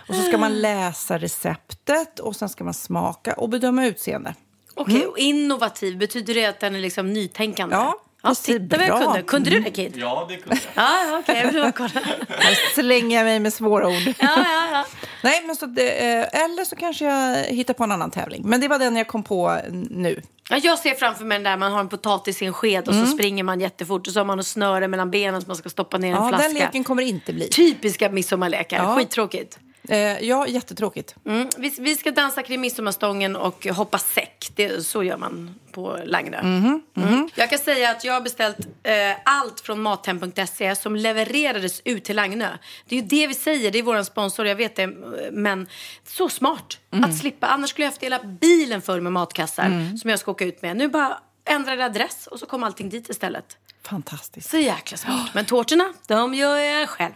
Och 0.07 0.15
så 0.15 0.21
ska 0.21 0.37
man 0.37 0.61
läsa 0.61 1.17
receptet 1.17 2.19
och 2.19 2.35
sen 2.35 2.49
ska 2.49 2.63
man 2.63 2.73
smaka 2.73 3.33
och 3.33 3.49
bedöma 3.49 3.85
utseende. 3.85 4.35
Okej, 4.73 5.05
och 5.05 5.17
innovativ, 5.17 5.97
betyder 5.97 6.33
det 6.33 6.45
att 6.45 6.59
den 6.59 6.75
är 6.75 6.79
liksom 6.79 7.13
nytänkande? 7.13 7.75
Mm. 7.75 7.87
Ja, 7.87 8.01
ja 8.23 8.35
titta 8.35 8.77
vad 8.77 8.87
jag 8.87 9.01
kunde. 9.03 9.21
Kunde 9.21 9.49
du 9.49 9.59
det 9.59 9.71
Kid? 9.71 9.93
Ja, 9.97 10.25
det 10.29 10.37
kunde 10.37 10.59
jag. 10.75 10.83
Ja, 10.83 11.19
okej, 11.19 11.51
jag 11.53 11.75
kolla. 11.75 11.89
Här 12.29 12.73
slänger 12.75 13.17
jag 13.17 13.25
mig 13.25 13.39
med 13.39 13.53
svåra 13.53 13.87
ord. 13.87 13.93
Ja, 14.07 14.13
ja, 14.19 14.67
ja. 14.71 14.85
Nej, 15.23 15.43
men 15.45 15.55
så 15.55 15.65
det, 15.65 15.89
eh, 15.89 16.43
eller 16.43 16.65
så 16.65 16.75
kanske 16.75 17.05
jag 17.05 17.43
hittar 17.43 17.73
på 17.73 17.83
en 17.83 17.91
annan 17.91 18.11
tävling. 18.11 18.41
Men 18.45 18.61
det 18.61 18.67
var 18.67 18.79
den 18.79 18.95
jag 18.95 19.07
kom 19.07 19.23
på 19.23 19.57
nu. 19.89 20.21
Ja, 20.49 20.57
Jag 20.63 20.79
ser 20.79 20.93
framför 20.93 21.25
mig 21.25 21.35
den 21.35 21.43
där 21.43 21.57
man 21.57 21.71
har 21.71 21.79
en 21.79 21.89
potatis 21.89 22.41
i 22.41 22.45
en 22.45 22.53
sked 22.53 22.87
och 22.87 22.93
så 22.95 23.05
springer 23.05 23.43
man 23.43 23.59
jättefort 23.59 24.07
och 24.07 24.13
så 24.13 24.19
har 24.19 24.25
man 24.25 24.37
något 24.37 24.47
snöre 24.47 24.87
mellan 24.87 25.11
benen 25.11 25.41
som 25.41 25.47
man 25.47 25.57
ska 25.57 25.69
stoppa 25.69 25.97
ner 25.97 26.07
i 26.07 26.11
en 26.11 26.17
Mm. 26.17 26.25
Ja, 26.25 26.37
flaska. 26.37 26.47
den 26.47 26.57
leken 26.63 26.83
kommer 26.83 27.03
inte 27.03 27.33
bli. 27.33 27.47
Typiska 27.49 28.09
midsommarlekar, 28.09 28.77
Ja. 28.77 28.95
skittråkigt. 28.95 29.59
Eh, 29.87 30.19
ja, 30.19 30.47
jättetråkigt. 30.47 31.15
Mm. 31.25 31.49
Vi, 31.57 31.73
vi 31.79 31.95
ska 31.95 32.11
dansa 32.11 32.43
kring 32.43 32.61
midsommarstången 32.61 33.35
och 33.35 33.65
hoppa 33.65 33.97
säck. 33.97 34.51
Det, 34.55 34.85
så 34.85 35.03
gör 35.03 35.17
man 35.17 35.55
på 35.71 35.97
Lagnö. 36.05 36.39
Mm. 36.39 37.29
Jag 37.35 37.49
kan 37.49 37.59
säga 37.59 37.91
att 37.91 38.03
jag 38.03 38.13
har 38.13 38.21
beställt 38.21 38.57
eh, 38.83 38.93
allt 39.25 39.59
från 39.59 39.81
mathem.se 39.81 40.75
som 40.75 40.95
levererades 40.95 41.81
ut 41.85 42.03
till 42.03 42.15
Lagnö. 42.15 42.49
Det 42.85 42.97
är 42.97 43.01
ju 43.01 43.07
det 43.07 43.27
vi 43.27 43.33
säger, 43.33 43.71
det 43.71 43.79
är 43.79 43.83
vår 43.83 44.03
sponsor, 44.03 44.47
jag 44.47 44.55
vet 44.55 44.75
det. 44.75 44.87
Men 45.31 45.67
så 46.07 46.29
smart 46.29 46.79
att 46.89 47.17
slippa. 47.17 47.47
Annars 47.47 47.69
skulle 47.69 47.85
jag 47.85 47.91
haft 47.91 48.03
hela 48.03 48.19
bilen 48.23 48.81
full 48.81 49.01
med 49.01 49.11
matkassar 49.11 49.97
som 49.97 50.09
jag 50.09 50.19
ska 50.19 50.31
åka 50.31 50.45
ut 50.45 50.61
med. 50.61 50.77
Nu 50.77 50.87
bara 50.87 51.17
jag 51.49 51.81
adress 51.81 52.27
och 52.27 52.39
så 52.39 52.45
kommer 52.45 52.67
allting 52.67 52.89
dit 52.89 53.09
istället. 53.09 53.57
Fantastiskt. 53.83 54.49
Så 54.49 54.57
jäkla 54.57 54.97
smart. 54.97 55.29
Men 55.33 55.45
tårtorna, 55.45 55.93
de 56.07 56.33
gör 56.33 56.57
jag 56.57 56.89
själv. 56.89 57.13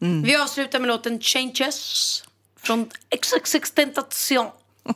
Vi 0.00 0.36
avslutar 0.36 0.78
med 0.80 0.88
låten 0.88 1.20
Changes 1.20 2.24
från 2.56 2.90
XXX 3.08 3.70
Tentation. 3.70 4.46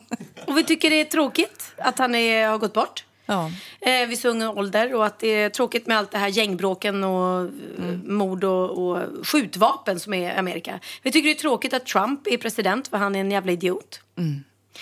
Och 0.47 0.59
vi 0.59 0.64
tycker 0.64 0.90
det 0.90 1.01
är 1.01 1.05
tråkigt 1.05 1.72
att 1.78 1.98
han 1.98 2.14
är, 2.14 2.48
har 2.48 2.59
gått 2.59 2.72
bort. 2.72 3.05
Ja. 3.26 3.51
Eh, 3.81 4.09
vid 4.09 4.18
så 4.18 4.28
ung 4.28 4.43
ålder 4.43 4.94
och 4.94 5.06
att 5.06 5.18
det 5.18 5.28
är 5.28 5.51
tråkigt 5.51 5.86
med 5.86 5.98
allt 5.98 6.10
det 6.10 6.18
här 6.18 6.28
gängbråken 6.28 7.05
och 7.05 7.40
eh, 7.44 7.94
mord 8.05 8.44
och, 8.44 8.70
och 8.78 9.26
skjutvapen 9.26 10.01
som 10.01 10.14
är 10.14 10.35
i 10.35 10.39
Amerika. 10.39 10.81
Vi 11.02 11.12
tycker 11.12 11.28
det 11.28 11.35
är 11.35 11.40
tråkigt 11.40 11.74
att 11.74 11.86
Trump 11.86 12.26
är 12.26 12.36
president 12.36 12.89
för 12.89 12.97
han 12.97 13.16
är 13.16 13.20
en 13.20 13.31
jävla 13.31 13.52
idiot. 13.52 14.01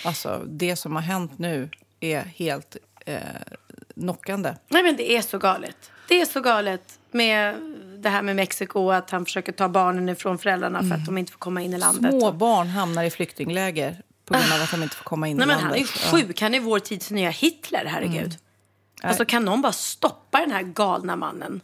Alltså, 0.05 0.41
det 0.45 0.75
som 0.75 0.95
har 0.95 1.01
hänt 1.01 1.39
nu 1.39 1.69
är 1.99 2.21
helt 2.21 2.77
eh, 3.05 3.17
knockande. 3.93 4.53
Nej 4.67 4.83
men 4.83 4.95
det 4.95 5.11
är 5.11 5.21
så 5.21 5.37
galet. 5.37 5.91
Det 6.07 6.21
är 6.21 6.25
så 6.25 6.41
galet 6.41 6.99
med 7.11 7.55
det 7.97 8.09
här 8.09 8.21
med 8.21 8.35
Mexiko 8.35 8.89
att 8.89 9.09
han 9.09 9.25
försöker 9.25 9.51
ta 9.51 9.69
barnen 9.69 10.09
ifrån 10.09 10.37
föräldrarna 10.37 10.83
för 10.83 10.95
att 10.95 11.05
de 11.05 11.17
inte 11.17 11.31
får 11.31 11.39
komma 11.39 11.61
in 11.61 11.73
i 11.73 11.77
landet. 11.77 12.11
Små 12.11 12.31
barn 12.31 12.67
hamnar 12.67 13.03
i 13.03 13.09
flyktingläger 13.09 14.01
på 14.25 14.33
grund 14.33 14.53
av 14.53 14.61
att 14.61 14.71
de 14.71 14.83
inte 14.83 14.95
får 14.95 15.03
komma 15.03 15.27
in 15.27 15.37
Nej, 15.37 15.43
i 15.43 15.47
men 15.47 15.57
landet. 15.57 15.89
han 15.89 16.11
är 16.13 16.17
ju 16.17 16.25
sjuk. 16.25 16.41
Han 16.41 16.53
är 16.53 16.59
vår 16.59 16.79
tids 16.79 17.11
nya 17.11 17.29
Hitler, 17.29 17.85
herregud. 17.85 18.37
Alltså 19.03 19.25
kan 19.25 19.45
någon 19.45 19.61
bara 19.61 19.71
stoppa 19.71 20.39
den 20.39 20.51
här 20.51 20.63
galna 20.63 21.15
mannen? 21.15 21.61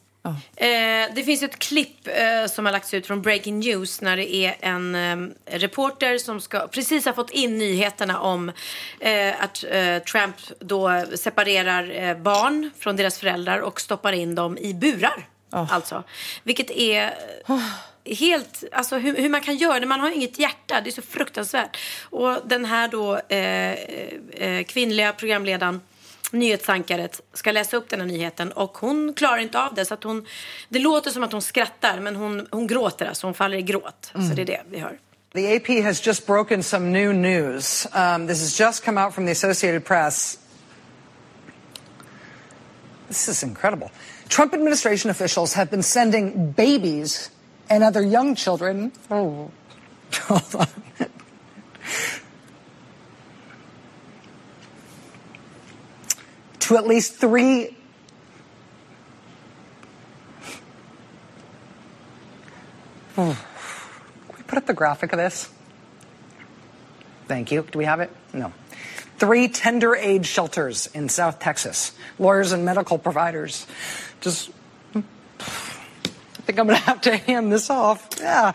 Eh, 0.56 1.14
det 1.16 1.24
finns 1.26 1.44
ett 1.44 1.60
klipp 1.60 2.08
eh, 2.08 2.46
som 2.50 2.66
har 2.66 2.72
lagts 2.72 2.94
ut 2.94 3.08
från 3.08 3.22
Breaking 3.22 3.60
News 3.60 4.02
när 4.02 4.18
det 4.18 4.36
är 4.36 4.56
en 4.60 4.96
eh, 4.96 5.58
reporter 5.58 6.18
som 6.18 6.42
ska, 6.42 6.68
precis 6.68 7.06
har 7.06 7.14
fått 7.14 7.32
in 7.32 7.58
nyheterna 7.58 8.20
om 8.20 8.52
eh, 9.00 9.44
att 9.44 9.64
eh, 9.72 9.98
Trump 10.00 10.36
då 10.60 11.04
separerar 11.16 12.04
eh, 12.04 12.18
barn 12.18 12.72
från 12.80 12.96
deras 12.96 13.20
föräldrar 13.20 13.60
och 13.60 13.82
stoppar 13.82 14.14
in 14.14 14.36
dem 14.36 14.58
i 14.58 14.74
burar. 14.74 15.28
Alltså. 15.52 16.04
Vilket 16.44 16.72
är 16.72 17.14
helt, 18.06 18.64
alltså 18.72 18.98
hur, 18.98 19.16
hur 19.16 19.30
man 19.30 19.42
kan 19.42 19.58
göra 19.58 19.80
det. 19.80 19.86
Man 19.86 20.00
har 20.00 20.12
inget 20.12 20.40
hjärta, 20.40 20.82
det 20.82 20.90
är 20.90 20.92
så 20.92 21.02
fruktansvärt. 21.02 21.78
Och 22.04 22.38
den 22.46 22.66
här 22.66 22.88
då 22.88 23.22
kvinnliga 24.68 25.14
programledaren 25.14 25.82
nyhetsankaret 26.32 27.22
ska 27.34 27.52
läsa 27.52 27.78
upp 27.78 27.90
den 27.90 28.00
här 28.00 28.08
nyheten 28.08 28.52
och 28.52 28.78
hon 28.78 29.14
klarar 29.14 29.38
inte 29.38 29.62
av 29.62 29.74
det. 29.74 29.86
Så 29.86 29.94
att 29.94 30.04
hon, 30.04 30.26
det 30.70 30.80
låter 30.80 31.12
som 31.12 31.24
att 31.24 31.32
hon 31.32 31.42
skrattar 31.42 32.00
men 32.00 32.16
hon, 32.16 32.48
hon 32.52 32.68
gråter 32.68 33.06
alltså, 33.06 33.28
hon 33.28 33.34
faller 33.34 33.58
i 33.58 33.62
gråt. 33.62 34.12
Så 34.14 34.36
det 34.36 34.42
är 34.42 34.46
det 34.46 34.62
vi 34.70 34.80
hör. 34.80 35.00
The 35.34 35.56
AP 35.56 35.82
has 35.82 36.08
just 36.08 36.26
broken 36.26 36.64
some 36.64 36.92
new 36.92 37.14
news. 37.14 37.88
Um, 37.94 38.28
this 38.28 38.42
has 38.42 38.60
just 38.60 38.84
come 38.84 38.98
out 38.98 39.14
from 39.14 39.26
the 39.26 39.32
Associated 39.32 39.86
Press. 39.86 40.40
This 43.08 43.30
is 43.30 43.44
incredible. 43.44 43.92
Trump 44.28 44.54
administration 44.54 45.12
officials 45.12 45.54
have 45.54 45.70
been 45.70 45.84
sending 45.84 46.52
babies 46.52 47.32
and 47.70 47.84
other 47.84 48.02
young 48.02 48.36
children. 48.36 48.92
Oh, 49.12 49.52
To 56.70 56.78
at 56.78 56.86
least 56.86 57.16
three. 57.16 57.76
Can 63.16 63.36
we 64.38 64.44
put 64.46 64.60
up 64.60 64.68
the 64.68 64.76
graphic 64.76 65.12
of 65.12 65.18
this? 65.18 65.50
Thank 67.28 67.52
you. 67.52 67.64
Do 67.64 67.80
we 67.80 67.86
have 67.86 68.02
it? 68.02 68.12
No. 68.34 68.54
Three 69.18 69.48
tender 69.48 69.96
age 69.96 70.28
shelters 70.28 70.86
in 70.94 71.10
South 71.10 71.40
Texas. 71.40 71.92
Lawyers 72.20 72.52
and 72.52 72.64
medical 72.66 73.00
providers. 73.00 73.66
Just. 74.22 74.52
Hmm. 74.94 75.00
I 75.40 76.42
think 76.44 76.60
I'm 76.60 76.68
going 76.68 76.78
to 76.78 76.86
have 76.86 77.02
to 77.02 77.18
hand 77.26 77.52
this 77.52 77.72
off. 77.72 78.10
Yeah. 78.20 78.52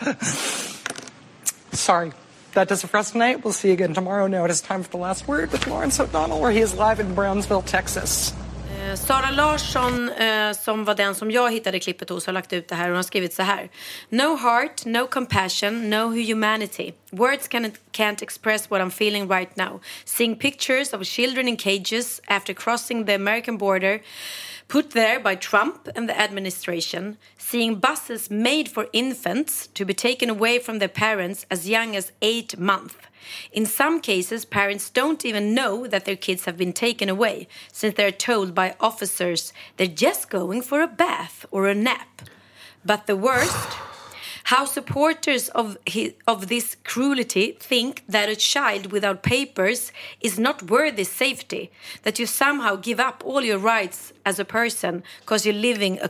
Sorry. 1.72 2.12
That 2.54 2.68
does 2.68 2.84
it 2.84 2.86
for 2.86 2.98
us 2.98 3.10
tonight. 3.10 3.42
We'll 3.42 3.52
see 3.52 3.68
you 3.68 3.74
again 3.74 3.94
tomorrow. 3.94 4.28
Now 4.28 4.44
it 4.44 4.50
is 4.50 4.60
time 4.60 4.84
for 4.84 4.90
the 4.90 4.96
last 4.96 5.26
word 5.26 5.50
with 5.50 5.66
Lawrence 5.66 5.98
O'Donnell, 5.98 6.40
where 6.40 6.52
he 6.52 6.60
is 6.60 6.74
live 6.74 7.00
in 7.00 7.12
Brownsville, 7.14 7.62
Texas. 7.62 8.32
Eh, 8.70 8.94
Sara 8.94 9.30
Larsson, 9.30 10.08
eh, 10.08 10.52
som 10.52 10.84
var 10.84 10.94
den 10.94 11.14
som 11.14 11.30
jag 11.30 11.52
hittade 11.52 11.80
klippet 11.80 12.08
hos, 12.10 12.26
har 12.26 12.32
lagt 12.32 12.52
ut 12.52 12.68
det 12.68 12.74
här 12.74 12.90
och 12.90 12.96
har 12.96 13.02
skrivit 13.02 13.34
så 13.34 13.42
här. 13.42 13.68
No 14.08 14.36
heart, 14.36 14.84
no 14.86 15.06
compassion, 15.06 15.90
no 15.90 16.12
humanity. 16.12 16.92
Words 17.10 17.48
can, 17.48 17.72
can't 17.92 18.22
express 18.22 18.70
what 18.70 18.80
I'm 18.80 18.90
feeling 18.90 19.28
right 19.28 19.56
now. 19.56 19.80
Seeing 20.04 20.36
pictures 20.36 20.92
of 20.92 21.02
children 21.06 21.48
in 21.48 21.56
cages 21.56 22.20
after 22.28 22.54
crossing 22.54 23.06
the 23.06 23.14
American 23.14 23.58
border 23.58 24.00
put 24.74 24.90
there 24.90 25.20
by 25.20 25.36
Trump 25.36 25.88
and 25.94 26.08
the 26.08 26.20
administration. 26.20 27.16
Seeing 27.38 27.76
buses 27.76 28.28
made 28.28 28.68
for 28.68 28.88
infants 28.92 29.68
to 29.68 29.84
be 29.84 29.94
taken 29.94 30.28
away 30.28 30.58
from 30.58 30.80
their 30.80 30.88
parents 30.88 31.46
as 31.48 31.68
young 31.68 31.94
as 31.94 32.10
eight 32.20 32.58
months. 32.58 32.96
In 33.52 33.66
some 33.66 34.00
cases, 34.00 34.44
parents 34.44 34.90
don't 34.90 35.24
even 35.24 35.54
know 35.54 35.86
that 35.86 36.06
their 36.06 36.16
kids 36.16 36.46
have 36.46 36.56
been 36.56 36.72
taken 36.72 37.08
away, 37.08 37.46
since 37.70 37.94
they're 37.94 38.10
told 38.10 38.52
by 38.52 38.74
officers 38.80 39.52
they're 39.76 39.86
just 39.86 40.28
going 40.28 40.60
for 40.60 40.82
a 40.82 40.88
bath 40.88 41.46
or 41.52 41.68
a 41.68 41.74
nap. 41.88 42.22
But 42.84 43.06
the 43.06 43.14
worst, 43.14 43.68
how 44.44 44.64
supporters 44.64 45.48
of, 45.50 45.76
his, 45.86 46.12
of 46.26 46.48
this 46.48 46.76
cruelty 46.84 47.56
think 47.58 48.02
that 48.08 48.28
a 48.28 48.36
child 48.36 48.92
without 48.92 49.22
papers 49.22 49.92
is 50.20 50.38
not 50.38 50.62
worthy 50.62 51.04
safety, 51.04 51.70
that 52.02 52.18
you 52.18 52.26
somehow 52.26 52.76
give 52.76 53.00
up 53.00 53.22
all 53.24 53.42
your 53.42 53.58
rights 53.58 54.12
as 54.24 54.38
a 54.38 54.44
person 54.44 55.02
because 55.20 55.46
you're 55.46 55.54
living 55.54 55.98
a 56.02 56.08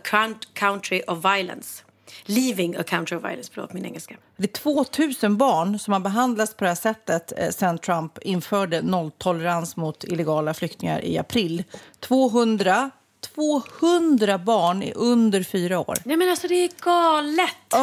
country 0.55 1.02
of 1.05 1.20
violence. 1.20 1.85
Leaving 2.27 2.77
a 2.77 2.85
country 2.85 3.16
of 3.16 3.23
violence, 3.23 3.51
förlåt 3.52 3.73
min 3.73 3.85
engelska. 3.85 4.16
Det 4.36 4.44
är 4.44 4.52
2000 4.52 5.36
barn 5.36 5.78
som 5.78 5.93
har 5.93 6.01
behandlats 6.01 6.55
på 6.55 6.65
det 6.65 6.70
här 6.70 6.74
sättet 6.74 7.32
eh, 7.36 7.51
sen 7.51 7.78
Trump 7.78 8.19
införde 8.23 8.82
nolltolerans 8.82 9.77
mot 9.77 10.05
illegala 10.05 10.55
flyktingar 10.55 11.05
i 11.05 11.19
april. 11.19 11.65
200, 12.01 12.90
200 13.34 14.38
barn 14.38 14.82
är 14.82 14.96
under 14.96 15.42
fyra 15.42 15.78
år. 15.78 15.96
Nej 16.05 16.16
men 16.16 16.28
alltså 16.30 16.48
det 16.48 16.55
är 16.55 16.70
galet. 16.84 17.74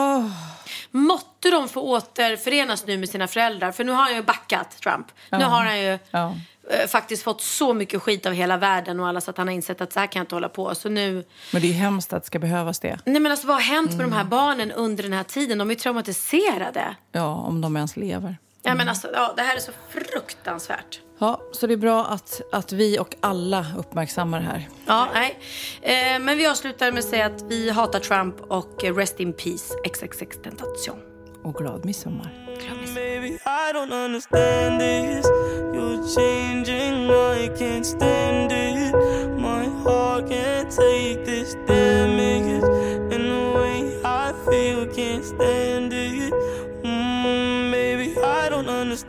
Måtte 0.91 1.49
de 1.51 1.69
få 1.69 1.81
återförenas 1.81 2.85
nu 2.87 2.97
med 2.97 3.09
sina 3.09 3.27
föräldrar. 3.27 3.71
För 3.71 3.83
nu 3.83 3.91
har 3.91 4.03
han 4.03 4.15
ju 4.15 4.21
backat 4.23 4.81
Trump. 4.81 5.07
Nu 5.31 5.37
har 5.43 5.63
han 5.65 5.81
ju 5.81 5.99
Ja. 6.11 6.35
eh, 6.69 6.87
faktiskt 6.87 7.23
fått 7.23 7.41
så 7.41 7.73
mycket 7.73 8.01
skit 8.01 8.25
av 8.25 8.33
hela 8.33 8.57
världen 8.57 8.99
och 8.99 9.07
alla 9.07 9.21
så 9.21 9.31
att 9.31 9.37
han 9.37 9.47
har 9.47 9.53
insett 9.55 9.81
att 9.81 9.93
så 9.93 9.99
här 9.99 10.07
kan 10.07 10.19
jag 10.19 10.23
inte 10.23 10.35
hålla 10.35 10.49
på. 10.49 10.75
Så 10.75 10.89
nu... 10.89 11.25
Men 11.53 11.61
det 11.61 11.67
är 11.69 11.73
hemskt 11.73 12.13
att 12.13 12.23
det 12.23 12.27
ska 12.27 12.39
behövas 12.39 12.79
det. 12.79 12.99
Nej 13.05 13.19
men 13.19 13.31
alltså 13.31 13.47
vad 13.47 13.55
har 13.55 13.63
hänt 13.63 13.91
med 13.91 13.99
de 14.05 14.11
här 14.13 14.23
barnen 14.23 14.71
under 14.71 15.03
den 15.03 15.13
här 15.13 15.23
tiden? 15.23 15.57
De 15.57 15.71
är 15.71 15.75
traumatiserade. 15.75 16.95
Ja, 17.11 17.33
om 17.35 17.61
de 17.61 17.75
ens 17.77 17.97
lever. 17.97 18.37
Ja 18.63 18.75
men 18.75 18.89
alltså 18.89 19.07
ja, 19.13 19.33
det 19.35 19.41
här 19.41 19.55
är 19.55 19.59
så 19.59 19.71
fruktansvärt. 19.89 21.01
Ja, 21.19 21.41
så 21.51 21.67
det 21.67 21.73
är 21.73 21.77
bra 21.77 22.05
att, 22.05 22.41
att 22.51 22.71
vi 22.71 22.99
och 22.99 23.15
alla 23.19 23.65
uppmärksammar 23.77 24.39
det 24.39 24.45
här. 24.45 24.69
Ja, 24.85 25.07
nej. 25.13 25.39
Eh, 25.81 26.19
men 26.19 26.37
vi 26.37 26.47
avslutar 26.47 26.91
med 26.91 26.99
att 26.99 27.09
säga 27.09 27.25
att 27.25 27.41
vi 27.41 27.69
hatar 27.69 27.99
Trump 27.99 28.41
och 28.41 28.83
rest 28.83 29.19
in 29.19 29.33
peace 29.33 29.73
XXX 29.83 30.37
Tentation. 30.43 30.99
Och 31.43 31.55
glad 31.55 31.85
midsommar. 31.85 32.47
Baby, 32.95 33.27
I 33.27 33.71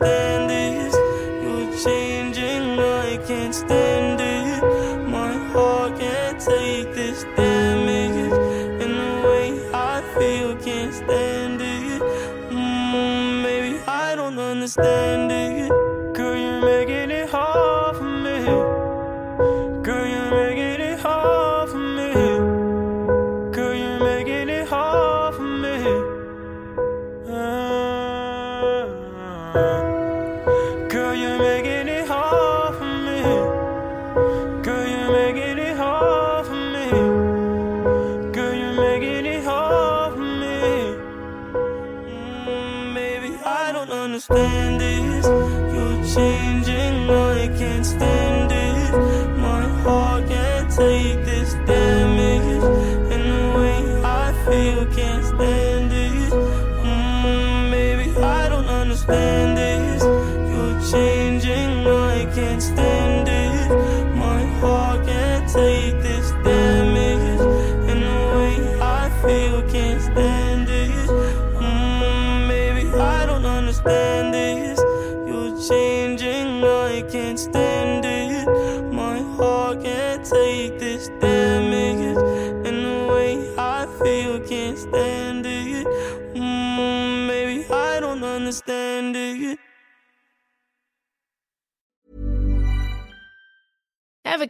understand 0.01 0.49
this. 0.49 0.95
You're 1.43 1.83
changing, 1.83 2.79
I 2.79 3.17
can't 3.27 3.53
stand 3.53 3.92